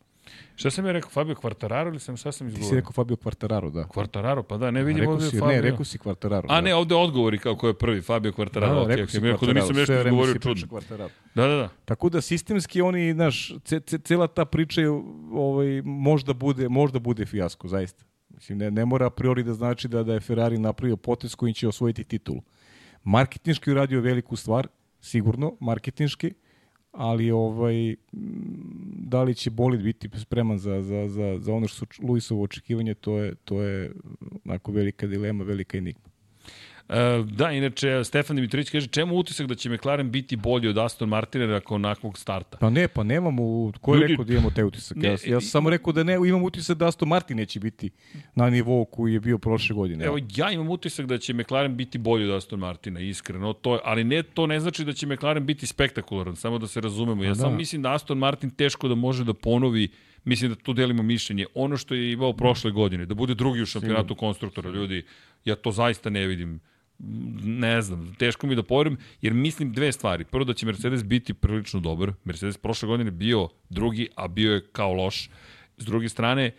[0.55, 2.79] Šta sam ja rekao, Fabio Quartararo ili sam, šta sam Ti si izgovorio?
[2.79, 3.83] rekao Fabio Quartararo, da.
[3.83, 5.47] Quartararo, pa da, ne vidim ovde Fabio.
[5.47, 6.45] Ne, rekao si Quartararo.
[6.49, 8.81] A ne, ovde odgovori kao ko je prvi, Fabio Quartararo.
[8.81, 10.67] da, da, rekao si rekao da nisam Quartararo, nešto izgovorio čudno.
[10.67, 11.09] Quartararo.
[11.35, 11.69] Da, da, da.
[11.85, 14.89] Tako da sistemski oni, znaš, ce, ce, cela ta priča je,
[15.33, 18.03] ovaj, možda bude, možda bude fijasko, zaista.
[18.29, 21.53] Mislim, ne, ne mora a priori da znači da, da je Ferrari napravio potez kojim
[21.53, 22.41] će osvojiti titulu.
[23.03, 24.67] Marketinški uradio veliku stvar,
[25.01, 26.33] sigurno, marketinški,
[26.93, 27.95] ali ovaj,
[28.97, 32.93] da li će bolid biti spreman za, za, za, za ono što su Luisovo očekivanje,
[32.93, 33.91] to je, to je
[34.45, 36.12] onako velika dilema, velika enigma.
[36.89, 41.09] E, da, inače, Stefan Dimitrić kaže, čemu utisak da će McLaren biti bolji od Aston
[41.09, 42.57] Martina nakon onakvog starta?
[42.57, 44.97] Pa ne, pa nemamo, ko je Ljudi- rekao da imamo taj utisak?
[44.97, 47.89] Ne, ja, ja sam samo rekao da ne, imam utisak da Aston Martin neće biti
[48.35, 50.05] na nivou koji je bio prošle godine.
[50.05, 54.03] Evo, ja imam utisak da će McLaren biti bolji od Aston Martina, iskreno, to, ali
[54.03, 57.23] ne, to ne znači da će McLaren biti spektakularan, samo da se razumemo.
[57.23, 57.35] Ja da.
[57.35, 59.89] samo mislim da Aston Martin teško da može da ponovi
[60.25, 61.45] Mislim da tu delimo mišljenje.
[61.53, 65.03] Ono što je imao prošle godine, da bude drugi u šampionatu konstruktora, ljudi,
[65.45, 66.59] ja to zaista ne vidim.
[67.43, 70.25] Ne znam, teško mi da poverujem, jer mislim dve stvari.
[70.25, 72.13] Prvo da će Mercedes biti prilično dobar.
[72.23, 75.29] Mercedes prošle godine bio drugi, a bio je kao loš.
[75.77, 76.51] S druge strane,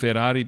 [0.00, 0.46] Ferrari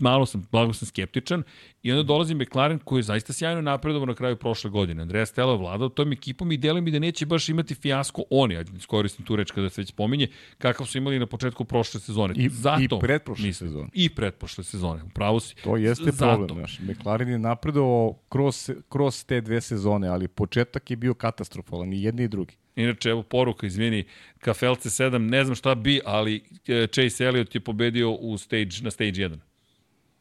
[0.00, 1.42] malo sam, blago sam skeptičan
[1.82, 5.02] i onda dolazi McLaren koji je zaista sjajno napredovao na kraju prošle godine.
[5.02, 8.56] Andreja Stella je vladao tom ekipom i delim mi da neće baš imati fijasko oni,
[8.56, 12.34] ajde iskoristim tu reč kada se već pominje, kakav su imali na početku prošle sezone.
[12.36, 13.88] I- Zato, i pretprošle mislim, sezone.
[13.92, 15.54] I pretprošle sezone, upravo si.
[15.56, 16.36] To jeste Zato.
[16.46, 16.78] problem, znaš.
[16.80, 22.22] McLaren je napredovao kroz, kroz te dve sezone, ali početak je bio katastrofalan, i jedni
[22.22, 22.54] i drugi.
[22.76, 24.04] Inače, evo poruka, izvini,
[24.38, 28.90] Kafelce 7, ne znam šta bi, ali e, Chase Elliot je pobedio u stage, na
[28.90, 29.36] stage 1.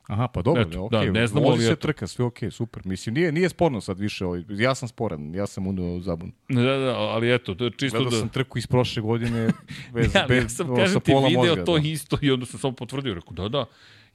[0.07, 1.11] Aha, pa dobro, Eto, Eto, da, okay.
[1.11, 2.85] ne znamo, Vozi se trka, sve okej, super.
[2.85, 6.32] Mislim, nije, nije sporno sad više, ovaj, ja sam sporan, ja sam unio u zabunu.
[6.49, 8.17] Da, da, ali eto, to je čisto Gledao da...
[8.17, 9.49] sam trku iz prošle godine
[9.93, 11.65] bez, Ja, bez ja sam, o, kažem sa ti, pola video mozga.
[11.65, 11.88] to da.
[11.88, 13.14] isto i onda sam samo potvrdio.
[13.14, 13.65] Rekao, da, da.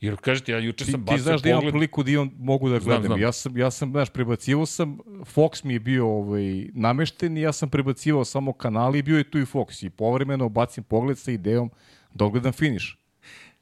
[0.01, 2.69] Jer kažete, ja juče Ti, sam ti bacio znaš da imam priliku da imam, mogu
[2.69, 3.07] da Znam, gledam.
[3.07, 3.21] znam.
[3.21, 7.53] Ja sam, ja sam, znaš, prebacivo sam, Fox mi je bio ovaj, namešten i ja
[7.53, 9.87] sam prebacivao samo kanali i bio je tu i Fox.
[9.87, 11.71] I povremeno bacim pogled sa idejom
[12.15, 12.99] da ogledam finiš.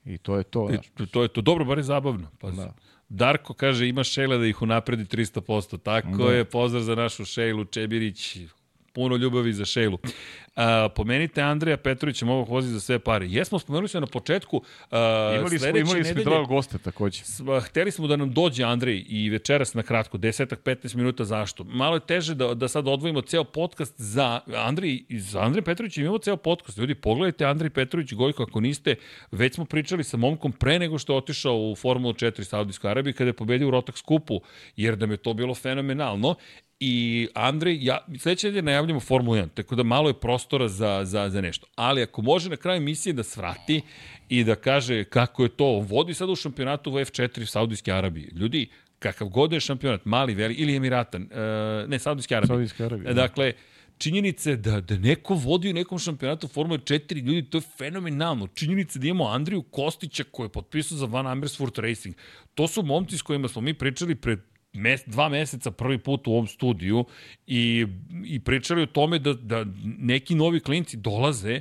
[0.07, 0.87] I to je to, znaš.
[0.97, 2.31] to, to je to dobro, bar je zabavno.
[2.41, 2.75] Pa, Da.
[3.09, 5.79] Darko kaže, ima Šejla da ih unapredi 300%.
[5.79, 6.33] Tako Da.
[6.33, 8.37] je, pozdrav za našu Šejlu Čebirić.
[8.97, 9.99] Puno ljubavi za Šejlu.
[10.57, 13.27] A, pomenite Andreja Petrovića, ovog vozi za sve pare.
[13.29, 14.63] Jesmo, spomenuli smo na početku.
[14.91, 17.23] A, Imali smo, imali smo dragog gosta takođe.
[17.23, 21.65] Sva- Hteli smo da nam dođe Andrej i večeras na kratko, desetak, 15 minuta, zašto?
[21.65, 26.19] Malo je teže da, da sad odvojimo ceo podcast za Andrej, za Andrej Petrović imamo
[26.19, 26.79] ceo podcast.
[26.79, 28.95] Ljudi, pogledajte Andrej Petrović Gojko, ako niste,
[29.31, 33.13] već smo pričali sa momkom pre nego što je otišao u Formulu 4 Saudijskoj Arabiji
[33.13, 34.41] kada je pobedio u Rotax skupu,
[34.77, 36.35] jer da me to bilo fenomenalno.
[36.81, 41.29] I Andrej, ja, sledeće nedelje najavljamo Formulu 1, tako da malo je prostora za, za,
[41.29, 41.67] za nešto.
[41.75, 43.81] Ali ako može na kraju emisije da svrati
[44.29, 48.29] i da kaže kako je to, vodi sad u šampionatu u F4 u Saudijske Arabije.
[48.33, 52.49] Ljudi, kakav god je šampionat, mali, veli, ili Emiratan, e, ne, Saudijske Arabije.
[52.49, 53.23] Saudijske Arabije, da.
[53.23, 53.53] Dakle,
[53.99, 58.47] činjenice da, da neko vodi u nekom šampionatu Formule 4, ljudi, to je fenomenalno.
[58.47, 62.15] Činjenice da imamo Andriju Kostića koji je potpisao za Van Amersfoort Racing.
[62.55, 64.41] To su momci s kojima smo mi pričali pred
[64.77, 67.05] mes, dva meseca prvi put u ovom studiju
[67.47, 67.87] i,
[68.25, 71.61] i pričali o tome da, da neki novi klinci dolaze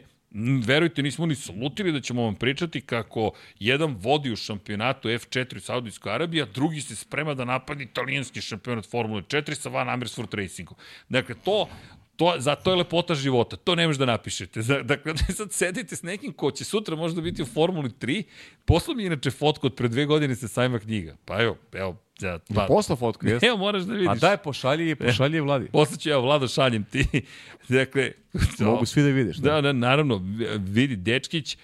[0.66, 5.60] Verujte, nismo ni slutili da ćemo vam pričati kako jedan vodi u šampionatu F4 u
[5.60, 10.34] Saudijskoj Arabiji, a drugi se sprema da napadi italijanski šampionat Formule 4 sa Van Amersfoort
[10.34, 10.78] Racingom.
[11.10, 11.70] Dakle, to,
[12.16, 13.56] to, za to je lepota života.
[13.56, 14.62] To ne možeš da napišete.
[14.84, 18.24] Dakle, da sad sedite s nekim ko će sutra možda biti u Formuli 3,
[18.66, 21.16] posla mi inače fotku od pre dve godine se sajma knjiga.
[21.26, 23.48] Pa evo, evo, ja, pa, Posla fotku, jeste?
[23.48, 24.08] evo moraš da vidiš.
[24.10, 25.68] A daj, pošalji je, pošalji je vladi.
[25.68, 27.06] Posle ću ja, Vlado, šaljem ti.
[27.70, 28.12] dakle,
[28.60, 29.38] Mogu svi da vidiš.
[29.38, 30.22] Da, da, naravno,
[30.60, 31.58] vidi, Dečkić,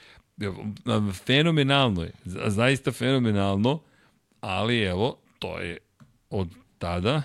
[1.15, 3.79] fenomenalno je, za- zaista fenomenalno,
[4.41, 5.77] ali evo, to je
[6.29, 6.47] od
[6.77, 7.21] tada.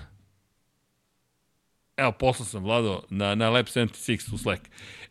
[1.97, 4.63] Evo, poslao sam, Vlado, na, na Lab 76 u Slack.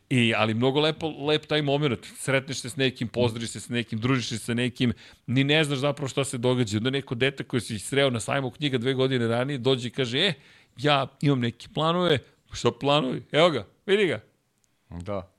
[0.10, 2.06] I, ali mnogo lepo, lep taj moment.
[2.18, 4.94] Sretneš se s nekim, pozdriš se s nekim, družiš se sa nekim,
[5.28, 6.78] ni ne znaš zapravo šta se događa.
[6.78, 10.20] Onda neko dete koje si sreo na sajmu knjiga dve godine ranije dođe i kaže,
[10.20, 10.34] e,
[10.78, 12.20] ja imam neki planove,
[12.54, 13.24] šta planovi?
[13.32, 14.22] Evo ga, vidi ga.
[14.90, 15.32] Da,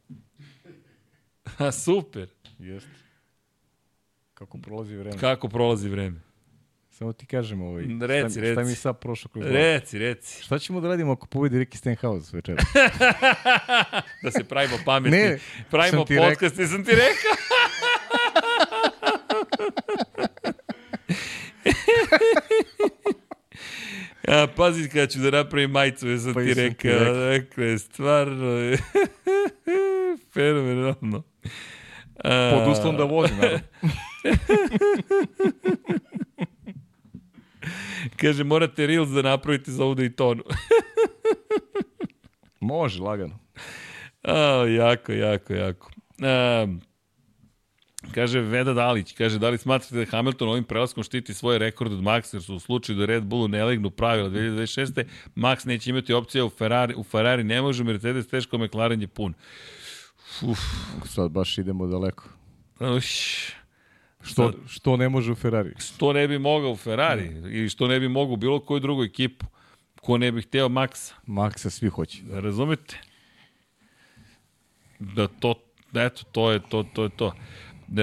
[1.85, 2.29] super.
[2.59, 2.91] jeste.
[4.35, 5.19] Kako prolazi vreme.
[5.19, 6.26] Kako prolazi vreme.
[6.99, 7.85] Samo ti kažem ovaj.
[8.01, 8.61] Reci, šta, Šta reci.
[8.63, 9.57] mi sad prošlo kroz glavu?
[9.57, 10.43] Reci, reci.
[10.43, 12.63] Šta ćemo da radimo ako pobedi Ricky Stenhouse večera?
[14.23, 15.19] Da se pravimo pametni.
[15.19, 15.39] Ne,
[15.71, 17.33] pravimo podcast i sam ti rekao.
[24.29, 26.91] Ja, pazi kada ću da napravim majicu, ja sam Pa ti rekao.
[26.93, 27.15] rekao.
[27.15, 28.79] Dakle, stvarno je
[30.35, 31.23] fenomenalno.
[32.23, 33.61] Pod uslovom da vozi, naravno.
[38.21, 40.43] Kaže, morate Reels da napravite za ovu Daytonu.
[42.61, 43.39] Može, lagano.
[44.23, 45.91] A, jako, jako, jako.
[46.65, 46.81] Um,
[48.15, 51.99] Kaže Veda Dalić, kaže, da li smatrate da Hamilton ovim prelaskom štiti svoj rekord od
[52.03, 55.05] Maxa, jer su u slučaju da Red Bullu ne legnu pravila 2026.
[55.37, 59.35] Max neće imati opcije u Ferrari, u Ferrari ne može, Mercedes teško, McLaren je pun.
[60.43, 60.59] Uf,
[61.05, 62.29] Sad baš idemo daleko.
[62.97, 63.09] uš,
[64.27, 65.71] Što, što ne može u Ferrari?
[65.79, 69.05] što ne bi mogao u Ferrari ili što ne bi mogao u bilo koju drugu
[69.05, 69.47] ekipu.
[70.01, 71.13] Ko ne bi hteo Maxa.
[71.27, 72.19] Maxa svi hoće.
[72.31, 72.99] Razumete?
[74.99, 75.55] Da to,
[75.95, 77.33] eto, to je to, to je to.
[77.89, 78.03] Da,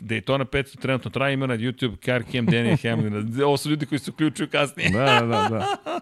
[0.00, 3.42] Daytona 500 trenutno traje, ima na YouTube Car Cam Danny Hamlin.
[3.46, 4.90] Ovo su ljudi koji se uključuju kasnije.
[4.90, 5.48] Da, da, da.
[5.48, 6.00] da.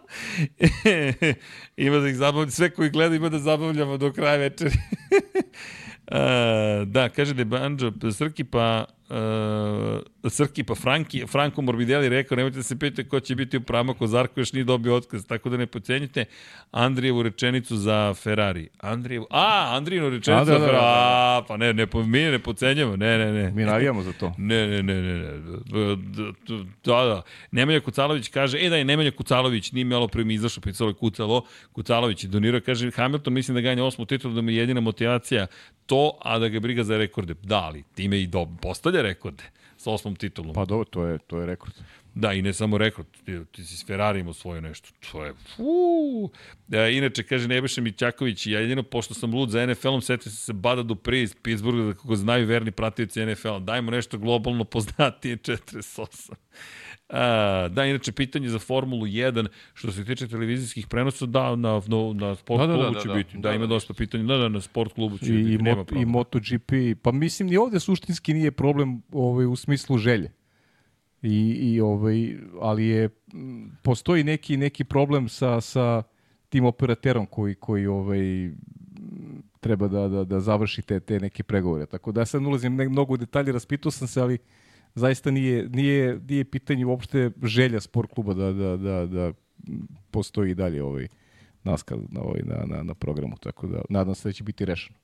[1.76, 4.74] ima da ih zabavlja, sve koji gledaju ima da zabavljamo do kraja večeri.
[6.12, 12.36] Uh, da, kaže da je Banjo Srki pa uh, Srki pa Franki, Franko Morbidelli rekao
[12.36, 15.26] nemojte da se pitate ko će biti u pravu ako Zarko još nije dobio otkaz,
[15.26, 16.24] tako da ne pocenjite
[16.70, 18.68] Andrijevu rečenicu za Ferrari.
[18.80, 21.38] Andrijevu, a, Andrijevu rečenicu A, da, za da, da, Ferrari, da.
[21.38, 23.50] a, pa ne, ne, mi ne pocenjamo, ne, ne, ne.
[23.50, 24.32] Mi navijamo za to.
[24.38, 25.32] Ne, ne, ne, ne, ne.
[26.84, 27.22] Da, da.
[27.50, 30.94] Nemanja Kucalović kaže, e da je Nemanja Kucalović, nije malo pre mi izašao, pisalo je
[30.94, 34.80] Kucalo, Kucalović je donirao, kaže, Hamilton mislim da ganja osmu titulu, da mu je jedina
[34.80, 35.46] motivacija
[35.86, 37.34] to, a da ga briga za rekorde.
[37.42, 39.44] Da, ali time i do, postavlja rekorde
[39.76, 40.54] sa osmom titulom.
[40.54, 41.74] Pa dobro, to je, to je rekord.
[42.14, 44.88] Da, i ne samo rekord, ti, ti si s Ferrarijem osvojio nešto.
[45.10, 46.30] To je, fuu.
[46.72, 50.52] E, inače, kaže Nebojša Mićaković, ja jedino, pošto sam lud za NFL-om, setio se se
[50.52, 53.58] Bada Dupri iz Pittsburgha, da kako znaju verni pratioci NFL-a.
[53.58, 56.34] Dajmo nešto globalno poznatije 48.
[57.08, 62.12] A, da, inače, pitanje za Formulu 1, što se tiče televizijskih prenosa, da, na, na,
[62.14, 63.14] na sport Da, da, da, klubu da, će da.
[63.14, 63.36] biti.
[63.36, 63.74] Da, Da, ima da.
[63.74, 64.24] dosta pitanja.
[64.24, 65.52] Da, da, na sport klubu će I, biti.
[65.52, 66.04] i, Nema mot, i.
[66.04, 66.72] MotoGP.
[67.02, 70.32] Pa mislim, ni ovde suštinski nije problem ovaj, u smislu želje.
[71.22, 73.08] I, i ovaj, ali je
[73.82, 76.02] postoji neki neki problem sa sa
[76.48, 78.50] tim operaterom koji koji ovaj
[79.60, 81.86] treba da, da, da završi te, te neke pregovore.
[81.86, 84.38] Tako da ja sad ulazim ne, mnogo u detalje, raspitao sam se, ali
[84.94, 89.32] zaista nije, nije, nije pitanje uopšte želja sport kluba da, da, da, da
[90.10, 91.08] postoji i dalje ovaj
[91.64, 93.36] naskar na, ovaj, na, na, na programu.
[93.36, 94.98] Tako da nadam se da će biti rešeno.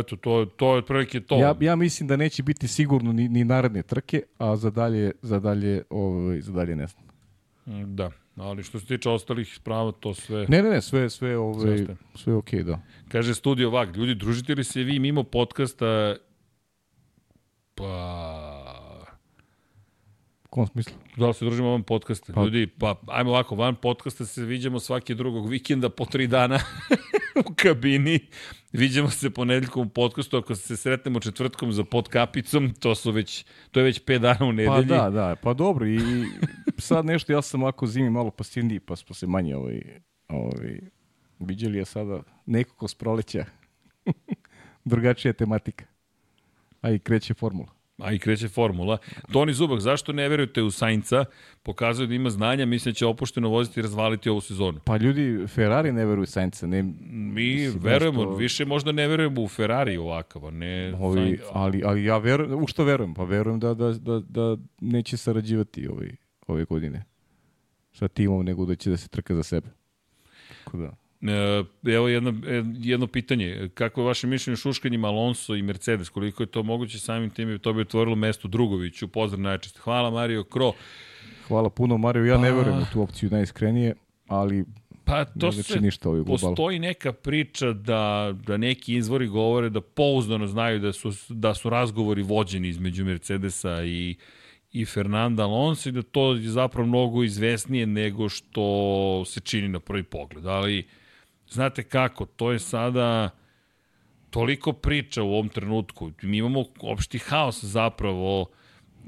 [0.00, 1.38] Eto, to, to je otprilike to.
[1.38, 5.40] Ja, ja mislim da neće biti sigurno ni, ni naredne trke, a za dalje, za
[5.40, 7.08] dalje, ovaj, za dalje ne znam.
[7.96, 10.46] Da, ali što se tiče ostalih sprava, to sve...
[10.48, 12.80] Ne, ne, ne, sve, sve, ovaj, Sve sve okej, da.
[13.08, 16.16] Kaže Studio Vag, ljudi, družite li se vi mimo podcasta?
[17.74, 18.47] Pa...
[20.58, 20.94] Kom smislu?
[21.16, 22.32] Da li se družimo van podcasta?
[22.32, 26.58] Pa- Ljudi, pa ajmo ovako, van podcasta se viđamo svaki drugog vikenda po tri dana
[27.46, 28.18] u kabini.
[28.72, 33.80] Viđamo se ponedeljkom u podcastu, ako se sretnemo četvrtkom za podkapicom, to su već, to
[33.80, 34.88] je već pet dana u nedelji.
[34.88, 36.00] Pa da, da, pa dobro i
[36.78, 39.80] sad nešto, ja sam ovako zimi malo pasivniji, pa smo se manje ovaj,
[40.28, 40.80] ovaj,
[41.38, 43.44] viđali je sada nekako s proleća.
[44.84, 45.84] Drugačija tematika.
[46.80, 47.77] A i kreće formula.
[47.98, 48.98] A i kreće formula.
[49.32, 51.24] Toni Zubak, zašto ne verujete u Sainca?
[51.62, 54.80] Pokazuje da ima znanja, mislim da će opušteno voziti i razvaliti ovu sezonu.
[54.84, 59.48] Pa ljudi, Ferrari ne veruju Sainca, ne, Mi verujemo, nešto- više možda ne verujemo u
[59.48, 61.38] Ferrari ovakav, a ne Ovi, Sainz.
[61.52, 63.14] ali, ali ja verujem, u što verujem?
[63.14, 66.10] Pa verujem da, da, da, da neće sarađivati ovaj,
[66.46, 67.04] ove godine
[67.92, 69.68] sa timom, nego da će da se trka za sebe.
[70.64, 70.96] Tako da.
[71.22, 73.68] E, evo jedno, e, jedno pitanje.
[73.74, 76.08] Kako je vaše mišljenje o šuškanjima Alonso i Mercedes?
[76.08, 77.58] Koliko je to moguće samim tim?
[77.58, 79.08] To bi otvorilo mesto Drugoviću.
[79.08, 79.78] Pozdrav najčešće.
[79.80, 80.72] Hvala Mario Kro.
[81.48, 82.24] Hvala puno, Mario.
[82.24, 83.94] Ja ne Pa- verujem u tu opciju najiskrenije,
[84.26, 84.64] ali
[85.04, 86.50] Pa to to ne znači se ništa ovaj global.
[86.50, 91.70] Postoji neka priča da, da neki izvori govore da pouzdano znaju da su, da su
[91.70, 94.16] razgovori vođeni između Mercedesa i,
[94.72, 99.80] i Fernanda Alonso i da to je zapravo mnogo izvesnije nego što se čini na
[99.80, 100.46] prvi pogled.
[100.46, 100.86] Ali,
[101.50, 103.30] znate kako, to je sada
[104.30, 106.10] toliko priča u ovom trenutku.
[106.22, 108.46] Mi imamo opšti haos zapravo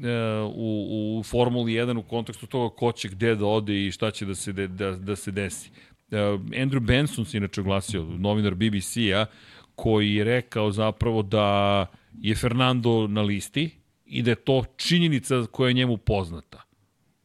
[0.04, 0.08] e,
[0.54, 4.26] u, u Formuli 1 u kontekstu toga ko će gde da ode i šta će
[4.26, 5.70] da se, de, da, da se desi.
[6.10, 9.26] E, Andrew Benson se inače oglasio, novinar BBC-a,
[9.74, 11.86] koji je rekao zapravo da
[12.20, 13.70] je Fernando na listi
[14.06, 16.62] i da je to činjenica koja je njemu poznata.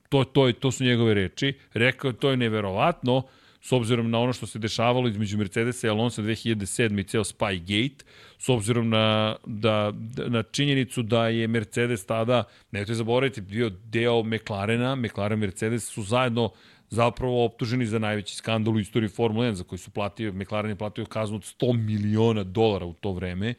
[0.10, 1.54] To, to, to su njegove reči.
[1.74, 3.24] Rekao je to je neverovatno,
[3.66, 7.00] s obzirom na ono što se dešavalo između Mercedesa i Alonso 2007.
[7.00, 8.04] i ceo Spygate,
[8.38, 9.94] s obzirom na, da,
[10.28, 16.52] na činjenicu da je Mercedes tada, nemojte zaboraviti, bio deo McLarena, McLaren Mercedes su zajedno
[16.90, 20.76] zapravo optuženi za najveći skandal u istoriji Formule 1, za koji su platio, McLaren je
[20.76, 23.54] platio kaznu od 100 miliona dolara u to vreme,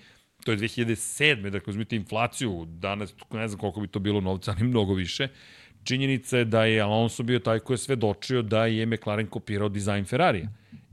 [0.45, 1.51] to je 2007.
[1.51, 5.29] Dakle, uzmite inflaciju, danas ne znam koliko bi to bilo novca, ali mnogo više.
[5.87, 10.05] Činjenica je da je Alonso bio taj koji je svedočio da je McLaren kopirao dizajn
[10.05, 10.49] Ferrarija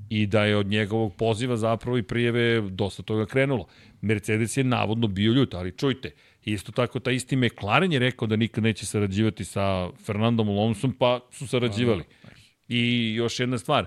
[0.09, 3.65] i da je od njegovog poziva zapravo i prijeve dosta toga krenulo.
[4.01, 6.11] Mercedes je navodno bio ljut, ali čujte,
[6.45, 11.19] isto tako ta isti McLaren je rekao da nikad neće sarađivati sa Fernandom Alonsom, pa
[11.31, 12.03] su sarađivali.
[12.67, 13.85] I još jedna stvar,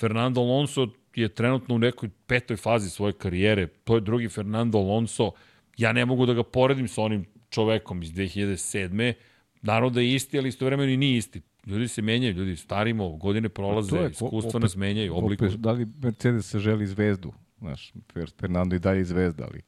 [0.00, 5.30] Fernando Alonso je trenutno u nekoj petoj fazi svoje karijere, to je drugi Fernando Alonso,
[5.76, 9.12] ja ne mogu da ga poredim sa onim čovekom iz 2007.
[9.62, 11.40] Naravno da je isti, ali istovremeno i nije isti.
[11.66, 15.44] Ljudi se menjaju, ljudi starimo, godine prolaze, je, iskustva opet, nas menjaju, obliku.
[15.44, 17.32] Opet, da li Mercedes se želi zvezdu?
[17.58, 17.92] Znaš,
[18.40, 19.62] Fernando i dalje zvezda, ali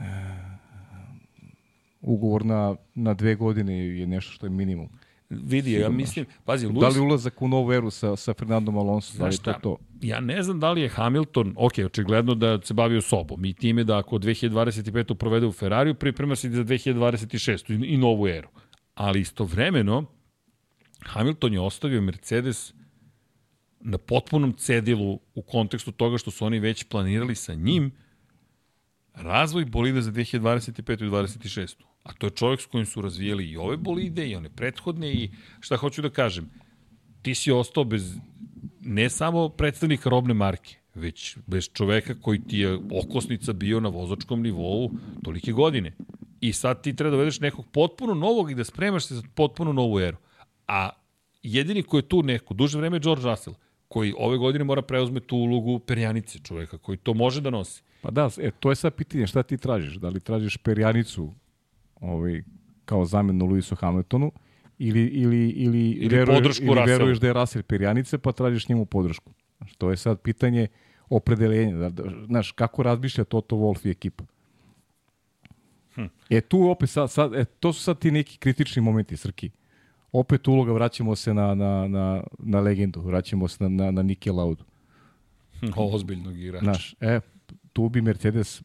[0.00, 0.52] e,
[2.00, 4.88] ugovor na, na dve godine je nešto što je minimum.
[5.32, 5.86] Vidi, Sigurno.
[5.86, 6.80] ja mislim, pazi, Lewis...
[6.80, 9.76] Da li ulazak u novu eru sa, sa Fernandom Alonso, da li to to?
[10.00, 13.84] Ja ne znam da li je Hamilton, ok, očigledno da se bavio sobom i time
[13.84, 15.14] da ako 2025.
[15.14, 17.72] provede u Ferrariju, priprema se za 2026.
[17.72, 18.48] i, i novu eru.
[18.94, 20.04] Ali istovremeno,
[21.00, 22.74] Hamilton je ostavio Mercedes
[23.80, 27.92] na potpunom cedilu u kontekstu toga što su oni već planirali sa njim
[29.14, 30.92] razvoj bolida za 2025.
[30.92, 31.74] i 2026.
[32.02, 35.30] A to je čovjek s kojim su razvijeli i ove bolide i one prethodne i
[35.60, 36.50] šta hoću da kažem,
[37.22, 38.16] ti si ostao bez
[38.80, 44.42] ne samo predstavnika robne marke, već bez čoveka koji ti je okosnica bio na vozačkom
[44.42, 44.90] nivou
[45.24, 45.92] tolike godine.
[46.40, 49.72] I sad ti treba da vedeš nekog potpuno novog i da spremaš se za potpuno
[49.72, 50.16] novu eru.
[50.68, 50.90] A
[51.42, 53.56] jedini ko je tu neko, duže vreme je George Russell,
[53.88, 57.82] koji ove godine mora preuzme tu ulogu perjanice čoveka, koji to može da nosi.
[58.00, 59.94] Pa da, e, to je sad pitanje, šta ti tražiš?
[59.94, 61.34] Da li tražiš perjanicu
[62.02, 62.42] ovaj,
[62.84, 64.32] kao zamenu Luisu Hamiltonu
[64.78, 68.84] ili, ili, ili, ili, veruješ, podršku ili veruješ da je Russell perjanice pa tražiš njemu
[68.84, 69.32] podršku.
[69.56, 70.66] Znaš, to je sad pitanje
[71.10, 71.76] opredeljenja.
[71.76, 74.24] Da, da, znaš, kako razmišlja Toto Wolff i ekipa?
[75.94, 76.04] Hm.
[76.30, 79.50] E tu opet sad, sad e, to su sad ti neki kritični momenti, Srki.
[80.12, 84.32] Opet uloga, vraćamo se na, na, na, na legendu, vraćamo se na, na, na Nike
[84.32, 84.64] Laudu.
[85.60, 86.64] Hm, ozbiljnog igrača.
[86.64, 87.20] Znaš, e,
[87.72, 88.62] tu bi Mercedes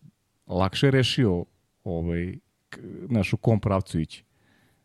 [0.47, 1.45] lakše rešio
[1.83, 2.37] ovaj,
[3.09, 4.23] naš, u kom pravcu ići.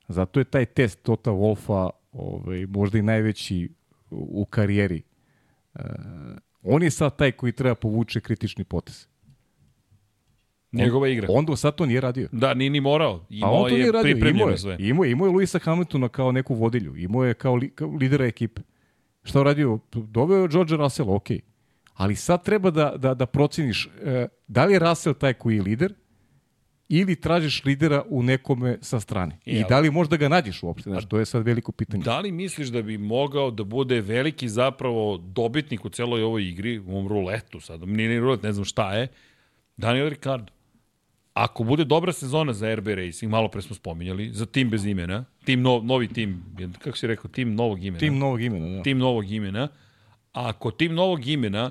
[0.08, 3.68] Zato je taj test Tota Wolfa ovaj, možda i najveći
[4.10, 5.02] u karijeri.
[5.74, 5.80] E,
[6.62, 9.06] on je sad taj koji treba povuče kritični potez.
[10.72, 11.26] Njegova igra.
[11.30, 12.28] On do sad to nije radio.
[12.32, 13.26] Da, nije ni morao.
[13.30, 14.28] Imao A on to nije radio.
[14.28, 14.76] Imao je, sve.
[14.78, 16.96] Imao je, imao je Luisa Hamiltona kao neku vodilju.
[16.96, 18.62] Imao je kao, li, kao lidera ekipe.
[19.22, 19.78] Šta je radio?
[19.92, 21.28] Doveo je George Russell, ok.
[21.94, 25.62] Ali sad treba da, da, da proceniš e, da li je Russell taj koji je
[25.62, 25.94] lider
[26.94, 29.38] ili tražiš lidera u nekome sa strane.
[29.44, 32.02] I, I da li možda ga nađeš uopšte, znaš, to je sad veliko pitanje.
[32.02, 36.78] Da li misliš da bi mogao da bude veliki zapravo dobitnik u celoj ovoj igri,
[36.78, 39.08] u ovom ruletu sad, nije ni rulet, ne znam šta je,
[39.76, 40.52] Daniel Ricardo?
[41.34, 45.24] Ako bude dobra sezona za RB Racing, malo pre smo spominjali, za tim bez imena,
[45.44, 46.44] tim no, novi tim,
[46.78, 48.00] kako si rekao, tim novog imena.
[48.00, 48.82] Tim novog imena, da.
[48.82, 49.68] Tim novog imena.
[50.32, 51.70] A ako tim novog imena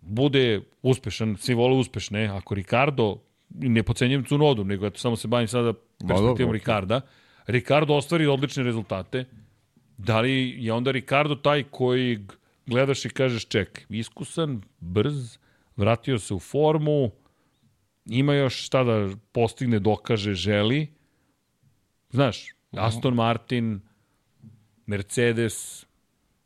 [0.00, 3.18] bude uspešan, svi vole uspešne, ako Ricardo
[3.54, 5.72] ne pocenjujem Cunodu, nego eto, samo se bavim sada
[6.08, 7.00] perspektivom Ricarda.
[7.46, 9.24] Ricardo ostvari odlične rezultate.
[9.98, 12.26] Da li je onda Ricardo taj koji
[12.66, 15.38] gledaš i kažeš ček, iskusan, brz,
[15.76, 17.10] vratio se u formu,
[18.06, 20.86] ima još šta da postigne, dokaže, želi.
[22.10, 23.80] Znaš, Aston Martin,
[24.86, 25.86] Mercedes,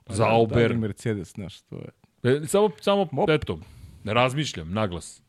[0.05, 0.69] pa Zauber.
[0.69, 1.89] Da, da, Mercedes, znaš, to je.
[2.23, 3.31] E, samo, samo, Mop.
[3.31, 3.59] eto,
[4.05, 5.23] ne razmišljam, naglas.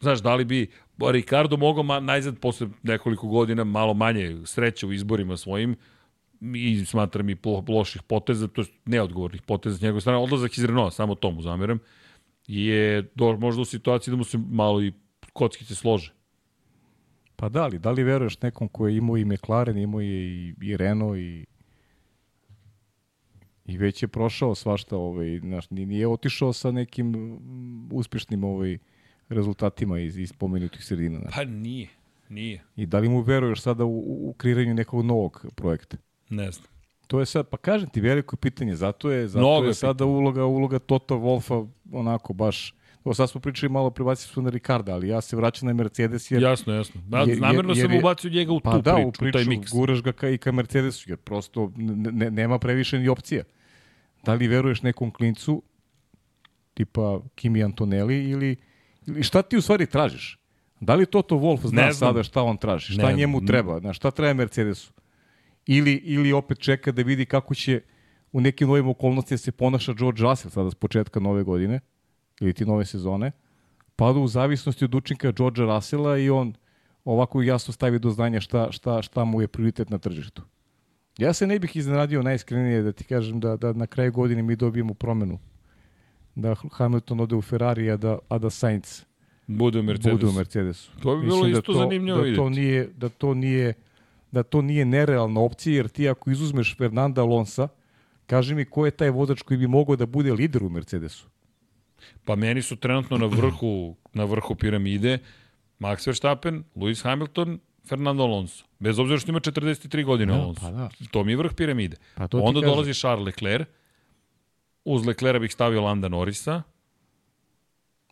[0.00, 4.92] Znaš, da li bi Ricardo mogao ma, najzad posle nekoliko godina malo manje sreće u
[4.92, 5.76] izborima svojim
[6.54, 7.36] i smatram i
[7.68, 11.78] loših poteza, to je neodgovornih poteza s njegove strane, odlazak iz Renault, samo tomu zameram,
[12.46, 14.92] je do, možda u situaciji da mu se malo i
[15.32, 16.12] kockice slože.
[17.36, 20.54] Pa da li, da li veruješ nekom ko je imao i McLaren, imao je i,
[20.62, 21.46] i Renault i
[23.68, 27.38] i već je prošao svašta, ovaj, znaš, nije otišao sa nekim
[27.92, 28.78] uspešnim ovaj,
[29.28, 31.18] rezultatima iz, iz pomenutih sredina.
[31.18, 31.34] Znači.
[31.34, 31.88] Pa nije,
[32.28, 32.62] nije.
[32.76, 35.96] I da li mu veruješ sada u, u kreiranju nekog novog projekta?
[36.30, 36.66] Ne znam.
[37.06, 40.44] To je sad, pa kažem ti, veliko pitanje, zato je, zato Mnogo je sada uloga,
[40.44, 42.74] uloga Toto Wolfa onako baš
[43.04, 46.30] Evo sad smo pričali malo pribacili su na Ricarda, ali ja se vraćam na Mercedes
[46.30, 46.42] jer...
[46.42, 47.00] Jasno, jasno.
[47.06, 49.44] Da, jer, namerno jer, sam ubacio njega u pa tu da, priču, u priču, taj
[49.44, 49.72] miks.
[49.72, 53.44] guraš ga ka, i ka Mercedesu, jer prosto ne, nema previše ni opcija.
[54.24, 55.62] Da li veruješ nekom klincu,
[56.74, 58.56] tipa Kimi Antonelli, Ili
[59.22, 60.38] šta ti u stvari tražiš?
[60.80, 62.92] Da li Toto Wolf zna sada šta on traži?
[62.92, 63.80] Šta ne, njemu treba?
[63.80, 64.92] Na šta treba Mercedesu?
[65.66, 67.80] Ili, ili opet čeka da vidi kako će
[68.32, 71.80] u nekim novim okolnostima se ponaša George Russell sada s početka nove godine
[72.40, 73.32] ili ti nove sezone,
[73.96, 76.54] pada u zavisnosti od učinka Georgea Russella i on
[77.04, 80.42] ovako jasno stavi do znanja šta, šta, šta mu je prioritet na tržištu.
[81.18, 84.56] Ja se ne bih iznenadio najiskrenije da ti kažem da, da na kraju godine mi
[84.56, 85.38] dobijemo promenu.
[86.38, 89.02] Da Hamilton ode u Ferrari, a da, a da Sainz
[89.46, 90.16] Bude u Mercedesu.
[90.16, 90.90] bude u Mercedesu.
[90.92, 92.36] To bi bilo Mislim isto da to, zanimljivo da vidjeti.
[92.38, 93.72] to nije, da to nije
[94.30, 97.68] da to nije nerealna opcija, jer ti ako izuzmeš Fernanda Alonsa,
[98.26, 101.26] kaži mi ko je taj vozač koji bi mogao da bude lider u Mercedesu.
[102.24, 105.18] Pa meni su trenutno na vrhu, na vrhu piramide
[105.80, 108.64] Max Verstappen, Lewis Hamilton, Fernando Alonso.
[108.78, 110.60] Bez obzira što ima 43 godine Da, Alonso.
[110.60, 110.88] pa da.
[111.10, 111.96] To mi je vrh piramide.
[112.14, 112.70] Pa Onda kažem.
[112.70, 113.68] dolazi Charles Leclerc.
[114.90, 116.62] Uz Leclerca bih stavio Landa Norrisa.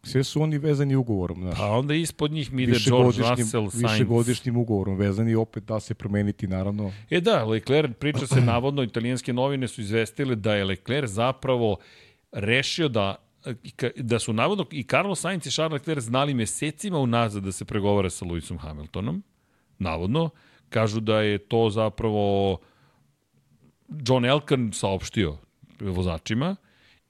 [0.02, 1.58] Sve su oni vezani ugovorom, znaš.
[1.60, 3.82] A onda ispod njih mi ide George Russell, Sainz.
[3.82, 6.92] višegodišnjim ugovorom vezani opet da se promeniti naravno.
[7.10, 11.76] E da, Leclerc, priča se navodno, italijanske novine su izvestile da je Leclerc zapravo
[12.32, 13.14] rešio da
[13.96, 18.10] da su navodno i Carlos Sainz i Charles Leclerc znali mesecima unazad da se pregovara
[18.10, 19.22] sa Lewisom Hamiltonom,
[19.78, 20.30] navodno,
[20.68, 22.58] kažu da je to zapravo
[23.88, 25.36] John Elkan saopštio
[25.80, 26.56] vozačima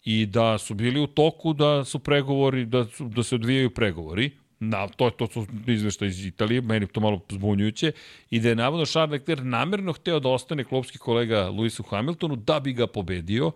[0.06, 4.30] i da su bili u toku da su pregovori, da, su, da se odvijaju pregovori,
[4.60, 7.92] Na, to, to su izvešta iz Italije, meni to malo zbunjujuće,
[8.30, 12.60] i da je navodno Charles Leclerc namerno hteo da ostane klopski kolega Lewisu Hamiltonu da
[12.60, 13.50] bi ga pobedio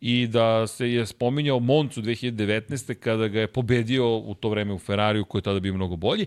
[0.00, 2.94] i da se je spominjao Moncu 2019.
[2.94, 6.26] kada ga je pobedio u to vreme u Ferrariju koji je tada bio mnogo bolji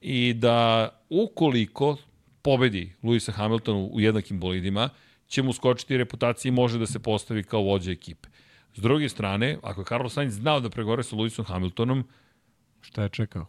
[0.00, 1.96] i da ukoliko
[2.42, 4.88] pobedi Lewisa Hamiltonu u jednakim bolidima,
[5.28, 8.28] će mu skočiti reputacija i može da se postavi kao vođa ekipe.
[8.74, 12.04] S druge strane, ako je Carlos Sainz znao da pregovara sa Lewisom Hamiltonom,
[12.80, 13.46] Šta je čekao?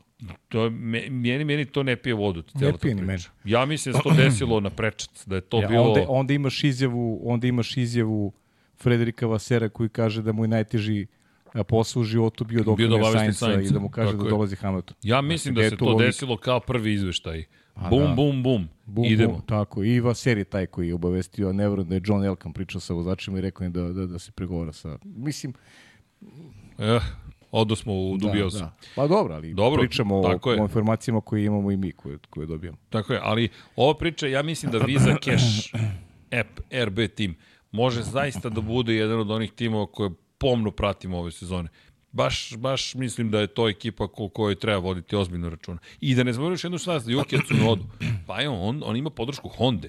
[0.48, 1.10] to meni,
[1.46, 2.44] meni to ne pije vodu.
[2.56, 3.30] Ne pije ni priča.
[3.44, 5.84] Ja mislim da se to desilo na prečac, da je to Ja, bilo...
[5.84, 8.34] onda, onda imaš izjavu, onda imaš izjavu
[8.78, 11.08] Frederika Vasera koji kaže da mu je najteži
[11.54, 13.90] a, posao u životu bio da Bio da okrene obavesti Sainca i Sainca, da mu
[13.90, 14.98] kaže tako da dolazi Hamilton.
[15.04, 16.06] Ja mislim da Znači, se to logika.
[16.06, 17.46] desilo kao prvi izveštaj.
[17.80, 18.14] A, Bum, da.
[18.16, 18.68] bum, bum.
[18.86, 19.32] Bum, Idemo.
[19.34, 19.84] Bum, tako.
[19.84, 23.38] I Vaser je taj koji je obavestio, nevjerojatno da je John Elkan pričao sa vozačima
[23.38, 24.98] i rekao im da, da, da se pregovara sa...
[25.04, 25.54] Mislim,
[26.78, 27.00] Eh,
[27.52, 28.60] odo smo u dubiozu.
[28.60, 28.76] Da, da.
[28.96, 30.40] Pa dobro, ali Dobro, pričamo o, je.
[30.62, 32.78] o informacijama koje imamo i mi, koje, koje dobijamo.
[32.90, 35.74] Tako je, ali ova priča, ja mislim da Visa Cash
[36.40, 37.36] app RB tim
[37.72, 41.70] može zaista da bude jedan od onih timova koje pomno pratimo ove sezone.
[42.12, 45.80] Baš, baš mislim da je to ekipa ko kojoj treba voditi ozbiljno računa.
[46.02, 47.84] I da ne zaboravim još jednu stvar za Yuki Tsunodu.
[48.28, 49.88] Pa evo, on, on ima podršku Honda.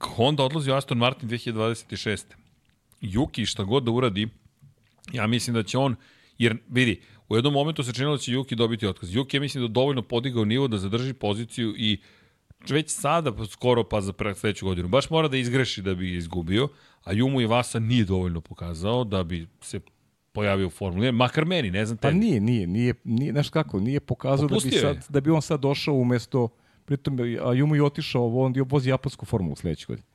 [0.00, 2.24] Honda odlazi u Aston Martin 2026.
[3.02, 4.28] Yuki šta god da uradi,
[5.12, 5.96] ja mislim da će on,
[6.38, 9.10] jer vidi, u jednom momentu se činilo da će Yuki dobiti otkaz.
[9.10, 11.98] Yuki je mislim da dovoljno podigao nivo da zadrži poziciju i
[12.68, 14.88] već sada skoro pa za sledeću godinu.
[14.88, 16.68] Baš mora da izgreši da bi izgubio,
[17.04, 19.80] a Jumu i Vasa nije dovoljno pokazao da bi se
[20.36, 22.20] pojavio u Formuli 1, makar meni, ne znam Pa tebi.
[22.20, 24.80] nije, nije, nije, nije, znaš kako, nije pokazao da bi, Popustio je.
[24.94, 26.48] sad, da bi on sad došao umesto,
[26.84, 30.06] pritom, a Jumu je otišao, on je vozi japansku formulu sledeće godine.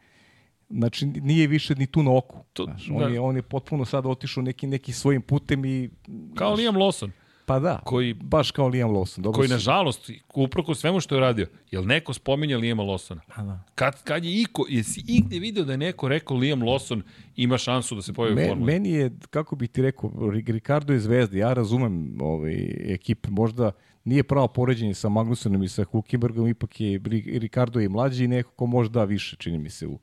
[0.69, 2.37] Znači, nije više ni tu na oku.
[2.53, 3.07] To- znaš, on, da.
[3.07, 5.89] je, on je potpuno sad otišao neki, neki svojim putem i...
[6.35, 7.09] Kao znaš, Liam Lawson,
[7.45, 9.19] Pa da, koji- baš kao Liam Lawson.
[9.19, 13.19] Dobro koji si- nažalost, uprko svemu što je radio, jel neko spominja Liama Lawsona?
[13.27, 13.63] Pa da.
[13.75, 17.01] Kad, kad je iko, jesi igde video da je neko rekao Liam Lawson
[17.35, 18.73] ima šansu da se pojavi u Me, Formuli?
[18.73, 22.55] meni je, kako bih ti rekao, Ri- Ricardo je zvezda, ja razumem ovaj,
[22.85, 23.71] ekipe, možda
[24.03, 28.29] nije pravo poređenje sa Magnusenom i sa Hulkenbergom, ipak je Ri- Ricardo je mlađi i
[28.29, 29.87] neko ko može da više, čini mi se.
[29.87, 29.99] U.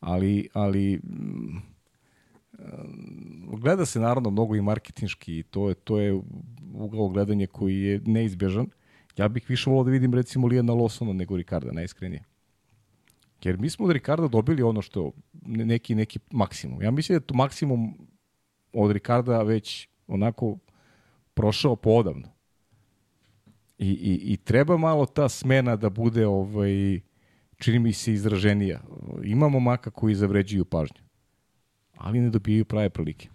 [0.00, 1.56] Ali, ali mm,
[3.52, 6.20] gleda se naravno mnogo i marketinški i to je, to je
[6.78, 8.66] ugao gledanje koji je neizbježan.
[9.16, 12.24] Ja bih više volao da vidim recimo Lijana Lawsona nego Ricarda, najiskrenije.
[13.44, 16.82] Jer mi smo od Ricarda dobili ono što ne- neki neki maksimum.
[16.82, 18.08] Ja mislim da je to maksimum
[18.72, 20.58] od Ricarda već onako
[21.34, 22.28] prošao poodavno.
[23.78, 27.00] I, i, I treba malo ta smena da bude ovaj,
[27.56, 28.80] čini mi se izraženija.
[29.24, 31.02] Imamo maka koji zavređuju pažnju,
[31.96, 33.28] ali ne dobijaju prave prilike.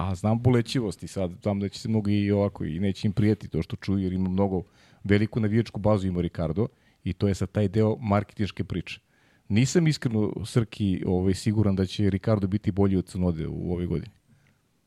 [0.00, 3.48] A znam bolećivosti sad, znam da će se mnogo i ovako i neće im prijeti
[3.48, 4.62] to što čuju, jer ima mnogo
[5.04, 6.66] veliku navijačku bazu ima Ricardo
[7.04, 9.00] i to je sad taj deo marketinške priče.
[9.48, 14.12] Nisam iskreno, Srki, ovaj, siguran da će Ricardo biti bolji od Cunode u ovoj godini.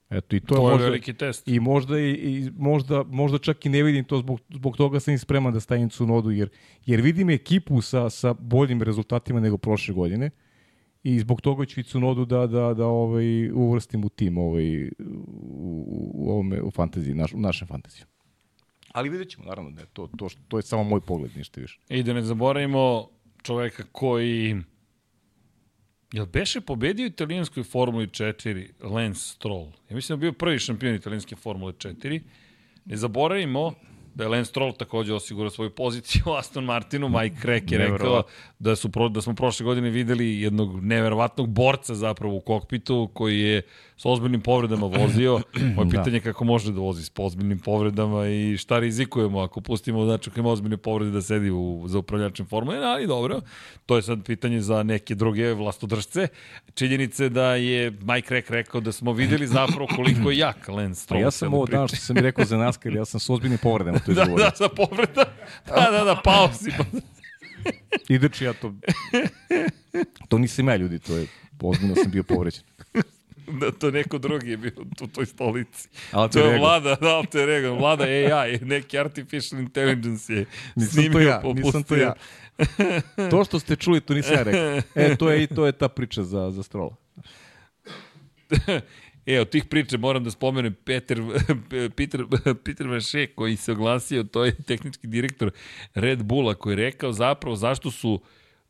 [0.09, 1.47] Eto, i to, To je možda, veliki test.
[1.47, 5.13] I možda, i, i možda, možda čak i ne vidim to, zbog, zbog toga sam
[5.13, 6.49] i spreman da stavim Cunodu, jer,
[6.85, 10.29] jer vidim ekipu sa, sa boljim rezultatima nego prošle godine
[11.03, 14.91] i zbog toga ću i Cunodu da, da, da ovaj, uvrstim u tim ovaj, u,
[16.13, 18.05] u, ovome, u fantaziji, naš, u našem fantaziju.
[18.91, 21.79] Ali vidjet ćemo, naravno, ne, to, to, to je samo moj pogled, ništa više.
[21.89, 23.09] I da ne zaboravimo
[23.41, 24.61] čoveka koji...
[26.11, 29.71] Jel beše pobedio italijanskoj Formuli 4 Lance Stroll?
[29.89, 32.21] Ja mislim da je bio prvi šampion italijanske Formule 4.
[32.85, 33.73] Ne zaboravimo
[34.15, 37.09] da je Lance Stroll takođe osigurao svoju poziciju u Aston Martinu.
[37.09, 38.23] Mike Crack je rekao
[38.59, 43.39] da, su, pro- da smo prošle godine videli jednog neverovatnog borca zapravo u kokpitu koji
[43.39, 43.61] je
[43.97, 45.41] s ozbiljnim povredama vozio.
[45.75, 45.89] Moje Da.
[45.91, 50.29] pitanje je kako može da vozi s ozbiljnim povredama i šta rizikujemo ako pustimo znači
[50.29, 53.41] ako ima ozbiljne povrede da sedi u, za upravljačem formule, ali dobro.
[53.85, 56.27] To je sad pitanje za neke druge vlastodržce.
[56.73, 61.03] Činjenice da je Mike Crack rekao da smo videli zapravo koliko je jak Lance Pa
[61.03, 61.21] Stroll.
[61.21, 63.99] ja sam ovo danas što sam mi rekao za NASCAR, ja sam s ozbiljnim povredama
[64.05, 64.45] to Da, izgovorio.
[64.49, 65.23] da, sa povreda.
[65.67, 66.71] Da, da, da, pao si.
[68.15, 68.73] Ideći ja to...
[70.27, 71.27] To nisam ja ljudi, to je...
[71.61, 72.63] Ozbiljno sam bio povređen.
[73.59, 75.89] Da, to neko drugi je bio u toj stolici.
[76.11, 76.63] Alter to je ego.
[76.65, 81.65] vlada, da, alter ego, vlada AI, neki artificial intelligence je Nisam snimio, to ja, popustio.
[81.65, 82.13] nisam to ja.
[83.29, 84.81] To što ste čuli, to nisam ja rekao.
[84.95, 86.95] E, to je, i to je ta priča za, za Strola.
[89.25, 91.21] E, od tih priča moram da spomenem Peter,
[91.97, 92.25] Peter,
[92.63, 95.51] Peter Vaše koji se oglasio, to je tehnički direktor
[95.93, 98.21] Red Bulla koji je rekao zapravo zašto su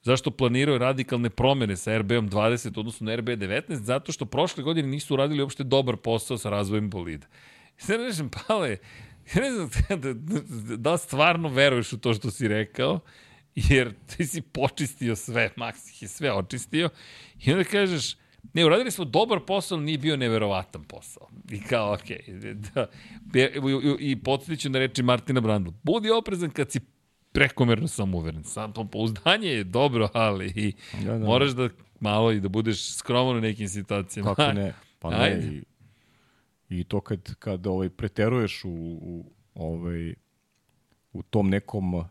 [0.04, 4.88] zašto planiraju radikalne promene sa RB-om 20 odnosno na RB 19, zato što prošle godine
[4.88, 7.28] nisu uradili uopšte dobar posao sa razvojem bolida.
[7.78, 8.78] Sve ne rešem, Pale,
[9.36, 9.70] ne znam
[10.02, 10.42] da, da,
[10.78, 13.00] da stvarno veruješ u to što si rekao,
[13.56, 16.90] jer ti si počistio sve, Max ih je sve očistio,
[17.46, 18.16] i onda kažeš,
[18.54, 21.28] ne, uradili smo dobar posao, nije bio neverovatan posao.
[21.52, 22.88] I kao, okej, okay, da,
[23.36, 26.80] i, i, i podsjetiću na reči Martina Brandla, budi oprezan kad si
[27.32, 28.44] prekomerno samouveren.
[28.44, 30.74] Sam to pouzdanje je dobro, ali i
[31.06, 31.26] Da, da.
[31.26, 34.36] moraš da malo i da budeš skroman u nekim situacijama.
[34.36, 34.74] Kako ne?
[35.00, 35.18] Pa ne.
[35.18, 35.48] Ajde.
[35.48, 35.64] I,
[36.70, 38.70] I to kad, kad ovaj, preteruješ u,
[39.02, 39.26] u,
[39.56, 40.14] ovaj,
[41.14, 42.04] u tom nekom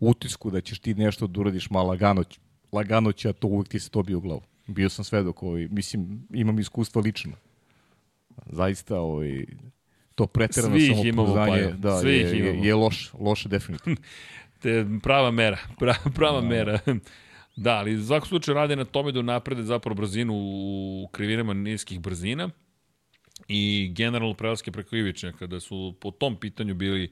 [0.00, 2.24] utisku da ćeš ti nešto da uradiš malo lagano,
[2.72, 4.42] lagano će, a to uvek ti se to bio u glavu.
[4.68, 7.32] Bio sam svedok, ovaj, mislim, imam iskustva lično.
[8.46, 9.44] Zaista, ovaj,
[10.14, 11.72] to preterano samopouzdanje, Pajo.
[11.76, 13.96] da, Svi je, je, je loš, loše definitivno.
[14.62, 16.78] Te, prava mera, prava, prava mera.
[17.60, 22.00] Da, ali u svakom slučaju rade na tome da naprede zapravo brzinu u krivinama niskih
[22.00, 22.50] brzina
[23.48, 27.10] i generalno prelaske preko Ivičnjaka, da su po tom pitanju bili mm,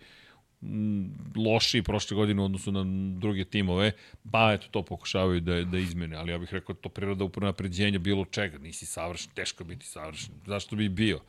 [1.37, 2.85] loši prošle godine u odnosu na
[3.21, 3.93] druge timove,
[4.33, 7.47] pa eto to pokušavaju da, da izmene, ali ja bih rekao da to priroda upravo
[7.47, 11.21] napređenja bilo čega, nisi savršen, teško biti savršen, zašto bi bio?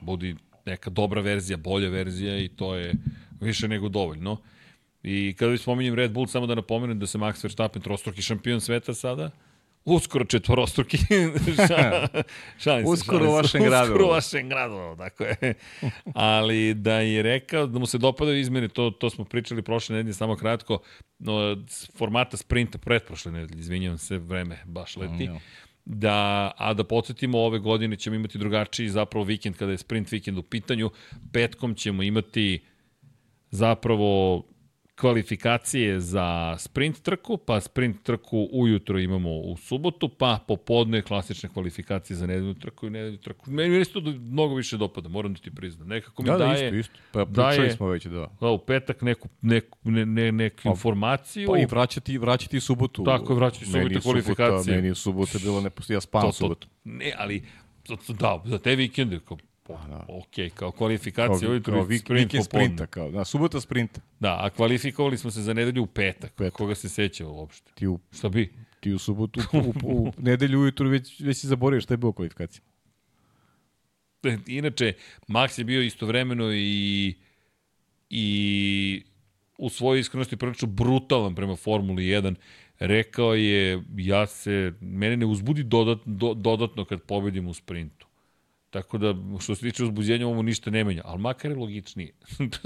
[0.00, 2.94] Budi neka dobra verzija, bolja verzija i to je
[3.40, 4.36] više nego dovoljno.
[5.02, 8.60] I kada vi spominjem Red Bull, samo da napomenem da se Max Verstappen trostruki šampion
[8.60, 9.30] sveta sada,
[9.84, 10.96] uskoro četvorostruki.
[11.68, 12.22] Ša-
[12.58, 13.92] šalim se, Uskoro u vašem gradu.
[13.92, 15.54] Uskoro u vašem gradu, tako je.
[16.14, 20.14] Ali da je rekao da mu se dopadaju izmene, to, to smo pričali prošle nedelje,
[20.14, 20.78] samo kratko,
[21.18, 21.56] no,
[21.98, 25.30] formata sprinta, pretprošle nedelje, izvinjavam se, vreme baš leti.
[25.84, 30.38] Da, a da podsjetimo, ove godine ćemo imati drugačiji zapravo vikend kada je sprint vikend
[30.38, 30.90] u pitanju.
[31.32, 32.64] Petkom ćemo imati
[33.50, 34.42] zapravo
[34.96, 42.16] kvalifikacije za sprint trku, pa sprint trku ujutro imamo u subotu, pa popodne klasične kvalifikacije
[42.16, 43.50] za nedeljnu trku i nedeljnu trku.
[43.50, 45.88] Meni se to mnogo više dopada, moram da ti priznam.
[45.88, 46.94] Nekako mi Da, da, daje, isto, isto.
[47.12, 48.28] Pa daje- pričali smo već, da.
[48.40, 51.48] da, u petak neku, neku, ne, ne, neku informaciju.
[51.48, 53.04] Pa i vraćati, vraćati subotu.
[53.04, 54.58] Tako je, vraćati subotu Meni je kvalifikacije.
[54.62, 56.68] Subota, meni je subota bilo neposto, ja spavam subotu.
[56.84, 57.44] ne, ali
[58.08, 60.06] da, za te vikende, kao, po, da.
[60.08, 64.00] ok, kao kvalifikacije, Kao, kao vik, sprint vikend sprinta, kao, da, subota sprinta.
[64.20, 66.32] Da, a kvalifikovali smo se za nedelju u petak.
[66.34, 66.52] Petak.
[66.52, 67.72] Koga se seća uopšte?
[67.74, 68.52] Ti u, Šta bi?
[68.80, 72.12] ti u subotu, u, u, u nedelju ujutru već, već si zaboravio šta je bilo
[72.12, 72.62] kvalifikacija.
[74.46, 74.92] Inače,
[75.28, 77.14] Max je bio istovremeno i
[78.10, 79.02] i
[79.58, 82.34] u svojoj iskrenosti prilično brutalan prema Formuli 1.
[82.78, 88.06] Rekao je, ja se, mene ne uzbudi dodat, do, dodatno kad pobedim u sprintu.
[88.74, 92.12] Tako da, što se tiče uzbuđenja, ovo ništa ne menja, ali makar je logičnije.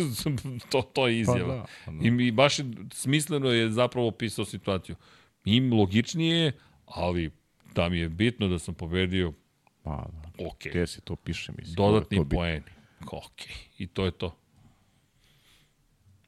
[0.71, 1.55] to, to je izjava.
[1.55, 2.23] da, pa da.
[2.23, 2.57] I, I baš
[2.93, 4.97] smisleno je zapravo opisao situaciju.
[5.45, 6.53] Im logičnije je,
[6.85, 7.31] ali
[7.75, 9.33] da mi je bitno da sam pobedio,
[9.83, 10.47] Pa, da.
[10.47, 10.65] ok.
[10.71, 11.75] Gde se to piše, mislim.
[11.75, 12.63] Dodatni poeni.
[13.13, 13.43] Ok.
[13.79, 14.37] I to je to.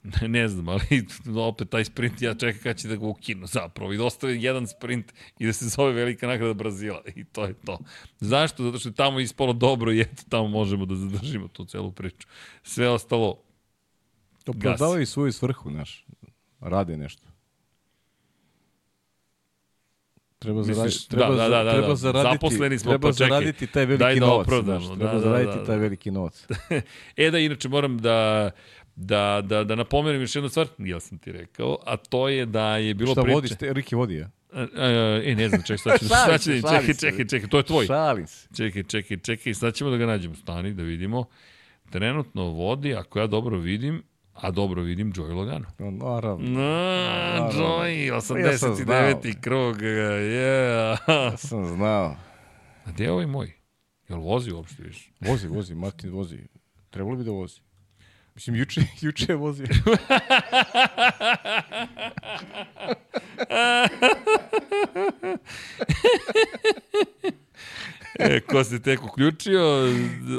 [0.02, 1.06] Ne, ne znam, ali
[1.48, 4.66] opet taj sprint ja čekam kada će da ga ukinu zapravo i da ostave jedan
[4.66, 7.78] sprint i da se zove velika nagrada Brazila i to je to.
[8.20, 8.64] Zašto?
[8.64, 12.28] Zato što je tamo ispalo dobro i eto tamo možemo da zadržimo tu celu priču.
[12.62, 13.42] Sve ostalo
[14.44, 16.06] To prodavaju svoju svrhu, znaš.
[16.60, 17.30] Rade nešto.
[20.38, 21.94] Treba, zaradi, Misliš, treba, da, da, da, da, treba da.
[21.94, 23.28] zaraditi, Zaposleni smo, treba pa čekaj.
[23.28, 24.46] zaraditi taj veliki Daj da novac.
[24.46, 25.82] opravdamo, znaš, da, treba da, zaraditi da, taj da.
[25.82, 26.46] veliki novac.
[27.16, 28.50] E da, inače moram da
[29.02, 32.76] da, da, da napomenem još jednu stvar, ja sam ti rekao, a to je da
[32.76, 33.34] je bilo Šta priče...
[33.34, 33.50] vodiš?
[33.58, 34.30] Te, Riki vodi, ja?
[34.54, 37.00] E, e, e, ne znam, čekaj, sad ću, šalim čekaj, se.
[37.00, 37.86] čekaj, čekaj, to je tvoj.
[37.86, 38.48] Šalim se.
[38.56, 40.34] Čekaj, čekaj, čekaj, sad ćemo da ga nađemo.
[40.34, 41.24] Stani, da vidimo.
[41.90, 45.66] trenutno vodi, ako ja dobro vidim, a dobro vidim Joey Logano.
[45.78, 46.50] No, naravno.
[46.50, 48.84] Na, Joey, Ja sam 89.
[48.84, 49.20] znao.
[49.40, 51.10] krug, yeah.
[51.20, 52.16] Ja sam znao.
[52.84, 53.52] A gde je ovaj moj?
[54.08, 55.10] Jel vozi uopšte više?
[55.20, 56.38] Vozi, vozi, Martin vozi.
[56.90, 57.60] Trebalo bi da vozi.
[58.40, 59.66] Mislim, juče, juče je vozio.
[68.18, 69.62] E, ko se tek uključio,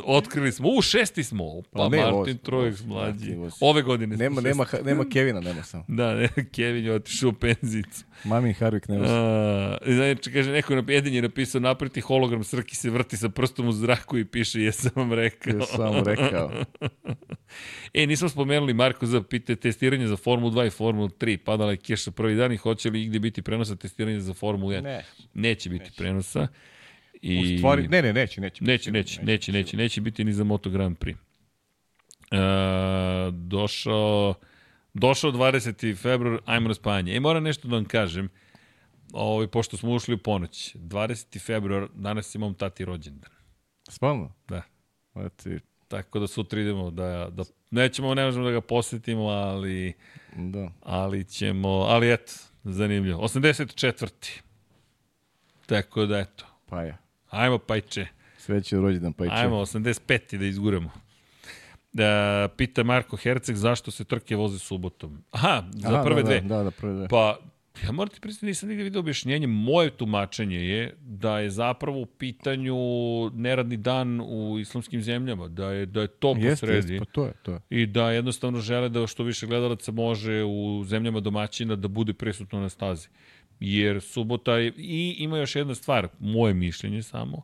[0.05, 3.35] otkrili smo, u šesti smo, pa Pa ne, Martin Trojek mlađi.
[3.35, 3.55] Vozi.
[3.59, 4.77] Ove godine smo nema, šesti.
[4.77, 5.85] nema, nema Kevina, nema samo.
[5.87, 8.05] Da, ne, Kevin je otišao u penzicu.
[8.23, 9.11] Mamin Harvik ne vozi.
[9.13, 13.67] A, znači, kaže, neko na Edin je napisao, napriti hologram Srki se vrti sa prstom
[13.67, 15.59] u zraku i piše, jesam vam rekao.
[15.59, 16.51] Ja sam vam rekao.
[17.93, 21.37] E, nismo spomenuli, Marko, za pite testiranje za Formulu 2 i Formulu 3.
[21.37, 24.81] Padala je keša prvi dan i hoće li igde biti prenosa testiranja za Formulu 1?
[24.81, 25.05] Ne.
[25.33, 26.47] Neće biti prenosa.
[27.21, 27.55] I...
[27.55, 28.63] U stvari, ne, ne, neće, neće.
[28.63, 31.15] Neće, neće, neće, neće, neće biti ni za Moto Grand Prix.
[32.31, 34.33] E, došao,
[34.93, 35.95] došao 20.
[35.95, 37.15] februar, ajmo na spajanje.
[37.15, 38.29] E, moram nešto da vam kažem,
[39.13, 40.75] ovaj, pošto smo ušli u ponoć.
[40.75, 41.39] 20.
[41.39, 43.31] februar, danas imam tati rođendan.
[43.89, 44.33] Stvarno?
[44.47, 44.61] Da.
[45.13, 49.93] Znači, Tako da sutra idemo da, da nećemo, ne možemo da ga posetimo, ali,
[50.35, 50.71] da.
[50.81, 52.33] ali ćemo, ali eto,
[52.63, 53.21] zanimljivo.
[53.21, 54.39] 84.
[55.65, 56.97] Tako da eto, Pa ja.
[57.31, 58.05] Ajmo pajče.
[58.37, 60.37] Sreće rođendan, pa i Ajmo, 85.
[60.37, 60.91] da izguramo.
[61.93, 65.23] Da, pita Marko Herceg zašto se trke voze subotom.
[65.31, 66.41] Aha, za Aha, prve da, dve.
[66.41, 67.07] Da, da, da, prve dve.
[67.07, 67.37] Pa,
[67.83, 69.47] ja moram ti priznati, nisam nigde vidio objašnjenje.
[69.47, 72.75] Moje tumačenje je da je zapravo u pitanju
[73.33, 76.93] neradni dan u islamskim zemljama, da je, da je to Jeste, posredi.
[76.93, 77.59] jeste, pa to je, to je.
[77.69, 82.59] I da jednostavno žele da što više gledalaca može u zemljama domaćina da bude prisutno
[82.59, 83.07] na stazi.
[83.61, 87.41] Jer subota je, i ima još jedna stvar, moje mišljenje samo,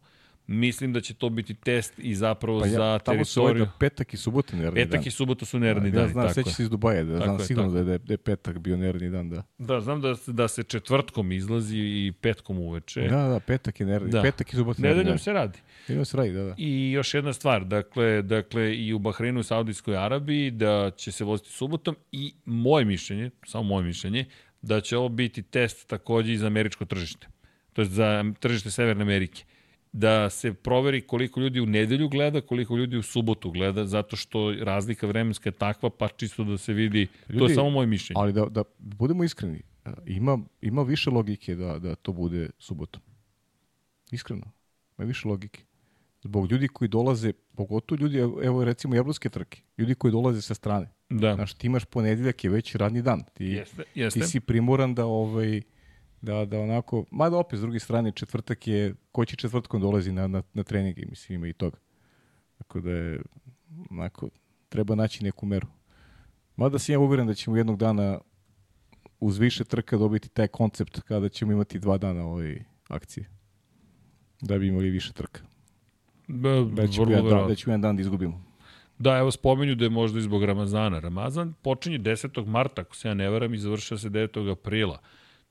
[0.48, 3.66] mislim da će to biti test i zapravo Pa ja, za tamo se ovaj teritoriju.
[3.66, 4.90] da petak i subota neradni dan.
[4.92, 6.54] Petak i subota su neradni ja dani, znam, tako seća je.
[6.54, 9.30] se iz Dubaja, da znam je, sigurno da je, da je petak bio neradni dan,
[9.30, 9.44] da.
[9.58, 13.02] Da, znam da, da se četvrtkom izlazi i petkom uveče.
[13.02, 14.22] Da, da, petak je neradni, Da.
[14.22, 15.24] petak i subota neradni Nedeljom dan.
[15.24, 15.60] se radi.
[15.88, 16.54] Nedeljom se radi, da, da.
[16.58, 21.24] I još jedna stvar, dakle, dakle i u Bahreinu i Saudijskoj Arabiji da će se
[21.24, 24.26] voziti subotom i moje mišljenje, samo moje mišljenje,
[24.68, 27.28] da će ovo biti test takođe i za američko tržište.
[27.74, 29.44] To je za tržište Severne Amerike.
[29.92, 34.54] Da se proveri koliko ljudi u nedelju gleda, koliko ljudi u subotu gleda, zato što
[34.62, 38.22] razlika vremenska je takva, pa čisto da se vidi, to je Ljudi, samo moje mišljenje.
[38.22, 39.62] Ali da, da budemo iskreni,
[40.06, 43.02] ima, ima više logike da, da to bude subotom.
[44.12, 44.52] Iskreno.
[44.98, 45.64] Ima više logike.
[46.24, 50.54] Zbog ljudi koji dolaze, pogotovo ljudi, evo evo recimo jablonske trke, ljudi koji dolaze sa
[50.54, 50.97] strane.
[51.10, 53.24] Da, Znaš, ti imaš ponedeljak je već radni dan.
[53.34, 54.20] Ti, jeste, jeste.
[54.20, 55.62] ti si primoran da ovaj
[56.22, 60.28] da, da onako, mada opet s druge strane četvrtak je, ko će četvrtkom dolazi na,
[60.28, 61.78] na, na treninge, mislim ima i toga.
[62.58, 63.22] Tako da je,
[63.90, 64.30] onako,
[64.70, 65.68] treba naći neku meru.
[66.56, 68.20] Mada sam ja uveren da ćemo jednog dana
[69.20, 73.30] uz više trka dobiti taj koncept kada ćemo imati dva dana ove akcije.
[74.42, 75.42] Da bi imali više trka.
[76.28, 77.48] Da, Da ćemo, jedan, dan, verovatno.
[77.48, 78.47] da ćemo jedan dan da izgubimo.
[79.00, 81.00] Da, evo spomenju da je možda i zbog Ramazana.
[81.00, 82.46] Ramazan počinje 10.
[82.46, 84.52] marta, ako se ja ne varam, i završava se 9.
[84.52, 85.00] aprila.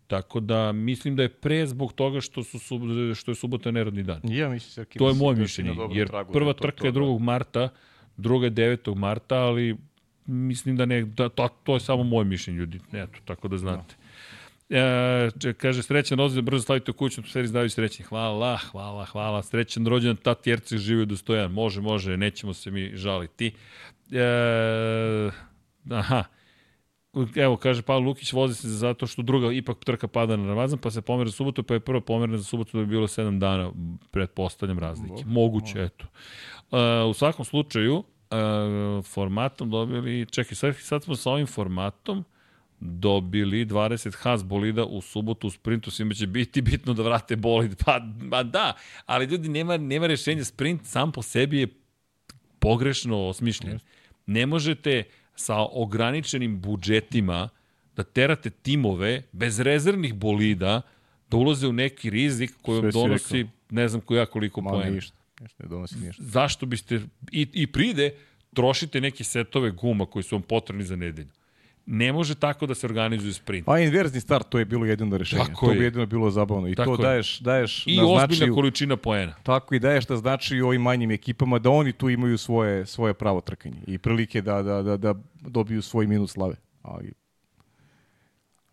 [0.07, 2.81] Tako da mislim da je pre zbog toga što, su, sub-
[3.15, 4.21] što je subota neradni dan.
[4.25, 6.87] Ja mislim, Srki, To je moje da mišljenje, jer tragu da prva to- trka to
[6.87, 7.19] je da- 2.
[7.21, 7.69] marta,
[8.17, 8.95] druga je 9.
[8.95, 9.77] marta, ali
[10.27, 12.81] mislim da ne, da, to, to je samo moje mišljenje, ljudi.
[12.93, 13.95] Eto, tako da znate.
[14.71, 18.05] E, kaže, srećan rođendan, brzo slavite u kuću, seri zdravlju srećni.
[18.05, 19.43] Hvala, hvala, hvala.
[19.43, 21.53] Srećan rođendan, tati Erceg živio dostojan.
[21.53, 23.53] Može, može, nećemo se mi žaliti.
[24.13, 25.31] E,
[25.91, 26.25] aha.
[27.37, 30.91] Evo, kaže Pavel Lukić, vozi se zato što druga ipak trka pada na Ramazan, pa
[30.91, 33.73] se pomera za subotu, pa je prva pomerena za subotu da bi bilo 7 dana,
[34.11, 35.25] pretpostavljam razlike.
[35.27, 36.07] Moguće, eto.
[36.73, 38.37] E, u svakom slučaju, e,
[39.03, 42.25] formatom dobili, čekaj, sad, sad smo sa ovim formatom
[42.81, 47.77] dobili 20 Haas bolida u subotu u sprintu, svima će biti bitno da vrate bolid.
[47.85, 48.73] Pa, pa da,
[49.07, 50.45] ali ljudi, nema, nema rešenja.
[50.45, 51.67] Sprint sam po sebi je
[52.59, 53.79] pogrešno osmišljen.
[54.27, 55.03] Ne možete
[55.37, 57.49] sa ograničenim budžetima
[57.97, 60.83] da terate timove bez rezervnih bolida
[61.31, 64.91] da ulaze u neki rizik koji vam donosi ne znam koja koliko Ma poena.
[64.91, 65.17] ništa.
[65.41, 66.23] Ništa ne donosi ništa.
[66.23, 67.01] Zašto biste,
[67.33, 68.15] i, i pride,
[68.55, 71.31] trošite neke setove guma koji su vam potrebni za nedelju.
[71.87, 73.67] Ne može tako da se organizuje sprint.
[73.67, 75.45] Pa inverzni start, to je bilo jedino rešenje.
[75.45, 75.79] Tako to je.
[75.79, 76.69] bi jedino bilo zabavno.
[76.69, 77.07] I Tako to je.
[77.07, 79.35] daješ, daješ I na ozbiljna značaju, količina poena.
[79.43, 83.15] tako i daješ da znači i ovim manjim ekipama da oni tu imaju svoje, svoje
[83.15, 86.55] pravo trkanje i prilike da, da, da, da dobiju svoj minut slave.
[86.83, 87.13] Ali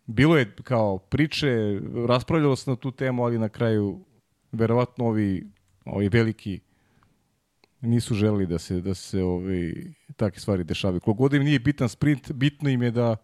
[0.06, 4.00] bilo je kao priče, raspravljalo se na tu temu, ali na kraju
[4.52, 5.46] verovatno ovi,
[5.84, 6.60] ovi veliki
[7.84, 9.72] nisu želeli da se, da se ovaj,
[10.16, 11.00] takve stvari dešavaju.
[11.00, 13.16] Kogod im nije bitan sprint, bitno im je da,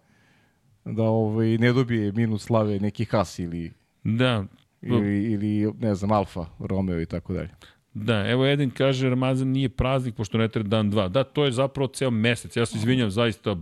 [0.85, 3.73] da ovaj, ne dobije minus slave neki Has ili,
[4.05, 4.45] Da,
[4.83, 7.51] ili, ili ne znam, Alfa, Romeo i tako dalje.
[7.95, 11.09] Da, evo Eden kaže Ramazan nije praznik pošto ne treba dan dva.
[11.09, 12.57] Da, to je zapravo ceo mesec.
[12.57, 13.57] Ja se izvinjam zaista,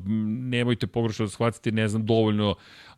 [0.50, 2.54] nemojte pogrešno da shvatite, ne znam dovoljno,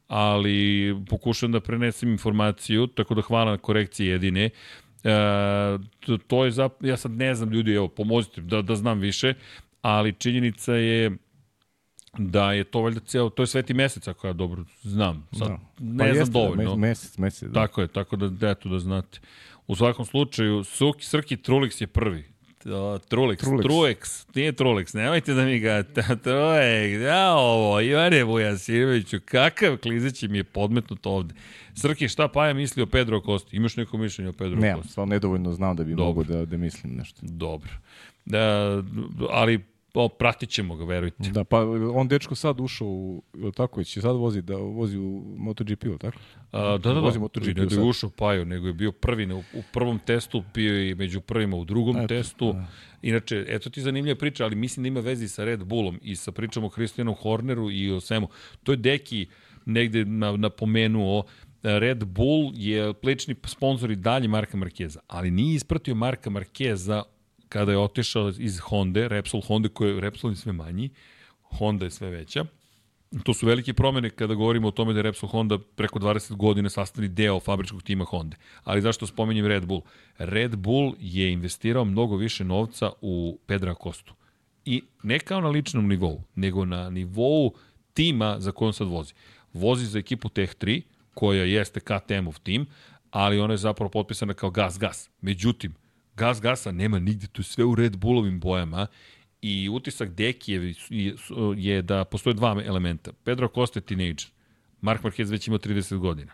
[0.09, 4.51] ali pokušam da prenesem informaciju, tako da hvala na korekciji Edine.
[5.05, 5.11] E,
[6.01, 6.73] to, to je zap...
[6.81, 9.35] ja sad ne znam ljudi, evo, pomozite da, da znam više,
[9.83, 11.11] ali činjenica je
[12.15, 15.29] da je to valjda ceo, to je sveti mesec ako ja dobro znam.
[15.33, 15.59] Sad, Da.
[15.81, 16.77] ne Pa znam jeste, dovoljno.
[16.77, 17.43] me- Mesec, mesec.
[17.45, 17.61] Da.
[17.61, 19.21] Tako je, tako da, da eto da znate.
[19.67, 22.30] U svakom slučaju, Suki, Srki Trulix je prvi.
[22.65, 23.63] To, Trulix, Trulix.
[23.63, 30.29] Truex, nije Trulix, nemojte da mi ga, ta, Truex, ja ovo, Ivane Vujasinoviću, kakav klizeći
[30.29, 31.35] mi je podmetnut ovde.
[31.75, 33.57] Srki, šta Paja misli o Pedro Costi?
[33.57, 34.93] Imaš neko mišljenje o Pedro Nemam, Costi?
[34.93, 36.05] stvarno nedovoljno znam da bi Dobro.
[36.05, 37.21] mogo da, da mislim nešto.
[37.23, 37.71] Dobro.
[38.25, 38.83] Da,
[39.31, 39.61] ali
[39.95, 41.31] o, pratit ćemo ga, verujte.
[41.31, 41.61] Da, pa
[41.95, 45.99] on dečko sad ušao u, jel tako, će sad vozi, da vozi u MotoGP, jel
[45.99, 46.19] tako?
[46.53, 48.93] A, da, da, da, Vozi I MotoGP ne da je ušao Paju, nego je bio
[48.93, 52.53] prvi na- u, u prvom testu, bio je i među prvima u drugom Eto, testu.
[52.53, 52.67] da.
[53.03, 56.17] Inače, eto ti zanimljiva priča, ali mislim da ima veze i sa Red Bullom i
[56.17, 58.29] sa pričom o Christianu Horneru i o svemu.
[58.63, 59.27] To je Deki
[59.67, 61.23] negde na, napomenuo,
[61.63, 67.03] Red Bull je plečni sponsor i dalje Marka Markeza, ali nije ispratio Marka Markeza
[67.51, 70.91] kada je otišao iz Honda, Repsol Honda, koji je Repsol je sve manji,
[71.43, 72.45] Honda je sve veća.
[73.25, 76.71] To su velike promene kada govorimo o tome da je Repsol Honda preko 20 godina
[76.71, 78.37] sastavni deo fabričkog tima Honda.
[78.65, 79.83] Ali zašto spominjem Red Bull?
[80.19, 84.15] Red Bull je investirao mnogo više novca u Pedra Kostu.
[84.65, 87.55] I ne kao na ličnom nivou, nego na nivou
[87.95, 89.15] tima za kojom sad vozi.
[89.53, 90.83] Vozi za ekipu Tech 3,
[91.15, 92.67] koja jeste KTM-ov tim,
[93.11, 95.11] ali ona je zapravo potpisana kao Gas Gas.
[95.21, 95.75] Međutim,
[96.17, 98.87] Gas Gasa nema nigde, to je sve u Red Bullovim bojama
[99.43, 100.75] i utisak Deki
[101.57, 103.13] je, da postoje dva elementa.
[103.25, 104.27] Pedro Costa je teenager,
[104.81, 106.33] Mark Marquez već ima 30 godina.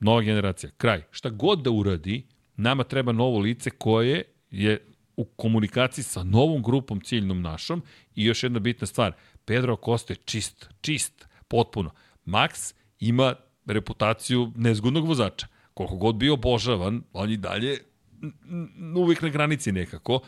[0.00, 1.02] Nova generacija, kraj.
[1.10, 7.00] Šta god da uradi, nama treba novo lice koje je u komunikaciji sa novom grupom
[7.00, 7.82] ciljnom našom
[8.14, 9.12] i još jedna bitna stvar,
[9.44, 11.90] Pedro Costa je čist, čist, potpuno.
[12.26, 13.34] Max ima
[13.66, 15.46] reputaciju nezgodnog vozača.
[15.74, 17.78] Koliko god bio obožavan, on je dalje
[18.96, 20.20] uvijek na granici nekako.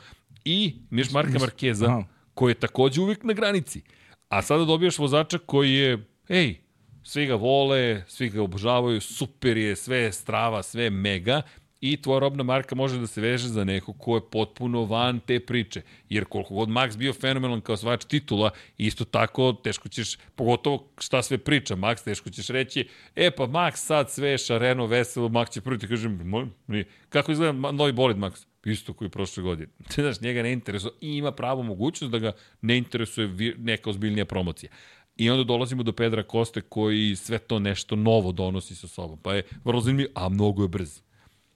[0.45, 2.05] I Miš Marka Markeza, Aha.
[2.35, 3.83] koji je takođe uvijek na granici.
[4.29, 6.57] A sada dobijaš vozača koji je, ej,
[7.03, 11.43] svi ga vole, svi ga obožavaju, super je, sve je strava, sve je mega
[11.85, 15.41] i tvoja robna marka može da se veže za neko ko je potpuno van te
[15.41, 15.83] priče.
[16.09, 21.23] Jer koliko god Max bio fenomenalan kao svač titula, isto tako teško ćeš, pogotovo šta
[21.23, 25.61] sve priča Max, teško ćeš reći, e pa Max sad sve šareno, veselo, Max će
[25.61, 28.47] prvi ti kažem, "Moj, nije." kako izgleda novi bolid Max?
[28.65, 29.69] Isto koji prošle godine.
[29.95, 34.71] Znaš, njega ne interesuje i ima pravo mogućnost da ga ne interesuje neka ozbiljnija promocija.
[35.17, 39.19] I onda dolazimo do Pedra Koste koji sve to nešto novo donosi sa sobom.
[39.23, 41.01] Pa je vrlo zanimljiv, a mnogo je brz.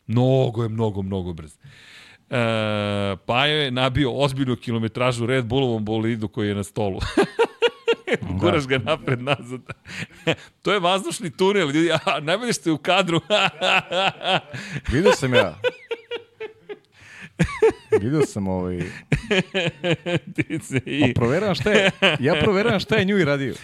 [0.08, 1.52] Mnogo je, mnogo, mnogo brz.
[1.54, 7.00] E, pa je nabio ozbiljnu kilometražu Red Bullovom bolidu koji je na stolu.
[8.40, 9.60] Guraš ga napred nazad.
[10.62, 13.20] to je vazdušni tunel, ljudi, a najbolje ste u kadru.
[14.92, 15.58] Vidio sam ja.
[18.00, 18.78] Vidio sam ovaj...
[20.34, 21.14] Ti se A i...
[21.14, 23.54] proveravam šta je, ja proveravam šta je nju i radio.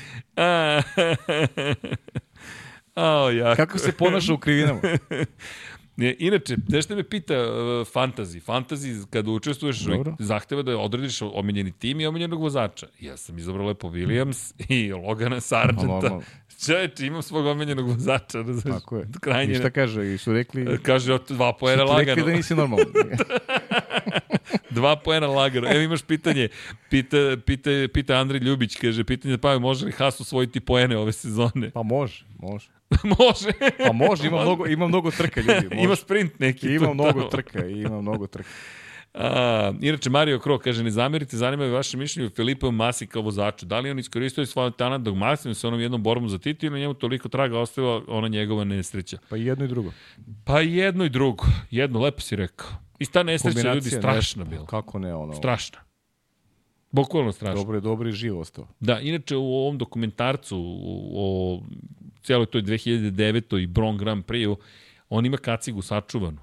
[2.94, 3.56] Ao, jako.
[3.56, 4.80] Kako se ponaša u krivinama.
[5.96, 7.48] Ne, inače, nešto me pita uh,
[7.94, 8.40] fantasy.
[8.40, 10.16] Fantasy, kada učestvuješ, Dobro.
[10.18, 12.86] zahteva da odrediš omiljeni tim i omiljenog vozača.
[13.00, 16.20] Ja sam izabrao lepo Williams i Logana Sargenta.
[16.66, 18.38] Čeče, imam svog omiljenog vozača.
[18.38, 18.62] razumeš?
[18.62, 19.08] Tako je.
[19.20, 19.52] Krajnje.
[19.52, 20.14] I šta kaže?
[20.14, 20.78] I su rekli...
[20.82, 22.26] Kaže, od dva poena su rekli lagano.
[22.26, 22.86] da nisi normalan.
[24.70, 25.68] Dva poena lagano.
[25.70, 26.48] Evo imaš pitanje.
[26.90, 27.16] Pita,
[27.46, 31.70] pita, pita Andrej Ljubić, kaže, pitanje pa može li Haas osvojiti poene ove sezone?
[31.70, 32.68] Pa može, može.
[33.18, 33.48] može.
[33.86, 35.68] Pa može, ima mnogo, ima mnogo trka ljudi.
[35.74, 35.84] Može.
[35.84, 36.74] Ima sprint neki.
[36.74, 37.30] Ima mnogo tamo.
[37.30, 38.48] trka, ima mnogo trka.
[39.14, 43.22] A, inače, Mario Kro kaže, ne zamerite, zanima me vaše mišljenje o Filipu Masi kao
[43.22, 43.66] vozaču.
[43.66, 46.80] Da li on iskoristio svoj talent dok Masim sa onom jednom borbom za titul ili
[46.80, 49.18] njemu toliko traga ostavila ona njegova nesreća?
[49.28, 49.92] Pa jedno i drugo.
[50.44, 51.44] Pa jedno i drugo.
[51.70, 52.68] Jedno, lepo si rekao.
[52.98, 54.66] I ta nesreća ljudi strašna ne, bila.
[54.66, 55.34] Kako ne, ono.
[55.34, 55.78] Strašna.
[56.90, 57.54] Bukvalno strašna.
[57.54, 58.66] Dobro je, dobro je živo ostao.
[58.80, 60.56] Da, inače u ovom dokumentarcu
[61.14, 61.60] o
[62.24, 63.58] cijeloj toj 2009.
[63.58, 64.56] i Bron Grand Prix-u,
[65.08, 66.38] on ima kacigu sačuvanu,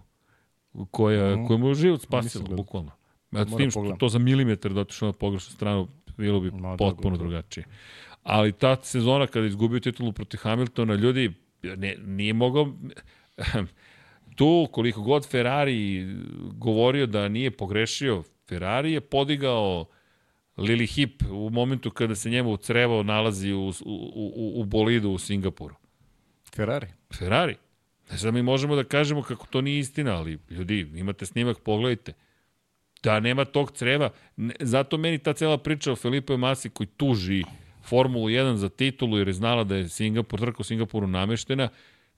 [0.91, 1.45] koja, Mhm.
[1.45, 2.57] koja mu je život spasila, gledao.
[2.57, 2.91] bukvalno.
[3.31, 5.87] Ja, s tim što to za milimetar da otišao na pogrešnu stranu,
[6.17, 7.17] bilo bi Ma da, potpuno gotovo.
[7.19, 7.65] drugačije.
[8.23, 12.73] Ali ta sezona kada je izgubio titulu protiv Hamiltona, ljudi, ne, nije mogao...
[14.35, 16.05] tu, koliko god Ferrari
[16.53, 19.85] govorio da nije pogrešio, Ferrari je podigao
[20.57, 23.73] Lili Hip u momentu kada se njemu crevo nalazi u, u,
[24.35, 25.75] u, u bolidu u Singapuru.
[26.55, 26.87] Ferrari.
[27.17, 27.55] Ferrari.
[28.11, 32.13] Ne znam, mi možemo da kažemo kako to nije istina, ali ljudi, imate snimak, pogledajte.
[33.03, 34.09] Da nema tog creva.
[34.35, 37.43] Ne, zato meni ta cela priča o Felipe Masi koji tuži
[37.83, 41.69] Formulu 1 za titulu jer je znala da je Singapur, trka u Singapuru nameštena,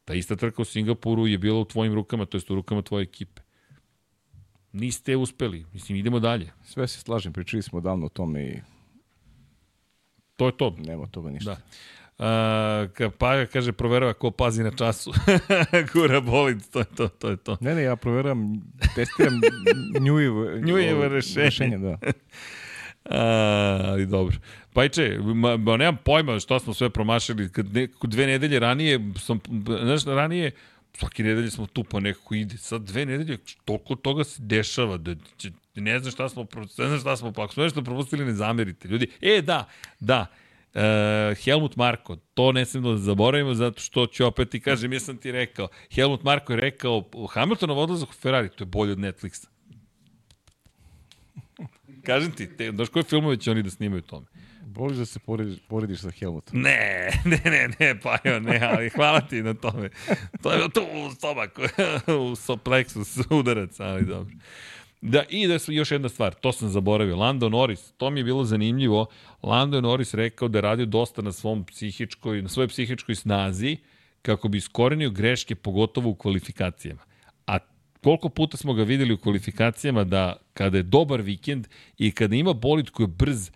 [0.05, 3.03] ta ista trka u Singapuru je bila u tvojim rukama, to je u rukama tvoje
[3.03, 3.41] ekipe.
[4.73, 5.65] Niste uspeli.
[5.73, 6.51] Mislim, idemo dalje.
[6.63, 8.59] Sve se slažem, pričali smo davno o tome i
[10.35, 10.75] To je to.
[10.77, 11.51] nema toga ništa.
[11.51, 11.61] Da.
[12.19, 15.13] A, ka, pa kaže, proverava ko pazi na času.
[15.93, 17.57] Gura bolid, to je to, to je to.
[17.61, 18.53] Ne, ne, ja proveram,
[18.95, 19.33] testiram
[20.05, 21.43] Njujevo, Njujevo rešenje.
[21.45, 21.97] rešenje da.
[23.05, 23.19] A,
[23.85, 24.37] ali dobro.
[24.73, 27.51] Pajče, ma, ma nemam pojma šta smo sve promašili.
[27.51, 29.39] Kad ne, dve nedelje ranije, sam,
[29.83, 30.51] znaš, ranije,
[30.97, 32.57] svake nedelje smo tu pa nekako ide.
[32.57, 36.47] Sad dve nedelje, toliko toga se dešava da će, ne znam šta smo,
[36.77, 38.88] ne znam šta smo, pa ako smo nešto propustili, ne zamerite.
[38.88, 40.25] Ljudi, e, da, da,
[40.73, 44.99] Uh, Helmut Marko, to ne smemo da zaboravimo zato što ću opet i kažem, ja
[44.99, 48.99] sam ti rekao, Helmut Marko je rekao, Hamiltonov odlazak u Ferrari, to je bolje od
[48.99, 49.47] Netflixa.
[52.03, 54.25] Kažem ti, te, daš koje filmove će oni da snimaju tome?
[54.66, 56.61] Voliš da se porediš, porediš sa Helmutom.
[56.61, 59.90] Ne, ne, ne, ne, pa jo, ne, ali hvala ti na tome.
[60.42, 61.59] To je tu u stomak,
[62.22, 64.35] u soplexus udarac, ali dobro.
[65.01, 68.24] Da, i da su još jedna stvar, to sam zaboravio, Lando Norris, to mi je
[68.24, 69.06] bilo zanimljivo,
[69.43, 73.77] Lando Norris rekao da je radio dosta na svom psihičkoj, na svojoj psihičkoj snazi,
[74.22, 77.01] kako bi iskorenio greške, pogotovo u kvalifikacijama.
[77.48, 77.58] A
[78.03, 81.67] koliko puta smo ga videli u kvalifikacijama da kada je dobar vikend
[81.98, 83.50] i kada ima bolid koji je brz,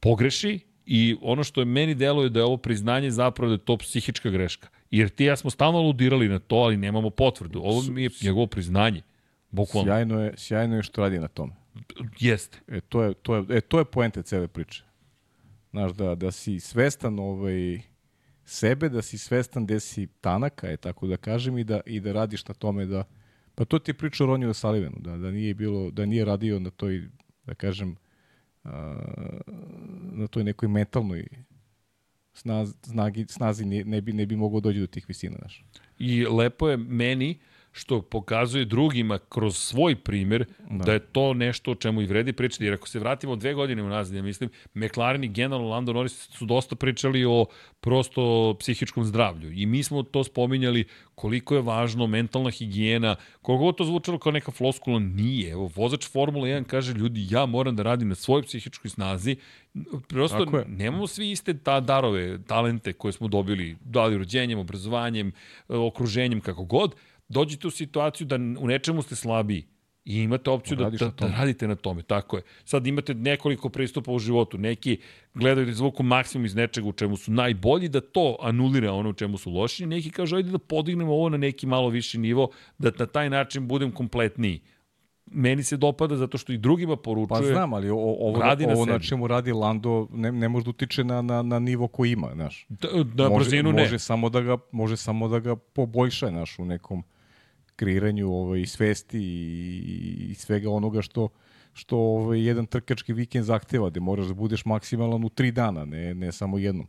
[0.00, 3.76] pogreši i ono što je meni deluje da je ovo priznanje zapravo da je to
[3.76, 4.68] psihička greška.
[4.90, 7.60] Jer ti ja smo stalno aludirali na to, ali nemamo potvrdu.
[7.64, 9.02] Ovo mi je njegovo priznanje.
[9.50, 9.88] Bukvalno.
[9.88, 11.52] Sjajno je, sjajno je što radi na tome.
[12.20, 12.58] Jeste.
[12.68, 14.84] E, to je, to je, e, to je poente cele priče.
[15.70, 17.80] Znaš, da, da si svestan ovaj,
[18.44, 22.12] sebe, da si svestan gde si tanaka, je tako da kažem, i da, i da
[22.12, 23.04] radiš na tome da...
[23.54, 26.58] Pa to ti je priča o Ronju Salivenu, da, da, nije bilo, da nije radio
[26.60, 27.08] na toj,
[27.46, 27.96] da kažem,
[30.12, 31.26] na toj nekoj mentalnoj
[32.34, 35.64] snaz, snagi, snazi ne, ne, bi, ne bi mogao doći do tih visina, znaš.
[35.98, 37.38] I lepo je meni
[37.76, 40.84] što pokazuje drugima kroz svoj primer da.
[40.84, 42.64] da je to nešto o čemu i vredi pričati.
[42.64, 46.46] Jer ako se vratimo dve godine unazad, ja mislim, McLaren i generalno Lando Norris su
[46.46, 47.46] dosta pričali o
[47.80, 49.52] prosto psihičkom zdravlju.
[49.52, 54.50] I mi smo to spominjali koliko je važno mentalna higijena, koliko to zvučalo kao neka
[54.50, 55.50] floskula, nije.
[55.50, 59.36] Evo, vozač Formula 1 kaže, ljudi, ja moram da radim na svojoj psihičkoj snazi,
[60.08, 65.32] prosto nemamo svi iste ta darove, talente koje smo dobili, dali rođenjem, obrazovanjem,
[65.68, 66.94] okruženjem, kako god,
[67.28, 69.66] dođete u situaciju da u nečemu ste slabiji
[70.04, 72.42] i imate opciju da, da, da radite na tome, tako je.
[72.64, 74.98] Sad imate nekoliko pristupa u životu, neki
[75.34, 79.12] gledaju da izvuku maksimum iz nečega u čemu su najbolji, da to anulira ono u
[79.12, 82.90] čemu su loši, neki kažu ajde da podignemo ovo na neki malo viši nivo, da
[82.98, 84.60] na taj način budem kompletniji
[85.26, 87.40] meni se dopada zato što i drugima poručuje.
[87.40, 90.64] Pa znam, ali o, ovo, radi na, ovo na čemu radi Lando ne, ne može
[90.64, 92.66] da utiče na, na, na nivo koji ima, znaš.
[92.68, 93.82] Da, da može, brzinu ne.
[93.82, 97.02] Može samo da ga, može samo da ga poboljša, znaš, u nekom
[97.76, 101.28] kreiranju ovaj, svesti i, i svega onoga što
[101.76, 106.14] što ovaj, jedan trkački vikend zahteva, gde moraš da budeš maksimalan u tri dana, ne,
[106.14, 106.86] ne samo jednom.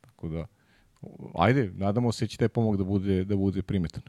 [0.00, 0.46] Tako da,
[1.34, 4.02] ajde, nadamo se da će taj pomog da bude, da bude primetan.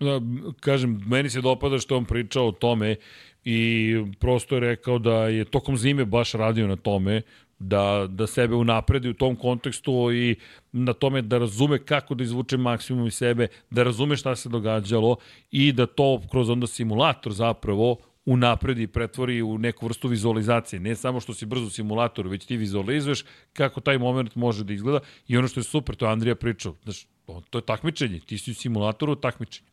[0.00, 0.20] Da,
[0.60, 2.96] kažem, meni se dopada što on pričao o tome
[3.44, 7.22] i prosto je rekao da je tokom zime baš radio na tome,
[7.58, 10.36] da, da sebe unapredi u tom kontekstu i
[10.72, 15.16] na tome da razume kako da izvuče maksimum iz sebe, da razume šta se događalo
[15.50, 20.80] i da to kroz onda simulator zapravo unapredi i pretvori u neku vrstu vizualizacije.
[20.80, 24.72] Ne samo što si brzo u simulatoru, već ti vizualizuješ kako taj moment može da
[24.72, 26.74] izgleda i ono što je super, to je Andrija pričao.
[26.82, 27.06] Znaš,
[27.50, 29.68] to je takmičenje, ti si u simulatoru takmičenja.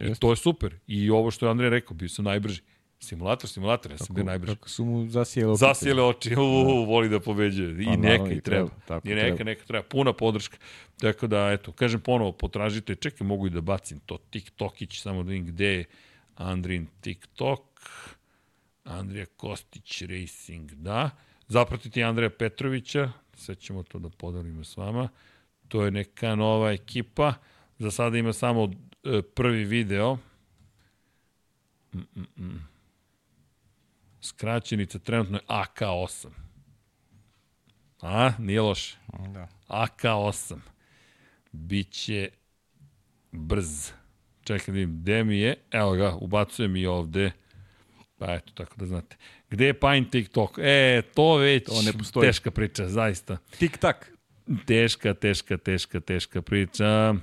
[0.00, 0.74] I to je super.
[0.86, 2.62] I ovo što je Andrija rekao, bio sam najbrži.
[3.00, 4.54] Simulator, simulator, ja sam bio najbrži.
[4.54, 5.58] Kako su mu zasijele oči.
[5.58, 7.82] Zasijele oči, u, voli da pobeđuje.
[7.82, 8.70] I pa, neka i treba.
[8.86, 9.50] Tako I neka, treba.
[9.50, 9.82] neka treba.
[9.82, 10.56] Puna podrška.
[11.00, 15.30] Tako da, eto, kažem ponovo, potražite, čekaj, mogu i da bacim to TikTokić, samo da
[15.30, 15.84] vidim gde je
[16.36, 17.60] Andrin TikTok.
[18.84, 21.10] Andrija Kostić Racing, da.
[21.48, 25.08] Zapratite Andreja Petrovića, sad ćemo to da podelimo s vama.
[25.68, 27.34] To je neka nova ekipa.
[27.78, 28.70] Za sada ima samo
[29.04, 30.18] e, prvi video.
[31.92, 32.69] Mm, mm, mm.
[34.22, 36.28] Skraćenica trenutno je AK8.
[38.00, 38.96] A, nije loše.
[39.32, 39.48] Da.
[39.68, 40.58] AK8.
[41.52, 42.28] Biće
[43.32, 43.90] brz.
[44.44, 45.54] Čekaj da vidim, gde mi je?
[45.70, 47.30] Evo ga, ubacujem i ovde.
[48.18, 49.16] Pa eto, tako da znate.
[49.50, 50.58] Gde je Pine TikTok?
[50.58, 52.28] E, to već To ne postoji.
[52.28, 53.36] teška priča, zaista.
[53.58, 54.12] Tik-tak.
[54.66, 57.14] Teška, teška, teška, teška priča.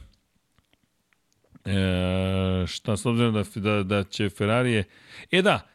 [1.65, 4.83] E, šta, s obzirom da, da, da će Ferrarije...
[5.31, 5.67] E da,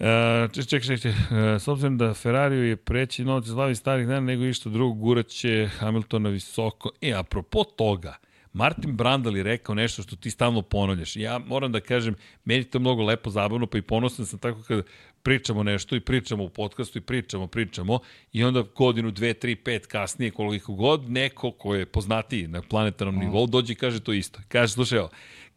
[0.00, 1.14] E, ček, ček, ček, ček.
[1.14, 5.68] E, s obzirom da Ferrariju je preći noć slavi starih dana nego išta drugo, guraće
[5.78, 6.90] Hamiltona visoko.
[7.00, 8.16] E, apropo toga,
[8.52, 11.16] Martin Brandal je rekao nešto što ti stalno ponavljaš.
[11.16, 12.14] Ja moram da kažem,
[12.44, 14.82] meni je to mnogo lepo zabavno, pa i ponosan sam tako kada
[15.22, 17.98] pričamo nešto i pričamo u podcastu i pričamo, pričamo
[18.32, 23.18] i onda godinu, dve, tri, pet kasnije, koliko god, neko ko je poznatiji na planetarnom
[23.18, 24.40] nivou dođe i kaže to isto.
[24.48, 25.10] Kaže, slušaj, evo,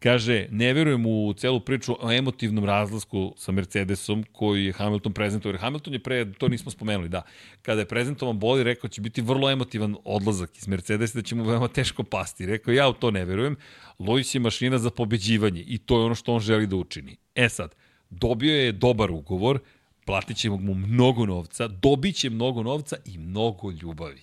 [0.04, 5.54] Kaže, ne verujem u celu priču o emotivnom razlasku sa Mercedesom koji je Hamilton prezentovao.
[5.54, 7.22] Jer Hamilton je pre, to nismo spomenuli, da,
[7.62, 11.44] kada je prezentovan boli, rekao će biti vrlo emotivan odlazak iz Mercedesa, da će mu
[11.44, 12.46] veoma teško pasti.
[12.46, 13.56] Rekao, ja u to ne verujem.
[14.00, 17.16] Lois je mašina za pobeđivanje i to je ono što on želi da učini.
[17.36, 17.76] E sad,
[18.10, 19.60] dobio je dobar ugovor,
[20.06, 24.22] platit ćemo mu mnogo novca, dobit će mnogo novca i mnogo ljubavi.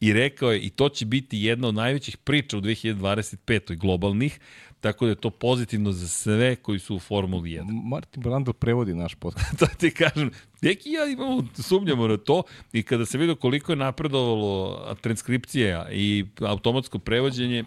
[0.00, 3.76] I rekao je, i to će biti jedna od najvećih priča u 2025.
[3.76, 4.40] globalnih,
[4.80, 7.82] tako da je to pozitivno za sve koji su u Formuli 1.
[7.84, 9.58] Martin Brandl prevodi naš podcast.
[9.58, 10.30] to ti kažem,
[10.62, 12.42] neki ja imamo, sumnjamo na to
[12.72, 17.64] i kada se vidio koliko je napredovalo transkripcija i automatsko prevođenje,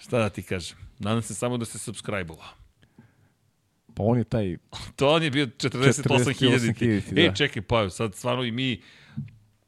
[0.00, 2.48] šta da ti kažem, nadam se samo da se subscribe-ovao.
[3.94, 4.56] Pa on je taj...
[4.96, 6.02] To on je bio 48.000.
[6.02, 7.34] 48.000, Ej, da.
[7.34, 8.82] čekaj, pa sad stvarno i mi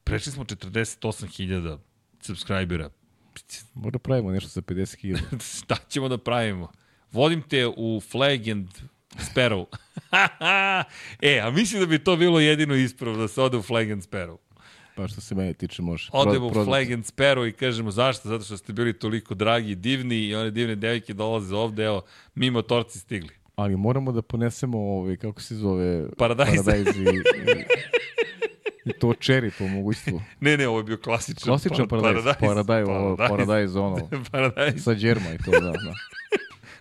[0.04, 1.78] prešli smo 48.000
[2.20, 2.90] subscribera.
[3.74, 5.18] Možda pravimo nešto za 50.000.
[5.62, 6.68] Šta ćemo da pravimo?
[7.12, 8.68] Vodim te u Flag and
[9.18, 9.66] Sparrow.
[11.22, 14.02] e, a mislim da bi to bilo jedino ispravno da se ode u Flag and
[14.02, 14.36] Sparrow.
[14.96, 16.10] Pa što se mene tiče može.
[16.12, 18.28] Odemo u Flag and Sparrow i kažemo zašto?
[18.28, 22.02] Zato što ste bili toliko dragi i divni i one divne devike dolaze ovde, evo,
[22.34, 23.30] mi motorci stigli.
[23.56, 26.10] Ali moramo da ponesemo, ovaj, kako se zove...
[26.16, 26.64] Paradajz.
[26.64, 27.04] Paradajz i,
[28.88, 30.22] i, to čeri po mogućstvu.
[30.40, 32.36] Ne, ne, ovo je bio klasičan, Klasičan par- paradajz.
[32.40, 34.82] Paradajz, ovo, paradajz, ono, paradajz.
[34.84, 35.94] sa džerma i to, da, da.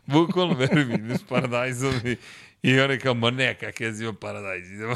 [0.14, 2.16] Bukvalno, veruj mi, ideš paradajzom i,
[2.64, 4.95] i on je kao, ma ne, kak ja zivam paradajz, idemo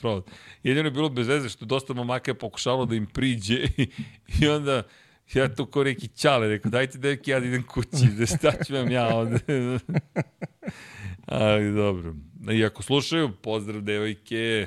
[0.00, 0.22] pravo.
[0.62, 3.88] Jedino je bilo bez veze što dosta momaka je pokušalo da im priđe i,
[4.40, 4.82] i onda
[5.34, 8.74] ja tu ko neki čale, rekao, dajte devki, ja da idem kući, da šta ću
[8.74, 9.38] vam ja ovde.
[11.26, 12.14] Ali dobro.
[12.52, 14.66] I ako slušaju, pozdrav devojke.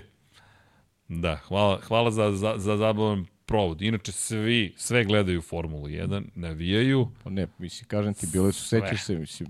[1.20, 3.82] Da, hvala, hvala za, za, za zabavan provod.
[3.82, 7.08] Inače, svi, sve gledaju Formulu 1, navijaju.
[7.24, 9.50] Pa ne, mislim, kažem ti, bile su, sećaš se, mislim,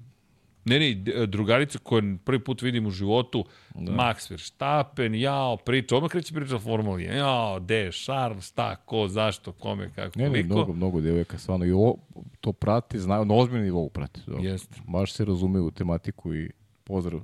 [0.65, 0.93] Ne, ne,
[1.27, 3.91] drugarica koju prvi put vidim u životu, da.
[3.91, 9.07] Max Verstappen, jao, priča, odmah kreće priča o Formuli, 1, jao, je Charles, šta, ko,
[9.07, 10.55] zašto, kome, kako, ne, ne, koliko.
[10.55, 11.97] mnogo, mnogo devojaka, stvarno, i ovo,
[12.41, 14.21] to prate, znaju, na ozbiljnom nivou prate.
[14.27, 14.37] Da.
[14.37, 14.75] Jeste.
[14.87, 16.51] Baš se razumeju u tematiku i
[16.83, 17.21] pozdrav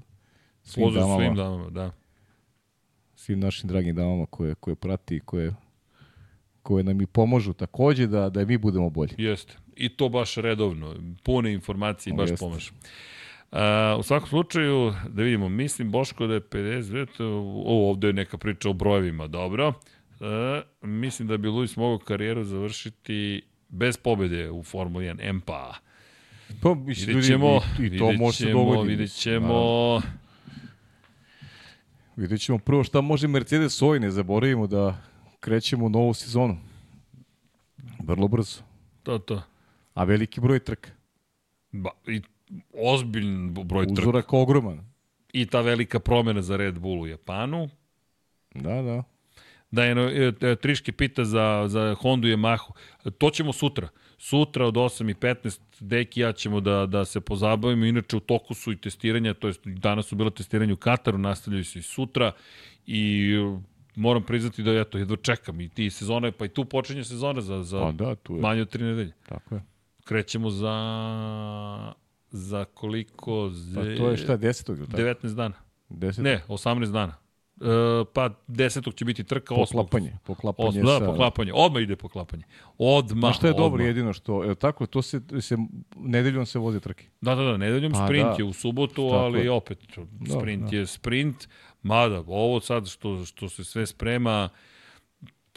[0.63, 1.91] svim Pozdrav damama, svim svim, damama, da.
[3.27, 5.53] Svim našim dragim damama koje, koje prati i koje,
[6.61, 9.11] koje nam i pomažu takođe da, da mi budemo bolji.
[9.17, 9.57] Jeste.
[9.75, 10.95] I to baš redovno.
[11.23, 12.45] Pune informacije i baš Jeste.
[12.45, 12.71] pomažu.
[13.51, 17.07] Uh, u svakom slučaju, da vidimo, mislim Boško da je 59,
[17.65, 19.67] o, ovde je neka priča o brojevima, dobro.
[19.67, 25.73] Uh, mislim da bi Luis mogao karijeru završiti bez pobede u Formuli 1 MPA.
[26.61, 28.89] Pa, mislim, ljudi, ćemo, i, i to može se ćemo, dogodi.
[28.89, 30.01] vidjet mislim, ćemo.
[32.17, 35.01] Vidjet ćemo prvo šta može Mercedes ovoj, ne zaboravimo da
[35.39, 36.57] krećemo u novu sezonu.
[37.99, 38.61] Vrlo brzo.
[39.03, 39.41] To, to.
[39.93, 40.89] A veliki broj trka.
[41.71, 42.21] Ba, i
[42.73, 44.01] ozbiljan broj trka.
[44.01, 44.79] Uzorak ogroman.
[45.33, 47.69] I ta velika promena za Red Bull u Japanu.
[48.55, 49.03] Da, da.
[49.71, 52.71] Da je e, e, Triške pita za, za Hondu i Yamahu.
[53.17, 53.89] To ćemo sutra.
[54.17, 57.85] Sutra od 8.15 Deki ja ćemo da, da se pozabavimo.
[57.85, 61.65] Inače u toku su i testiranja, to jest danas su bila testiranja u Kataru, nastavljaju
[61.65, 62.31] se i sutra
[62.85, 63.33] i
[63.95, 67.63] moram priznati da eto, jedva čekam i ti sezone, pa i tu počinje sezona za,
[67.63, 68.41] za Pa da, tu je.
[68.41, 69.13] manje od tri nedelje.
[69.29, 69.61] Tako je.
[70.05, 71.93] Krećemo za
[72.31, 73.51] za koliko?
[73.75, 74.77] Pa to je šta, 10.
[74.77, 75.01] ili tako?
[75.01, 75.55] 19 dana.
[75.89, 76.21] 10.
[76.21, 77.15] Ne, 18 dana.
[77.61, 78.95] E, pa 10.
[78.95, 79.59] će biti trka, 8.
[79.59, 80.17] Poklapanje.
[80.23, 81.05] Poklapanje Osmo, da, sa...
[81.05, 81.51] poklapanje.
[81.55, 82.43] Odmah ide poklapanje.
[82.77, 83.21] Odmah.
[83.21, 83.87] Ma što je dobro odmah.
[83.87, 85.57] jedino što, je tako, to se, se
[85.95, 87.05] nedeljom se voze trke.
[87.21, 88.35] Da, da, da, nedeljom Pa sprint da.
[88.37, 89.51] je u subotu, Tako ali je.
[89.51, 89.79] opet
[90.11, 90.77] Da, sprint da.
[90.77, 91.47] je sprint.
[91.83, 94.49] Mada, ovo sad što, što se sve sprema,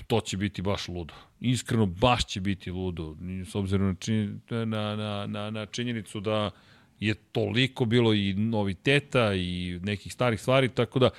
[0.07, 1.15] to će biti baš ludo.
[1.41, 3.17] Iskreno, baš će biti ludo.
[3.45, 4.65] S obzirom na, čin, na,
[4.97, 6.51] na, na, na činjenicu da
[7.01, 11.11] je toliko bilo i noviteta i nekih starih stvari, tako da,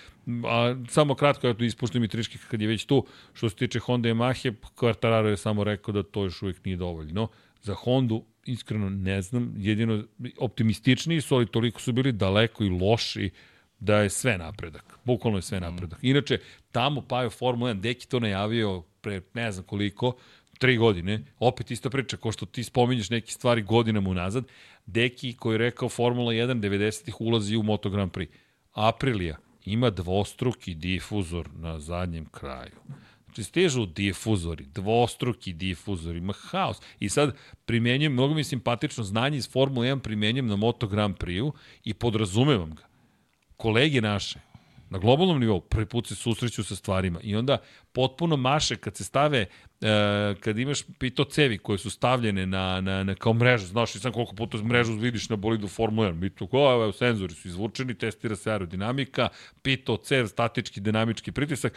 [0.46, 4.10] a, samo kratko, eto, ispuštam i triške kad je već tu, što se tiče Honda
[4.10, 7.28] i Yamahe, Quartararo je samo rekao da to još uvijek nije dovoljno.
[7.62, 10.04] Za Hondu, iskreno ne znam, jedino
[10.38, 13.30] optimističniji su, ali toliko su bili daleko i loši
[13.80, 15.00] da je sve napredak.
[15.04, 16.00] Bukvalno je sve napredak.
[16.02, 16.40] Inače,
[16.72, 20.14] tamo Pajo Formula 1, Deki to najavio pre ne znam koliko,
[20.62, 24.46] tri godine, opet ista priča, ko što ti spominješ neke stvari godinama unazad,
[24.86, 28.28] Deki koji je rekao Formula 1 90-ih ulazi u Moto Grand Prix.
[28.74, 32.78] Aprilija ima dvostruki difuzor na zadnjem kraju.
[33.26, 36.78] Znači, stežu difuzori, dvostruki difuzori, ima haos.
[37.00, 41.54] I sad primenjujem, mnogo mi simpatično znanje iz Formule 1 primenjujem na Moto Grand Prix-u
[41.84, 42.84] i podrazumevam ga.
[43.58, 44.40] Kolege naše,
[44.90, 47.58] na globalnom nivou prvi put se susreću sa stvarima i onda
[47.92, 49.46] potpuno maše kad se stave
[49.82, 54.00] e, kad imaš pito cevi koje su stavljene na, na, na kao mrežu, znaš i
[54.00, 57.94] sam koliko puta mrežu vidiš na bolidu Formula 1, pito, ko, evo, senzori su izvučeni,
[57.94, 59.30] testira se aerodinamika,
[59.62, 61.74] pito cev, statički, dinamički pritisak,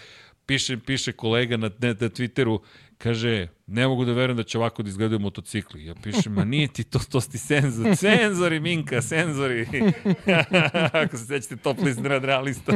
[0.47, 2.59] piše, piše kolega na, na, na Twitteru,
[2.99, 5.85] kaže, ne mogu da verujem da će ovako da izgledaju motocikli.
[5.85, 7.97] Ja pišem, ma nije ti to, to sti senzor.
[8.07, 9.67] Senzori, Minka, senzori.
[11.03, 12.73] Ako se sećate top list realista.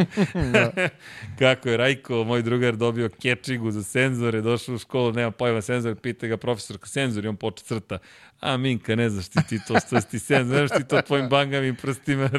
[0.52, 0.72] da.
[1.38, 5.94] Kako je Rajko, moj drugar, dobio kečigu za senzore, došao u školu, nema pojma senzore,
[5.94, 7.98] pita ga profesorka senzori, on poče crta.
[8.41, 11.76] A Minka, ne znaš ti, ti to, što ti sen, znaš ti to tvojim bangavim
[11.76, 12.31] prstima.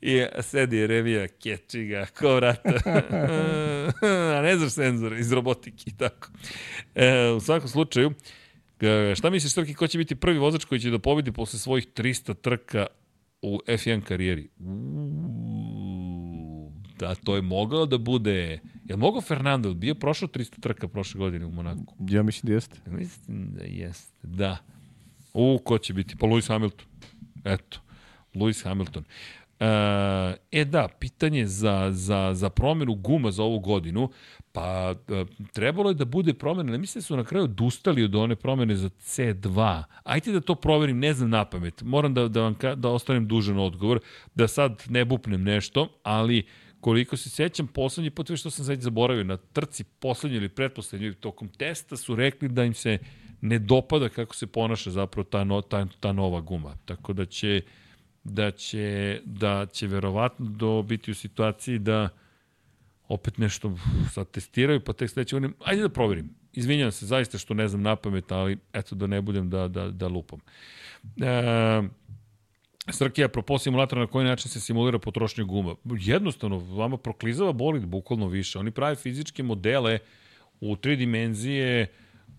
[0.00, 2.72] I sedi je revija, kečiga, ko vrata.
[4.36, 6.28] A ne znaš senzor iz robotike i tako.
[6.94, 8.12] E, u svakom slučaju,
[8.80, 11.86] e, šta misliš, Srki, ko će biti prvi vozač koji će da pobedi posle svojih
[11.86, 12.86] 300 trka
[13.42, 14.48] u F1 karijeri?
[14.58, 15.84] Uuu,
[16.98, 18.60] da, to je mogao da bude...
[18.84, 19.74] Je mogao Fernando?
[19.74, 21.94] Bio prošao 300 trka prošle godine u Monaku?
[22.08, 22.80] Ja mislim da jeste.
[22.86, 24.73] Mislim da jeste, da.
[25.34, 26.16] U, ko će biti?
[26.16, 26.86] Pa Lewis Hamilton.
[27.44, 27.78] Eto,
[28.34, 29.04] Lewis Hamilton.
[29.60, 29.66] E,
[30.52, 34.10] e da, pitanje za, za, za promjenu guma za ovu godinu,
[34.52, 38.14] pa e, trebalo je da bude promjena, ne mislim da su na kraju odustali od
[38.14, 39.82] one promjene za C2.
[40.04, 41.82] Ajde da to proverim, ne znam na pamet.
[41.82, 44.00] Moram da, da vam da ostanem dužan odgovor,
[44.34, 46.46] da sad ne bupnem nešto, ali
[46.80, 51.48] koliko se sećam, poslednji put, što sam sad zaboravio, na trci poslednji ili pretposlednji, tokom
[51.48, 52.98] testa su rekli da im se
[53.44, 56.74] ne dopada kako se ponaša zapravo ta, no, ta, ta nova guma.
[56.84, 57.60] Tako da će
[58.24, 62.08] da će, da će verovatno do biti u situaciji da
[63.08, 63.76] opet nešto
[64.12, 66.30] sad testiraju, pa tek sledeće godine, ajde da proverim.
[66.52, 69.90] Izvinjam se zaista što ne znam na pamet, ali eto da ne budem da, da,
[69.90, 70.40] da lupam.
[71.20, 71.82] E,
[72.92, 75.74] Srkija, apropo simulatora, na koji način se simulira potrošnja guma?
[75.84, 78.58] Jednostavno, vama proklizava bolid bukvalno više.
[78.58, 79.98] Oni prave fizičke modele
[80.60, 81.86] u tri dimenzije,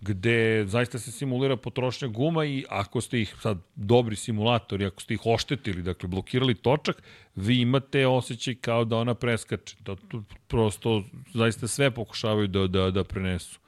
[0.06, 5.14] gde zaista se simulira potrošnja guma i ako ste ih sad dobri simulatori, ako ste
[5.14, 7.02] ih oštetili, dakle blokirali točak,
[7.34, 9.76] vi imate osjećaj kao da ona preskače.
[9.80, 11.04] Da, tu prosto
[11.34, 13.60] zaista sve pokušavaju da, da, da prenesu.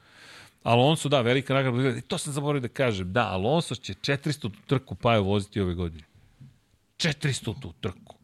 [0.62, 2.00] Alonso, da, velika nagrada.
[2.00, 3.12] To sam zaboravio da kažem.
[3.12, 6.05] Da, Alonso će 400 trku Pajo voziti ove godine.
[6.97, 8.17] 400 tu trku.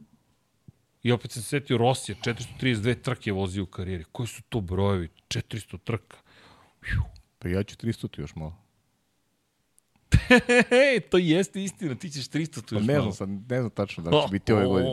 [1.02, 4.04] I opet sam se setio Rosija, 432 trke vozio u karijeri.
[4.12, 5.08] Koji su to brojevi?
[5.28, 6.16] 400 trka.
[6.92, 7.23] Juh.
[7.44, 8.56] Pa ja ću 300 još malo.
[11.10, 13.02] to jeste istina, ti ćeš 300 tu pa još ne malo.
[13.02, 14.90] znam, sam, ne znam tačno da će biti ove godine.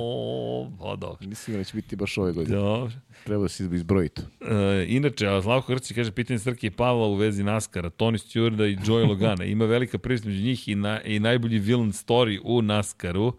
[0.80, 1.28] Pa dobro.
[1.28, 2.58] Mislim da će biti baš ove godine.
[2.58, 2.92] Dobro.
[3.24, 4.22] Treba da se izbrojiti.
[4.42, 8.68] E, inače, a Slavko Hrci kaže pitanje Srke i Pavla u vezi Naskara, Tony Stewarda
[8.68, 9.46] i Joey Logana.
[9.46, 13.34] Ima velika priča među njih i, na, i najbolji villain story u Naskaru.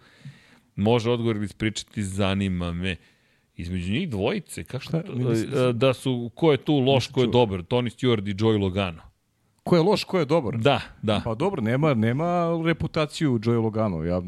[0.77, 2.97] Može odgovor ispričati, zanima me.
[3.57, 5.03] Između njih dvojice, kako Šta?
[5.03, 8.35] to, Mislim- e, da su, ko je tu loš, ko je dobar, Tony Stewart i
[8.35, 9.03] Joey Logano.
[9.63, 10.59] Ko je loš, ko je dobar?
[10.59, 11.21] Da, da.
[11.25, 14.05] Pa dobro, nema, nema reputaciju Joey Logano.
[14.05, 14.23] Ja,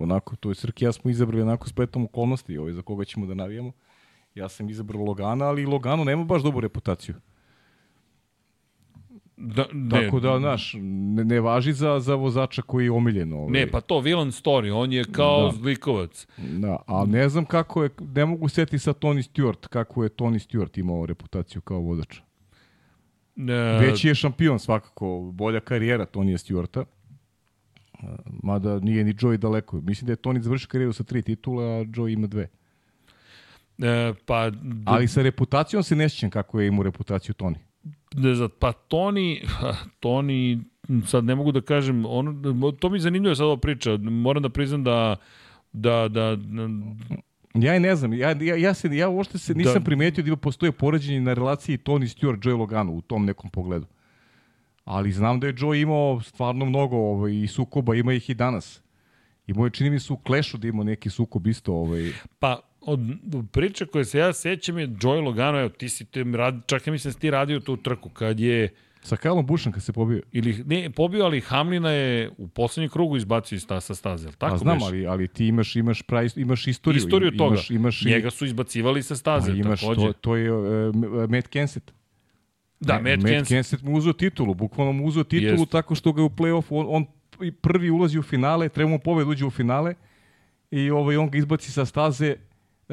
[0.00, 3.34] onako, to je Srki, ja smo izabrali onako spletom okolnosti, ovaj, za koga ćemo da
[3.34, 3.72] navijamo.
[4.34, 7.14] Ja sam izabrao Logana, ali Logano nema baš dobru reputaciju.
[9.36, 13.32] Da ne, Tako da, znaš, ne, ne važi za, za vozača koji je omiljen.
[13.32, 13.50] Ovaj.
[13.50, 15.56] Ne, pa to villain story, on je kao Da.
[15.56, 16.26] zlikovac.
[16.38, 20.48] Da, a ne znam kako je, ne mogu setiti sa Tony Stewart, kako je Tony
[20.48, 22.16] Stewart imao reputaciju kao vozač.
[23.36, 26.84] E, Veći je šampion svakako, bolja karijera Tonija Stewarta.
[28.42, 29.80] Mada nije ni Joey daleko.
[29.80, 32.48] Mislim da je Tony završio karijeru sa tri titula, a Joey ima dve.
[33.78, 34.50] e, pa,
[34.86, 37.54] Ali sa reputacijom se ne sjećam kako je imao reputaciju Tony.
[38.14, 39.42] Ne znam, pa Toni,
[40.00, 40.60] Toni,
[41.06, 42.42] sad ne mogu da kažem, on,
[42.80, 45.16] to mi zanimljivo sad ova priča, moram da priznam da
[45.72, 46.36] da, da,
[47.54, 49.80] Ja je ne znam, ja, ja, ja, se, ja uopšte se nisam Da.
[49.80, 53.86] primetio da ima postoje poređenje na relaciji Tony Stewart, Joey Logano u tom nekom pogledu.
[54.84, 58.82] Ali znam da je Joe imao stvarno mnogo ovaj, i sukoba, ima ih i danas.
[59.46, 61.72] Imao je, čini mi se, u Clashu da imao neki sukob isto.
[61.72, 62.12] Ovaj.
[62.38, 63.00] Pa, od
[63.52, 66.92] priče koje se ja sećam je Joey Logano, evo, ti si te rad, čak ja
[66.92, 68.68] mislim da si ti radio tu trku, kad je
[69.02, 70.22] Sa Kylom Bushom kad se pobio.
[70.32, 74.32] Ili, ne, pobio, ali Hamlina je u poslednjem krugu izbacio iz sta, sa staze, jel
[74.38, 74.86] tako A znam, beše?
[74.86, 76.98] ali, ali ti imaš, imaš, pravi, imaš istoriju.
[76.98, 77.54] Istoriju Im- toga.
[77.54, 80.00] Imaš, imaš Njega su izbacivali sa staze, a imaš, takođe.
[80.06, 80.94] to, to je uh,
[81.30, 81.92] Matt Kenseth.
[82.80, 83.48] Da, Matt Matt Kenseth.
[83.48, 85.72] Kenseth mu uzeo titulu, bukvalno mu uzeo titulu Jest.
[85.72, 87.06] tako što ga je u play-offu, on, on
[87.60, 89.94] prvi ulazi u finale, treba mu pobed uđe u finale
[90.70, 92.36] i ovaj, on ga izbaci sa staze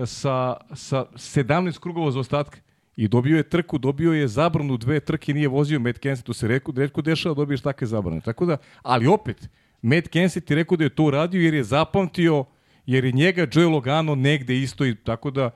[0.05, 2.59] sa, sa 17 krugova za ostatka.
[2.95, 6.47] I dobio je trku, dobio je zabranu, dve trke nije vozio Matt Kenseth, to se
[6.47, 8.21] redko, redko dešava, dobiješ takve zabrane.
[8.21, 9.49] Tako da, ali opet,
[9.81, 12.45] Matt Kenseth je rekao da je to uradio jer je zapamtio,
[12.85, 15.49] jer je njega Joe Logano negde isto i tako da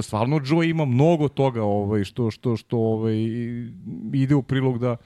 [0.00, 3.14] stvarno Joe ima mnogo toga ovaj što što što ovaj
[4.12, 4.96] ide u prilog da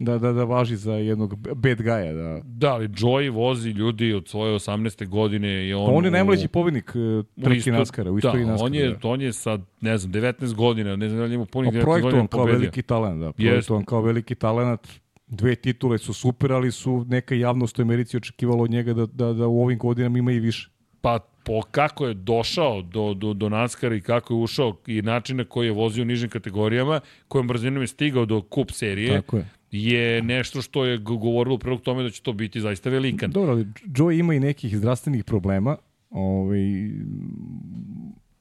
[0.00, 4.28] da da da važi za jednog bad guya da Da, ali Joey vozi ljudi od
[4.28, 5.08] svoje 18.
[5.08, 5.86] godine i on...
[5.86, 8.66] Pa on je najmlađi pobednik uh, trke isto- Naskara, u istoriji da, Naskara.
[8.66, 9.08] on je, da.
[9.08, 11.84] on je sa, ne znam, 19 godina, ne znam da li ima punih Pa 19
[11.84, 12.58] godina projektovan kao pobedio.
[12.58, 13.32] veliki talent, da.
[13.32, 14.80] Projektovan kao veliki talent.
[15.26, 19.32] Dve titule su super, ali su neka javnost u Americi očekivala od njega da, da,
[19.32, 20.70] da u ovim godinama ima i više.
[21.00, 25.36] Pa po kako je došao do, do, do NASCAR i kako je ušao i način
[25.36, 29.36] na koji je vozio u nižim kategorijama, kojom brzinom je stigao do kup serije, Tako
[29.36, 29.46] je.
[29.70, 33.30] Je nešto što je go- govorilo u prilog tome da će to biti zaista velikan.
[33.30, 33.66] Dobro, ali
[33.96, 35.76] Joe ima i nekih zdravstvenih problema.
[36.10, 36.60] Ovaj,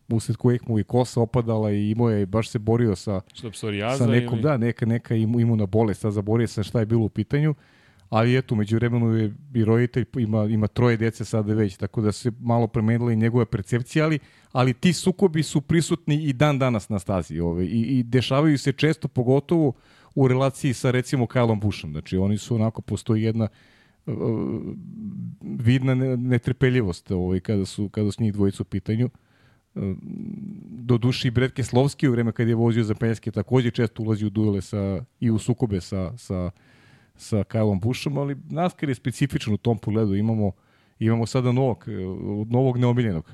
[0.10, 3.22] usled kojih mu i kosa opadala i imao je, baš se borio sa,
[3.98, 4.44] sa nekom, ili...
[4.44, 7.56] da, neka, neka imu, imuna bolest, sad zaborio sam šta je bilo u pitanju,
[8.10, 12.12] ali eto, među vremenu je i roditelj, ima, ima troje dece sada već, tako da
[12.12, 14.20] se malo promenila i njegova percepcija, ali,
[14.52, 18.72] ali ti sukobi su prisutni i dan danas na stazi ovaj, i, i dešavaju se
[18.72, 19.74] često, pogotovo
[20.20, 23.48] u relaciji sa recimo Kylom Bushom, znači oni su onako, postoji jedna
[24.06, 24.14] uh,
[25.42, 29.10] vidna ne- netrpeljivost ovaj, kada, su, kada su njih dvojica u pitanju
[30.70, 34.26] do duši i Bret Keslovski u vreme kad je vozio za penjske takođe često ulazi
[34.26, 36.52] u duele sa, i u sukobe sa, sa,
[37.16, 40.16] sa Kylom Bushom, ali NASCAR je specifičan u tom pogledu.
[40.16, 40.52] Imamo,
[41.00, 41.92] imamo sada novog, eh,
[42.50, 43.32] novog neomiljenog.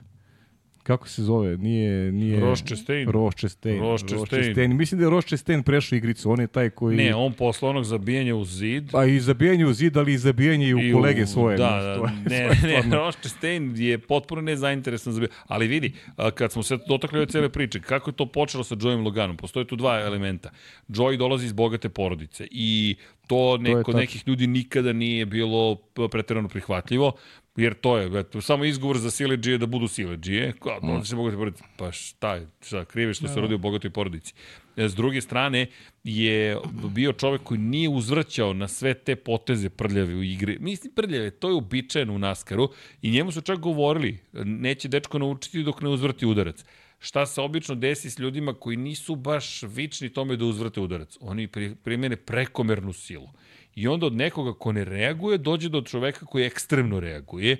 [0.86, 1.58] Kako se zove?
[1.58, 2.12] Nije...
[2.12, 3.10] nije Ross Chastain.
[3.10, 3.80] Ross Chastain.
[3.80, 4.78] Ross Chastain.
[4.78, 6.32] Mislim da je Ross Chastain prešao igricu.
[6.32, 6.98] On je taj koji...
[6.98, 10.68] Ne, on posle onog zabijanja u zid, Pa i zabijanje u zid, ali i zabijanje
[10.68, 11.58] i u I kolege svoje.
[11.58, 15.28] Da, da, to ne, to ne, stvarno- Ross Chastain je potpuno nezainteresan za...
[15.48, 15.94] Ali vidi,
[16.36, 19.38] kad smo se dotakli ove cele priče, kako je to počelo sa Joeyem Loganom?
[19.38, 20.50] Postoje tu dva elementa.
[20.88, 22.96] Joey dolazi iz bogate porodice i
[23.28, 24.00] to neko, tačno.
[24.00, 25.76] nekih ljudi nikada nije bilo
[26.12, 27.12] preterano prihvatljivo,
[27.56, 30.54] jer to je eto, samo izgovor za sileđije da budu sileđije.
[30.54, 30.88] Kao, Mm.
[30.88, 33.34] dolaziš iz bogate porodice, pa šta je, šta, krive što Da.
[33.34, 34.34] se rodi u bogatoj porodici.
[34.78, 35.68] E, S druge strane,
[36.04, 40.58] je bio čovek koji nije uzvrćao na sve te poteze prljave u igri.
[40.60, 42.70] Mislim, prljave, to je uobičajeno u Naskaru
[43.02, 46.66] i njemu su čak govorili, neće dečko naučiti dok ne uzvrti udarac.
[47.00, 51.18] Šta se obično desi s ljudima koji nisu baš vični tome da uzvrte udarac?
[51.22, 53.28] Oni pri- primene prekomernu silu.
[53.76, 57.58] I onda od nekoga ko ne reaguje, dođe do čoveka koji ekstremno reaguje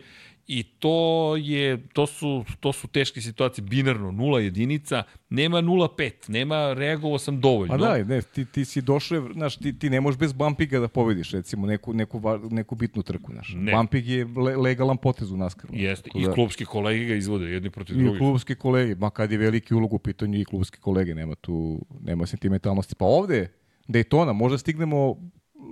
[0.48, 6.74] I to je to su to su teške situacije binarno nula jedinica, nema 0,5, nema
[6.74, 7.74] reagovao sam dovoljno.
[7.74, 10.88] A da, ne, ti, ti si došao, znaš, ti, ti ne možeš bez bumpiga da
[10.88, 12.22] pobediš, recimo, neku, neku,
[12.52, 13.54] neku bitnu trku, znaš.
[13.56, 13.72] Ne.
[13.76, 15.70] Bumpig je le, legalan potez u NASCAR.
[15.74, 18.20] Jeste, i da- klubski kolege ga izvode jedni protiv I drugih.
[18.20, 22.26] klubski kolege, ma kad je veliki ulog u pitanju i klubski kolege, nema tu, nema
[22.26, 22.96] sentimentalnosti.
[22.96, 23.52] Pa ovde,
[23.88, 25.16] Daytona, možda stignemo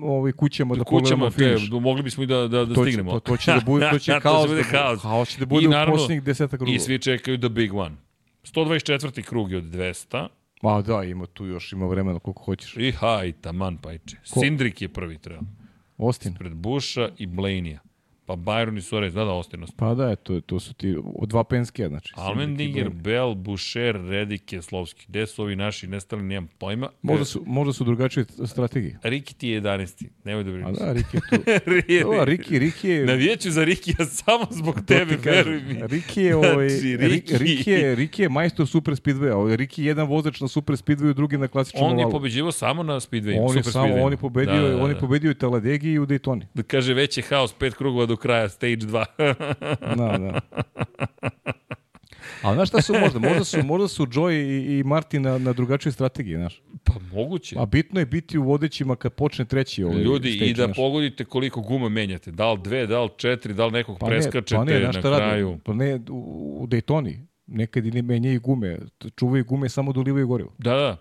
[0.02, 1.72] ovaj, kućama da kućama pogledamo te, finiš.
[1.72, 3.12] mogli bismo i da, da, da To će, stignemo.
[3.12, 5.02] to, to će da bude, to će Da, haos, da, haos.
[5.02, 6.70] haos će da bude I u naravno- posljednjih krugova.
[6.70, 7.96] I svi čekaju the big one.
[8.46, 9.22] 124.
[9.24, 10.28] krug je od 200.
[10.62, 12.78] Ma da, ima tu još, ima vremena koliko hoćeš.
[12.78, 14.18] I haj, taman pajče.
[14.24, 15.42] Ko- Sindrik je prvi treba.
[15.98, 16.34] Austin.
[16.34, 17.80] Pred Busha i Blaney-a.
[18.26, 19.64] Pa Byron i Suarez, da da, ostaje.
[19.78, 22.14] Pa da, to, to su ti dva penskija, znači.
[22.16, 22.90] Almendinger.
[22.92, 25.06] Bell, Boucher, Redik, Keslovski.
[25.08, 26.90] Gde su ovi naši nestali, nemam pojma.
[27.02, 29.00] Možda su, možda su drugačije strategije.
[29.04, 30.06] Riki ti je 11.
[30.24, 30.78] Nemoj da A brineš.
[30.78, 31.44] da, Riki je tu.
[32.14, 33.06] Da, Riki, Riki je...
[33.06, 35.80] Navijeću za Rikija samo zbog To tebe, veruj mi.
[35.84, 39.32] Riki je, ovaj, Znači, Riki, Riki- Riki, je, Riki je majstor super speedwaya.
[39.32, 42.12] Ovaj, Riki je jedan vozač na super speedwayu, drugi na klasičnom On je ovalu.
[42.12, 43.38] pobeđivao samo na Speedway.
[43.40, 44.02] On je super samo, Speedwayu.
[44.02, 44.84] on je pobedio, Da, da, da.
[44.84, 46.42] on je pobedio i Taladegi i u Daytoni.
[46.54, 49.06] Da kaže već je haos, pet krugova do kraja, stage 2.
[49.98, 50.40] Da, da.
[52.44, 53.20] A znaš šta su možda?
[53.20, 56.62] Možda su, možda su Joy i, i Martin na, na drugačije strategije, znaš.
[56.84, 57.56] pa moguće.
[57.60, 60.78] A bitno je biti u vodećima kad počne treći ovaj Ljudi, stage, i da znaš.
[60.78, 62.32] pogodite koliko guma menjate.
[62.32, 64.92] Da li dve, da li četiri, da li nekog Pa ne, preskačete pa ne, na
[64.92, 65.60] šta kraju.
[65.66, 67.20] Pa ne, u, u Daytoni.
[67.48, 68.78] Nekad i ne menjaju gume.
[69.16, 70.54] Čuvaju gume samo ulivaju gorivo.
[70.58, 70.98] Da, da.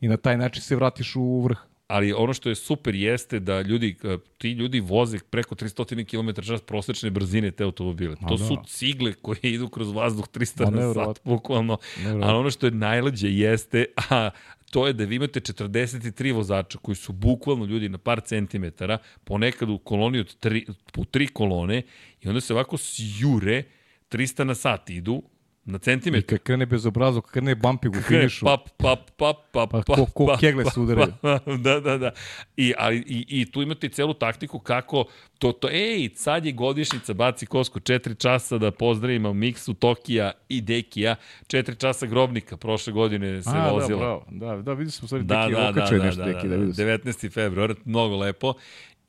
[0.00, 1.58] I na taj način se vratiš u vrh.
[1.90, 6.40] Ali ono što je super jeste da ljudi, eh, ti ljudi voze preko 300 km
[6.42, 8.16] čas prosečne brzine te automobile.
[8.20, 8.44] Ma to da.
[8.44, 11.78] su cigle koje idu kroz vazduh 300 Ma na sat, bukvalno.
[12.06, 14.30] Ali ono što je najlađe jeste, a
[14.70, 19.70] to je da vi imate 43 vozača koji su bukvalno ljudi na par centimetara, ponekad
[19.70, 21.82] u koloni od tri, po tri kolone
[22.22, 23.62] i onda se ovako sjure,
[24.10, 25.22] 300 na sat idu,
[25.70, 26.28] na I centimetar.
[26.28, 30.26] kad krene bezobrazno, kad krene bumping u finišu, Pap, pap, pap, pap, Pa ko- ko
[30.26, 31.12] pap, kegle se udaraju.
[31.58, 32.10] Da, da, da.
[32.56, 35.04] I, ali, i, I tu imate i celu taktiku kako
[35.38, 40.60] to, to, ej, sad je godišnica, baci kosko, četiri časa da pozdravimo Miksu, Tokija i
[40.60, 41.16] Dekija,
[41.46, 43.88] četiri časa grobnika, prošle godine se A, vozila.
[43.90, 44.24] da, bravo.
[44.30, 46.56] Da, da, vidio sam stvari Da, neki da, da, da, nešto da, neki, da, da,
[46.56, 46.84] vidio sam.
[46.84, 47.32] 19.
[47.32, 48.54] februar, mnogo lepo.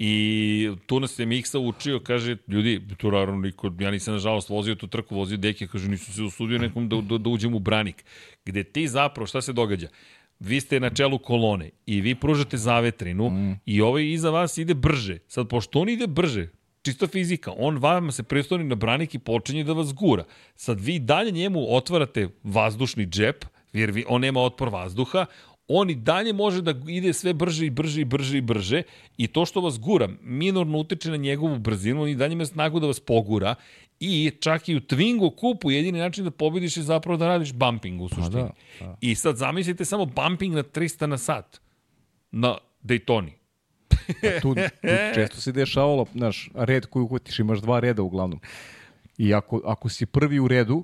[0.03, 4.75] I tu nas je Miksa učio, kaže, ljudi, tu naravno niko, ja nisam nažalost vozio
[4.75, 8.05] tu trku, vozio deke, kaže, nisam se usudio nekom da, da, da uđem u branik.
[8.45, 9.87] Gde ti zapravo, šta se događa?
[10.39, 13.59] Vi ste na čelu kolone i vi pružate zavetrinu mm.
[13.65, 15.17] i ovaj iza vas ide brže.
[15.27, 16.47] Sad, pošto on ide brže,
[16.81, 20.23] čista fizika, on vama se prestoni na branik i počinje da vas gura.
[20.55, 25.25] Sad vi dalje njemu otvarate vazdušni džep, jer vi, on nema otpor vazduha,
[25.73, 28.83] on i dalje može da ide sve brže i brže i brže i brže
[29.17, 32.79] i to što vas gura minorno utiče na njegovu brzinu, on i dalje ima snagu
[32.79, 33.55] da vas pogura
[33.99, 38.01] i čak i u Twingo kupu jedini način da pobediš je zapravo da radiš bumping
[38.01, 38.29] u suštini.
[38.31, 38.97] da, da.
[39.01, 41.61] I sad zamislite samo bumping na 300 na sat
[42.31, 43.31] na Daytoni.
[44.41, 44.61] tu, tu
[45.15, 48.39] često se dešavalo, znaš, red koji uhvatiš, imaš dva reda uglavnom.
[49.17, 50.83] I ako, ako si prvi u redu,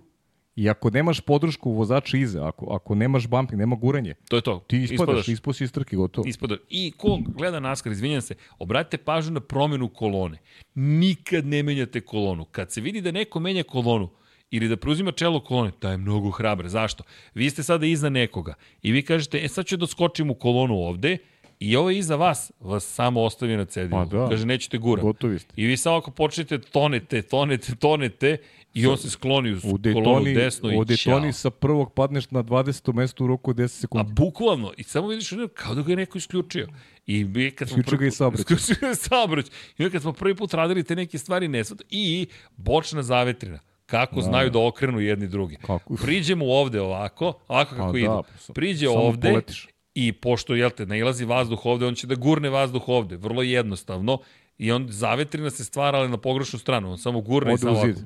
[0.57, 4.63] i ako nemaš podršku vozača iza, ako, ako nemaš bumping, nema guranje, To je to.
[4.67, 6.27] ti ispadaš, ispao si iz trke, gotovo.
[6.27, 6.57] Ispada.
[6.69, 10.37] I ko gleda NASCAR, izvinjam se, obratite pažnju na promenu kolone.
[10.75, 12.45] Nikad ne menjate kolonu.
[12.45, 14.09] Kad se vidi da neko menja kolonu,
[14.51, 16.69] ili da preuzima čelo kolone, to je mnogo hrabre.
[16.69, 17.03] Zašto?
[17.33, 20.75] Vi ste sada iza nekoga i vi kažete, e sad ću da skočim u kolonu
[20.75, 21.17] ovde
[21.59, 23.99] i ovo iza vas vas samo ostavi na cedilu.
[23.99, 24.29] Pa da.
[24.29, 25.01] Kaže, nećete gura.
[25.01, 25.53] Gotovi ste.
[25.55, 28.37] I vi samo ako počnete tonete, tonete, tonete
[28.77, 31.31] i on se skloni u, U kolonu desno i u Daytoni ćao.
[31.33, 32.93] sa prvog padneš na 20.
[32.93, 34.13] mesto u roku od 10 A sekundi.
[34.13, 36.67] bukvalno, i samo vidiš kao da ga je neko isključio.
[37.07, 38.43] I mi kad smo Isključio ga prvi i put- saobraćaj.
[38.55, 39.51] Isključio ga i saobraćaj.
[39.79, 43.59] I kad smo prvi put radili te neke stvari nesvat i bočna zavetrina.
[43.85, 45.55] Kako znaju da okrenu jedni drugi.
[45.57, 45.95] Kako?
[45.95, 48.07] Priđemo ovde ovako, ovako kako da, idu.
[48.23, 49.67] pa sam- Priđe ovde poletiš.
[49.95, 53.17] i pošto, jel te, nailazi vazduh ovde, on će da gurne vazduh ovde.
[53.17, 54.19] Vrlo jednostavno.
[54.57, 56.91] I on zavetrina se stvara, ali na pogrešnu stranu.
[56.91, 57.99] On samo gurne i Ode u samo ovako.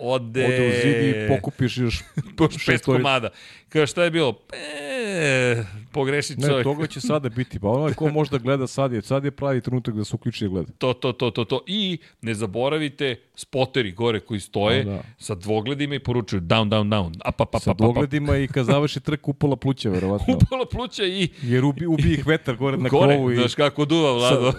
[0.00, 2.02] Ode, Ode u zid i pokupiš još
[2.50, 2.92] šestoricu.
[2.92, 3.28] komada.
[3.68, 4.38] Kao šta je bilo?
[4.52, 5.62] E,
[5.92, 6.64] pogreši Ne, čovjek.
[6.64, 7.58] toga će sada biti.
[7.60, 10.48] Pa onaj ko možda gleda sad je, sad je pravi trenutak da se uključi i
[10.48, 10.72] gleda.
[10.72, 11.60] To, to, to, to, to.
[11.66, 17.08] I ne zaboravite spoteri gore koji stoje Da, sa dvogledima i poručuju down, down, down.
[17.28, 17.86] Up, up, up, Sa up, up, up.
[17.86, 20.34] dogledima i kad završi trk upala pluća, verovatno.
[20.36, 23.08] Upala pluća i Jer ubi, ubi ih vetar gore na gore.
[23.08, 24.52] krovu i Znaš kako duva, Vlado.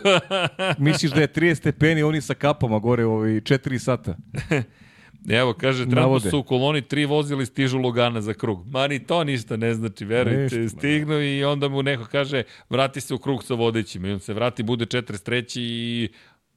[0.80, 4.18] misliš da je 30 stepeni, oni sa kapama gore ovi 4 sata.
[5.28, 8.68] Evo, kaže, trenutno su u koloni tri vozila i stižu Lugana za krug.
[8.68, 10.60] Ma ni to ništa ne znači, verujte.
[10.60, 10.80] Ništa, ma.
[10.80, 14.08] Stignu i onda mu neko kaže, vrati se u krug sa vodećima.
[14.08, 15.60] I on se vrati, bude 43.
[15.60, 16.10] i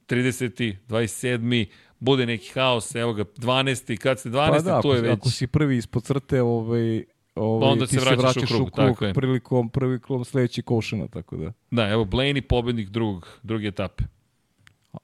[0.07, 0.75] 30.
[0.87, 1.65] 27.
[1.99, 3.97] Bude neki haos, evo ga, 12.
[3.97, 4.49] Kad ste 12.
[4.49, 5.17] Pa da, to je ako, već...
[5.17, 7.03] ako si prvi ispod crte, ovaj,
[7.35, 9.13] ovaj, Pa onda ti se se vraćaš u vraćaš krug, u krug tako je.
[9.13, 11.53] prilikom, prilikom sledeći košena, tako da.
[11.71, 14.03] Da, evo, Blaney pobednik drugog, druge etape.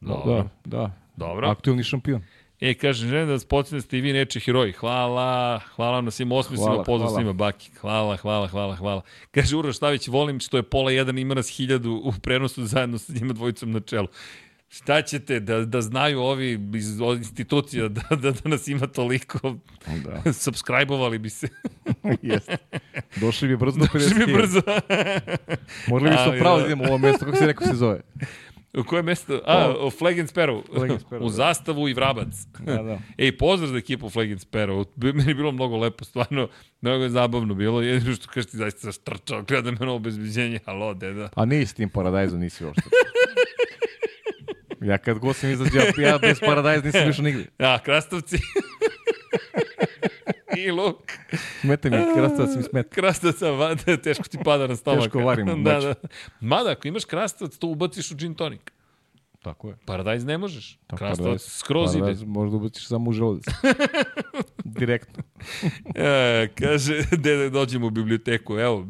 [0.02, 0.34] Dobro.
[0.34, 0.92] Da, da.
[1.16, 1.50] Dobro.
[1.50, 2.22] Aktuelni šampion.
[2.62, 4.72] E, kažem, želim da vas podsjetim da ste i vi neče heroji.
[4.72, 7.72] Hvala, hvala vam na svim osmisima, Hvala, pozdrav svima, Baki.
[7.82, 9.02] Hvala, hvala, hvala, hvala.
[9.32, 13.14] Kaže Uroš Stavić, volim što je pola jedan ima nas hiljadu u prenosu zajedno sa
[13.14, 14.08] njima dvojicom na čelu.
[14.72, 19.56] Šta ćete, da, da znaju ovi iz institucija da, da, da nas ima toliko,
[20.04, 21.48] Da, subscribe-ovali bi se.
[22.22, 22.58] jeste.
[23.16, 24.62] Došli bi brzo do 50 Došli mi brzo.
[25.88, 26.62] Morali bi se pravo da.
[26.62, 28.02] da idemo u ovo mesto, kako se rekao se zove.
[28.80, 29.42] У кое место?
[29.46, 30.64] А, О, Флеген Сперо.
[31.20, 31.92] У заставу да.
[31.92, 32.24] и Da,
[32.60, 33.00] Да, да.
[33.18, 34.88] Еј, поздрав за екипа Sparrow.
[34.98, 36.50] Meni je било многу лепо, стварно.
[36.82, 37.82] Многу je забавно било.
[37.82, 40.60] Jedino што кажеш ti zaista се strčao, gledam мене обезбеđenje.
[40.60, 40.60] obezbiđenje.
[40.66, 42.84] Halo, А не с тим парадајзо нisi уште.
[44.82, 47.46] Ја кад го сум изаѓал, ja bez парадајз nisam više нигде.
[47.60, 48.40] Ja, краставци.
[50.58, 51.12] I luk.
[51.62, 52.90] Smeta mi, krastavac mi smeta.
[52.96, 55.04] Krastavca, vada, teško ti pada na stomak.
[55.04, 55.94] Teško varimo, da, da.
[56.40, 58.62] Mada, ako imaš krastavac, to ubaciš u gin tonic.
[59.44, 59.76] Tako je.
[59.86, 60.80] Paradajz ne možeš.
[60.88, 62.00] Pa Krastavac paradajz- skroz ide.
[62.00, 63.44] paradajz Možda ubaciš samo u želudac.
[64.66, 65.24] Direktno.
[65.96, 68.88] E, kaže, dede, dođemo u biblioteku, evo,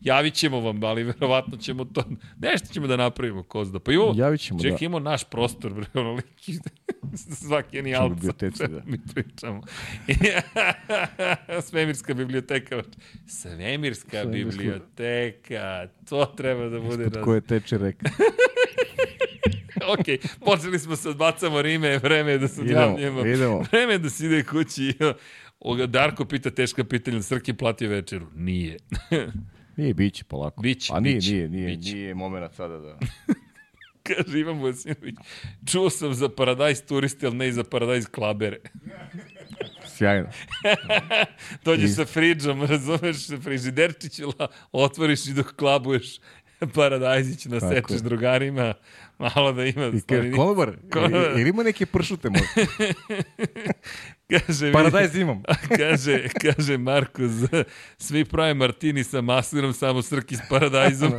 [0.00, 2.04] javit ćemo vam, ali verovatno ćemo to,
[2.38, 3.78] nešto ćemo da napravimo, ko zna.
[3.78, 4.78] Pa imamo, Javit ćemo, ček, da.
[4.80, 6.18] imamo naš prostor, bre, ono
[7.14, 8.82] liki, svaki je ni alca, biblioteci, da.
[8.90, 9.62] mi pričamo.
[11.62, 12.82] Svemirska biblioteka,
[13.26, 14.62] svemirska Svemirska.
[14.62, 17.24] biblioteka, to treba da bude Pod nas...
[17.24, 18.10] koje teče reka.
[19.92, 20.04] ok,
[20.40, 23.26] počeli smo se odbacamo Rime, vreme je da se Idemo, odjavljujemo.
[23.26, 23.64] idemo.
[23.72, 24.94] Vreme je da se ide kući.
[25.60, 28.26] Oga, Darko pita teška pitanja, Srki platio večeru.
[28.34, 28.76] Nije.
[29.76, 30.62] Nije, biće polako.
[30.62, 31.94] Biće, A nije, biće, nije, nije, biće.
[31.94, 32.98] nije moment sada da...
[34.16, 35.14] Kaže Ivan Vojsinović,
[35.66, 38.58] čuo sam za Paradajz turisti, ali ne i za Paradajz klabere.
[39.96, 40.28] Sjajno.
[41.64, 46.16] Dođeš sa friđom, razumeš, frižiderčić, la, otvoriš i dok klabuješ
[46.74, 48.00] Paradajzić, nasečeš je.
[48.00, 48.74] drugarima,
[49.18, 49.86] malo da ima...
[49.86, 51.30] I kaže, konobar, Konobar.
[51.32, 52.46] ili ima neke pršute možda?
[54.30, 55.42] Kaže, Paradajz imam.
[55.76, 57.64] kaže, kaže Marko, z-
[57.98, 61.12] svi prave martini sa maslinom, samo srki s paradajzom.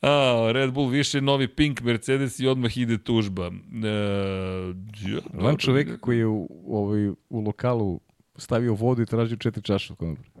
[0.00, 3.46] A, Red Bull više novi Pink Mercedes i odmah ide tužba.
[3.46, 3.50] E,
[5.10, 8.00] ja, Znam čoveka koji je u, ovaj, u lokalu
[8.36, 10.28] stavio vodu i tražio četiri čaše od konobara.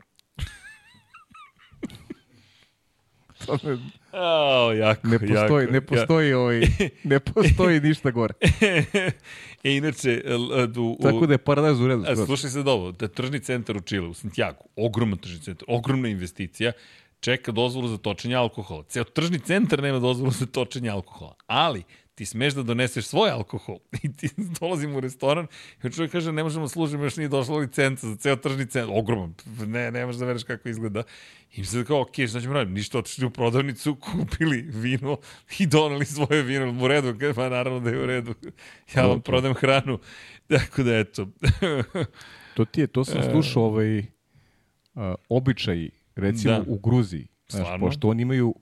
[3.46, 3.78] To ne,
[4.12, 6.60] A, jako, ne postoji, jako, ne postoji, ovaj,
[7.04, 8.34] ne postoji ništa gore.
[9.64, 12.04] e, inače, l- u, u, Tako da je paradajz u redu.
[12.26, 16.72] Slušaj se dobro, da tržni centar u Čile, u Santiago, ogroman tržni centar, ogromna investicija,
[17.20, 18.84] čeka dozvolu za točenje alkohola.
[18.88, 21.84] Ceo tržni centar nema dozvolu za točenje alkohola, ali
[22.18, 24.28] ti smeš da doneseš svoj alkohol i ti
[24.60, 25.46] dolazim u restoran
[25.84, 29.34] i čovjek kaže ne možemo služiti, još nije došla licenca za ceo tržni centar, ogroman,
[29.66, 31.02] ne, ne možeš da veriš kako izgleda.
[31.52, 32.74] I mi se kao, ok, šta ćemo raditi?
[32.74, 35.16] Ništa, otišli u prodavnicu, kupili vino
[35.58, 36.84] i doneli svoje vino.
[36.84, 37.14] U redu?
[37.34, 38.34] Pa naravno da je u redu.
[38.94, 39.98] Ja vam prodam hranu.
[40.48, 41.28] Tako da, eto.
[42.54, 44.02] To ti je, to sam slušao ovaj,
[44.94, 45.88] a, običaj,
[46.18, 46.64] recimo Da.
[46.68, 47.26] u Gruziji.
[47.48, 47.86] Znaš, Stvarno?
[47.86, 48.54] pošto oni imaju,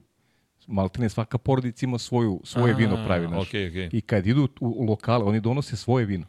[0.67, 3.27] maltene svaka porodica ima svoju, svoje A, vino pravi.
[3.27, 3.47] Znaš.
[3.47, 3.89] okej, okej.
[3.91, 6.25] I kad idu u, u lokale, oni donose svoje vino.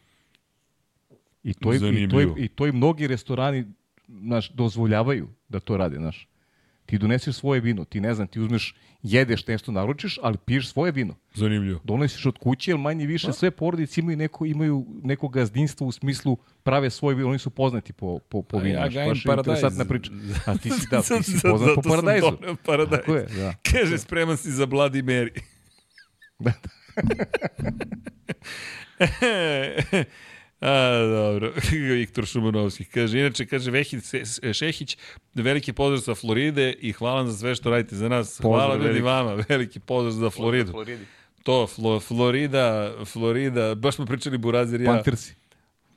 [1.43, 3.65] I to, i, i, to, i, i to i mnogi restorani
[4.07, 5.95] znaš, dozvoljavaju da to rade.
[5.95, 6.27] Znaš.
[6.89, 10.91] Ti doneseš svoje vino, ti ne znam, ti uzmeš, jedeš nešto, naručiš, ali piješ svoje
[10.91, 11.15] vino.
[11.33, 11.79] Zanimljivo.
[11.83, 16.37] Donosiš od kuće, jer manje više sve porodice imaju neko, imaju neko gazdinstvo u smislu
[16.63, 18.75] prave svoje vino, oni su poznati po, po, po A vinu.
[18.75, 19.47] ja gajim baš je paradajz.
[19.47, 20.11] interesantna priča.
[20.45, 22.25] A ti si, da, ti si poznat po zato sam paradajzu.
[22.31, 22.99] doneo paradajz.
[22.99, 23.53] Tako je, da.
[23.71, 25.41] Kaže, spreman si za Bloody Mary.
[26.39, 26.53] Da,
[30.61, 30.71] A,
[31.05, 31.53] dobro.
[31.93, 34.97] Viktor Šumanovski kaže, inače, kaže Vehić Se- Šehić,
[35.35, 38.39] veliki pozdrav sa Floride i hvala za sve što radite za nas.
[38.39, 39.03] hvala Pozdrav ljudi veliki.
[39.03, 40.73] vama, veliki pozdrav za Floridu.
[41.43, 44.91] To, Flo, Florida, Florida, baš smo pričali Burazir i ja.
[44.91, 45.33] Panthersi.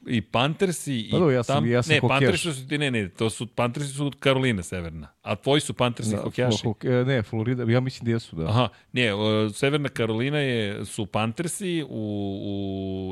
[0.05, 2.21] I Panthersi i Pa dobro, ja sam- tam, ja sam ne, hokejaš.
[2.21, 5.09] Panthersi su ti ne, ne, to su Panthersi su od Karolina severna.
[5.23, 6.57] A tvoji su Panthersi Da, hokejaši.
[6.59, 8.45] Flo- hok- e, ne, Florida, ja mislim da jesu, da.
[8.45, 12.03] Aha, ne, o, Severna Karolina je, su Panthersi u,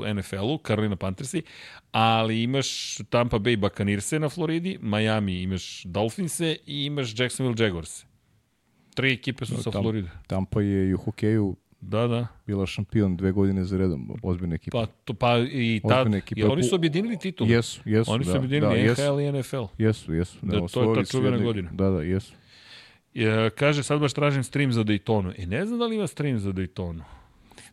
[0.02, 1.43] u NFL-u, Karolina Panthersi,
[1.93, 2.69] ali imaš
[3.01, 8.05] Tampa Bay Buccaneerse na Floridi, Miami imaš Dolphinse i imaš Jacksonville Jaguarse.
[8.94, 10.10] Tri ekipe su sa Tam- Floride.
[10.27, 12.26] Tampa je i u hokeju Da, da.
[12.47, 14.78] bila šampion dve godine za redom, ozbiljna ekipa.
[14.78, 16.41] Pa, to, pa i tad, ekipa.
[16.41, 17.50] i oni su objedinili titul.
[17.50, 19.02] Jesu, jesu, Oni su da, objedinili da, jesu.
[19.02, 19.65] NHL i NFL.
[19.78, 20.39] Jesu, jesu.
[20.42, 21.70] Da, to je ta čuvena godina.
[21.73, 22.33] Da, da, jesu.
[23.15, 25.33] E, kaže, sad baš tražim stream za Daytonu.
[25.39, 27.02] E, ne znam da li ima stream za Daytonu.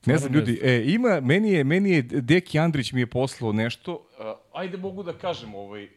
[0.06, 4.08] Ne znam, ljudi, e, ima, meni je, meni je Deki Andrić mi je poslao nešto.
[4.19, 5.90] A, ajde mogu da kažem ovaj,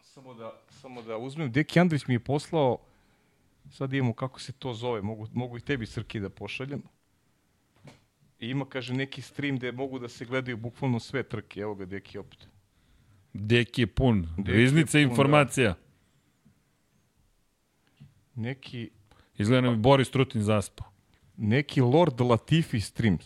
[0.00, 1.52] samo da, samo da uzmem.
[1.52, 2.78] Deki Andrić mi je poslao,
[3.72, 6.82] sad imamo kako se to zove, mogu, mogu i tebi Srki da pošaljem.
[8.40, 11.60] I ima, kaže, neki stream gde mogu da se gledaju bukvalno sve trke.
[11.60, 12.48] Evo ga, Deki opet.
[13.32, 14.28] Deki je pun.
[14.36, 15.10] Deki je Riznica pun, da.
[15.10, 15.74] informacija.
[18.34, 18.90] Neki,
[19.38, 20.86] Izgleda nam je Boris Trutin zaspao.
[21.36, 23.18] neki Lord Latifi stream.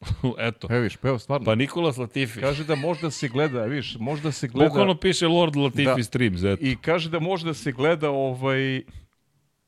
[0.48, 0.68] Eto.
[0.70, 1.44] Evo viš, pa evo stvarno.
[1.44, 2.40] Pa Nikolas Latifi.
[2.40, 4.68] Kaže da možda se gleda, viš, možda se gleda...
[4.68, 6.02] Bukvalno piše Lord Latifi Da.
[6.02, 6.64] Streams, eto.
[6.64, 8.82] I kaže da može da se gleda ovaj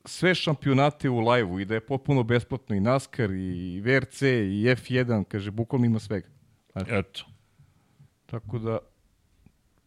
[0.05, 5.23] sve šampionate u live-u i da je potpuno besplatno i NASCAR i VRC i F1,
[5.23, 6.27] kaže, bukvalno ima svega.
[6.71, 7.25] Znači, Eto.
[8.25, 8.77] tako da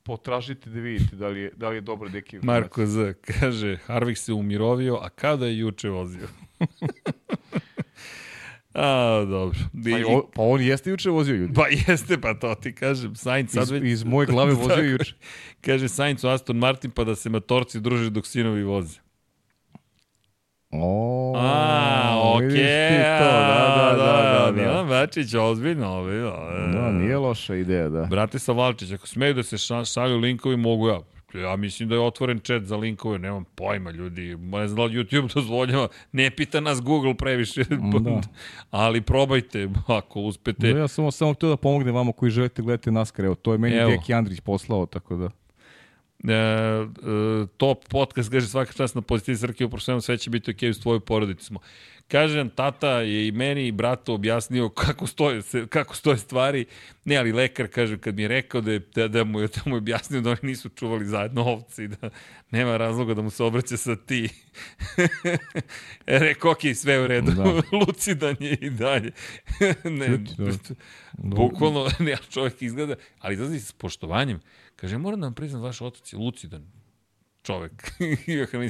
[0.02, 2.38] potražite da vidite da li je, da li je dobro deki.
[2.42, 3.14] Marko Z.
[3.14, 6.28] kaže, Harvik se umirovio, a kada je juče vozio?
[8.74, 9.58] a, dobro.
[9.84, 11.54] Pa, I, i o- pa on jeste juče vozio ljudi.
[11.54, 13.14] pa jeste, pa to ti kažem.
[13.16, 13.82] Sainz sad Iz, već...
[13.84, 15.14] iz moje glave vozio juče.
[15.60, 18.98] Kaže Sainz u Aston Martin pa da se matorci druže dok sinovi voze.
[20.70, 22.48] O, A, okej.
[22.48, 24.90] to, da, da, da, da, Milan da.
[24.90, 25.92] Bačić, ozbiljno.
[25.92, 26.32] ozbiljno.
[26.72, 28.02] Da, nije loša ideja, da.
[28.02, 31.00] Brate Savalčić, ako smeju da se ša- šalju linkovi, mogu ja.
[31.34, 34.94] Ja mislim da je otvoren chat za linkove, nemam pojma ljudi, ne znam da li
[34.94, 37.64] YouTube dozvoljava, ne pita nas Google previše,
[38.00, 38.20] Da.
[38.70, 40.68] ali probajte ako uspete.
[40.68, 43.24] No, ja samo samo htio da pomognem vama koji želite gledati NASCAR.
[43.24, 43.90] Evo, to je meni Evo.
[43.90, 45.28] Deki Andrić poslao, tako da...
[46.24, 46.86] E, e,
[47.56, 51.00] top podcast, kaže svaka čast na pozitivi Srke, uprošeno sve će biti ok, s tvoju
[51.00, 51.60] porodicu smo.
[52.08, 56.66] Kažem, tata je i meni i bratu objasnio kako stoje, kako stoje stvari.
[57.04, 59.74] Ne, ali lekar, kaže, kad mi je rekao da, je, da, da, mu, da mu
[59.74, 62.10] je objasnio da oni nisu čuvali zajedno ovce i da
[62.50, 64.28] nema razloga da mu se obraća sa ti.
[66.06, 67.30] e, rekao, ok, sve u redu.
[67.30, 67.44] Da.
[67.86, 69.12] Lucidan je i dalje.
[69.84, 70.52] ne, da.
[71.12, 74.40] bukvalno, ne, čovjek izgleda, ali izlazi s poštovanjem.
[74.76, 76.77] Kaže, moram da vam priznam, vaš otac je lucidan
[77.42, 77.72] čovek.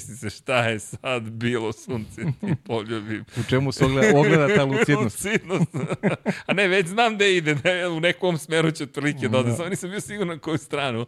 [0.21, 3.25] Se šta je sad bilo sunce ti poljubim.
[3.41, 5.25] U čemu se ogleda, ogleda ta lucidnost?
[5.25, 5.75] lucidnost.
[6.47, 9.57] A ne, već znam da ide, da u nekom smeru će otprilike da ode, da.
[9.57, 11.07] samo nisam bio siguran na koju stranu.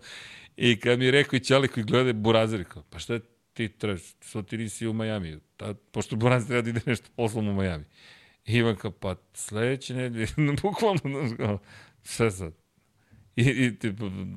[0.57, 3.19] I kad mi je rekao i Ćali koji gleda Burazir, kao, pa šta
[3.53, 5.39] ti trebaš, što ti nisi u Majami?
[5.57, 7.85] Ta, pošto Burazir treba da ide nešto poslom u Majami.
[8.47, 10.27] I Ivan kao, pa sledeće nedelje,
[10.63, 11.01] bukvalno,
[12.05, 12.60] šta sad?
[13.37, 13.73] I, i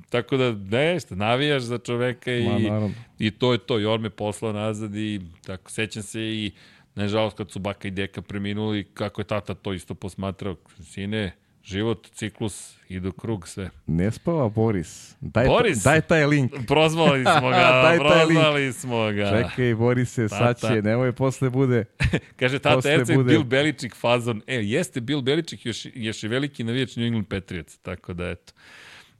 [0.10, 2.90] tako da nešto, navijaš za čoveka i, Ma,
[3.20, 3.80] i to je to.
[3.80, 6.52] I on me poslao nazad i tako, sećam se i
[6.96, 10.56] nažalost kad su baka i deka preminuli, kako je tata to isto posmatrao.
[10.84, 11.32] Sine,
[11.64, 13.70] život, ciklus, idu krug, sve.
[13.88, 15.16] Ne spava Boris.
[15.20, 15.84] Daj, Boris?
[15.88, 16.52] daj taj link.
[16.68, 18.76] Prozvali smo ga, daj prozvali link.
[18.76, 19.30] smo ga.
[19.30, 21.86] Čekaj, Borise, sad će, nemoj posle bude.
[22.40, 23.32] Kaže, tata, Erce bude...
[23.32, 24.42] Bill Beličik fazon.
[24.48, 28.54] E, jeste Bill Beličik, još, još je veliki navijač New England Patriots, tako da eto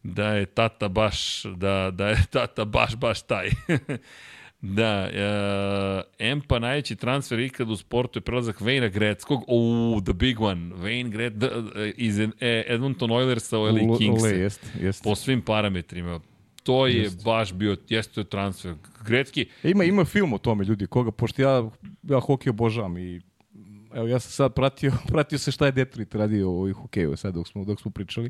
[0.04, 3.50] da je tata baš, da, da je tata baš, baš taj.
[4.66, 10.42] da, uh, Empa najveći transfer ikad u sportu je prelazak Vejna Greckog, oh, the big
[10.42, 11.50] one, Wayne Gret, uh,
[11.98, 14.24] iz uh, Edmonton Oilersa u LA Kings.
[14.24, 15.04] Jest, jest.
[15.04, 16.20] Po svim parametrima.
[16.64, 17.24] To je jest.
[17.24, 18.76] baš bio, jeste je transfer.
[19.06, 19.46] Gretski...
[19.64, 21.70] E, ima, ima film o tome, ljudi, koga, pošto ja,
[22.04, 23.22] ja hokej obožavam i
[23.94, 27.48] evo, ja sam sad pratio, pratio se šta je Detroit radio u hokeju sad dok
[27.48, 28.30] smo, dok smo pričali.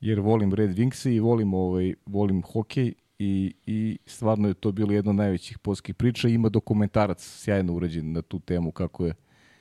[0.00, 4.92] Jer volim Red Wings i volim, ovaj, volim hokej i, i stvarno je to bilo
[4.92, 6.28] jedno od najvećih polskih priča.
[6.28, 9.14] Ima dokumentarac sjajno urađen na tu temu kako je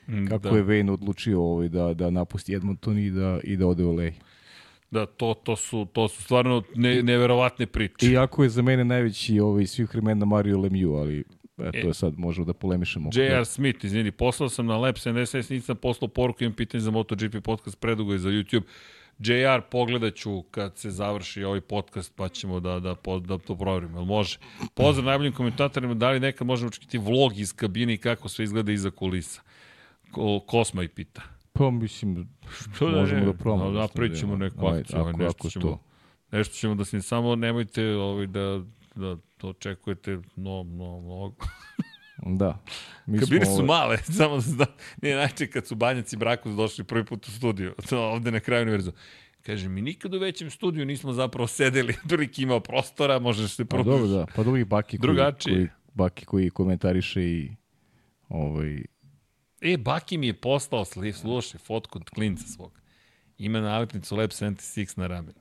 [0.08, 0.58] mm, kako da.
[0.58, 4.10] je Wayne odlučio ovaj, da, da napusti Edmonton i da, i da ode u LA.
[4.92, 8.12] Da, to, to, su, to su stvarno ne, neverovatne priče.
[8.12, 11.24] Iako je za mene najveći ovaj, svih vremena Mario Lemieux, ali
[11.58, 13.10] e, to je sad možemo da polemišemo.
[13.14, 13.46] J.R.
[13.46, 17.80] Smith, izvini, poslao sam na Lab 76, nisam poslao poruku, imam pitanje za MotoGP podcast,
[17.80, 18.64] predugo je za YouTube.
[19.20, 23.98] JR pogledat ću kad se završi ovaj podcast, pa ćemo da, da, da to proverimo.
[23.98, 24.38] Jel može?
[24.74, 28.72] Pozdrav najboljim komentatorima, da li nekad možemo očekiti vlog iz kabine i kako sve izgleda
[28.72, 29.42] iza kulisa?
[30.12, 31.22] Ko, Kosma i pita.
[31.54, 32.30] Pa mislim,
[32.76, 33.72] što da možemo da probamo.
[33.72, 35.80] Da, da pričamo neku akciju, ovaj, nešto ćemo, to.
[36.32, 38.62] nešto ćemo da se samo nemojte ovaj, da,
[38.96, 41.36] da to očekujete no, no, mnogo.
[42.26, 42.60] Da.
[43.06, 44.66] Mi Kabine su male, samo da zna.
[45.02, 48.40] Nije najče kad su Banjaci i Brakus došli prvi put u studiju, to ovde na
[48.40, 48.92] kraju univerzu.
[49.42, 53.86] Kaže, mi nikad u većem studiju nismo zapravo sedeli, drugi imao prostora, možeš se probuš.
[53.86, 54.26] Pa dobro, da.
[54.36, 57.52] Pa drugi baki koji, koji, baki koji komentariše i
[58.30, 58.84] ovaj...
[59.62, 62.82] E, Baki mi je poslao, slušaj, fotku od klinca svog.
[63.38, 65.40] Ima nalepnicu Lab 76 na ramenu.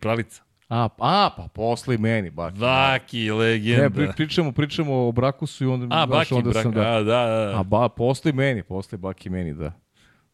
[0.00, 0.42] Pravica.
[0.70, 2.58] A, a pa posle meni, Baki.
[2.58, 3.82] Baki, legenda.
[3.82, 5.86] Ne, pri, pričamo, pričamo o Brakusu i onda...
[5.90, 7.60] A, Baki, onda Brak, sam, da, a, da, da.
[7.60, 9.72] A, ba, posle meni, posle Baki meni, da.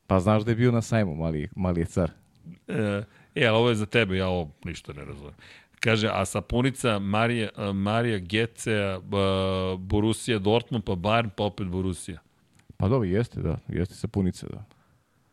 [0.07, 2.11] Pa znaš da je bio na sajmu, mali, mali je car.
[2.69, 3.03] E,
[3.35, 5.35] e, ali ovo je za tebe, ja ovo ništa ne razumem.
[5.81, 8.99] Kaže, a sapunica Marija, Marija Gece,
[9.79, 12.19] Borussia Dortmund, pa Bayern, pa opet Borussia.
[12.77, 13.59] Pa dobro, jeste, da.
[13.69, 14.65] Jeste sapunica, da.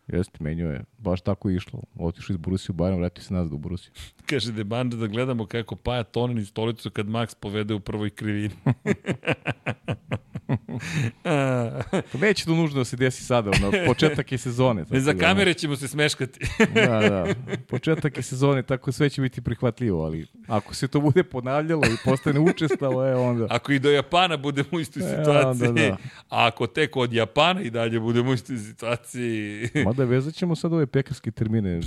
[0.08, 0.84] Jeste, menio je.
[0.98, 1.82] Baš tako je išlo.
[1.96, 3.92] Otišao iz Borussia u Bayern, vratio se nazad u Borussia.
[4.30, 8.10] Kaže de Banda da gledamo kako paja Tonin iz stolicu kad Max povede u prvoj
[8.10, 8.56] krivini.
[12.12, 14.86] to neće to nužno da se desi sada, ono, početak je sezone.
[14.94, 16.40] Ne, za da, kamere ćemo se smeškati.
[16.76, 17.26] da, da.
[17.68, 21.96] Početak je sezone, tako sve će biti prihvatljivo, ali ako se to bude ponavljalo i
[22.06, 23.48] postane učestalo, e onda...
[23.50, 25.98] Ako i do Japana budemo u istoj e, situaciji, onda, da.
[26.30, 29.70] a ako tek od Japana i dalje budemo u istoj situaciji...
[29.86, 31.80] Mada vezat ćemo sad ove pekarske termine.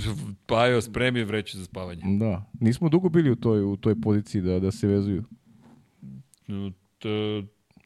[0.45, 2.01] Pa jo, spremi vreću za spavanje.
[2.19, 2.43] Da.
[2.59, 5.23] Nismo dugo bili u toj, u toj poziciji da, da se vezuju.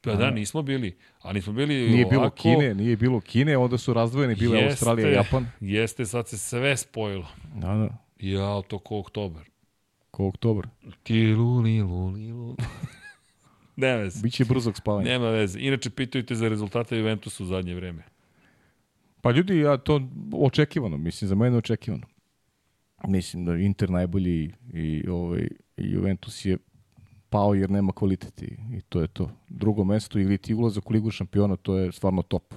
[0.02, 0.98] Pa da, nismo bili.
[1.22, 2.10] A nismo bili Nije ovako...
[2.10, 5.48] bilo Kine, nije bilo Kine, onda su razdvojeni, bile jeste, Australija i Japan.
[5.60, 7.28] Jeste, sad se sve spojilo.
[7.56, 7.98] Da, da.
[8.20, 9.42] Ja, to ko oktober.
[10.12, 10.68] Ko oktober.
[11.04, 12.56] Ti luli, luli, luli.
[13.76, 14.24] Nema veze.
[14.24, 15.06] Biće brzog spavanja.
[15.06, 15.60] Nema veze.
[15.60, 18.04] Inače, pitujte za rezultate Juventusa u zadnje vreme.
[19.22, 22.08] Pa ljudi, ja to očekivano, mislim, za mene očekivano.
[23.08, 25.48] Mislim da Inter najbolji i, ovaj,
[25.78, 26.58] Juventus je
[27.32, 29.30] pao jer nema kvalitet i, to je to.
[29.50, 32.54] Drugo mesto ili ti ulazak u ligu šampiona, to je stvarno top.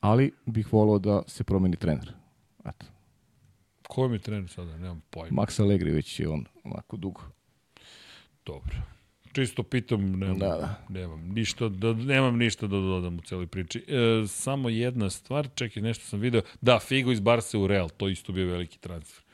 [0.00, 2.12] Ali bih volao da se promeni trener.
[2.64, 2.86] Eto.
[3.88, 4.76] Ko mi je trener sada?
[4.76, 5.42] Nemam pojma.
[5.42, 7.20] Max Allegri već je on onako dugo.
[8.46, 8.76] Dobro.
[9.32, 10.84] Čisto pitam, nemam, Da, da.
[10.88, 13.84] nemam, ništa, da, nemam ništa da dodam u celoj priči.
[13.88, 16.42] E, samo jedna stvar, čekaj, nešto sam video.
[16.60, 19.24] Da, Figo iz Barse u Real, to isto bio veliki transfer.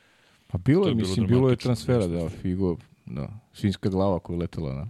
[0.47, 4.33] Pa bilo je, je bilo mislim, bilo je transfera, da, Figo, da, svinjska glava koja
[4.35, 4.87] je letela, da.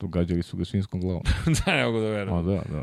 [0.00, 1.22] Događali su ga svinskom glavom.
[1.66, 2.46] da, ne mogu da A verujem.
[2.46, 2.82] da, da.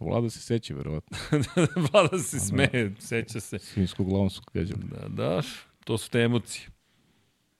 [0.00, 1.16] Vlada se seća, verovatno.
[1.92, 3.58] Vlada se smeje, seća se.
[3.58, 4.80] Svinskom glavom su ga gađali.
[4.84, 5.42] Da, da,
[5.84, 6.68] to su te emocije.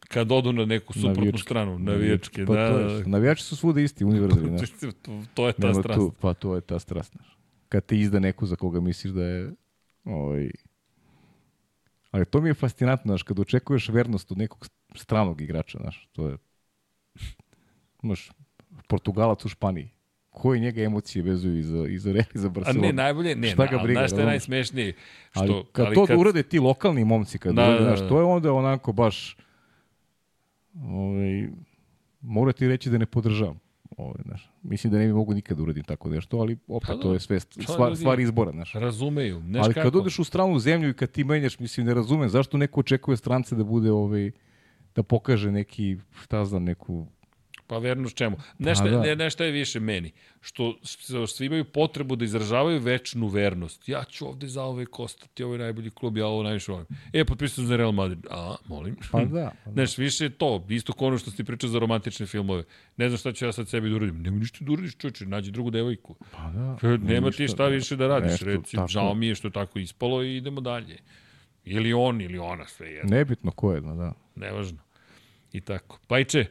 [0.01, 1.43] Kad odu na neku suprotnu Navijačke.
[1.43, 2.85] stranu, navijačke, Pa da, to da.
[2.85, 4.71] je, navijači su svuda isti, univerzalni, znaš.
[5.03, 5.99] To, to je ta Nema strast.
[5.99, 7.39] tu, pa to je ta strast, znaš.
[7.69, 9.53] Kad te izda neko za koga misliš da je,
[10.05, 10.51] ovaj,
[12.11, 16.29] ali to mi je fascinantno, znaš, kad očekuješ vernost od nekog stranog igrača, znaš, to
[16.29, 16.37] je,
[18.03, 18.31] znaš,
[18.89, 19.91] Portugalac u Španiji,
[20.31, 22.81] koje njega emocije vezuju i za, i za Real i za A Barcelonu.
[22.87, 24.49] ne, najbolje, ne, Šta ga briga, znaš šta je razumeš?
[24.49, 24.93] najsmešnije?
[25.31, 26.19] Što, ali kad to kad...
[26.19, 28.09] urade ti lokalni momci, kad Da, da, urade, da, znaš, da.
[28.09, 29.37] to je onda onako baš,
[30.75, 31.49] ovaj,
[32.21, 33.61] mora ti reći da ne podržavam.
[33.97, 34.51] Ovaj, znaš.
[34.63, 37.01] Mislim da ne bi mogu nikad da uradim tako nešto, ali opet Pa da.
[37.01, 38.51] to je sve stvar, stvar izbora.
[38.53, 38.73] Znaš.
[38.73, 39.87] Razumeju, znaš ali kako?
[39.87, 43.17] kad odeš u stranu zemlju i kad ti menjaš, mislim, ne razumem zašto neko očekuje
[43.17, 44.31] strance da bude ovaj,
[44.97, 47.07] da pokaže neki, šta znam, neku
[47.67, 48.37] Pa vernost čemu?
[48.59, 49.01] Nešto, Pa da.
[49.01, 50.13] ne, nešto je više meni.
[50.41, 53.89] Što, što svi imaju potrebu da izražavaju večnu vernost.
[53.89, 56.87] Ja ću ovde za ove ostati, ovo je najbolji klub, ja ovo najviše volim.
[57.13, 58.27] E, potpisao sam za Real Madrid.
[58.31, 58.97] A, molim.
[59.13, 59.53] Pa da.
[59.65, 59.73] Pa da.
[59.75, 62.65] Znaš, više je to, isto kao ono što si ti pričao za romantične filmove.
[62.97, 64.23] Ne znam šta ću ja sad sebi da uradim.
[64.23, 66.15] Nema ništa da uradiš, čoče, nađi drugu devojku.
[66.33, 66.97] Pa da.
[66.97, 68.31] Nema ti ništa, šta više da radiš.
[68.31, 68.89] Nešto Reci, tako.
[68.89, 70.99] žao mi je što je tako ispalo i idemo dalje.
[71.65, 73.17] Ili on, ili ona, sve jedno.
[73.17, 73.95] Nebitno ko je, da.
[73.95, 74.13] da.
[74.35, 74.84] Nevažno.
[75.55, 75.99] I tako.
[76.07, 76.47] Pajče,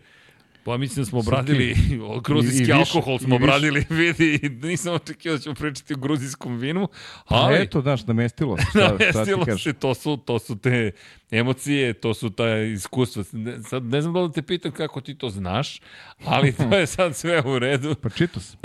[0.63, 1.75] pa mislim da smo obradili,
[2.23, 6.57] gruzijski I- i više, alkohol smo obradili, vidi, nisam očekio da ćemo pričati o gruzijskom
[6.57, 6.87] vinu,
[7.29, 8.63] Pa ali eto, znaš, namestilo se.
[8.69, 9.63] Šta, šta ti namestilo kažeš?
[9.63, 10.91] se, to su, to su te
[11.31, 13.23] emocije, to su ta iskustva.
[13.31, 15.81] Ne, sad ne znam da li te pitam kako ti to znaš,
[16.19, 17.95] ali to je sad sve u redu.
[17.95, 18.59] Pa čito sam.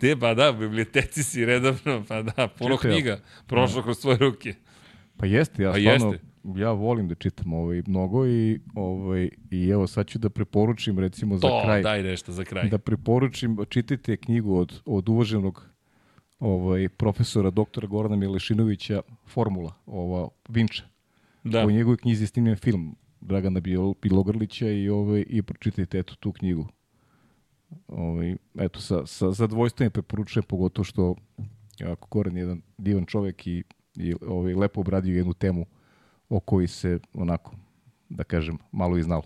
[0.00, 2.90] Te, pa da, u biblioteci si redovno, pa da, puno Čitao.
[2.90, 4.54] knjiga prošlo kroz tvoje ruke.
[5.16, 6.26] Pa jeste, ja Pa stvarno, jeste.
[6.44, 11.36] Ja volim da čitam ovaj, mnogo i, ovaj, i evo sad ću da preporučim recimo
[11.36, 12.68] za To, kraj, daj nešto za kraj.
[12.68, 15.66] da preporučim, čitajte knjigu od, od uvaženog
[16.38, 20.84] ovaj, profesora doktora Gorana Milešinovića, Formula, ova, Vinča.
[21.44, 21.66] Da.
[21.66, 26.32] U njegovoj knjizi je snimljen film Dragana Bilo- Bilogrlića i, ovaj, i pročitajte eto tu
[26.32, 26.66] knjigu.
[27.88, 31.14] Ovaj, eto, sa, sa zadovoljstvom je preporučujem, pogotovo što
[31.84, 33.64] ako Goran je jedan divan čovek i,
[33.96, 35.66] i ovaj, lepo obradio jednu temu
[36.32, 37.54] o kojoj se onako,
[38.08, 39.22] da kažem, malo i znalo.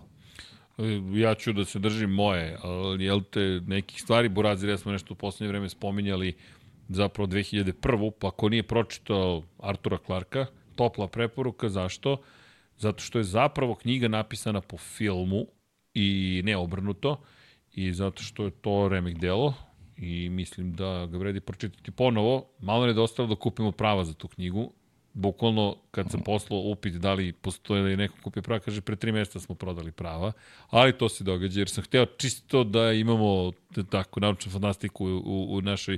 [0.77, 4.91] E, Ja ću da se držim moje, ali jel te nekih stvari, Burazir, ja smo
[4.91, 6.35] nešto u poslednje vreme spominjali
[6.89, 8.11] zapravo 2001.
[8.19, 10.45] Pa ako nije pročitao Artura Clarka,
[10.75, 12.17] topla preporuka, zašto?
[12.77, 15.45] Zato što je zapravo knjiga napisana po filmu
[15.93, 17.21] i ne obrnuto
[17.73, 19.53] i zato što je to remek delo
[19.97, 22.45] i mislim da ga vredi pročitati ponovo.
[22.59, 24.71] Malo nedostalo da kupimo prava za tu knjigu.
[25.17, 28.95] Bukvalno, kad sam poslao upit da li postoje da je neko kupio prava, kaže pre
[28.95, 30.31] tri mjeseca smo prodali prava,
[30.69, 35.17] ali to se događa jer sam hteo čisto da imamo t- tako naučnu fantastiku u,
[35.25, 35.97] u, u našoj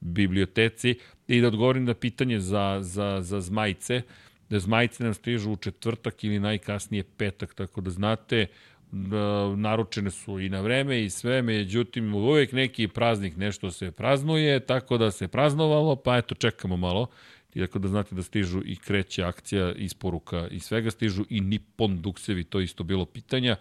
[0.00, 4.02] biblioteci i da odgovorim na pitanje za, za, za zmajice.
[4.50, 8.46] Da zmajice nam stižu u četvrtak ili najkasnije petak, tako da znate,
[8.92, 14.60] da, naručene su i na vreme i sve, međutim uvek neki praznik nešto se praznuje,
[14.60, 17.06] tako da se praznovalo, pa eto čekamo malo.
[17.54, 22.02] I tako da znate da stižu i kreće akcija isporuka i svega stižu i Nippon
[22.02, 23.56] duksevi, to isto bilo pitanja.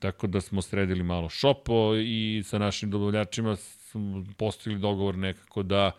[0.00, 5.90] Tako da smo sredili malo šopo i sa našim dobavljačima smo postavili dogovor nekako da,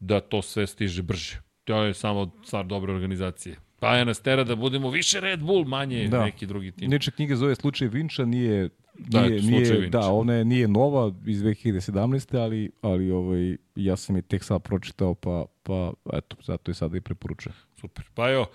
[0.00, 1.40] da to sve stiže brže.
[1.64, 3.56] To je samo stvar dobre organizacije.
[3.80, 6.24] Pa je nas tera da budemo više Red Bull, manje da.
[6.24, 6.84] Neki drugi tim.
[6.84, 8.68] Inače, knjiga zove Slučaj Vinča, nije,
[8.98, 12.38] Da, nije, nije, da, ona je, nije nova iz 2017.
[12.38, 16.96] ali, ali ovaj, ja sam je tek sad pročitao, pa, pa eto, zato je sada
[16.96, 17.56] i preporučujem.
[17.80, 18.04] Super.
[18.14, 18.46] Pa evo,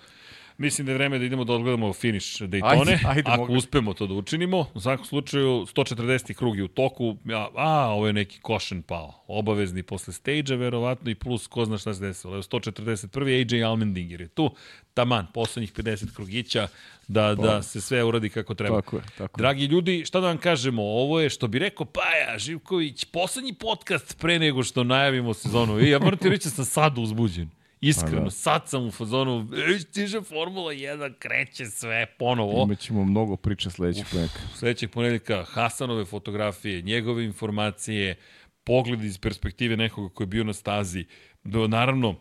[0.58, 3.54] mislim da je vreme da idemo da odgledamo finish Daytone, Ajde, ajde, ako mogu.
[3.54, 4.66] uspemo to da učinimo.
[4.74, 6.34] U svakom slučaju, 140.
[6.34, 11.10] krug je u toku, a, a ovo je neki košen pao, obavezni posle stage-a, verovatno,
[11.10, 12.34] i plus ko zna šta se desilo.
[12.34, 13.54] Evo, 141.
[13.54, 14.50] AJ Almendinger je tu,
[14.94, 16.68] taman, poslednjih 50 krugića,
[17.08, 18.80] da, da se sve uradi kako treba.
[18.80, 19.42] Tako je, tako je.
[19.42, 24.18] Dragi ljudi, šta da vam kažemo, ovo je, što bi rekao Paja Živković, poslednji podcast
[24.20, 25.80] pre nego što najavimo sezonu.
[25.80, 27.50] I ja moram ti reći da sam sad uzbuđen.
[27.88, 28.30] Iskreno, da.
[28.30, 32.62] sad sam u fazonu, e, stiže Formula 1, kreće sve ponovo.
[32.64, 34.38] Imaćemo mnogo priča sledećeg poneka.
[34.54, 38.16] Sledećeg ponedjeljka Hasanove fotografije, njegove informacije,
[38.64, 41.06] pogled iz perspektive nekoga koji je bio na stazi.
[41.44, 42.14] Do, naravno,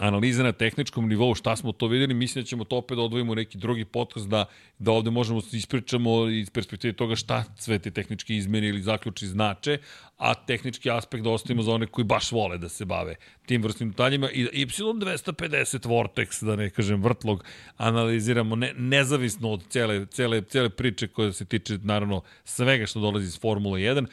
[0.00, 3.34] analize na tehničkom nivou, šta smo to videli, mislim da ćemo to opet da odvojimo
[3.34, 4.44] neki drugi podcast, da,
[4.78, 9.26] da ovde možemo da ispričamo iz perspektive toga šta sve te tehničke izmene ili zaključi
[9.26, 9.78] znače,
[10.16, 13.14] a tehnički aspekt da ostavimo za one koji baš vole da se bave
[13.46, 17.44] tim vrstnim detaljima i Y250 Vortex, da ne kažem vrtlog,
[17.76, 23.26] analiziramo ne, nezavisno od cele, cele, cele priče koja se tiče naravno svega što dolazi
[23.26, 24.06] iz Formula 1.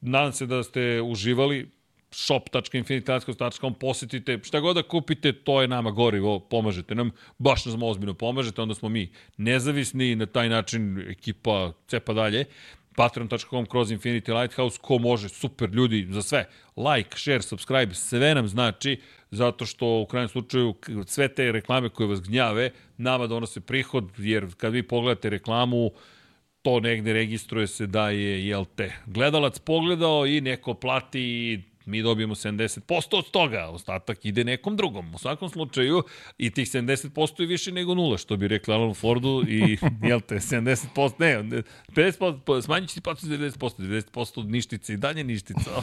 [0.00, 1.77] Nadam se da ste uživali,
[2.10, 8.14] shop.infinitascos.com, posetite, šta god da kupite, to je nama gorivo, pomažete nam, baš nam ozbiljno
[8.14, 12.44] pomažete, onda smo mi nezavisni, na taj način ekipa cepa dalje,
[12.96, 18.48] patreon.com kroz Infinity Lighthouse, ko može, super ljudi, za sve, like, share, subscribe, sve nam
[18.48, 20.74] znači, zato što u krajnjem slučaju
[21.06, 25.90] sve te reklame koje vas gnjave, nama donose prihod, jer kad vi pogledate reklamu,
[26.62, 32.34] to negde registruje se da je, jel te, gledalac pogledao i neko plati mi dobijemo
[32.34, 35.14] 70% od toga, ostatak ide nekom drugom.
[35.14, 36.02] U svakom slučaju,
[36.38, 40.34] i tih 70% je više nego nula, što bi rekli Alan Fordu, i, jel te,
[40.34, 45.70] 70%, ne, 50%, smanjit će ti plaću 90%, 90% od ništica i dalje ništica.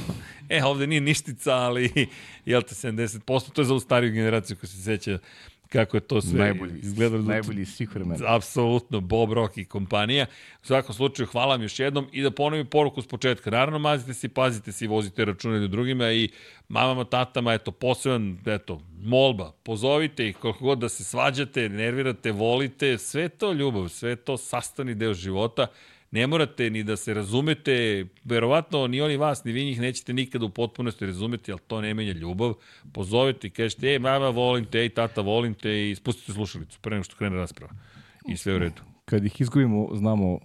[0.49, 2.07] E, ovde nije ništica, ali,
[2.45, 5.19] jel te, 70%, to je za stariju generaciju koja se seća
[5.69, 7.23] kako je to sve najbolji, izgledalo.
[7.23, 8.35] Najbolji iz svih vremena.
[8.35, 10.25] Apsolutno, Bob Rock i kompanija.
[10.63, 13.51] U svakom slučaju, hvala vam još jednom i da ponovim poruku s početka.
[13.51, 16.29] Naravno, mazite se, pazite se i vozite račune drugima i
[16.67, 22.97] mamama, tatama, eto, poseban, eto, molba, pozovite ih koliko god da se svađate, nervirate, volite,
[22.97, 25.67] sve to ljubav, sve to sastani deo života
[26.15, 30.45] ne morate ni da se razumete, verovatno ni oni vas, ni vi njih nećete nikada
[30.45, 32.53] u potpunosti razumeti, ali to ne menja ljubav.
[32.93, 36.95] Pozovete i kažete, ej, mama, volim te, ej, tata, volim te i spustite slušalicu pre
[36.95, 37.73] nego što krene rasprava.
[38.27, 38.81] I sve u redu.
[39.05, 40.39] Kad ih izgubimo, znamo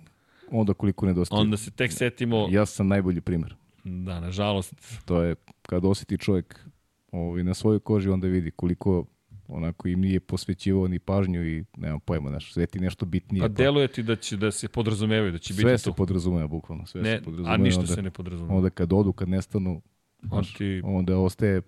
[0.50, 1.40] onda koliko nedostaje.
[1.40, 2.48] Onda se tek setimo...
[2.50, 3.54] Ja sam najbolji primer.
[3.84, 4.74] Da, nažalost.
[5.04, 6.66] To je kad osjeti čovjek
[7.12, 9.04] ovaj, na svojoj koži, onda vidi koliko
[9.50, 13.44] onako im nije posvećivao ni pažnju i nemam pojma, znaš, sve ti nešto bitnije.
[13.44, 15.92] A pa deluje ti da će da se podrazumevaju, da će sve biti se to.
[15.92, 17.54] podrazumeva bukvalno, sve Ne, se podrazumeva.
[17.54, 18.56] a ništa onda, se ne podrazumeva.
[18.56, 19.82] Onda kad odu, kad nestanu,
[20.22, 21.62] On znaš, ti, onda ostaje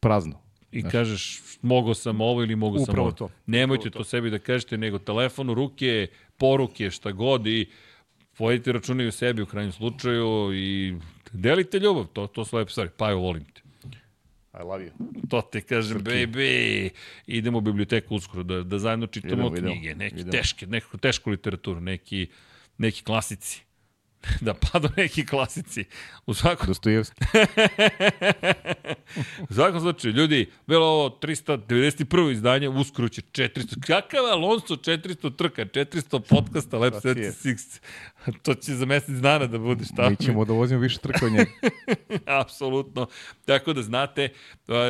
[0.00, 0.38] prazno.
[0.72, 0.92] I znaš.
[0.92, 3.16] kažeš, mogo sam ovo ili mogo sam Upravo ovo.
[3.16, 3.28] to.
[3.46, 7.66] Nemojte Upravo to sebi da kažete, nego telefon u ruke, poruke, šta god i
[8.38, 10.94] povedite račune u sebi u krajnjem slučaju i
[11.32, 12.90] delite ljubav, to, to su lepe stvari.
[12.96, 13.44] Pa evo, volim.
[14.60, 14.90] I love you.
[15.30, 16.90] To te kažem, baby.
[17.26, 20.32] Idemo u biblioteku uskoro da, da zajedno čitamo Idemo, idemo, knjige, neke idemo.
[20.32, 22.26] teške, neku tešku literaturu, neki,
[22.78, 23.66] neki klasici.
[24.46, 25.84] da padu neki klasici.
[26.26, 27.20] U svakom Dostojevski.
[29.50, 32.32] U svakom slučaju, ljudi, bilo ovo 391.
[32.32, 33.86] izdanje, uskoro će 400.
[33.86, 37.14] Kakav je Alonso 400 trka, 400 podcasta, Lab Tako je.
[37.14, 37.80] 76.
[38.42, 40.10] To će za mesec dana da bude, šta?
[40.10, 41.50] Mi ćemo da vozimo više trka od njega.
[42.40, 43.06] Apsolutno.
[43.44, 44.28] Tako da znate,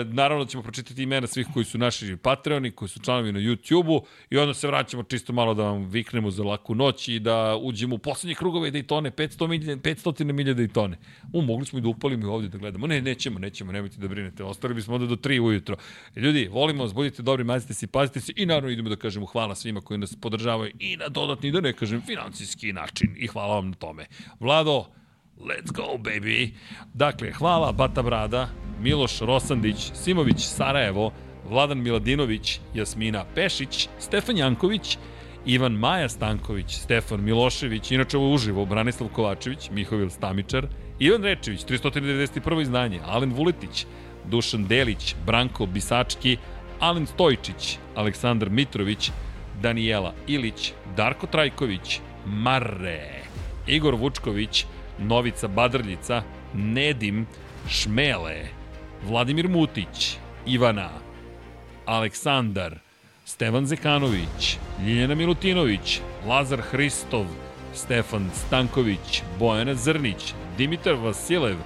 [0.04, 4.06] naravno da ćemo pročitati imena svih koji su naši Patreoni, koji su članovi na YouTube-u
[4.30, 7.94] i onda se vraćamo čisto malo da vam viknemo za laku noć i da uđemo
[7.94, 10.94] u poslednje krugove Daytone, 500 milje, 500 milje Daytone.
[11.32, 12.86] U, mogli smo i da upalimo i ovdje da gledamo.
[12.86, 14.44] Ne, nećemo, nećemo, nemojte da brinete.
[14.44, 15.76] Ostali bismo onda do 3 ujutro.
[16.16, 19.54] Ljudi, volimo vas, budite dobri, mazite se, pazite se i naravno idemo da kažemo hvala
[19.54, 23.14] svima koji nas podržavaju i na dodatni, da ne kažem, financijski način.
[23.26, 24.06] I hvala vam na tome.
[24.40, 24.84] Vlado,
[25.40, 26.54] Let's go, baby!
[26.94, 28.48] Dakle, hvala Bata Brada,
[28.80, 31.12] Miloš Rosandić, Simović Sarajevo,
[31.48, 34.98] Vladan Miladinović, Jasmina Pešić, Stefan Janković,
[35.46, 40.66] Ivan Maja Stanković, Stefan Milošević, inače ovo uživo, Branislav Kovačević, Mihovil Stamičar,
[40.98, 42.62] Ivan Rečević, 391.
[42.62, 43.86] izdanje, Alen Vuletić,
[44.30, 46.36] Dušan Delić, Branko Bisački,
[46.80, 49.10] Alen Stojčić, Aleksandar Mitrović,
[49.62, 53.22] Danijela Ilić, Darko Trajković, Marre,
[53.66, 54.66] Igor Vučković,
[54.98, 56.22] Novica Badrljica,
[56.54, 57.26] Nedim,
[57.68, 58.48] Šmele,
[59.08, 60.90] Vladimir Mutić, Ivana,
[61.86, 62.78] Aleksandar,
[63.24, 67.26] Stevan Zekanović, Ljiljana Milutinović, Lazar Hristov,
[67.74, 71.56] Stefan Stanković, Bojana Zrnić, Dimitar Vasilev,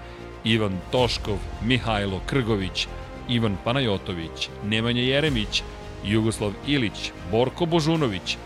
[0.44, 2.86] Ivan Toškov, Mihajlo Krgović,
[3.28, 5.62] Ivan Panajotović, Nemanja Jeremić,
[6.04, 8.36] Jugoslav Ilić, Borko Božunović,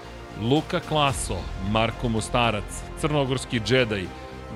[0.40, 1.36] Luka Klaso,
[1.70, 4.06] Marko Mostarac, Crnogorski džedaj,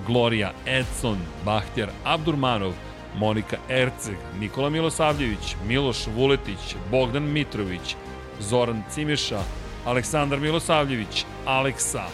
[0.06, 2.72] Gloria Edson, Bahtjar Abdurmanov,
[3.16, 7.96] Monika Erceg, Nikola Milosavljević, Miloš Vuletić, Bogdan Mitrović,
[8.40, 9.42] Zoran Cimeša,
[9.86, 12.04] Aleksandar Milosavljević, Aleksa,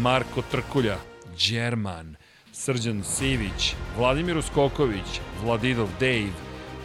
[0.00, 0.96] Marko Trkulja,
[1.48, 2.16] Đerman,
[2.52, 6.32] Srđan Sivić, Vladimir Uskoković, Vladidov Dave,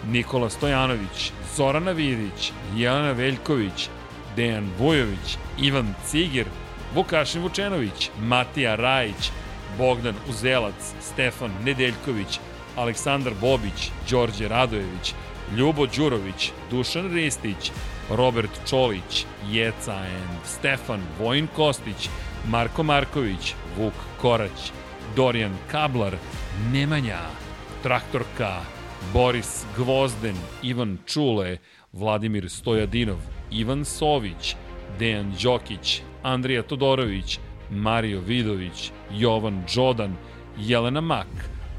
[0.08, 3.90] Nikola Stojanović, Zorana Vidić, Jelena Veljković,
[4.36, 6.46] Dejan Vujović, Ivan Cigir,
[6.96, 9.32] Vukašin Vučenović, Matija Rajić,
[9.78, 12.40] Bogdan Uzelac, Stefan Nedeljković,
[12.76, 15.14] Aleksandar Bobić, Đorđe Radojević,
[15.58, 17.72] Ljubo Đurović, Dušan Ristić,
[18.10, 22.10] Robert Čolić, Jeca and Stefan, Vojin Kostić,
[22.48, 24.72] Marko Marković, Vuk Korać,
[25.16, 26.16] Dorijan Kablar,
[26.72, 27.20] Nemanja,
[27.84, 28.62] Traktorka,
[29.14, 31.58] Boris Gvozden, Ivan Čule,
[31.94, 33.18] Vladimir Stojadinov,
[33.52, 34.56] Ivan Sović,
[35.00, 37.40] Dejan Đokić, Andrija Todorović,
[37.72, 40.16] Mario Vidović, Jovan Đodan,
[40.58, 41.28] Jelena Mak,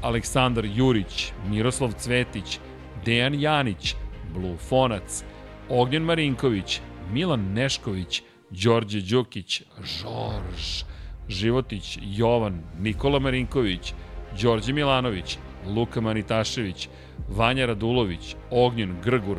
[0.01, 2.59] Aleksandar Jurić, Miroslav Cvetić,
[3.05, 3.95] Dejan Janić,
[4.33, 5.23] Blufonac,
[5.69, 6.79] Ognjen Marinković,
[7.11, 10.83] Milan Nešković, Đorđe Đukić, Žorž,
[11.29, 13.93] Životić, Jovan, Nikola Marinković,
[14.41, 16.89] Đorđe Milanović, Luka Manitašević,
[17.29, 19.37] Vanja Radulović, Ognjen Grgur,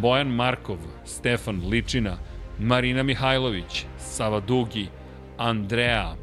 [0.00, 2.18] Bojan Markov, Stefan Ličina,
[2.58, 4.88] Marina Mihajlović, Sava Dugi,
[5.38, 6.14] Andrea,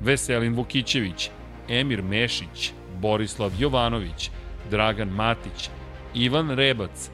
[0.00, 1.30] Veselin Vukićević,
[1.68, 4.30] Emir Mešić, Borislav Jovanović,
[4.70, 5.70] Dragan Matić,
[6.14, 7.10] Ivan Rebac,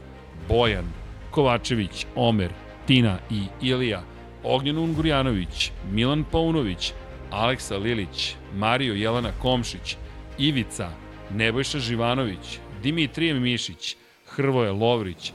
[0.49, 0.84] Bojan,
[1.31, 2.51] Kovačević, Omer,
[2.86, 4.02] Tina i Ilija,
[4.44, 6.93] Ognjen Ungurjanović, Milan Paunović,
[7.31, 9.97] Aleksa Lilić, Mario Jelena Komšić,
[10.39, 10.91] Ivica,
[11.31, 15.33] Nebojša Živanović, Dimitrije Mišić, Hrvoje Lovrić,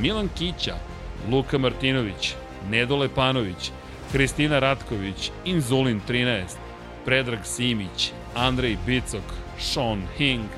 [0.00, 0.74] Milan Kića,
[1.30, 2.34] Luka Martinović,
[2.70, 3.70] Nedole Panović,
[4.12, 6.44] Kristina Ratković, Inzulin 13,
[7.04, 9.22] Predrag Simić, Andrej Bicok,
[9.58, 10.48] Sean Hing,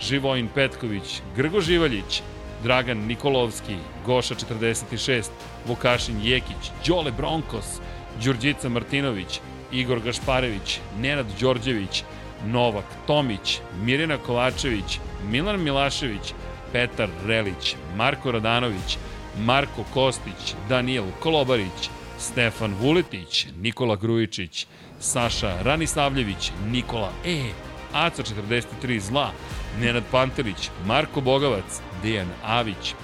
[0.00, 2.22] Živojin Petković, Grgo Živaljić,
[2.62, 3.76] Dragan Nikolovski,
[4.06, 5.30] Goša 46,
[5.66, 7.80] Vukašin Jekić, Đole Bronkos,
[8.24, 9.40] Đurđica Martinović,
[9.72, 12.04] Igor Gašparević, Nenad Đorđević,
[12.46, 14.98] Novak Tomić, Mirjana Kovačević,
[15.30, 16.34] Milan Milašević,
[16.72, 18.98] Petar Relić, Marko Radanović,
[19.38, 24.66] Marko Kostić, Daniel Kolobarić, Stefan Vuletić, Nikola Grujičić,
[25.00, 27.42] Saša Ranisavljević, Nikola E,
[27.92, 29.30] Aca 43 Zla,
[29.80, 32.94] Nenad Pantelić, Marko Bogavac, Dejan Avić,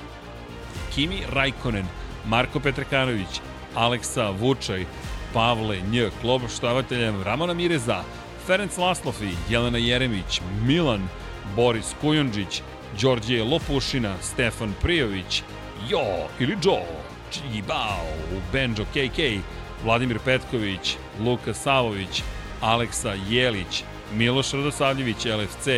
[0.94, 1.86] Kimi Rajkonen,
[2.26, 3.40] Marko Petrekanović,
[3.74, 4.86] Aleksa Vučaj,
[5.32, 8.02] Pavle Nj, klub štavateljem Ramona Mireza,
[8.46, 11.08] Ferenc Laslofi, Jelena Jeremić, Milan,
[11.56, 12.62] Boris Kujundžić,
[13.00, 15.42] Đorđe Lopušina, Stefan Prijović,
[15.90, 16.78] Jo ili Džo,
[17.30, 18.06] Čigibao,
[18.52, 19.18] Benjo KK,
[19.84, 22.22] Vladimir Petković, Luka Savović,
[22.60, 25.68] Aleksa Jelić, Miloš Radosavljević, LFC,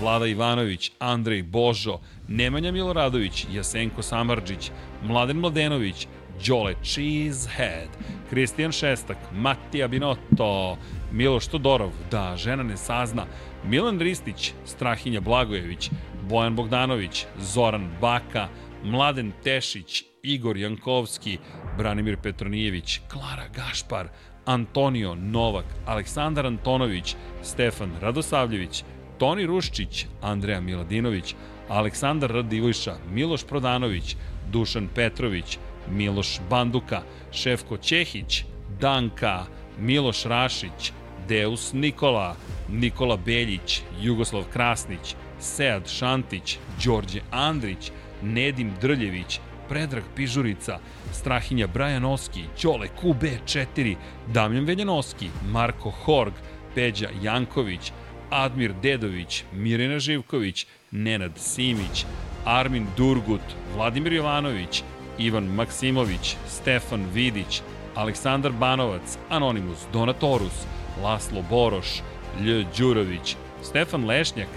[0.00, 1.98] Vlada Ivanović, Andrej Božo,
[2.28, 4.70] Nemanja Miloradović, Jasenko Samarđić,
[5.02, 6.06] Mladen Mladenović,
[6.46, 7.88] Đole Cheesehead,
[8.30, 10.76] Kristijan Šestak, Matija Binotto,
[11.12, 13.26] Miloš Todorov, da žena ne sazna,
[13.64, 15.90] Milan Ristić, Strahinja Blagojević,
[16.28, 18.48] Bojan Bogdanović, Zoran Baka,
[18.84, 21.38] Mladen Tešić, Igor Jankovski,
[21.78, 24.08] Branimir Petronijević, Klara Gašpar,
[24.46, 28.84] Antonio Novak, Aleksandar Antonović, Stefan Radosavljević,
[29.18, 31.34] Toni Ruščić, Andreja Miladinović,
[31.68, 34.16] Aleksandar Radivojša, Miloš Prodanović,
[34.52, 35.58] Dušan Petrović,
[35.90, 38.44] Miloš Banduka, Šefko Ćehić,
[38.80, 39.44] Danka,
[39.78, 40.92] Miloš Rašić,
[41.28, 42.36] Deus Nikola,
[42.68, 47.92] Nikola Beljić, Jugoslav Krasnić, Sead Šantić, Đorđe Andrić,
[48.22, 50.78] Nedim Drljević, Predrag Pižurica,
[51.12, 56.32] Strahinja Brajanoski, Ćole QB4, Damljan Veljanoski, Marko Horg,
[56.74, 57.92] Peđa Janković,
[58.30, 62.04] Admir Dedović, Mirina Živković, Nenad Simić,
[62.44, 63.40] Armin Durgut,
[63.74, 64.82] Vladimir Jovanović,
[65.18, 67.62] Ivan Maksimović, Stefan Vidić,
[67.94, 70.66] Aleksandar Banovac, Anonimus Donatorus,
[71.02, 72.02] Laslo Boroš,
[72.40, 72.64] Lj.
[72.78, 74.48] Đurović, Stefan Lešnjak,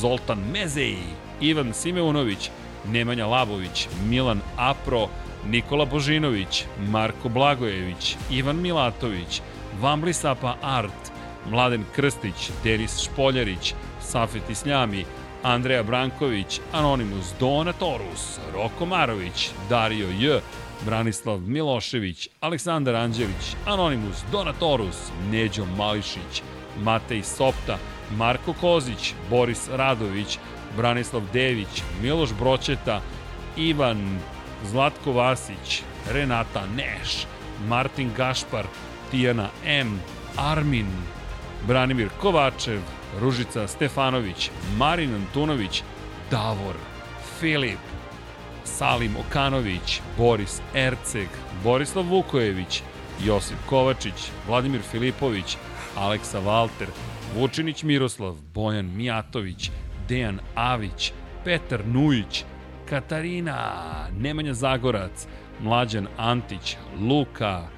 [0.00, 1.06] Zoltan Mezeji,
[1.40, 2.50] Ivan Simeunović,
[2.86, 5.08] Nemanja Labović, Milan Apro,
[5.46, 9.42] Nikola Božinović, Marko Blagojević, Ivan Milatović,
[9.80, 11.12] Vambli Sapa Art,
[11.50, 15.04] Mladen Krstić, Denis Špoljarić, Safet Isljami,
[15.42, 20.40] Andreja Branković, Anonimus Donatorus, Roko Marović, Dario J,
[20.84, 24.96] Branislav Milošević, Aleksandar Anđelić, Anonimus Donatorus,
[25.30, 26.42] Neđo Mališić,
[26.82, 27.78] Matej Sopta,
[28.16, 30.38] Marko Kozić, Boris Radović,
[30.76, 33.00] Branislav Dević, Miloš Broćeta,
[33.56, 34.18] Ivan,
[34.64, 37.26] Zlatko Vasić, Renata Neš,
[37.68, 38.64] Martin Gašpar,
[39.10, 40.00] Tijana M,
[40.36, 40.86] Armin,
[41.66, 42.80] Branimir Kovačev,
[43.20, 45.82] Ružica Stefanović, Marin Antunović,
[46.30, 46.74] Davor,
[47.40, 47.78] Filip,
[48.64, 51.28] Salim Okanović, Boris Erceg,
[51.64, 52.82] Borislav Vukojević,
[53.24, 55.56] Josip Kovačić, Vladimir Filipović,
[55.96, 56.88] Aleksa Valter,
[57.36, 59.70] Vučinić Miroslav, Bojan Mijatović,
[60.08, 61.12] Dejan Avić,
[61.44, 62.44] Petar Nujić,
[62.88, 63.82] Katarina,
[64.18, 65.26] Nemanja Zagorac,
[65.60, 67.68] Mlađan Antić, Luka,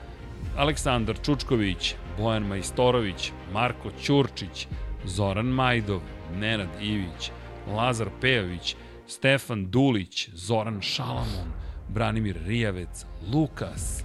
[0.56, 4.66] Aleksandar Čučković, Bojan Majstorović, Marko Ćurčić,
[5.04, 6.00] Zoran Majdov,
[6.38, 7.30] Nenad Ivić,
[7.76, 11.52] Lazar Pejović, Stefan Dulić, Zoran Šalamon,
[11.88, 14.04] Branimir Rijavec, Lukas,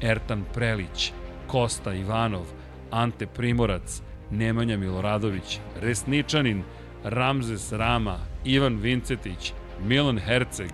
[0.00, 1.12] Ertan Prelić,
[1.46, 2.46] Kosta Ivanov,
[2.90, 6.62] Ante Primorac, Nemanja Miloradović, Resničanin,
[7.04, 9.52] Ramzes Rama, Ivan Vincetić,
[9.84, 10.70] Milan Herceg,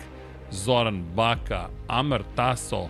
[0.50, 2.88] Zoran Baka, Amar Taso,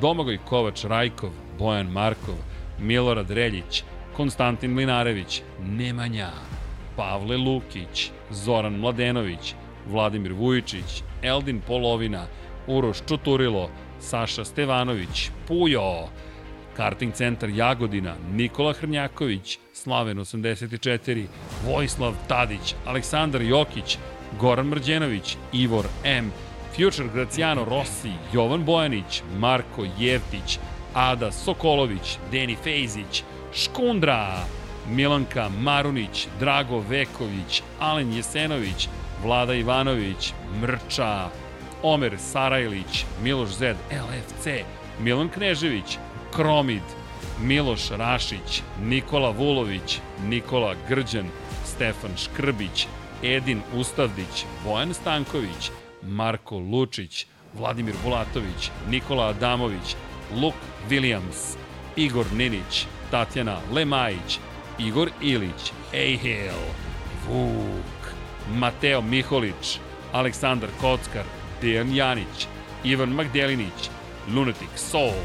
[0.00, 2.36] Domagoj Kovač Rajkov, Bojan Markov,
[2.78, 3.84] Milorad Reljić,
[4.16, 6.30] Konstantin Linarević, Nemanja,
[6.96, 9.54] Pavle Lukić, Zoran Mladenović,
[9.86, 12.26] Vladimir Vujičić, Eldin Polovina,
[12.66, 16.08] Uroš Čuturilo, Saša Stevanović, Pujo,
[16.76, 21.26] Karting centar Jagodina, Nikola Hrnjaković, Slaven 84,
[21.66, 23.98] Vojislav Tadić, Aleksandar Jokić,
[24.40, 26.32] Goran Mrđenović, Ivor M,
[26.76, 30.58] Future Graciano Rossi, Jovan Bojanić, Marko Jevtić,
[30.94, 34.44] Ada Sokolović, Deni Fejzić, Škundra,
[34.88, 38.88] Milanka Marunić, Drago Veković, Alen Jesenović,
[39.22, 41.28] Vlada Ivanović, Mrča,
[41.82, 44.46] Omer Sarajlić, Miloš Zed, LFC,
[45.00, 45.98] Milan Knežević,
[46.32, 47.01] Kromid,
[47.42, 51.26] Miloš Rašić, Nikola Vulović, Nikola Grđan,
[51.64, 52.86] Stefan Škrbić,
[53.22, 55.70] Edin Ustavdić, Bojan Stanković,
[56.02, 59.96] Marko Lučić, Vladimir Bulatović, Nikola Adamović,
[60.42, 60.54] Luk
[60.90, 61.56] Williams,
[61.96, 64.38] Igor Ninić, Tatjana Lemajić,
[64.78, 66.62] Igor Ilić, Ejhel,
[67.28, 68.14] Vuk,
[68.54, 69.78] Mateo Miholić,
[70.12, 71.24] Aleksandar Kockar,
[71.62, 72.46] Dejan Janić,
[72.84, 73.90] Ivan Magdelinić,
[74.34, 75.22] Lunatic Soul,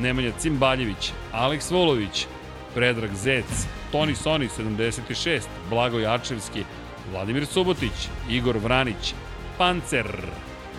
[0.00, 2.26] Nemanja Cimbaljević, Aleks Volović,
[2.74, 6.64] Predrag Zec, Toni Soni 76, Blago Jačevski,
[7.12, 9.14] Vladimir Subotić, Igor Vranić,
[9.58, 10.06] Pancer,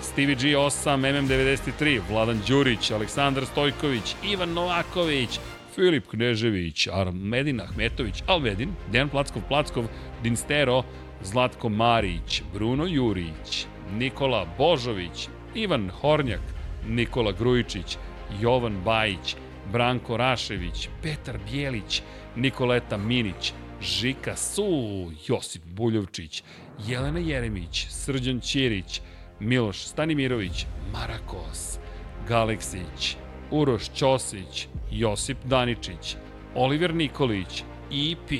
[0.01, 5.39] Stevie G8, MM93, Vladan Đurić, Aleksandar Stojković, Ivan Novaković,
[5.75, 9.87] Filip Knežević, Armedin Ahmetović, Alvedin, Dejan Plackov Plackov,
[10.23, 10.83] Dinstero,
[11.23, 13.65] Zlatko Marić, Bruno Jurić,
[13.97, 16.41] Nikola Božović, Ivan Hornjak,
[16.87, 17.97] Nikola Grujičić,
[18.41, 19.35] Jovan Bajić,
[19.71, 22.01] Branko Rašević, Petar Bjelić,
[22.35, 26.43] Nikoleta Minić, Žika Su, Josip Buljovčić,
[26.87, 29.01] Jelena Jeremić, Srđan Ćirić,
[29.39, 31.79] Miloš Stanimirović, Marakos,
[32.27, 33.17] Galeksić,
[33.51, 36.15] Uroš Ćosić, Josip Daničić,
[36.55, 38.31] Oliver Nikolić, IP,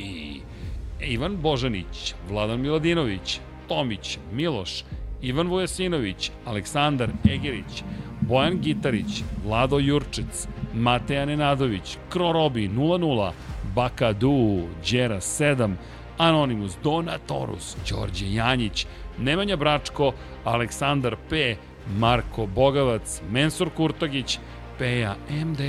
[1.01, 4.83] Ivan Božanić, Vladan Miladinović, Tomić, Miloš,
[5.21, 7.83] Ivan Vujasinović, Aleksandar Egerić,
[8.27, 13.31] Bojan Gitarić, Vlado Jurčec, Mateja Nenadović, Krorobi 00,
[13.75, 15.75] Bakadu, Đera 7,
[16.17, 18.87] Anonimus, Donatorus, Đorđe Janjić,
[19.17, 20.13] Nemanja Bračko,
[20.43, 21.55] Aleksandar P,
[21.97, 24.39] Marko Bogavac, Mensur Kurtagić,
[24.77, 25.59] Peja MD,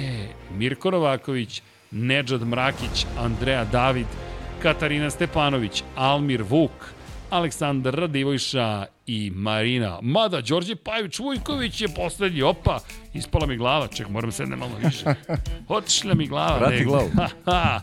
[0.51, 4.07] Mirko Novaković, Nedžad Mrakić, Andreja David,
[4.63, 6.96] Katarina Stepanović, Almir Vuk,
[7.37, 9.99] Aleksandar Radivojša i Marina.
[10.03, 12.43] Mada, Đorđe Pajović Vujković je poslednji.
[12.43, 12.79] Opa,
[13.15, 13.87] ispala mi glava.
[13.87, 15.05] Ček, moram sedne malo više.
[15.69, 16.59] Otišla mi glava.
[16.59, 16.85] Vrati negde.
[16.85, 17.11] glavu.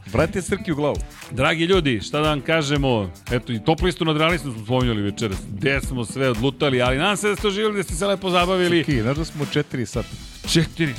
[0.05, 0.95] Vrati Srki u glavu.
[1.31, 5.81] Dragi ljudi, šta da vam kažemo, eto i top listu nadrealisnu smo spominjali večeras, gde
[5.81, 8.83] smo sve odlutali, ali nadam se da ste oživjeli, da ste se lepo zabavili.
[8.83, 10.09] Srki, znaš da smo četiri sata.
[10.47, 10.93] Četiri.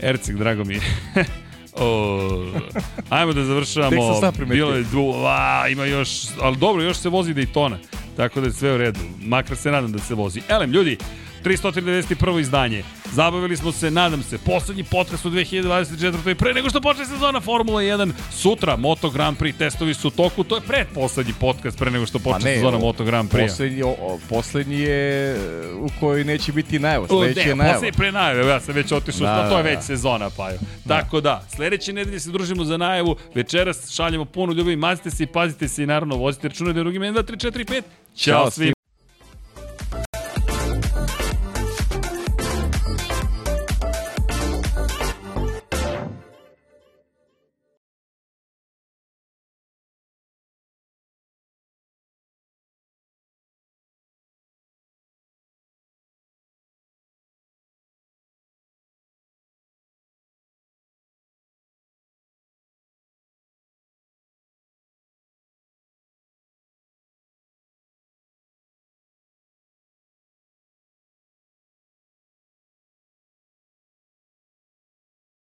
[0.00, 0.80] Ercik, drago mi je.
[1.80, 2.44] o,
[3.08, 3.90] ajmo da završavamo.
[4.54, 7.76] Bilo je du, a, ima još, ali dobro, još se vozi Daytona.
[8.16, 9.00] Tako da je sve u redu.
[9.22, 10.40] Makar se nadam da se vozi.
[10.48, 10.98] Elem, ljudi,
[11.46, 12.40] 391.
[12.40, 12.82] izdanje.
[13.06, 16.34] Zabavili smo se, nadam se, poslednji podcast u 2024.
[16.34, 20.44] Pre nego što počne sezona Formula 1, sutra Moto Grand Prix testovi su u toku,
[20.44, 23.42] to je predposlednji podcast pre nego što počne Pa ne, sezona o- Moto Grand Prix.
[23.42, 25.38] Poslednji, o, o, poslednji je e,
[25.74, 27.04] u kojoj neće biti najava.
[27.04, 27.74] O, Sledeći je ne, najava.
[27.74, 29.82] posle pre najave, ja sam već otišao, Da, da, to je da, već da.
[29.82, 30.58] sezona, Pajo.
[30.88, 35.26] Tako da, sledeće nedelje se družimo za najavu, večeras šaljemo puno ljubavi, mazite se i
[35.26, 37.82] pazite se i naravno vozite računa da je drugim 1, 2, 3, 4, 5.
[38.16, 38.75] Ćao Ćao svima!